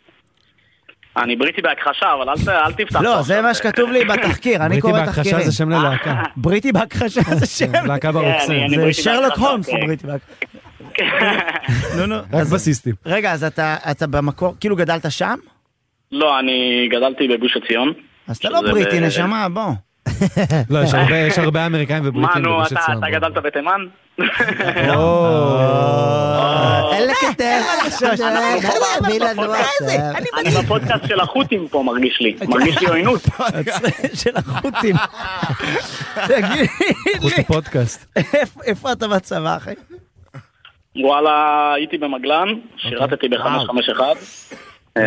אני 1.16 1.36
בריטי 1.36 1.62
בהכחשה, 1.62 2.06
אבל 2.14 2.28
אל 2.28 2.36
ת- 2.44 2.48
אל 2.48 2.72
תפתח. 2.72 3.00
לא, 3.00 3.22
זה. 3.22 3.40
מה 3.42 3.54
שכתוב 3.54 3.90
לי 3.90 4.04
בתחקיר, 4.04 4.56
אני 4.60 4.68
בריטי 4.68 4.80
קורא 4.80 4.92
בהכחשה 5.00 5.22
תחקירים. 5.22 5.44
זה 5.46 5.52
שם 5.52 5.70
ללהקה. 5.70 6.22
בריטי 6.36 6.72
בהכחשה 6.72 7.20
זה 7.34 7.46
שם. 7.46 7.86
להקה 7.86 8.08
אני- 8.08 8.12
ברוקסן. 8.18 8.52
אני 8.52 8.68
זה 8.70 8.76
בריטי 8.76 9.02
שרלוק 9.02 9.24
בהכחשה, 9.24 9.46
הולמס 9.48 9.66
כן. 9.66 9.80
בריטי 9.86 10.06
בהכחשה. 10.06 10.34
נו, 11.96 12.06
נו. 12.06 12.14
רק 12.16 12.24
אז- 12.34 12.52
בסיסטים. 12.54 12.94
רגע, 13.06 13.32
אז 13.32 13.44
אתה 13.44 13.76
אתה 13.90 14.06
במקור, 14.06 14.54
כאילו 14.60 14.76
גדלת 14.76 15.10
שם? 15.10 15.34
לא, 16.12 16.38
אני 16.38 16.88
גדלתי 16.90 17.28
בגוש 17.28 17.56
עציון. 17.56 17.92
אז 18.28 18.36
אתה 18.36 18.50
לא 18.50 18.60
בריטי, 18.60 19.00
נשמה, 19.00 19.48
בוא. 19.48 19.62
לא, 20.70 20.78
יש 21.26 21.38
הרבה- 21.38 21.66
אמריקאים 21.66 22.02
מה, 22.02 22.08
ובריטים 22.08 22.42
נו, 22.42 22.56
בגוש 22.56 22.72
אתה 22.72 22.80
עציון. 22.80 22.98
אתה 22.98 23.10
גדלת 23.10 23.34
בתימן? 23.34 23.80
אין 26.92 27.08
לקטר, 27.08 27.60
מי 29.08 29.18
לנו 29.18 29.42
עכשיו? 29.52 29.88
אני 30.38 30.50
בפודקאסט 30.62 31.06
של 31.08 31.20
החות'ים 31.20 31.68
פה, 31.68 31.82
מרגיש 31.82 32.20
לי. 32.24 32.36
מרגיש 32.48 32.78
לי 32.78 32.86
עוינות. 32.86 33.22
של 34.14 34.30
החות'ים. 34.36 34.96
תגיד 36.26 36.68
לי, 37.22 37.30
מפודקאסט. 37.40 38.06
איפה- 38.16 38.60
איפה 38.64 38.92
אתה 38.92 39.08
בצבא, 39.08 39.56
אחי? 39.56 39.70
וואלה, 40.96 41.30
הייתי 41.76 41.98
במגלן, 41.98 42.48
שירתתי 42.76 43.28
ב-551. 43.28 44.00
אה, 44.96 45.02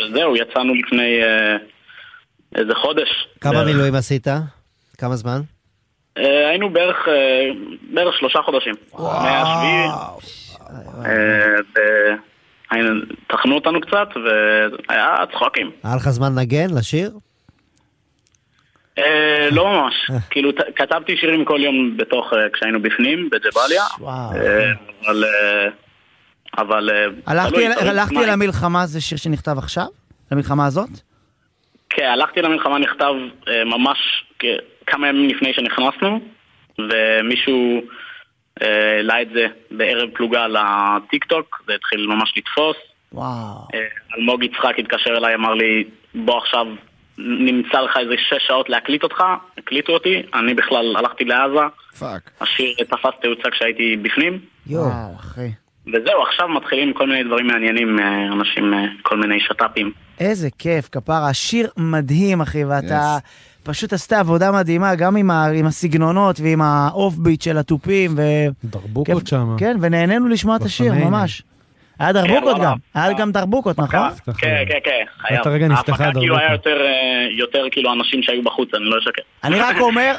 וזהו, 0.00 0.36
יצאנו 0.36 0.74
לפני 0.74 1.22
אה, 1.22 1.56
איזה 2.60 2.72
חודש. 2.74 3.08
כמה. 3.40 3.64
מילואים 3.64 3.94
עשית? 3.94 4.26
כמה 4.98 5.16
זמן? 5.16 5.40
אה, 6.18 6.48
היינו 6.48 6.70
בערך 6.70 7.08
אה, 7.08 7.50
בערך 7.92 8.14
שלושה 8.18 8.38
חודשים. 8.42 8.74
מהשביעי. 8.98 9.88
אה, 11.04 11.56
טחנו 13.26 13.54
אותנו 13.54 13.80
קצת, 13.80 14.08
והיה 14.88 15.16
צחוקים. 15.32 15.70
היה 15.84 15.96
לך 15.96 16.08
זמן 16.08 16.34
נגן 16.38 16.66
לשיר? 16.78 17.10
לא 19.50 19.66
ממש. 19.66 19.94
כאילו, 20.30 20.50
כתבתי 20.76 21.16
שירים 21.16 21.44
כל 21.44 21.60
יום 21.60 21.96
בתוך, 21.96 22.32
כשהיינו 22.52 22.82
בפנים, 22.82 23.30
בג'באליה. 23.32 23.82
אבל... 25.06 25.24
אבל... 26.58 26.90
הלכתי 27.26 27.66
אל- 27.66 27.74
תלוי 27.74 27.88
הלכתי 27.88 28.14
מה. 28.14 28.26
למלחמה, 28.26 28.86
זה 28.86 29.00
שיר 29.00 29.18
שנכתב 29.18 29.58
עכשיו? 29.58 29.86
למלחמה 30.32 30.66
הזאת? 30.66 30.88
כן, 31.90 32.04
הלכתי 32.04 32.42
למלחמה 32.42 32.78
נכתב 32.78 33.12
ממש 33.66 34.24
כמה 34.86 35.08
ימים 35.08 35.28
לפני 35.28 35.54
שנכנסנו, 35.54 36.20
ומישהו 36.78 37.82
אה, 38.62 38.96
העלה 38.96 39.22
את 39.22 39.28
זה 39.34 39.46
בערב 39.70 40.10
פלוגה 40.14 40.46
לטיק 40.48 41.24
טוק, 41.24 41.62
זה 41.66 41.74
התחיל 41.74 42.06
ממש 42.06 42.34
לתפוס. 42.36 42.76
וואו. 43.12 43.68
אה, 43.74 43.86
אלמוג 44.18 44.42
יצחק 44.44 44.78
התקשר 44.78 45.10
אליי, 45.16 45.34
אמר 45.34 45.54
לי, 45.54 45.84
בוא 46.14 46.38
עכשיו 46.38 46.66
נמצא 47.18 47.80
לך 47.80 47.96
איזה 47.96 48.14
שש 48.28 48.46
שעות 48.46 48.68
להקליט 48.68 49.02
אותך, 49.02 49.24
הקליטו 49.58 49.92
אותי, 49.92 50.22
אני 50.34 50.54
בכלל 50.54 50.96
הלכתי 50.96 51.24
לעזה, 51.24 51.58
fuck. 51.98 52.30
השיר 52.40 52.74
תפס 52.78 53.14
תאוצה 53.22 53.50
כשהייתי 53.50 53.96
בפנים, 53.96 54.38
יואו. 54.66 55.14
אחי. 55.16 55.61
וזהו, 55.86 56.22
עכשיו 56.28 56.48
מתחילים 56.48 56.92
כל 56.92 57.08
מיני 57.08 57.24
דברים 57.24 57.46
מעניינים, 57.46 57.98
אה, 58.00 58.32
אנשים, 58.32 58.74
אה, 58.74 58.84
כל 59.02 59.18
מיני 59.18 59.40
שת"פים. 59.40 59.92
איזה 60.20 60.48
כיף, 60.58 60.88
כפרה. 60.92 61.28
השיר 61.28 61.68
מדהים, 61.76 62.40
אחי, 62.40 62.64
ואתה 62.64 63.18
פשוט 63.62 63.92
עשית 63.92 64.12
עבודה 64.12 64.52
מדהימה, 64.52 64.94
גם 64.94 65.16
עם, 65.16 65.30
ה, 65.30 65.46
עם 65.46 65.66
הסגנונות 65.66 66.40
ועם 66.40 66.62
ה 66.62 66.75
off 66.75 67.14
beat 67.16 67.42
של 67.42 67.58
התופים, 67.58 68.14
ו... 68.16 68.22
דרבוקות 68.64 69.26
שם. 69.26 69.56
כן, 69.58 69.76
ונהנינו 69.80 70.28
לשמוע 70.28 70.56
את 70.56 70.62
השיר. 70.62 70.92
ממש. 70.94 71.42
היה 72.02 72.12
דרבוקות 72.12 72.42
וואלה. 72.42 72.64
גם, 72.64 72.76
היה 72.94 73.12
גם 73.12 73.32
דרבוקות, 73.32 73.78
נכון? 73.78 74.00
נפתח 74.00 74.32
כן. 74.40 74.64
כן, 74.68 74.78
כן, 74.84 75.04
חייב. 75.18 75.36
באותו 75.36 75.50
רגע 75.50 75.68
נפתחה 75.68 76.04
ההפקה 76.04 76.20
כאילו. 76.20 76.38
היה 76.38 76.52
יותר, 76.52 76.80
אה, 76.80 77.28
יותר 77.38 77.64
כאילו 77.70 77.92
אנשים 77.92 78.22
שהיו 78.22 78.42
בחוץ, 78.42 78.68
אני 78.74 78.84
לא 78.84 78.98
אשקר. 78.98 79.22
אני 79.44 79.60
רק 79.60 79.76
אומר, 79.80 80.14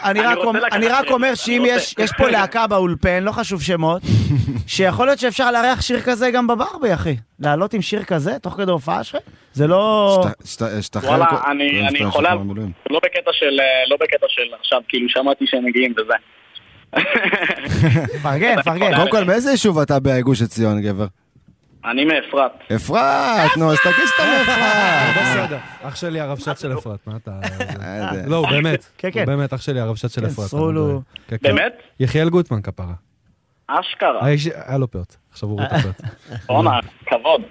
אני 0.72 0.88
רק 0.88 1.12
אומר, 1.12 1.36
שאם. 1.36 1.64
יש, 1.66 1.96
יש 2.00 2.12
פה 2.18 2.30
להקה 2.30 2.68
באולפן, 2.68 3.24
לא 3.24 3.32
חשוב 3.32 3.62
שמות, 3.62 4.02
שיכול 4.68 5.06
להיות 5.06 5.20
שאפשר 5.20 5.52
לארח 5.52 5.82
שיר 5.82 6.02
כזה 6.02 6.32
גם 6.32 6.48
בברבי, 6.48 6.94
אחי. 6.94 7.16
לעלות 7.40 7.74
עם 7.74 7.82
שיר 7.82 8.04
כזה, 8.04 8.40
תוך 8.40 8.54
כדי 8.54 8.72
הופעה 8.72 9.04
שלך, 9.04 9.22
זה 9.54 9.68
לא... 9.68 10.24
וואלה, 11.04 11.26
אני 11.52 12.00
כן, 12.00 12.10
חולה. 12.10 12.36
לא 12.90 13.00
בקטע 13.04 13.32
של, 13.34 13.60
אה, 13.60 13.90
לא 13.90 13.98
בקטע 14.00 14.26
של 14.30 14.54
עכשיו, 14.60 14.82
כאילו 14.88 15.10
שמעתי 15.10 15.46
שהם 15.48 15.66
מגיעים 15.66 15.94
וזה. 15.98 16.14
פרגן, 18.24 18.62
פרגן. 18.66 18.96
קודם 18.96 19.12
כל, 19.12 19.24
מאיזה 19.24 19.52
יישוב 19.52 19.80
אתה 19.80 20.00
בגוש 20.00 20.42
עציון, 20.42 20.82
גבר? 20.82 21.06
אני 21.86 22.06
מאפרת. 22.06 22.52
אפרת, 22.76 23.58
נו, 23.58 23.72
אז 23.72 23.78
תגיד 23.84 23.96
שאתה 24.08 24.24
מאפרת. 24.38 25.16
בסדר. 25.46 25.58
אח 25.84 25.96
שלי 25.96 26.20
הרבש"ץ 26.20 26.62
של 26.62 26.74
אפרת, 26.78 27.08
מה 27.08 27.16
אתה... 27.16 27.32
יודע. 27.60 28.28
לא, 28.28 28.36
הוא 28.36 28.48
באמת. 28.50 28.86
כן, 28.98 29.10
כן. 29.12 29.20
הוא 29.20 29.26
באמת 29.28 29.54
אח 29.54 29.62
שלי 29.62 29.80
הרבש"ץ 29.80 30.16
של 30.16 30.22
כן, 30.22 30.28
אפרת. 30.28 30.46
סרולו. 30.48 30.90
אני 30.92 31.00
כן, 31.28 31.36
כן. 31.42 31.56
באמת? 31.56 31.74
יחיאל 32.00 32.30
גוטמן 32.30 32.62
כפרה. 32.62 32.94
אשכרה. 33.68 34.22
האיש- 34.22 34.50
היה 34.68 34.78
לו 34.78 34.92
פאות, 34.92 35.18
עכשיו 35.32 35.50
הוא 35.50 35.58
רואה 35.60 35.68
את 35.68 35.80
הפאות. 35.80 35.96
בואנה, 36.48 36.80
כבוד. 37.06 37.42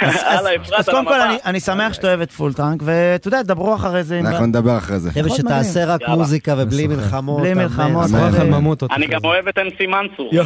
אז 0.00 0.88
קודם 0.90 1.04
כל. 1.04 1.20
אני- 1.20 1.38
אני 1.46 1.60
שמח 1.60 1.92
שאתה 1.92 2.06
אוהב 2.06 2.20
את 2.20 2.32
פולטראנק, 2.32 2.80
ואתה 2.84 3.28
יודע, 3.28 3.42
דברו 3.42 3.74
אחרי 3.74 4.04
זה. 4.04 4.18
אנחנו 4.20 4.46
נדבר 4.46 4.78
אחרי 4.78 4.98
זה. 4.98 5.10
חבר'ה, 5.12 5.36
שתעשה. 5.36 5.84
רק. 5.84 6.00
מוזיקה 6.08 6.54
ובלי. 6.58 6.86
מלחמות. 6.86 7.40
בלי. 7.40 7.54
מלחמות. 7.54 8.82
אני 8.96 9.06
גם 9.06 9.20
אוהב 9.24 9.48
את 9.48 9.58
אנסי 9.58 9.86
מנצור. 9.86 10.30
הוא 10.30 10.44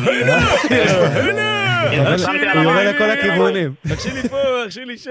יורה. 2.63 2.85
לכל 2.85 3.11
הכיוונים. 3.11 3.73
תקשיב 3.89 4.15
לי 4.15 4.29
פה, 4.29 4.37
תקשיב 4.67 4.83
לי 4.87 4.99
שם. 4.99 5.11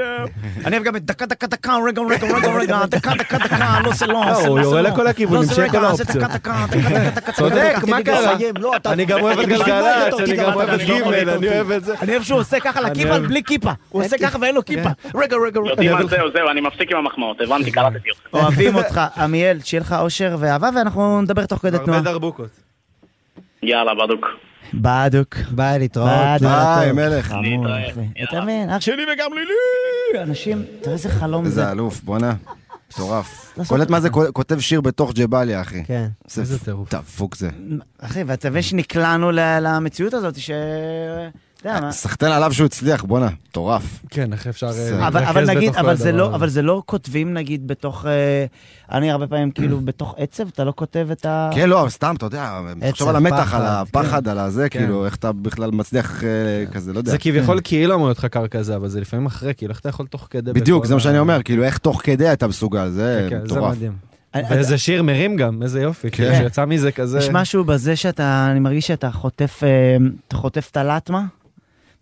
אני 0.65 0.75
אוהב 0.75 0.85
גם 0.87 0.95
את 0.95 1.05
דקה, 1.05 1.25
דקה, 1.25 1.47
דקה, 1.47 1.73
רגע, 1.87 2.01
רגע, 2.01 2.35
רגע, 2.35 2.47
רגע, 2.57 2.85
דקה, 2.85 3.13
דקה, 3.15 3.37
דקה, 3.37 3.79
לא 3.85 3.93
זה 3.93 4.07
לא. 4.07 4.13
לא, 4.13 4.47
הוא 4.47 4.59
יורה 4.59 4.81
לא. 4.81 4.89
לכל 4.89 5.07
הכיוונים, 5.07 5.49
לא, 5.49 5.55
שיהיה 5.55 5.69
כל 5.71 5.85
האופציות. 5.85 6.25
צודק, 7.35 7.75
מה 7.87 8.03
קרה? 8.03 8.33
לא, 8.59 8.73
אני 8.85 9.05
גם 9.05 9.19
אוהב 9.21 9.39
את 9.39 9.47
גלגלצ, 9.47 10.19
אני 10.19 10.35
גם 10.35 10.53
אוהב 10.53 10.69
את 10.69 10.79
לא 10.79 10.85
גימל, 10.85 11.29
אני. 11.29 11.47
אוהב 11.49 11.71
את 11.71 11.83
זה. 11.85 11.93
אני 12.01 12.11
אוהב 12.11 12.23
שהוא 12.23 12.39
עושה 12.39 12.59
ככה 12.59 12.81
לכיפה 12.81 13.19
בלי 13.19 13.43
כיפה. 13.43 13.71
הוא 13.89 14.03
עושה 14.03 14.17
ככה 14.17 14.30
ואין 14.41 14.55
לו 14.55 14.65
כיפה. 14.65 14.89
רגע, 15.05 15.37
רגע, 15.45 15.59
רגע. 15.59 15.69
יודעים 15.69 15.95
על 15.95 16.09
זהו, 16.09 16.31
זהו, 16.33 16.49
אני 16.51 16.61
מפסיק 16.61 16.91
עם 16.91 16.97
המחמאות, 16.97 17.41
הבנתי, 17.41 17.71
קלטתי 17.71 18.09
אותך. 18.09 18.21
אוהבים 18.33 18.75
אותך, 18.75 19.01
עמיאל, 19.17 19.59
שיהיה 19.63 19.81
לך 19.81 19.95
אושר 19.99 20.35
ואהבה, 20.39 20.69
ואנחנו 20.75 21.21
נדבר 21.21 21.45
תוך 21.45 21.59
כדי 21.61 21.77
תנועה. 21.85 21.97
הרבה 21.99 22.11
דרבוקות. 22.11 22.49
יאללה, 23.63 23.91
בדוק. 24.05 24.25
בדוק. 24.73 25.35
ביי, 25.51 25.79
להתראות. 25.79 26.09
ביי. 26.41 26.91
מלך. 26.91 27.35
נתראה. 27.41 27.89
אתה 28.23 28.41
מבין? 28.41 28.69
אח 28.69 28.79
שלי 28.81 29.03
וגם 29.13 29.31
לילי. 29.33 30.23
אנשים, 30.29 30.63
תראה 30.81 30.93
איזה 30.93 31.09
חלום 31.09 31.45
זה. 31.45 31.49
איזה 31.61 31.71
אלוף, 31.71 32.01
בואנה. 32.03 32.33
מטורף. 32.93 33.53
לעשות 33.57 33.77
קולט 33.77 33.89
מה 33.89 33.99
זה 33.99 34.09
כותב 34.09 34.59
שיר 34.59 34.81
בתוך 34.81 35.11
ג'באליה, 35.13 35.61
אחי. 35.61 35.83
כן. 35.85 36.07
זה 36.27 36.41
איזה 36.41 36.59
טירוף. 36.65 36.93
דפוק 36.95 37.35
זה. 37.35 37.49
אחי, 37.99 38.23
ואתה 38.23 38.49
מבין 38.49 38.61
שנקלענו 38.61 39.31
ל- 39.31 39.39
למציאות 39.61 40.13
הזאת, 40.13 40.39
ש... 40.39 40.51
סחטיין 41.91 42.31
עליו 42.31 42.53
שהוא 42.53 42.65
הצליח, 42.65 43.03
בואנה, 43.03 43.29
מטורף. 43.49 43.99
כן, 44.09 44.33
איך 44.33 44.47
אפשר 44.47 44.67
אה, 44.67 44.71
זה- 44.71 45.07
אבל, 45.07 45.45
נגיד, 45.55 45.75
אבל 45.75 45.95
זה, 45.95 46.11
לא. 46.11 46.35
אבל 46.35 46.49
זה 46.49 46.61
לא 46.61 46.83
כותבים 46.85 47.33
נגיד 47.33 47.67
בתוך, 47.67 48.05
אה, 48.05 48.45
אני 48.91 49.11
הרבה 49.11 49.27
פעמים 49.27 49.51
כאילו 49.51 49.79
בתוך 49.85 50.15
עצב, 50.17 50.47
אתה 50.47 50.63
לא 50.63 50.73
כותב 50.75 51.07
את 51.11 51.25
ה... 51.25 51.49
כן, 51.53 51.69
לא, 51.69 51.85
סתם, 51.89 52.15
אתה 52.17 52.25
יודע, 52.25 52.61
תחשוב 52.89 53.09
על 53.09 53.15
המתח, 53.15 53.35
פחד, 53.41 53.61
על 53.61 53.67
הפחד, 53.67 54.27
על 54.27 54.39
הזה, 54.39 54.69
כן. 54.69 54.79
כאילו, 54.79 55.05
איך 55.05 55.15
אתה 55.15 55.31
בכלל 55.31 55.71
מצליח 55.71 56.23
אה, 56.23 56.29
כזה, 56.73 56.93
לא 56.93 56.97
יודע. 56.97 57.11
זה 57.11 57.17
כביכול 57.17 57.59
כאילו 57.63 57.95
אמור 57.95 58.07
להיות 58.07 58.17
לך 58.17 58.25
קר 58.25 58.47
כזה, 58.47 58.75
אבל 58.75 58.87
זה 58.87 59.01
לפעמים 59.01 59.25
אחרי, 59.25 59.53
כאילו 59.57 59.71
איך 59.71 59.79
אתה 59.79 59.89
יכול 59.89 60.05
תוך 60.07 60.27
כדי... 60.29 60.53
בדיוק, 60.53 60.85
זה 60.85 60.93
מה 60.93 60.99
שאני 60.99 61.19
אומר, 61.19 61.43
כאילו, 61.43 61.63
איך 61.63 61.77
תוך 61.77 62.01
כדי 62.03 62.33
אתה 62.33 62.47
מסוגל, 62.47 62.89
זה 62.89 63.27
כן, 63.29 63.39
כן, 63.39 63.47
זה 63.49 63.55
מטורף. 63.55 63.77
ואיזה 64.49 64.77
שיר 64.77 65.03
מרים 65.03 65.35
גם, 65.35 65.63
איזה 65.63 65.81
יופי, 65.81 66.11
כאילו 66.11 66.29
כן. 66.29 66.37
שיצא 66.43 66.65
מזה 66.65 66.91
כזה... 66.91 67.17
יש 67.19 67.29
משהו 67.29 67.63
בזה 67.63 67.95
שאתה, 67.95 68.47
אני 68.51 68.59
מרגיש 68.59 68.87
שאתה 68.87 69.11
חוטף, 69.11 69.61
אתה 70.27 70.35
חוטף 70.35 70.67
את 70.71 70.77
הלטמה. 70.77 71.21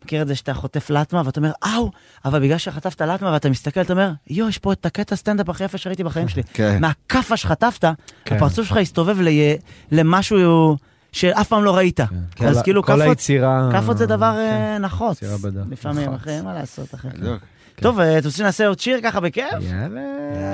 מכיר 0.05 0.21
את 0.21 0.27
זה 0.27 0.35
שאתה 0.35 0.53
חוטף 0.53 0.89
לטמה 0.89 1.21
ואתה 1.25 1.39
אומר, 1.39 1.51
אאו, 1.75 1.91
אבל 2.25 2.39
בגלל 2.39 2.57
שחטפת 2.57 3.01
לטמה 3.01 3.31
ואתה 3.31 3.49
מסתכל, 3.49 3.81
אתה 3.81 3.93
אומר, 3.93 4.11
יו, 4.27 4.49
יש 4.49 4.57
פה 4.57 4.73
את 4.73 4.85
הקטע 4.85 5.15
סטנדאפ 5.15 5.49
הכי 5.49 5.63
יפה 5.63 5.77
שראיתי 5.77 6.03
בחיים 6.03 6.27
שלי. 6.27 6.43
כן. 6.53 6.77
מהכאפה 6.81 7.37
שחטפת, 7.37 7.85
כן. 8.25 8.35
הפרצוף 8.35 8.67
שלך 8.67 8.77
הסתובב 8.77 9.21
לי- 9.21 9.57
למשהו 9.91 10.77
שאף 11.11 11.47
פעם 11.47 11.63
לא 11.63 11.75
ראית. 11.75 11.99
כל 12.37 12.45
אז 12.45 12.61
כאילו, 12.61 12.83
כל 12.83 12.87
כאפות- 12.93 13.01
היצירה... 13.07 13.69
כאפות 13.71 13.97
זה 13.97 14.05
דבר 14.05 14.33
כן. 14.35 14.39
אה, 14.73 14.77
נחוץ. 14.77 15.23
לפעמים. 15.71 16.13
אחי, 16.13 16.41
מה 16.43 16.53
לעשות, 16.53 16.95
אחי. 16.95 17.07
בדיוק. 17.07 17.43
טוב, 17.81 17.99
אה, 17.99 18.17
אתם 18.17 18.27
רוצים 18.27 18.31
שנעשה 18.31 18.67
עוד 18.67 18.79
שיר 18.79 18.99
ככה 19.03 19.19
בכיף? 19.19 19.45
יאללה. 19.61 19.99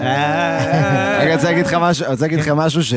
אה, 0.03 1.17
רגע, 1.19 1.23
אני 1.26 1.35
רוצה 1.35 1.49
להגיד 1.49 1.65
לך 1.65 1.73
משהו, 1.73 2.05
אני 2.05 2.11
רוצה 2.13 2.26
להגיד 2.26 2.39
לכם 2.39 2.57
משהו 2.57 2.84
ש... 2.84 2.93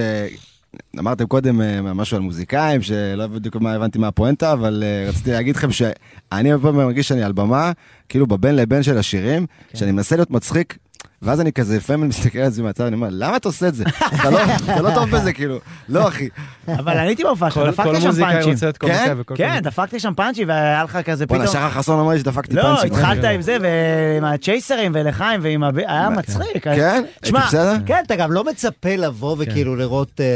אמרתם 0.98 1.26
קודם 1.26 1.60
אה, 1.60 1.80
משהו 1.82 2.16
על 2.16 2.22
מוזיקאים, 2.22 2.82
שלא 2.82 3.26
בדיוק 3.26 3.56
מה 3.56 3.72
הבנתי 3.72 3.98
מהפואנטה, 3.98 4.52
אבל 4.52 4.82
אה, 4.86 5.08
רציתי 5.08 5.30
להגיד 5.30 5.56
לכם 5.56 5.72
שאני 5.72 6.52
הרבה 6.52 6.68
פעמים 6.68 6.86
מרגיש 6.86 7.08
שאני 7.08 7.22
על 7.22 7.32
במה, 7.32 7.72
כאילו 8.08 8.26
בבין 8.26 8.56
לבין 8.56 8.82
של 8.82 8.98
השירים, 8.98 9.46
שאני 9.74 9.92
מנסה 9.92 10.16
להיות 10.16 10.30
מצחיק, 10.30 10.78
ואז 11.22 11.40
אני 11.40 11.52
כזה 11.52 11.76
לפעמים 11.76 12.08
מסתכל 12.08 12.38
על 12.38 12.50
זה 12.50 12.62
מהצד, 12.62 12.84
אני 12.84 12.94
אומר, 12.94 13.08
למה 13.10 13.36
אתה 13.36 13.48
עושה 13.48 13.68
את 13.68 13.74
זה? 13.74 13.84
אתה 14.14 14.30
לא- 14.30 14.40
לא 14.82 14.94
טוב 14.94 15.10
בזה, 15.10 15.32
כאילו. 15.32 15.58
לא, 15.88 16.08
אחי. 16.08 16.28
אבל 16.68 16.92
אני 16.98 17.06
הייתי 17.06 17.22
בהופעה 17.24 17.50
שלך, 17.50 17.82
כל 17.82 18.00
שם 18.00 18.06
מוזיקאי 18.06 18.42
פאנצ'ים. 18.44 18.70
כן? 18.80 19.14
כן. 19.34 19.60
דפקתי 19.62 20.00
שם 20.00 20.12
פאנצ'ים 20.16 20.48
והיה 20.48 20.84
לך 20.84 20.98
כזה 21.04 21.26
פתאום... 21.26 21.38
בואנה, 21.38 21.50
שחר 21.52 21.70
חסון 21.70 22.00
אמר 22.00 22.12
לי 22.12 22.18
שדפקתי 22.18 22.54
לא, 22.54 22.62
פאנצ'ים. 22.62 22.92
התחלת 22.94 23.24
עם 23.24 23.42
זה 23.42 23.56
ועם 23.62 24.24
הצ'ייסרים 24.24 24.92
ולחיים 24.94 25.40
ועם 25.42 25.64
הב... 25.64 25.78
היה 25.78 26.10
מצחיק. 26.10 26.64
כן? 26.64 27.02
תשמע, 27.20 27.38
הייתי 27.40 27.56
בסדר? 27.56 27.74
כן, 27.86 28.02
אתה 28.06 28.16
גם 28.16 28.32
לא 28.32 28.44
מצפה 28.44 28.96
לבוא 28.96 29.36
וכאילו 29.38 29.76
לראות, 29.76 30.20
אה, 30.20 30.26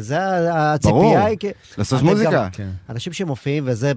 זה 0.00 0.18
ה- 0.22 0.76
ברור. 0.82 1.04
הציפייה 1.04 1.24
היא... 1.24 1.38
כי- 1.38 1.48
לעשות 1.78 2.02
מוזיקה. 2.02 2.48
כן. 2.52 2.68
אנשים 2.90 3.12
שמופיעים 3.12 3.62
וזה, 3.66 3.92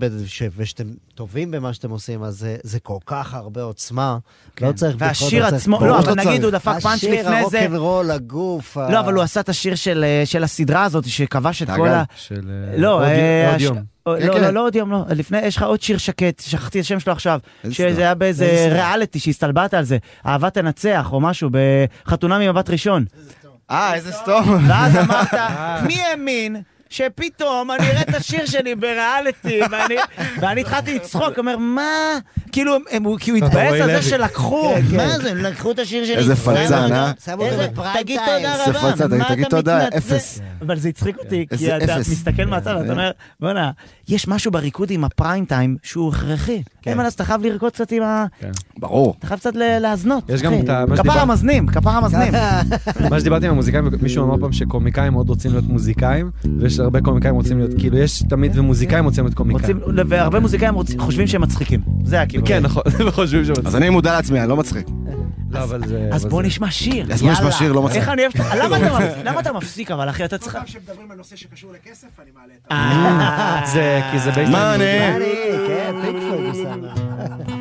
ושאתם 0.57 0.83
טובים 1.15 1.51
במה 1.51 1.73
שאתם 1.73 1.89
עושים, 1.89 2.23
אז 2.23 2.47
זה- 2.63 2.79
כל 2.79 2.97
כך 3.05 3.33
הרבה 3.33 3.61
עוצמה. 3.61 4.17
לא 4.61 4.71
צריך... 4.71 4.95
והשיר 4.99 5.41
בכל 5.41 5.49
זאת- 5.51 5.59
עצמו, 5.59 5.77
ברור 5.79 5.89
לא, 5.91 5.99
אבל 5.99 6.13
נגיד 6.13 6.32
צריך. 6.41 6.43
הוא 6.43 6.51
דפק 6.51 6.79
פאנץ' 6.83 6.95
השיר, 6.95 7.21
לפני 7.21 7.49
זה. 7.49 7.59
הרוקנרול, 7.59 8.11
הגוף. 8.11 8.77
לא, 8.77 8.99
אבל 8.99 9.13
הוא 9.13 9.23
עשה 9.23 9.39
את 9.39 9.49
השיר 9.49 9.75
של 9.75 10.03
אה, 10.03 10.25
של 10.25 10.43
הסדרה 10.43 10.83
הזאת 10.83 11.09
שכבש 11.09 11.61
את 11.61 11.69
כל 11.75 11.87
ה... 11.87 12.03
של... 12.15 12.41
לא, 12.77 13.01
לא. 13.59 13.75
לא, 14.05 14.49
לא 14.49 14.65
עוד 14.65 14.75
יום, 14.75 14.91
לא. 14.91 15.03
לפני, 15.09 15.41
יש 15.41 15.57
לך 15.57 15.63
עוד 15.63 15.81
שיר 15.81 15.97
שקט, 15.97 16.39
שכחתי 16.45 16.79
את 16.79 16.83
השם 16.83 16.99
שלו 16.99 17.13
עכשיו. 17.13 17.39
שזה? 17.69 18.01
היה 18.01 18.15
באיזה? 18.15 18.67
ריאליטי 18.71 19.19
שהסתלבטת 19.19 19.73
על 19.73 19.83
זה. 19.83 19.97
אהבה 20.25 20.49
תנצח 20.49 21.09
או 21.11 21.21
משהו, 21.21 21.49
בחתונה 21.51 22.39
ממבט 22.39 22.69
ראשון. 22.69 23.05
אה, 23.71 23.93
איזה 23.93 24.11
סתום. 24.11 24.57
ואז 24.67 24.95
אמרת, 24.97 25.33
מי 25.87 26.01
האמין 26.01 26.61
שפתאום 26.93 27.71
אני 27.71 27.87
אראה 27.91 28.01
את 28.01 28.15
השיר 28.15 28.45
שלי 28.45 28.75
בריאליטי, 28.75 29.59
ואני- 29.71 29.95
ואני 30.41 30.61
התחלתי 30.61 30.95
לצחוק, 30.95 31.39
אומר, 31.39 31.57
מה? 31.57 32.17
כאילו, 32.51 32.75
הם- 32.91 33.17
כי 33.17 33.31
הוא 33.31 33.37
אתה 33.37 33.45
התבאס 33.45 33.81
על 33.81 34.01
זה. 34.01 34.09
שלקחו, 34.09 34.73
כן, 34.75 34.81
כן. 34.91 34.95
מה 34.97 35.19
זה, 35.19 35.33
לקחו 35.33 35.71
את 35.71 35.79
השיר 35.79 36.05
שלי. 36.05 36.15
איזה 36.15 36.33
אותו- 36.33 36.41
אה? 36.93 37.11
שמו 37.25 37.33
אותו 37.33 37.45
איזה- 37.45 37.67
בפריים 37.67 38.03
תגיד. 38.03 38.19
תודה 38.19 38.35
איזה 38.37 38.63
רבה, 38.79 38.79
פלצן, 38.97 39.17
מה 39.17 39.25
תגיד 39.29 39.45
אתה 39.45 39.55
תודה, 39.55 39.77
מתנצל? 39.87 39.97
אפס. 39.97 40.39
אבל 40.61 40.79
זה 40.79 40.89
הצחיק 40.89 41.17
אותי, 41.17 41.45
כי 41.49 41.71
איזה 41.71 41.77
אתה. 41.93 41.99
מסתכל 41.99 42.45
מהצד 42.45 42.75
ואתה 42.79 42.91
אומר, 42.91 43.11
בואנה, 43.39 43.71
יש 44.09 44.27
משהו 44.27 44.51
בריקוד 44.51 44.91
עם 44.91 45.03
הפריים 45.03 45.45
טיים 45.45 45.77
שהוא 45.83 46.09
הכרחי. 46.09 46.61
אין 46.85 46.97
מה 46.97 47.03
לעשות, 47.03 47.15
אתה 47.15 47.25
חייב 47.25 47.41
לרקוד 47.43 47.71
קצת 47.71 47.91
עם 47.91 48.03
ה... 48.03 48.25
ברור. 48.79 49.15
אתה 49.19 49.27
חייב 49.27 49.39
קצת 49.39 49.51
להזנות. 49.55 50.23
יש 50.29 50.41
גם. 50.41 50.53
את 50.63 50.69
ה- 50.69 50.83
כפר 50.97 51.19
המזנים, 51.19 51.67
כפר 51.67 51.89
המזנים. 51.89 52.33
מה 53.11 53.19
שדיברתי 53.19 53.45
עם 53.45 53.51
המוזיקאים, 53.51 53.85
מישהו 54.01 54.25
אמר 54.25 54.37
פעם 54.41 54.51
שקומיקאים 54.51 55.13
מאוד 55.13 55.29
רוצים 55.29 55.51
להיות 55.51 55.65
מוזיקאים, 55.67 56.31
ויש 56.59 56.79
הרבה 56.79 57.01
קומיקאים 57.01 57.35
רוצים 57.35 57.57
להיות, 57.57 57.71
כאילו 57.77 57.97
יש 57.97 58.23
תמיד 58.29 58.51
ומוזיקאים 58.59 59.05
רוצים 59.05 59.23
להיות 59.23 59.35
קומיקאים. 59.37 59.77
רוצים, 59.79 60.05
והרבה 60.09 60.39
מוזיקאים 60.39 60.73
רוצים- 60.75 60.99
חושבים 60.99 61.27
שהם 61.27 61.41
מצחיקים. 61.41 61.81
זה 62.05 62.21
הכיוון. 62.21 62.47
כן, 62.47 62.63
נכון, 62.63 62.83
וחושבים 63.07 63.45
שהם 63.45 63.55
אז 63.65 63.75
אני 63.75 63.89
מודע 63.89 64.11
לעצמי, 64.11 64.39
אני 64.41 64.49
לא 64.49 64.57
מצחיק. 64.57 64.87
לא, 65.53 65.63
אבל 65.63 65.87
זה... 65.87 66.09
אז 66.13 66.25
בוא 66.25 66.43
נשמע 66.43 66.71
שיר. 66.71 67.13
אז 67.13 67.21
בוא 67.21 67.31
נשמע 67.31 67.51
שיר, 67.51 67.71
לא 67.71 67.83
מצחיק. 67.83 68.01
איך 68.01 68.09
אני 68.09 68.21
אוהב... 68.21 68.33
למה 69.27 69.39
אתה 69.39 69.53
מפסיק 69.53 69.91
אבל 69.91 70.09
אחי? 70.09 70.25
אתה 70.25 70.37
צריך... 70.37 70.57
כשמדברים 70.65 71.11
על 71.11 71.17
נושא 71.17 71.35
שקשור 71.35 71.71
לכסף, 71.73 72.07
אני 72.19 72.29
מעלה 72.35 72.53
את 72.67 72.71
אה, 72.71 73.61
זה, 73.73 74.01
כי 74.11 74.19
זה 74.19 74.31
בייסט... 74.31 74.51
מאנה. 74.51 75.15
אני, 75.15 75.25
כן, 75.67 75.95
פיקפורד. 76.01 76.77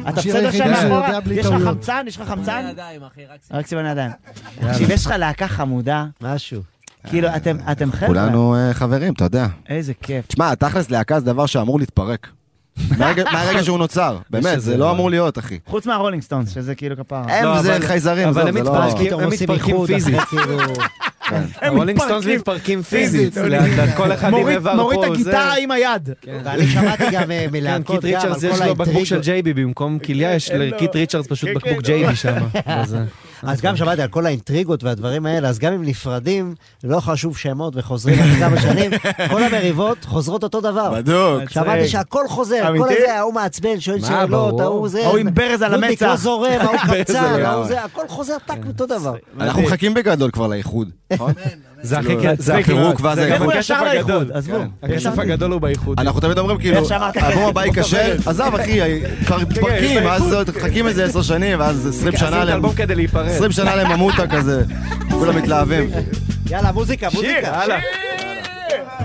אתה 0.09 0.21
בסדר 0.21 0.51
שם 0.51 0.71
מאחורה? 0.71 1.19
יש 1.33 1.47
לך. 1.47 1.63
חמצן? 1.65 2.05
יש 2.07 2.21
לך 2.21 2.29
חמצן? 2.29 2.67
ידיים, 2.71 3.03
אחי, 3.03 3.21
רק 3.51 3.67
סימן 3.67 3.87
ידיים. 3.87 4.11
תקשיב, 4.73 4.91
יש 4.91 5.07
לך 5.07 5.13
להקה 5.19 5.49
חמודה, 5.49 6.07
משהו. 6.21 6.63
כאילו, 7.07 7.29
אתם- 7.37 7.57
אתם 7.73 7.93
חבר'ה. 7.93 8.07
כולנו 8.07 8.55
אה, 8.57 8.75
חברים, 8.75 9.13
אתה 9.13 9.25
יודע. 9.25 9.47
איזה 9.69 9.93
כיף. 10.03 10.27
תשמע, 10.27 10.55
תכלס 10.55 10.91
להקה 10.91 11.21
זה 11.21 11.27
דבר 11.27 11.47
שאמור 11.47 11.79
להתפרק. 11.81 12.29
מהרגע 12.99 13.65
שהוא 13.65 13.79
נוצר, 13.79 14.19
באמת, 14.31 14.61
זה 14.61 14.77
לא 14.77 14.91
אמור 14.91 15.11
להיות, 15.11 15.39
אחי. 15.39 15.59
חוץ 15.67 15.87
מהרולינג 15.87 16.23
סטונס, 16.23 16.55
שזה 16.55 16.75
כאילו 16.75 16.97
כפרה. 16.97 17.23
הם 17.29 17.45
לא, 17.45 17.63
זה 17.63 17.77
אבל- 17.77 17.87
חייזרים, 17.87 18.29
אבל 18.29 18.49
הם 18.49 18.55
זה 18.59 18.63
לא... 18.63 18.73
מתפרקים, 18.73 19.07
פתאום 19.07 19.21
הם 19.23 19.29
מתפרקים 19.31 19.87
פיזית. 19.87 20.17
הרולינג 21.63 22.01
סטונס 22.01 22.27
מתפרקים 22.27 22.83
פיזית. 22.83 23.35
כל 23.97 24.13
אחד 24.13 24.29
עם 24.29 24.49
איבר 24.49 24.75
מוריד 24.75 24.99
את 25.01 25.07
פה, 25.07 25.15
הגיטרה 25.15 25.55
עם 25.57 25.71
היד. 25.71 26.09
ואני 26.45 26.67
שמעתי 26.67 27.05
גם 27.13 27.31
אה, 27.31 27.45
כן, 27.47 27.53
מלהקות 27.53 28.01
קיט 28.01 28.15
גם 28.15 28.21
על 28.21 28.33
ריצ'רדס 28.33 28.43
יש 28.43 28.61
לו 28.61 28.75
בקבוק 28.75 29.05
של. 29.05 29.21
J&B, 29.21 29.53
במקום 29.55 29.99
כליה 29.99 30.35
יש 30.35 30.51
לקיט 30.51 30.97
ריצ'רדס 30.97 31.27
פשוט 31.27 31.49
כן, 31.49 31.55
בקבוק 31.55 31.73
כן, 31.73 31.93
J&B 31.93 32.17
שם. 32.17 32.37
אז 33.43 33.61
גם 33.61 33.77
שמעתי 33.77 34.03
על 34.03 34.09
כל 34.09 34.27
האינטריגות 34.27 34.85
והדברים 34.85 35.27
האלה, 35.27 35.49
אז 35.49 35.59
גם 35.59 35.73
אם 35.73 35.83
נפרדים, 35.85 36.55
לא 36.85 37.01
חשוב 37.01 37.37
שמות 37.37 37.77
וחוזרים 37.77 38.19
אחרי 38.21 38.37
כמה 38.39 38.61
שנים, 38.61 38.91
כל 39.31 39.43
המריבות 39.43 40.05
חוזרות 40.05 40.43
אותו 40.43 40.61
דבר. 40.61 40.91
בדוק. 40.95 41.51
שמעתי 41.51 41.89
שהכל 41.89 42.29
חוזר, 42.29 42.79
כל? 42.79 42.89
הזה, 42.93 43.19
ההוא 43.19 43.35
מעצבן, 43.35 43.81
שואל 43.81 44.01
שאלות. 44.01 44.61
ההוא 44.61 44.89
זה... 44.89 45.07
ההוא 45.07 45.19
עם 45.19 45.35
ברז 45.35 45.63
על 45.63 45.71
נודניק 45.77 46.03
לא 46.03 46.09
המצח. 46.09 46.23
זורם, 46.23 46.61
ההוא 46.61 46.77
קמצן, 46.87 47.25
לגמרי. 47.25 47.45
ההוא 47.45 47.67
זה, 47.67 47.85
הכל 47.85 48.09
חוזר 48.09 48.37
טק 48.47 48.67
אותו 48.69 48.87
דבר. 48.87 49.15
אנחנו 49.41 49.63
מחכים 49.63 49.95
בגדול 49.95 50.31
כבר 50.31 50.47
לאיחוד, 50.47 50.91
נכון? 51.13 51.33
זה 51.83 51.97
כאילו, 51.97 52.21
הכי 52.21 52.29
כיף, 52.29 52.41
זה 52.41 52.59
הפירוק 52.59 53.01
ואז 53.03 53.19
האיחוד. 53.19 53.53
הכסף 54.83 55.09
כן. 55.09 55.17
כן. 55.17 55.21
הגדול 55.21 55.53
הוא 55.53 55.61
באיחוד. 55.61 56.01
אנחנו 56.01 56.21
תמיד 56.21 56.39
אומרים 56.39 56.59
כאילו, 56.59 56.81
עבור 57.15 57.49
הבית 57.49 57.75
קשה, 57.75 58.15
עזב 58.27 58.53
אחי, 58.55 58.81
כן, 58.81 59.25
כבר 59.27 59.39
מתפרקים, 59.39 60.05
ואז 60.07 60.37
מחכים 60.57 60.87
איזה 60.87 61.05
עשר 61.05 61.23
שנים, 61.23 61.61
ואז 61.61 61.87
עשרים 61.87 62.17
שנה 62.17 62.45
להם, 62.45 62.59
עשרים 62.65 62.75
כדי 62.77 62.95
להיפרד. 62.95 63.29
עשרים 63.29 63.53
שנה 63.53 63.77
להם 63.77 63.93
ממוטה 63.93 64.27
כזה, 64.27 64.63
כולם 65.11 65.37
מתלהבים. 65.37 65.91
יאללה, 66.51 66.73
מוזיקה, 66.73 67.09
מוזיקה. 67.15 67.63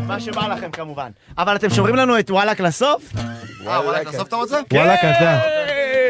מה 0.07 0.19
שבא 0.19 0.47
לכם 0.47 0.71
כמובן. 0.71 1.09
אבל 1.37 1.55
אתם 1.55 1.69
שומרים 1.69 1.95
לנו 1.95 2.19
את 2.19 2.31
וואלכ 2.31 2.59
לסוף? 2.59 3.13
וואלכ 3.65 4.07
לסוף 4.07 4.27
אתה 4.27 4.35
רוצה? 4.35 4.57
וואלאק 4.73 4.99
אתה. 4.99 5.56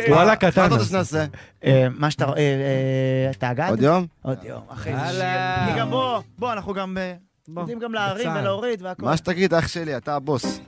וואלה 0.10 0.36
קטן. 0.36 0.62
מה. 0.62 0.68
אתה 0.68 0.76
רוצה 0.76 0.86
שנעשה? 0.86 1.26
אה, 1.64 1.88
מה 1.98 2.12
שאתה... 2.12 2.26
אה, 2.26 2.32
אה, 2.38 3.32
אתה 3.32 3.52
אגד? 3.52 3.70
עוד 3.70 3.82
יום? 3.82 4.06
עוד 4.22 4.38
יום, 4.44 4.62
אחי. 4.70 4.90
יאללה. 4.90 5.68
כי 5.74 5.80
גם 5.80 5.90
בוא, 5.90 6.22
בוא, 6.38 6.54
אנחנו 6.54 6.74
גם 6.74 6.98
אה, 6.98 7.14
יודעים 7.58 7.80
גם 7.80 7.94
להרים. 7.94 8.32
ולהוריד 8.36 8.82
והכל. 8.82 9.06
מה 9.06 9.18
שתגיד, 9.18 9.54
אח 9.54 9.68
שלי, 9.68 9.98
אתה 9.98 10.16
הבוס. 10.16 10.60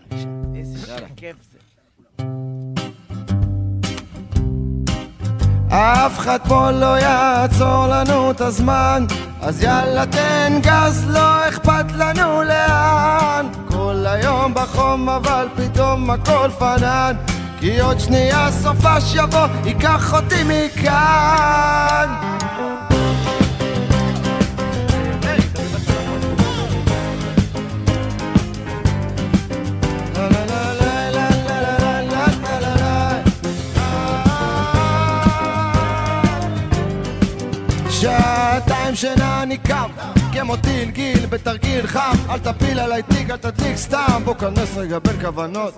איזה 0.55 0.95
כיף 1.15 1.35
זה. 1.51 1.59
אף 5.71 6.19
אחד 6.19 6.39
פה 6.47 6.71
לא 6.71 6.99
יעצור 6.99 7.87
לנו 7.87 8.31
את 8.31 8.41
הזמן 8.41 9.05
אז 9.41 9.63
יאללה 9.63 10.05
תן 10.05 10.59
גז, 10.61 11.09
לא 11.09 11.49
אכפת 11.49 11.85
לנו 11.97 12.43
לאן 12.43 13.45
כל 13.67 14.05
היום 14.07 14.53
בחום 14.53 15.09
אבל 15.09 15.47
פתאום 15.55 16.09
הכל 16.09 16.49
פנן 16.59 17.15
כי 17.59 17.79
עוד 17.79 17.99
שנייה 17.99 18.51
סופה 18.51 19.01
שיבוא, 19.01 19.47
ייקח 19.65 20.13
אותי 20.13 20.43
מכאן. 20.43 22.09
שעתיים 37.89 38.95
שינה 38.95 39.43
אני 39.43 39.57
קם 39.57 40.18
כמו 40.39 40.55
טיל 40.55 40.89
גיל 40.89 41.25
בתרגיל 41.25 41.87
חם. 41.87 42.15
אל 42.29 42.39
תפיל 42.39 42.79
עליי 42.79 43.03
תיק 43.03 43.29
אל 43.29 43.37
תדליק 43.37 43.77
סתם. 43.77 44.21
בוא 44.25 44.33
כנס 44.35 44.77
רגע 44.77 44.99
בין 44.99 45.21
כוונות. 45.21 45.73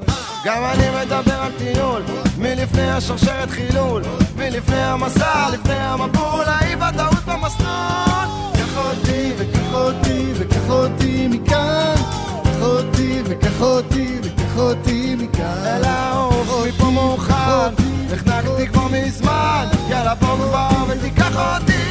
גם 0.45 0.63
אני 0.63 0.83
מדבר 0.89 1.41
על 1.41 1.51
טיול. 1.57 2.01
מלפני 2.37 2.91
השרשרת 2.91 3.49
חילול. 3.49 4.03
מלפני 4.35 4.83
המסע 4.83 5.49
לפני 5.53 5.73
המבול. 5.73 6.45
האי 6.45 6.75
ודאות 6.75 7.25
במסלול. 7.25 8.27
קח 8.53 8.77
אותי 8.77 9.31
וקח 9.37 9.73
אותי 9.73 10.31
וקח 10.35 10.69
אותי 10.69 11.27
מכאן. 11.27 11.95
קח 12.43 12.61
אותי 12.61 13.21
וקח 13.25 13.61
אותי 13.61 14.19
וקח 14.23 14.57
אותי 14.57 15.15
מכאן. 15.15 15.65
אל 15.65 15.83
העוף 15.83 16.67
מפה 16.67 16.85
מוכן 16.85 17.73
נחנקתי 18.11 18.67
כבר 18.67 18.87
מזמן. 18.87 19.65
יאללה 19.89 20.15
בוא 20.15 20.37
כבר 20.37 20.69
ותיקח 20.87 21.35
אותי 21.35 21.90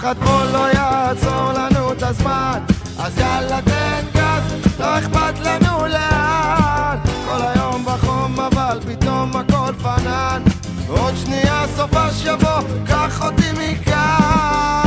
אחד 0.00 0.14
פה 0.24 0.44
לא 0.52 0.72
יעצור 0.72 1.52
לנו 1.52 1.92
את 1.92 2.02
הזמן. 2.02 2.58
אז 2.98 3.18
יאללה 3.18 3.62
תן 3.62 4.04
גז 4.14 4.70
לא 4.80 4.98
אכפת 4.98 5.38
לנו 5.38 5.86
לאן. 5.86 6.96
כל 7.24 7.40
היום 7.40 7.84
בחום 7.84 8.40
אבל 8.40 8.78
פתאום 8.86 9.36
הכל 9.36 9.72
פנן. 9.82 10.42
עוד 10.88 11.14
שנייה 11.16 11.64
סופש 11.76 12.24
יבוא 12.24 12.60
קח 12.86 13.24
אותי 13.24 13.52
מכאן 13.52 14.79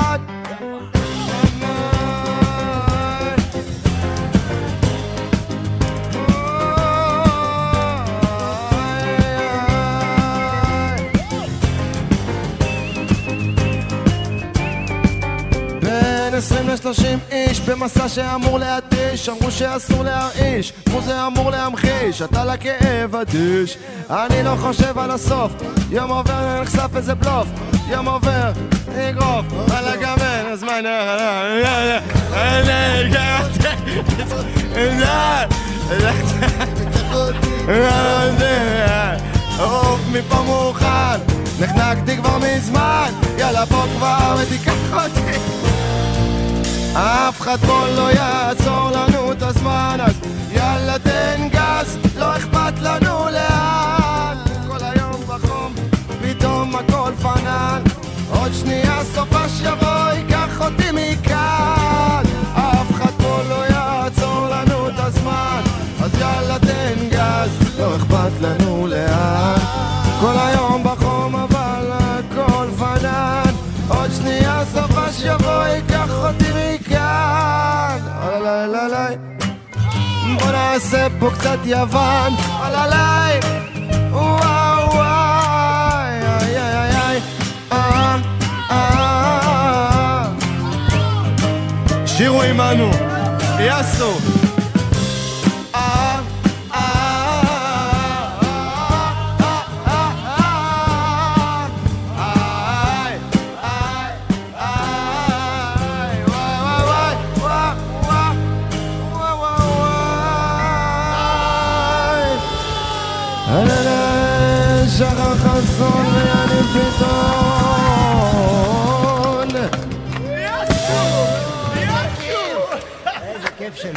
20 16.43 16.69
ל-30 16.69 17.31
איש 17.31 17.59
במסע 17.59 18.09
שאמור 18.09 18.59
להתיש 18.59 19.29
אמרו 19.29 19.51
שאסור 19.51 20.03
להרעיש 20.03 20.73
כמו 20.85 21.01
זה 21.01 21.27
אמור 21.27 21.51
להמחיש 21.51 22.21
אתה 22.21 22.45
לכאב 22.45 23.15
אדיש 23.15 23.77
אני 24.09 24.43
לא 24.43 24.55
חושב 24.61 24.99
על 24.99 25.11
הסוף 25.11 25.51
יום 25.91 26.09
עובר 26.09 26.61
נחשף 26.61 26.89
איזה 26.95 27.15
בלוף 27.15 27.47
יום 27.89 28.07
עובר 28.07 28.51
אגרוף 28.95 29.45
על 29.71 29.87
הגמל 29.87 30.45
הזמן 30.51 30.83
עוף 39.59 39.99
מפה 40.11 40.41
מוכן 40.41 41.19
נחנקתי 41.59 42.17
כבר 42.17 42.37
מזמן 42.37 43.11
יאללה 43.37 43.65
בוא 43.65 43.85
כבר 43.97 44.35
ותיקח 44.39 44.93
אותי 44.93 45.72
אף 46.95 47.41
אחד 47.41 47.57
פה 47.57 47.85
לא 47.95 48.11
יעצור 48.11 48.89
לנו 48.91 49.31
את 49.31 49.41
הזמן 49.41 49.97
אז 50.01 50.13
יאללה 50.51 50.99
תן 50.99 51.47
גז 51.51 51.97
לא 52.17 52.37
אכפת 52.37 52.79
לנו 52.81 53.29
לאן. 53.29 54.37
כל 54.67 54.77
היום 54.81 55.21
בחום 55.27 55.73
פתאום 56.21 56.75
הכל 56.75 57.11
פנן. 57.21 57.81
עוד 58.29 58.51
שנייה 58.53 59.03
סופש 59.03 59.61
יבוא 59.61 60.11
ייקח 60.13 60.61
אותי 60.61 60.91
מכאן 60.93 61.32
פה 81.23 81.31
קצת 81.31 81.57
יוון. 81.65 82.33
אוי 82.59 82.71
אוי 82.71 83.39
וואו 84.11 84.93
וואי 84.93 86.19
איי 86.41 86.57
איי 86.57 86.75
איי 86.75 86.95
איי. 86.95 87.19
אה, 87.71 88.17
אה. 88.71 90.25
שירו 92.05 92.41
עמנו 92.41 92.91
יאסו 93.59 94.32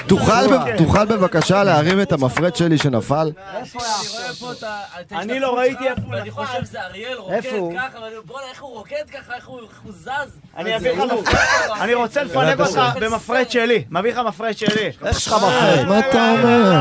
תוכל 0.07 0.33
תוכל 0.79 1.05
בבקשה 1.07 1.65
להרים 1.65 2.03
את 2.03 2.13
המפרט 2.13 2.57
שלי 2.57 2.79
שנפל? 2.79 3.31
אני 5.13 5.41
לא 5.41 5.59
ראיתי 5.59 5.89
איפה 5.89 6.01
הוא 6.07 6.15
אני 6.15 6.29
נפל. 6.29 6.31
חושב 6.47 6.65
שזה 6.65 6.83
אריאל 6.83 7.17
רוקד? 7.17 7.41
ככה, 7.77 7.99
בוא'נה, 8.27 8.47
איך 8.51 8.63
הוא 8.63 8.75
רוקד 8.75 8.86
ככה, 9.13 9.35
איך 9.35 9.49
הוא 9.49 9.93
זז. 9.93 10.09
אני 10.57 10.77
אביא 10.77 10.91
לך 10.91 10.99
מפרט, 10.99 11.39
אני 11.81 11.95
רוצה 11.95 12.23
לפנק 12.23 12.61
אותך 12.61 12.81
במפרט 13.01 13.51
שלי, 13.51 13.85
מביא 13.91 14.13
לך 14.13 14.19
מפרט 14.19 14.59
שלי. 14.59 14.91
איך 15.05 15.17
יש 15.17 15.27
לך 15.29 15.33
מפרט? 15.35 15.87
מה 15.87 15.99
אתה 15.99 16.31
אומר? 16.31 16.73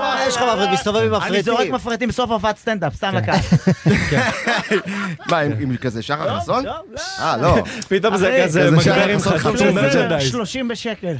מה 0.00 0.16
יש 0.28 0.36
לך 0.36 0.42
מפרט? 0.42 0.68
מסתובב 0.72 1.14
עם 1.14 1.14
אני 1.14 1.42
זורק 1.42 1.58
מפרטים. 1.58 1.74
מפרטים 1.74 2.08
בסוף 2.08 2.30
הופעת 2.30 2.58
סטנדאפ, 2.58 2.94
סתם 2.94 3.14
לקהל. 3.14 3.40
מה, 5.30 5.38
עם 5.38 5.76
כזה 5.76 6.02
שחר 6.02 6.40
חסון? 6.40 6.64
לא, 6.64 6.72
לא. 6.92 7.00
אה, 7.18 7.36
לא. 7.36 7.56
פתאום 7.88 8.16
זה 8.16 8.42
כזה 8.44 8.70
מגבר 8.70 9.08
עם 9.08 9.18
חסון. 9.18 9.74
מרצ'נדייז. 9.74 10.30
30 10.30 10.68
בשקל. 10.68 11.14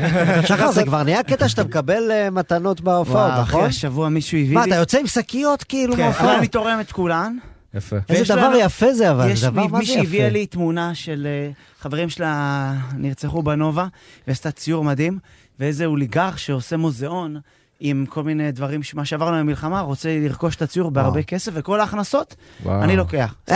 שחר, 0.48 0.70
זה 0.70 0.84
כבר 0.84 1.02
נהיה 1.02 1.22
קטע 1.22 1.48
שאתה 1.48 1.64
מקבל 1.64 2.10
אה, 2.10 2.30
מתנות 2.30 2.80
בהופעות, 2.80 3.16
וואו, 3.16 3.42
אחי, 3.42 3.48
נכון? 3.50 3.64
השבוע 3.64 4.08
מישהו 4.08 4.38
הביא 4.38 4.54
מה, 4.54 4.64
לי... 4.64 4.70
אתה 4.70 4.80
יוצא 4.80 4.98
עם 4.98 5.06
שקיות 5.06 5.62
כאילו 5.62 5.96
כן, 5.96 6.02
אבל 6.02 6.10
מההופעה? 6.10 6.38
אני 6.38 6.48
תורם 6.48 6.80
את 6.80 6.92
כולן. 6.92 7.36
יפה. 7.78 7.96
איזה 8.08 8.34
דבר 8.34 8.48
לנו- 8.48 8.58
יפה 8.58 8.94
זה 8.94 9.10
אבל, 9.10 9.30
יש 9.30 9.40
זה 9.40 9.50
דבר 9.50 9.62
מי- 9.62 9.68
מה 9.68 9.78
מי 9.78 9.86
זה 9.86 9.92
שהביאה 9.92 10.26
יפה. 10.26 10.32
לי 10.32 10.46
תמונה 10.46 10.94
של 10.94 11.26
אה, 11.30 11.50
חברים 11.80 12.08
שלה 12.10 12.72
נרצחו 12.96 13.42
בנובה, 13.42 13.86
ועשתה 14.28 14.50
ציור 14.50 14.84
מדהים, 14.84 15.18
ואיזה 15.60 15.84
אוליגרך 15.84 16.38
שעושה 16.38 16.76
מוזיאון, 16.76 17.36
עם 17.80 18.04
כל 18.08 18.22
מיני 18.22 18.52
דברים, 18.52 18.80
מה 18.94 19.04
שעברנו 19.04 19.36
במלחמה, 19.36 19.80
רוצה 19.80 20.08
לרכוש 20.22 20.56
את 20.56 20.62
הציור 20.62 20.90
בהרבה 20.90 21.22
כסף, 21.22 21.52
וכל 21.54 21.80
ההכנסות, 21.80 22.34
וואו. 22.62 22.82
אני 22.82 22.96
לוקח. 22.96 23.34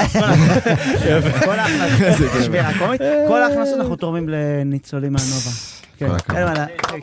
כל 1.45 1.59
ההכנסות, 1.59 2.31
כל 3.29 3.43
ההכנסות 3.43 3.79
אנחנו 3.81 3.97
תורמים 3.97 4.29
לניצולים 4.29 5.13
מהנובה. 5.13 5.51
כן, 5.99 6.09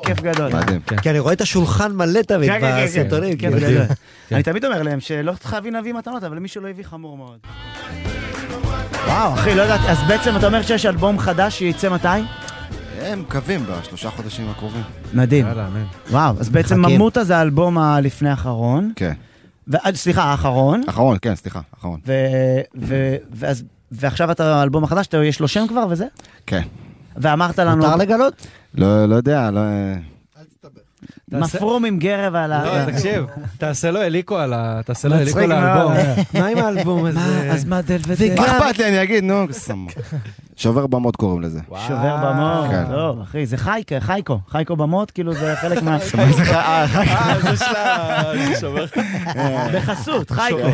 כיף 0.04 0.22
גדול. 0.22 0.56
מדהים. 0.56 0.80
כי 1.02 1.10
אני 1.10 1.20
רואה 1.20 1.34
את 1.34 1.42
השולחן 1.42 1.92
מלא 1.92 2.22
תמיד 2.22 2.50
כן, 2.50 2.60
כן, 2.62 2.72
כן, 2.78 2.86
בסרטונים. 2.86 3.38
כן, 3.38 3.60
כאילו. 3.60 3.82
אני 4.32 4.44
תמיד 4.44 4.66
אומר 4.66 4.84
להם 4.84 5.00
שלא 5.00 5.34
חייבים 5.44 5.74
להביא 5.74 5.94
מתנות, 5.94 6.24
אבל 6.24 6.40
מי 6.40 6.48
שלא 6.48 6.68
הביא 6.68 6.84
חמור 6.84 7.18
מאוד. 7.18 7.38
וואו, 9.08 9.34
אחי, 9.34 9.56
לא 9.56 9.62
יודעת, 9.62 9.80
אז 9.88 9.98
בעצם 10.08 10.38
אתה 10.38 10.48
אומר 10.48 10.62
שיש 10.62 10.86
אלבום 10.86 11.20
חדש 11.20 11.60
שיצא 11.60 11.90
מתי? 11.90 12.08
הם 13.02 13.20
מקווים 13.20 13.66
בשלושה 13.66 14.10
חודשים 14.10 14.50
הקרובים. 14.50 14.82
מדהים. 15.14 15.48
יאללה, 15.48 15.68
אמן. 15.68 15.84
וואו, 16.12 16.36
אז 16.40 16.50
בעצם. 16.50 16.82
ממוטה 16.86 17.24
זה 17.24 17.38
האלבום 17.38 17.78
הלפני 17.78 18.30
האחרון. 18.30 18.92
כן. 18.96 19.14
ו- 19.68 19.78
סליחה, 19.96 20.24
האחרון. 20.24 20.82
אחרון, 20.90 21.18
כן, 21.22 21.36
סליחה, 21.36 21.60
אחרון. 21.80 22.00
ועכשיו 23.92 24.32
אתה 24.32 24.56
האלבום 24.60 24.84
החדש, 24.84 25.08
אתה- 25.08 25.24
יש 25.24 25.40
לו 25.40 25.48
שם 25.48 25.66
כבר 25.68 25.86
וזה? 25.90 26.06
כן. 26.48 26.62
ואמרת 27.18 27.60
לנו, 27.60 27.78
מותר 27.78 27.96
לגלות? 27.96 28.48
לא 28.76 29.06
לא 29.06 29.16
יודע, 29.16 29.52
לא... 29.52 29.62
מפרום 31.32 31.86
עם 31.86 32.00
גרב 32.00 32.36
על 32.36 32.52
ה... 32.54 32.86
לא, 32.86 32.92
תקשיב, 32.92 33.26
תעשה 33.58 33.92
לו 33.92 34.02
אליקו 34.02 34.38
על 34.38 34.54
ה... 34.54 34.82
תעשה 34.86 35.08
לו 35.08 35.16
אליקו 35.16 35.40
מצחיק 35.40 35.50
לאלבום. 35.50 35.94
מאוד. 35.94 36.26
מה 36.34 36.48
עם 36.48 36.58
האלבום 36.58 37.06
הזה? 37.06 37.20
מה, 37.20 37.54
אז 37.54 37.66
מה 37.66 37.82
דל 37.82 38.00
ודל? 38.08 38.36
מה 38.36 38.46
אכפת 38.46 38.78
לי, 38.78 38.88
אני 38.88 39.04
אגיד, 39.04 39.24
נו. 39.24 39.46
שובר 40.56 40.88
במות 40.88 41.16
קוראים 41.16 41.42
לזה. 41.42 41.60
שובר 41.88 42.18
במות, 42.18 42.72
כן. 42.72 42.86
טוב 42.92 43.22
אחי, 43.22 43.46
זה 43.46 43.58
חייקו, 43.58 43.96
חייקו, 44.00 44.40
חייקו 44.50 44.76
במות, 44.76 45.12
כאילו 45.12 45.34
זה 45.34 45.56
חלק 45.56 45.82
מה... 45.84 45.98
אה, 46.54 46.88
זה 47.42 47.56
של 47.58 47.76
ה... 47.76 48.24
שובר. 48.60 48.86
בחסות, 49.76 50.32
חייקו. 50.32 50.70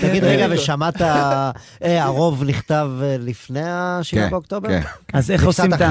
תגיד 0.00 0.24
רגע, 0.24 0.46
ושמעת, 0.50 1.02
אה, 1.02 1.50
הרוב 1.82 2.44
נכתב 2.44 2.90
אה, 3.02 3.16
לפני 3.18 3.62
ה-7 3.62 4.10
כן, 4.10 4.30
באוקטובר? 4.30 4.68
כן. 4.68 4.80
אז 5.12 5.30
איך 5.30 5.46
עושים 5.46 5.74
את 5.74 5.80
ה... 5.80 5.90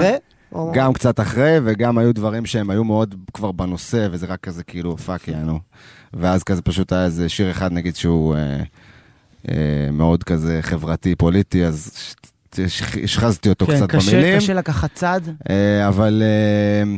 או- 0.52 0.72
גם 0.76 0.94
קצת 0.94 1.20
אחרי, 1.20 1.58
וגם 1.66 1.98
היו 1.98 2.14
דברים 2.14 2.46
שהם 2.46 2.70
היו 2.70 2.84
מאוד 2.84 3.16
כבר 3.34 3.52
בנושא, 3.52 4.08
וזה 4.12 4.26
רק 4.26 4.40
כזה 4.40 4.64
כאילו 4.64 4.98
fuck 4.98 5.28
יענו. 5.28 5.60
ואז 6.14 6.44
כזה 6.44 6.62
פשוט 6.62 6.94
היה 6.94 7.06
איזה 7.06 7.30
שיר 7.30 7.52
אחד 7.52 7.72
נגיד 7.72 7.96
שהוא 7.96 8.36
אה, 8.36 8.64
אה, 9.50 9.90
מאוד 9.92 10.24
כזה 10.24 10.60
חברתי, 10.62 11.16
פוליטי, 11.16 11.66
אז 11.66 11.92
השחזתי 13.04 13.50
אותו 13.50 13.66
כן, 13.66 13.76
קצת 13.76 13.90
קשה, 13.90 14.12
במילים. 14.12 14.38
קשה 14.38 14.54
לקחת 14.54 14.94
צד. 14.94 15.22
אה, 15.50 15.88
אבל 15.88 16.24
אה, 16.26 16.98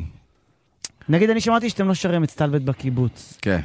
נגיד, 1.09 1.29
אני 1.29 1.41
שמעתי 1.41 1.69
שאתם 1.69 1.87
לא 1.87 1.93
שרים 1.93 2.23
את 2.23 2.29
סטלבט 2.31 2.61
בקיבוץ. 2.61 3.37
כן. 3.41 3.59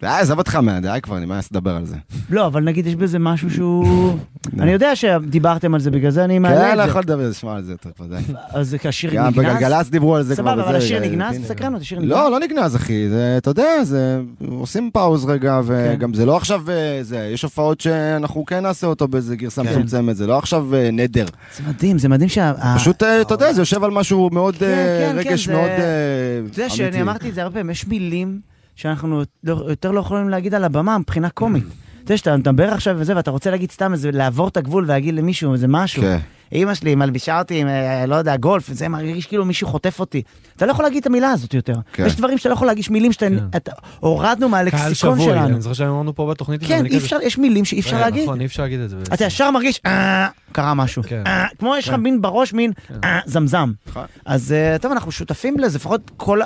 די, 0.00 0.06
עזב 0.06 0.38
אותך 0.38 0.54
מה, 0.56 0.80
די 0.80 0.98
כבר, 1.02 1.16
אני 1.16 1.26
מה 1.26 1.40
לדבר 1.52 1.76
על 1.76 1.84
זה. 1.84 1.96
לא, 2.30 2.46
אבל 2.46 2.62
נגיד, 2.62 2.86
יש 2.86 2.94
בזה 2.94 3.18
משהו 3.18 3.50
שהוא... 3.50 4.16
אני 4.60 4.72
יודע 4.72 4.96
שדיברתם 4.96 5.74
על 5.74 5.80
זה, 5.80 5.90
בגלל 5.90 6.10
זה 6.10 6.24
אני 6.24 6.38
מעלה 6.38 6.70
כן, 6.70 6.76
לא 6.76 6.82
את 6.82 6.86
זה. 6.86 6.90
יכול 6.90 7.02
לדבר, 7.02 7.28
לשמוע 7.28 7.56
על 7.56 7.62
זה 7.62 7.72
יותר 7.72 7.90
ודאי. 8.04 8.22
אז 8.48 8.76
השיר 8.84 9.14
גם 9.14 9.26
נגנז? 9.26 9.44
בגלגלצ 9.46 9.88
דיברו 9.90 10.16
על 10.16 10.22
זה 10.22 10.34
כבר. 10.36 10.44
סבבה, 10.52 10.62
אבל 10.62 10.76
השיר 10.76 11.00
נגנז? 11.00 11.34
הנה. 11.34 11.44
תסקרן 11.44 11.74
אותי, 11.74 11.84
שיר 11.84 11.98
נגנז. 11.98 12.10
לא, 12.10 12.30
לא 12.30 12.40
נגנז, 12.40 12.76
אחי. 12.76 13.08
זה, 13.08 13.34
אתה 13.38 13.50
יודע, 13.50 13.84
זה... 13.84 14.20
עושים 14.48 14.90
פאוז 14.92 15.24
רגע, 15.24 15.60
וגם 15.64 16.14
זה 16.14 16.26
לא 16.26 16.36
עכשיו... 16.36 16.62
אה, 16.70 16.98
זה, 17.02 17.30
יש 17.34 17.42
הופעות 17.42 17.80
שאנחנו 17.80 18.44
כן 18.44 18.62
נעשה 18.62 18.86
אותו 18.86 19.08
באיזה 19.08 19.36
גרסה 19.36 19.62
כן. 19.64 19.70
מצומצמת, 19.70 20.16
זה 20.16 20.26
לא 20.26 20.38
עכשיו 20.38 20.74
אה, 20.74 20.90
נדר. 20.90 21.26
זה 21.56 21.62
מדהים, 21.68 21.98
זה 21.98 22.08
מדהים 22.08 22.28
שה... 22.28 22.52
פשוט, 22.76 23.02
אה, 23.02 23.20
אתה 23.20 23.34
יודע, 23.34 23.52
זה 23.52 23.60
יושב 23.60 23.84
על 23.84 23.90
משהו 23.90 24.30
מאוד... 24.32 24.56
כן, 24.56 24.66
כן, 24.66 25.14
רגש 25.18 25.46
כן, 25.46 25.52
מאוד 25.52 25.66
זה- 25.66 25.72
אה, 25.72 26.40
אתה 26.50 26.60
יודע 26.60 26.62
אמיתי. 26.62 26.76
שאני 26.76 27.02
אמרתי 27.02 27.28
את 27.28 27.34
זה 27.34 27.42
הרבה 27.42 27.54
פעמים, 27.54 27.70
יש 27.70 27.86
מילים 27.86 28.40
שאנחנו 28.80 29.22
לא- 29.44 29.64
יותר 29.68 29.90
לא 29.90 30.00
יכולים 30.00 30.28
להגיד 30.28 30.54
על 30.54 30.64
הבמה 30.64 30.98
מבחינה 30.98 31.30
קומית. 31.30 31.64
אתה 31.64 32.12
יודע 32.12 32.16
שאתה 32.16 32.36
מדבר 32.36 32.68
עכשיו 32.68 32.96
וזה, 32.98 33.16
ואתה 33.16 33.30
רוצה 33.30 33.50
להגיד 33.50 33.70
סתם 33.70 33.92
איזה, 33.92 34.10
לעבור 34.10 34.48
את 34.48 34.56
הגבול 34.56 34.84
ולהגיד 34.84 35.14
למישהו 35.14 35.52
איזה 35.52 35.68
משהו. 35.68 36.02
כן. 36.02 36.18
אימא 36.52 36.74
שלי 36.74 36.94
מלבישה 36.94 37.38
אותי 37.38 37.60
עם, 37.60 37.68
אה, 37.68 38.06
לא 38.06 38.14
יודע, 38.14 38.36
גולף, 38.36 38.66
וזה 38.70 38.88
מרגיש 38.88 39.26
כאילו 39.26 39.44
מישהו 39.44 39.66
חוטף 39.68 40.00
אותי. 40.00 40.22
אתה 40.56 40.66
לא 40.66 40.72
יכול 40.72 40.84
להגיד 40.84 41.00
את 41.00 41.06
המילה 41.06 41.30
הזאת 41.30 41.54
יותר. 41.54 41.74
כן. 41.92 42.06
יש 42.06 42.16
דברים 42.16 42.38
שאתה 42.38 42.48
לא 42.48 42.54
יכול 42.54 42.66
להגיש 42.66 42.90
מילים 42.90 43.12
שאתה... 43.12 43.26
אתה- 43.56 43.72
הורדנו 44.00 44.40
קהל 44.40 44.48
מהלקסיקון 44.50 44.94
שבוי, 44.94 45.24
שלנו. 45.24 45.46
אני 45.46 45.60
זוכר 45.60 45.74
שאמרנו 45.74 46.14
פה 46.14 46.26
בתוכנית. 46.30 46.60
כן, 46.66 46.84
אי 46.84 46.90
כזה- 46.90 46.98
אפשר, 46.98 47.18
יש 47.22 47.38
מילים 47.38 47.64
שאי 47.64 47.80
אפשר 47.80 47.96
אה, 47.96 48.00
להגיד. 48.00 48.22
נכון, 48.22 48.40
אי 48.40 48.46
אפשר 48.46 48.62
להגיד 48.62 48.80
את 48.80 48.90
זה. 48.90 48.96
אתה 49.14 49.24
ישר 49.24 49.50
מרגיש, 49.50 49.80
"אה, 49.86 50.28
קרה 50.52 50.74
משהו. 50.74 51.02
כן. 51.06 51.22
כמו 51.58 51.76
יש 51.76 51.88
לך 51.88 51.94
מין 51.94 52.22
בראש, 52.22 52.52
מין 52.52 52.72
"אה, 53.04 53.20
זמזם. 53.26 53.72
נכון. 53.86 54.04
אז 54.24 54.54
טוב, 54.80 54.92
אנחנו 54.92 55.12
שותפים 55.12 55.58
לזה, 55.58 55.78
לפחות 55.78 56.10
כל, 56.16 56.40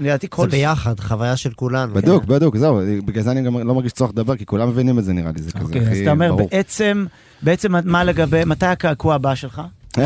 לדעתי 0.00 0.26
כל... 0.30 0.50
זה 0.50 0.56
ביחד, 0.56 1.00
חוויה 1.00 1.36
של 1.36 1.52
כולנו. 1.52 1.94
בדיוק, 1.94 2.24
בדיוק, 2.24 2.56
זהו, 2.56 2.80
בגלל 3.04 3.22
זה 3.22 3.30
אני 3.30 3.42
גם 3.42 3.68
לא 3.68 3.74
מרגיש 3.74 3.92
צורך 3.92 4.10
לדבר, 4.10 4.36
כי 4.36 4.46
כולם 4.46 4.68
מבינים 4.68 4.98
את 4.98 5.04
זה 5.04 5.12
נראה 5.12 5.30
לי, 5.36 5.42
זה 5.42 5.52
כזה 5.52 5.64
אוקיי, 5.64 5.80
אז 5.80 5.86
הכי 5.88 6.02
אתה 6.02 6.10
אומר, 6.10 6.28
ברור. 6.34 6.48
בעצם, 6.52 7.06
בעצם 7.42 7.72
מה 7.84 8.04
לגבי, 8.04 8.44
מתי 8.46 8.66
הקעקוע 8.66 9.14
הבא 9.14 9.34
שלך? 9.34 9.62
יפה. 9.92 10.04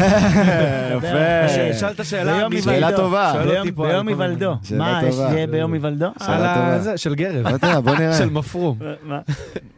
שאלת 1.78 2.04
שאלה. 2.04 2.48
שאלה. 2.62 2.96
טובה. 2.96 3.32
ביום- 3.76 4.08
היוולדו. 4.08 4.54
מה, 4.78 5.00
יש 5.08 5.14
ביום 5.50 5.72
היוולדו? 5.72 6.06
שאלה 6.26 6.54
טובה. 6.54 6.78
זה, 6.78 6.96
של 6.98 7.14
גרב. 7.14 7.56
בוא 7.84 7.94
נראה. 7.96 8.14
של 8.18 8.30
מפרום. 8.30 8.78
מה? 9.02 9.20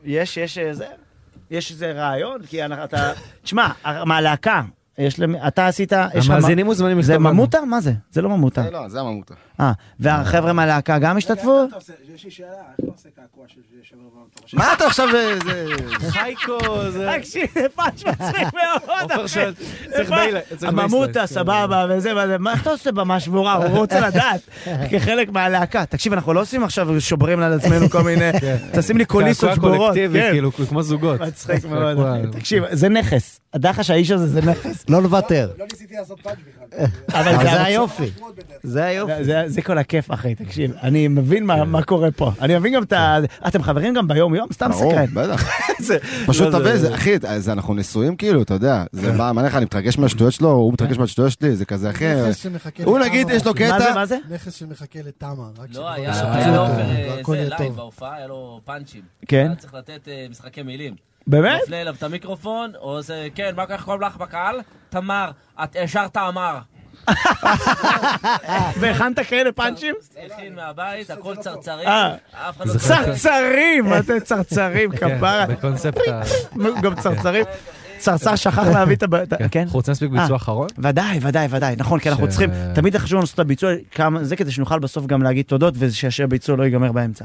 יש, 0.05 0.37
יש 0.37 0.59
איזה, 0.59 0.85
יש 1.51 1.71
איזה 1.73 1.93
רעיון? 1.93 2.41
כי 2.47 2.65
אנחנו- 2.65 2.85
אתה, 2.85 3.13
תשמע, 3.43 3.69
מהלהקה, 4.07 4.63
יש 4.99 5.21
למי, 5.21 5.39
אתה 5.47 5.67
עשית, 5.67 5.93
יש 6.15 6.25
לך... 6.25 6.31
המאזינים 6.31 6.67
מוזמנים 6.67 7.03
זה 7.03 7.13
לכתוב 7.13 7.27
לנו. 7.27 7.35
ממוטה? 7.35 7.59
מה 7.65 7.81
זה? 7.81 7.93
זה 8.11 8.23
לא 8.23 8.29
ממוטה. 8.29 8.63
זה 8.63 8.71
לא, 8.71 8.89
זה 8.89 9.01
הממותה. 9.01 9.35
אה, 9.61 9.73
והחבר'ה 10.01 10.53
מהלהקה 10.53 10.99
גם 10.99 11.17
השתתפו? 11.17 11.67
יש 12.15 12.25
לי 12.25 12.31
שאלה, 12.31 12.49
איך 12.49 12.85
אתה 12.85 12.93
עושה 12.93 13.09
קעקוע 13.17 13.45
של 13.49 13.61
שבר 13.83 13.99
במטור? 13.99 14.47
מה 14.53 14.73
אתה 14.73 14.87
עכשיו... 14.87 15.07
אה, 15.17 15.35
זה- 15.45 15.67
חייקו, 16.11 16.59
זה... 16.91 17.11
תקשיב, 17.19 17.43
זה 17.55 17.67
פאנץ' 17.75 18.05
מצחיק 18.05 18.49
מאוד. 18.55 19.01
עופר 19.03 19.25
אחי. 19.25 19.29
שואל, 19.29 19.53
צריך? 19.97 20.11
ביילה, 20.11 20.41
הממוטה, 20.63 21.13
בייסלייט, 21.13 21.27
סבבה, 21.27 21.87
וזה, 21.91 22.13
וזה, 22.17 22.39
מה 22.39 22.55
אתה 22.63 22.71
עושה 22.71 22.93
במה 22.93 23.21
שבורה? 23.21 23.55
הוא 23.55 23.79
רוצה 23.79 24.01
לדעת, 24.09 24.41
כחלק 24.91 25.29
מהלהקה. 25.31 25.87
תקשיב, 25.87 26.13
אנחנו 26.13 26.35
לא 26.35 26.41
עושים 26.41 26.65
עכשיו, 26.65 27.01
שוברים 27.01 27.41
על 27.41 27.53
עצמנו 27.53 27.91
כל 27.91 28.03
מיני, 28.03 28.31
תשים 28.77 28.97
לי 28.99 29.05
קוליסות 29.05 29.51
קעקוע 29.51 29.55
שבורות. 29.71 29.81
קולקטיבי, 29.95 30.21
כן. 30.21 30.31
כאילו, 30.31 30.53
כמו 30.53 30.83
זוגות. 30.83 31.21
מצחיק 31.21 31.65
מאוד. 31.65 31.97
קעקוע-. 31.97 32.17
תקשיב, 32.39 32.65
זה 32.71 32.89
נכס. 32.89 33.41
דע 33.57 33.71
לך 33.71 33.85
שהאיש 33.85 34.11
הזה 34.11 34.27
זה 34.27 34.41
נכס. 34.51 34.85
לא 34.89 35.03
לוותר. 35.03 35.51
לא 35.59 35.65
ניסיתי 35.73 35.95
לעשות 35.95 36.21
פאנץ'. 36.21 36.37
אבל 37.13 37.33
זה 37.43 37.63
היופי. 37.65 38.11
זה 38.63 38.85
היופי. 38.85 39.25
זה- 39.47 39.63
כל 39.63 39.79
הכיף, 39.79 40.11
אחי, 40.11 40.35
תקשיב. 40.35 40.73
אני 40.83 41.09
מבין 41.09 41.45
מה- 41.45 41.65
מה 41.65 41.83
קורה 41.83 42.11
פה. 42.11 42.33
אני 42.41 42.59
מבין 42.59 42.75
גם 42.75 42.83
את 42.83 42.93
ה... 42.93 43.19
אתם 43.49 43.63
חברים 43.63 43.95
גם 43.95 44.09
ביום-יום? 44.09 44.49
סתם 44.53 44.71
ברור, 44.71 44.93
סקרן. 44.93 45.07
בטח. 45.15 45.49
זה- 45.87 45.99
פשוט 46.27 46.55
לא, 46.55 46.77
זה- 46.77 46.95
אחי, 46.95 47.15
אנחנו 47.53 47.75
נשואים 47.75 48.17
כאילו, 48.17 48.43
אתה 48.43 48.55
יודע. 48.55 48.85
זה 48.93 49.13
מה, 49.13 49.33
מה 49.33 49.43
לך, 49.43 49.55
אני 49.55 49.65
מתרגש 49.65 49.99
מהשטויות 49.99 50.33
שלו, 50.33 50.51
הוא 50.51 50.73
מתרגש 50.73 50.99
מהשטויות 50.99 51.33
שלי, 51.33 51.57
זה 51.57 51.65
כזה, 51.65 51.91
אחי. 51.91 52.05
נכס 52.15 52.37
שמחכה 52.43 52.85
הוא. 52.85 52.99
נגיד, 52.99 53.31
יש 53.31 53.47
לו 53.47 53.53
מה 53.53 53.79
זה, 53.79 53.85
קטע, 53.85 53.95
מה 53.95 54.07
זה? 54.07 54.19
נכס 54.31 54.55
שמחכה 54.55 54.99
לתמר. 55.05 55.51
רק 55.59 55.69
לא. 55.75 55.91
היה 55.91 56.15
שפצעו 56.15 56.33
היה 56.33 57.49
לו. 57.59 57.73
בהופעה, 57.77 58.17
היה 58.17 58.27
לו 58.27 58.61
פאנצ'ים. 58.65 59.03
כן. 59.29 59.47
היה 59.47 59.55
צריך 59.55 59.75
לתת 59.75 60.09
אה, 60.09 60.27
משחקי 60.31 60.63
מילים. 60.63 60.95
באמת? 61.29 61.61
מפנה 61.65 61.81
אליו 61.81 61.95
את 61.95 62.03
המיקרופון, 62.03 62.73
או 62.81 63.03
זה, 63.03 63.29
כן, 63.35 63.53
מה 63.57 63.67
כך 63.67 63.85
קוראים 63.85 64.03
לך 64.03 64.17
בקהל? 64.17 64.61
תמר, 64.91 65.31
את 65.65 65.77
השארת 65.85 66.17
אמר. 66.17 66.59
והכנת 68.81 69.19
כאלה 69.21 69.53
פאנצ'ים? 69.53 69.95
הכין 70.27 70.55
מהבית, 70.55 71.11
הכל 71.11 71.37
צרצרים, 71.37 71.89
אה. 71.89 72.15
לא... 72.65 72.75
צרצרים! 72.79 73.85
מה 73.85 73.99
אתם 73.99 74.21
צרצרים, 74.21 74.91
כן, 74.97 75.17
כפרה. 75.19 75.47
בקונספט 75.47 76.09
ה... 76.09 76.23
גם 76.83 76.95
צרצרים. 76.95 77.45
צרצר 77.99 78.37
שכח 78.37 78.59
להביא 78.59 78.97
את 78.97 79.03
ה... 79.03 79.07
כן? 79.51 79.61
אנחנו 79.61 79.77
רוצים 79.77 79.93
להספיק 79.93 80.11
ביצוע 80.11 80.31
אה. 80.31 80.37
אחרון? 80.37 80.67
ודאי, 80.79 81.19
ודאי, 81.23 81.47
ודאי, 81.51 81.75
נכון, 81.79 82.01
כי 82.01 82.09
אנחנו 82.09 82.29
צריכים, 82.29 82.51
תמיד 82.75 82.97
חשוב 82.97 83.13
לנו 83.13 83.21
לעשות 83.21 83.35
את 83.35 83.41
הביצוע, 83.41 83.71
זה 84.21 84.37
כדי 84.37 84.51
שנוכל 84.51 84.79
בסוף 84.79 85.07
גם 85.07 85.23
להגיד 85.23 85.45
תודות, 85.45 85.75
ושהביצוע 85.79 86.57
לא 86.57 86.63
ייגמר 86.63 86.93
באמצע. 86.93 87.25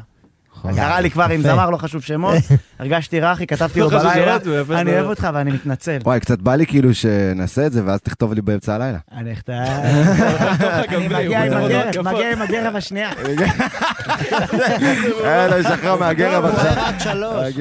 נכון. 0.64 0.76
קרה 0.76 1.02
לי 1.02 1.12
כבר 1.12 1.24
עם 1.24 1.42
זמר, 1.42 1.70
לא 1.70 1.78
חשוב 1.78 2.02
שמות, 2.02 2.36
הרגשתי 2.80 3.20
רכי, 3.20 3.48
כתבתי 3.48 3.80
לו 3.80 3.90
לא 3.90 4.00
חשוב 4.00 4.12
בלילה, 4.12 4.38
אני 4.82 4.92
אוהב 4.94 5.06
אותך 5.06 5.28
ואני 5.34 5.52
מתנצל. 5.52 5.98
וואי, 6.04 6.20
קצת 6.20 6.40
בא 6.40 6.56
לי 6.56 6.66
כאילו 6.66 6.94
שנעשה 6.94 7.66
את 7.66 7.72
זה, 7.72 7.82
ואז 7.86 8.02
תכתוב 8.02 8.34
לי 8.34 8.42
באמצע 8.42 8.76
הלילה. 8.76 8.98
אני 9.12 9.34
מגיע 11.10 11.44
עם 11.44 11.54
הגרב, 11.54 12.08
מגיע 12.08 12.32
עם 12.32 12.42
הגרב 12.42 12.76
השנייה. 12.76 13.12
יאללה, 15.24 15.58
לשחרר 15.58 15.96
מהגרב 15.96 16.46
הוא 16.46 16.54
עכשיו. 16.54 16.72
ער 16.72 16.80
עד 16.80 17.00
שלוש. 17.00 17.54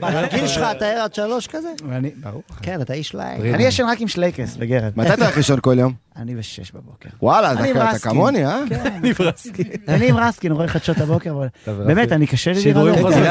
בגיל 0.00 0.46
שלך 0.46 0.66
אתה 0.76 0.86
ער 0.86 1.00
עד 1.00 1.14
שלוש 1.14 1.46
כזה? 1.46 1.68
ברור. 2.16 2.42
כן, 2.62 2.80
אתה 2.80 2.92
איש 2.92 3.14
לילה. 3.14 3.54
אני 3.54 3.64
ישן 3.64 3.84
רק 3.84 4.00
עם 4.00 4.08
שלייקס 4.08 4.56
וגרב. 4.58 4.92
מתי 4.96 5.14
אתה 5.14 5.24
הולך 5.24 5.36
לישון 5.36 5.58
כל 5.62 5.76
יום? 5.78 6.03
אני 6.16 6.34
בשש 6.34 6.72
בבוקר. 6.72 7.08
וואלה, 7.22 7.52
אתה- 7.52 7.60
אני 7.60 7.70
עם 7.70 7.76
אתה 7.76 7.84
רסקין. 7.90 8.10
כמוני, 8.12 8.46
אה? 8.46 8.60
אני 9.88 10.08
עם 10.08 10.16
רסקין, 10.16 10.52
רואה 10.52 10.68
חדשות 10.68 10.98
הבוקר. 10.98 11.30
אבל- 11.32 11.48
באמת. 11.86 12.12
אני 12.12 12.26
קשה 12.26 12.52
לי 12.52 12.60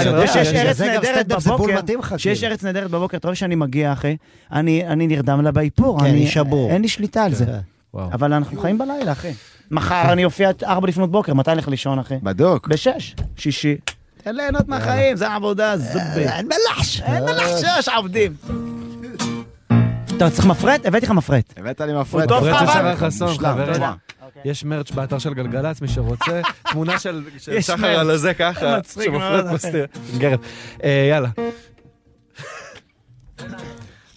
יודע 0.07 0.21
אה, 0.21 0.27
שיש 0.27 0.47
אה, 0.53 0.61
ארץ 0.61 0.81
נהדרת 0.81 1.27
בבוקר, 1.27 1.79
לך, 1.99 2.13
שיש. 2.17 2.43
ארץ 2.43 2.63
נהדרת 2.63 2.91
בבוקר, 2.91 3.17
אתה 3.17 3.27
רואה 3.27 3.35
שאני 3.35 3.55
מגיע, 3.55 3.93
אחי, 3.93 4.17
אני 4.51 4.87
אני 4.87 5.07
נרדם 5.07 5.41
לה 5.41 5.51
באיפור. 5.51 5.99
כן, 5.99 6.05
אני- 6.05 6.27
שבור. 6.27 6.69
אין 6.71 6.81
לי 6.81 6.87
שליטה 6.87 7.23
על 7.23 7.33
זה. 7.33 7.45
כן. 7.45 7.59
אבל 8.13 8.33
אנחנו 8.33 8.61
חיים 8.61 8.77
בלילה, 8.77 9.11
אחי. 9.11 9.31
מחר 9.71 10.11
אני 10.13 10.25
אופיע 10.25 10.49
עד 10.49 10.63
ארבע 10.63 10.87
לפנות 10.87 11.11
בוקר, 11.11 11.33
מתי 11.33 11.51
נלך 11.55 11.67
לישון, 11.67 11.99
אחי? 11.99 12.15
בדוק. 12.23 12.67
בשש, 12.67 13.15
שישי. 13.37 13.75
תן 14.23 14.35
ליהנות 14.35 14.67
מהחיים, 14.67 15.15
זה 15.17 15.29
העבודה, 15.29 15.77
זובי. 15.77 15.99
אין 16.27 16.47
מלחש, 16.47 17.01
אין 17.01 17.23
מלחש, 17.23 17.87
עובדים. 17.97 18.33
אתה 20.17 20.29
צריך 20.29 20.45
מפרט? 20.47 20.85
הבאתי 20.85 21.05
לך 21.05 21.11
מפרט. 21.11 21.53
הבאת 21.57 21.81
לי 21.81 21.93
מפרט. 21.93 22.27
טוב, 22.29 22.43
מפרט 22.47 22.59
של 22.59 22.65
חבל. 22.65 22.95
שחר 22.95 22.95
חסון, 23.07 23.37
חברים. 23.37 23.73
תודה. 23.73 23.93
יש 24.45 24.63
מרץ' 24.65 24.91
באתר 24.91 25.17
של 25.19 25.33
גלגלצ, 25.33 25.81
מי 25.81 25.87
שרוצה. 25.87 26.41
תמונה 26.71 26.99
של 26.99 27.23
שחר. 27.61 27.87
על 27.99 28.09
הזה 28.09 28.33
ככה, 28.33 28.77
מצחיק 28.79 29.09
מאוד, 29.09 29.21
שמפרט. 29.41 29.53
מסתיר. 29.53 29.85
גרב. 30.17 30.39
אה, 30.83 31.07
יאללה. 31.09 31.29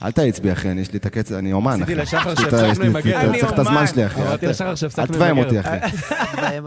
אל 0.02 0.10
תאיץ 0.10 0.38
בי, 0.38 0.52
אחי, 0.52 0.68
יש 0.68 0.92
לי 0.92 0.98
את 0.98 1.06
הקצב, 1.06 1.34
אני 1.34 1.52
אומן, 1.52 1.72
אחי. 1.72 1.82
עשיתי 1.82 1.94
לשחר 1.94 2.34
שהפסקנו 2.34 2.84
עם 2.84 2.96
הגרב. 2.96 3.36
צריך 3.40 3.52
את 3.52 3.58
הזמן 3.58 3.86
שלי, 3.86 4.06
אחי. 4.06 4.20
אמרתי 4.22 4.46
אל 4.46 4.50
ת- 4.50 4.54
לשחר 4.54 4.74
שהפסקנו 4.74 5.04
אל 5.04 5.08
עם 5.08 5.14
תביים 5.14 5.38
הגרב. 5.38 5.46
אותי, 5.46 5.60
אחי. 5.60 5.76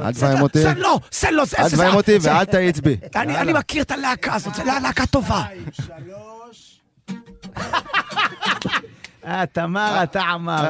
אל 0.02 0.14
תביים 0.14 0.42
אותי. 0.42 0.60
זה 0.62 0.74
לא, 0.78 1.00
זה 1.12 1.32
לא, 1.32 1.46
זה 1.46 1.58
אל 1.60 1.70
תביים 1.70 1.94
אותי 1.96 2.18
ואל 2.22 2.46
תאיץ 2.46 2.80
בי. 2.80 2.98
אני 3.16 3.38
אני 3.38 3.54
מכיר 3.54 3.84
את 3.84 3.92
הלהקה 3.92 4.34
הזאת, 4.36 4.56
זו 4.56 4.64
להקה 4.84 5.06
טובה. 5.06 5.44
אה, 9.30 9.46
תמר, 9.52 10.04
אתה 10.04 10.22
עמר. 10.22 10.70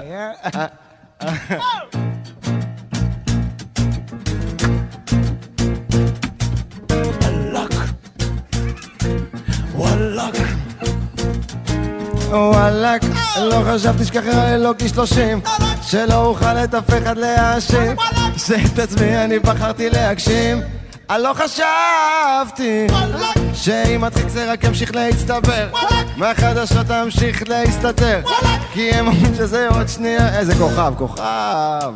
וואלאק, 12.31 13.01
לא 13.41 13.63
חשבתי 13.67 14.05
שככה 14.05 14.57
לא 14.57 14.73
כשלושים 14.77 15.41
שלא 15.81 16.25
אוכל 16.25 16.45
את 16.45 16.73
אף 16.73 16.89
אחד 16.89 17.17
להאשים. 17.17 17.95
שאת 18.37 18.79
עצמי 18.79 19.17
אני 19.17 19.39
בחרתי 19.39 19.89
להגשים 19.89 20.61
אני 21.09 21.23
לא 21.23 21.33
חשבתי 21.33 22.87
שאם 23.53 24.03
הדחיק 24.03 24.29
זה 24.29 24.51
רק 24.51 24.63
ימשיך 24.63 24.95
להצטבר 24.95 25.67
מהחדשות 26.17 26.91
אמשיך 26.91 27.43
להסתתר 27.49 28.21
כי 28.73 28.91
הם 28.91 29.07
אומרים 29.07 29.35
שזה 29.35 29.67
עוד 29.67 29.87
שנייה 29.87 30.39
איזה 30.39 30.55
כוכב, 30.55 30.93
כוכב. 30.97 31.93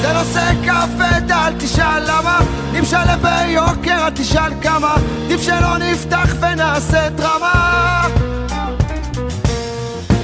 זה 0.00 0.12
נושא 0.12 0.52
כבד, 0.62 1.30
אל 1.30 1.52
תשאל 1.58 2.02
למה 2.10 2.38
אם 2.78 2.84
שלם 2.84 3.18
ביוקר, 3.22 4.06
אל 4.06 4.10
תשאל 4.10 4.52
כמה 4.62 4.94
עדיף 5.24 5.42
שלא 5.42 5.78
נפתח 5.78 6.34
ונעשה 6.40 7.08
דרמה. 7.08 8.08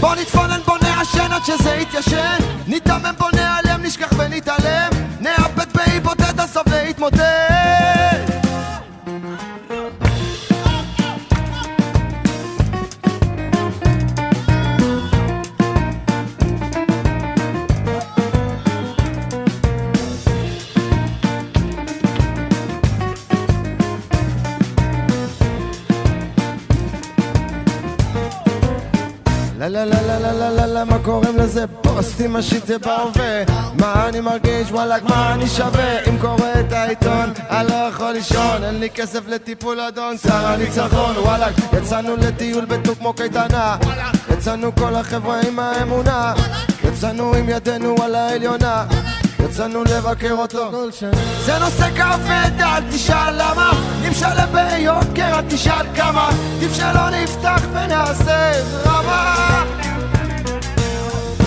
בוא 0.01 0.15
נתפונן, 0.15 0.61
בוא 0.67 0.79
נעשן 0.83 1.33
עד 1.33 1.43
שזה 1.45 1.75
יתיישן 1.75 2.39
ניתמם, 2.67 3.15
בוא 3.19 3.29
נעלם, 3.35 3.83
נשכח 3.83 4.13
ונתעלם 4.19 4.96
נאבד 5.21 5.73
בעיבודד 5.75 6.41
הסוף 6.41 6.69
להתמודד 6.69 8.06
לה 29.69 29.85
לה 29.85 30.03
לה 30.03 30.19
לה 30.19 30.19
לה 30.19 30.33
לה 30.33 30.51
לה 30.51 30.67
לה 30.67 30.85
מה 30.85 30.99
קוראים 30.99 31.37
לזה? 31.37 31.67
פוסטים 31.67 32.37
השיט 32.37 32.67
זה 32.67 32.79
בהווה 32.79 33.45
מה 33.79 34.09
אני 34.09 34.21
מרגיש? 34.21 34.71
וואלכ 34.71 35.03
מה 35.03 35.35
אני 35.35 35.47
שווה? 35.47 36.05
אם 36.09 36.19
קורא 36.19 36.53
את 36.61 36.73
העיתון 36.73 37.33
אני 37.51 37.69
לא 37.69 37.75
יכול 37.75 38.13
לישון. 38.13 38.65
אין 38.65 38.81
לי 38.81 38.91
כסף 38.91 39.29
לטיפול 39.29 39.81
אדון 39.81 40.17
שר 40.19 40.47
הניצחון. 40.47 41.17
וואלכ 41.17 41.61
יצאנו 41.73 42.17
לטיול 42.17 42.65
בטוק 42.65 42.99
כמו 42.99 43.13
קייטנה. 43.13 43.77
יצאנו 44.33 44.75
כל 44.75 44.95
החברה 44.95 45.41
עם 45.49 45.59
האמונה. 45.59 46.35
יצאנו 46.85 47.35
עם 47.35 47.49
ידינו 47.49 47.95
על 48.03 48.15
העליונה 48.15 48.87
יצאנו 49.51 49.85
לבקר 49.85 50.33
אותו. 50.33 50.71
זה 51.45 51.59
נושא 51.59 51.91
כבד, 51.91 52.61
אל 52.61 52.83
תשאל 52.91 53.35
למה. 53.35 53.71
שלם 54.13 54.49
ביוקר, 54.53 55.39
אל 55.39 55.43
תשאל 55.49 55.87
כמה. 55.97 56.31
עדיף 56.57 56.75
שלא 56.75 57.11
נפתח 57.11 57.63
ונעשה 57.73 58.53
דרמה. 58.85 59.65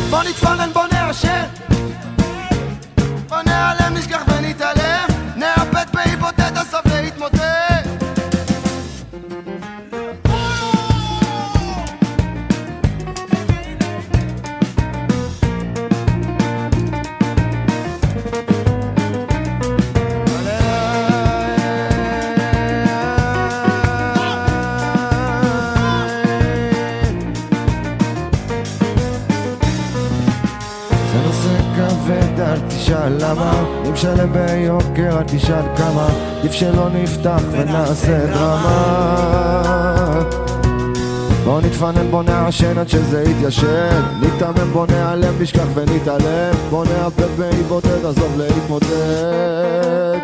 בוא 0.10 0.24
נתפנן, 0.24 0.70
בוא 0.74 0.84
נעשן 0.92 1.44
בוא 3.30 3.38
נעלם, 3.46 3.94
נשכח 3.94 4.29
תשאל 32.90 33.14
למה 33.20 33.64
אם 33.90 33.96
שלם 33.96 34.34
ביוקר, 34.34 35.18
אל 35.18 35.24
תשאל 35.24 35.76
כמה 35.78 36.08
עדיף 36.40 36.52
שלא 36.52 36.90
נפתח 36.90 37.42
ונעשה 37.52 38.26
דרמה. 38.26 39.64
בוא 41.44 41.62
נתפנן, 41.62 42.12
בוא 42.12 42.24
נעשן 42.24 42.78
עד 42.78 42.90
שזה 42.90 43.24
יתיישן. 43.24 44.02
ניתמם, 44.22 44.72
בוא 44.74 44.86
נעלם, 44.88 45.34
נשכח 45.42 45.68
ונתעלם. 45.74 46.54
בוא 46.70 46.86
נאבד 46.86 47.38
באי 47.38 47.64
בודד, 47.68 48.06
עזוב 48.06 48.38
להתמודד 48.38 50.20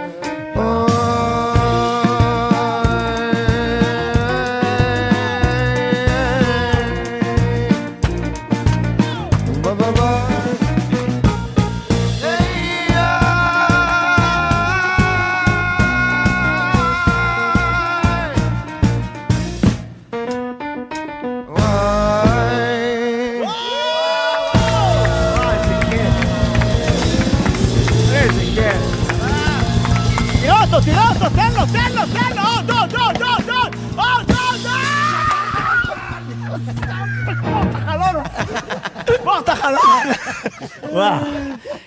וואו, 41.11 41.25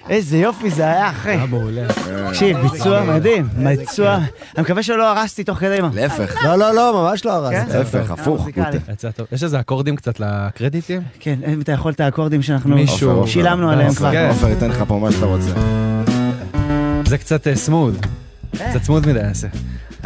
איזה 0.08 0.38
יופי 0.38 0.70
זה 0.70 0.82
היה, 0.82 1.10
אחי. 1.10 1.30
היה 1.30 1.46
מעולה. 1.46 1.86
תקשיב, 2.28 2.58
ביצוע 2.58 3.02
מדהים, 3.04 3.48
ביצוע... 3.52 4.14
אני 4.14 4.62
מקווה 4.62 4.82
שלא 4.82 5.08
הרסתי 5.08 5.44
תוך 5.44 5.58
כדי 5.58 5.80
מה. 5.80 5.90
להפך. 5.92 6.44
לא, 6.44 6.56
לא, 6.56 6.74
לא, 6.74 6.92
ממש 7.02 7.24
לא 7.24 7.32
הרסת. 7.32 7.72
כן? 7.72 7.78
להפך, 7.78 8.10
הפוך. 8.10 8.48
יש 9.32 9.42
איזה 9.42 9.60
אקורדים 9.60 9.96
קצת 9.96 10.20
לקרדיטים? 10.20 11.02
כן, 11.20 11.38
אם 11.52 11.60
אתה 11.60 11.72
יכול 11.72 11.92
את 11.92 12.00
האקורדים 12.00 12.42
שאנחנו 12.42 12.76
שילמנו 13.26 13.70
עליהם 13.70 13.94
כבר. 13.94 14.12
כן. 14.12 14.28
עופר 14.28 14.48
ייתן 14.48 14.70
לך 14.70 14.84
פה 14.88 14.98
מה 14.98 15.12
שאתה 15.12 15.26
רוצה. 15.26 15.50
זה 17.06 17.18
קצת 17.18 17.46
אה, 17.46 17.56
סמוד. 17.56 18.06
קצת 18.52 18.82
סמוד 18.82 19.06
מדי 19.06 19.18
יעשה. 19.18 19.48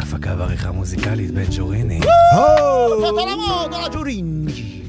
הפקה 0.03 0.33
ועריכה 0.37 0.71
מוזיקלית 0.71 1.31
בן 1.31 1.43
ג'וריני. 1.57 1.99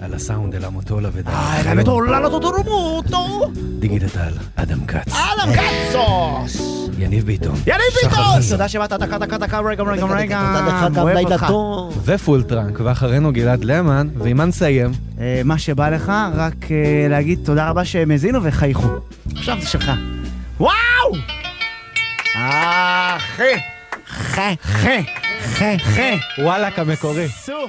על 0.00 0.14
הסאונד 0.14 0.54
אל 0.54 0.64
המוטולה 0.64 1.08
ודאי. 1.12 1.34
דיגיטל, 3.78 4.32
אדם 4.56 4.86
כץ. 4.86 5.08
אדם 5.08 5.52
קצוס! 5.52 6.62
יניב 6.98 7.24
ביטון. 7.26 7.54
יניב 7.66 7.86
ביטון! 8.02 8.40
תודה 8.50 8.68
שבאת, 8.68 8.92
דקה, 8.92 9.18
דקה, 9.18 9.38
דקה, 9.38 9.60
רגע, 9.60 9.82
רגע, 9.82 10.04
רגע. 10.04 10.40
אוהב 11.02 11.16
אותך. 11.18 11.46
ופול 12.04 12.42
טראנק, 12.42 12.80
ואחרינו 12.84 13.32
גלעד 13.32 13.64
למן, 13.64 14.08
ועם 14.16 14.36
מה 14.36 14.44
נסיים? 14.44 14.92
אה, 15.20 15.40
מה 15.44 15.58
שבא 15.58 15.88
לך, 15.88 16.12
רק 16.34 16.70
אה, 16.70 17.06
להגיד 17.08 17.38
תודה 17.44 17.70
רבה 17.70 17.84
שהם 17.84 18.10
האזינו 18.10 18.42
וחייכו. 18.42 18.88
עכשיו 19.36 19.56
זה 19.60 19.66
שלך. 19.68 19.90
וואו! 20.60 20.74
אה, 22.36 23.16
אחי! 23.16 23.73
חי, 24.14 24.54
חי, 24.62 25.04
חי, 25.40 25.76
חי. 25.78 26.18
וואלאק 26.38 26.78
המקורי. 26.78 27.28
סו. 27.28 27.68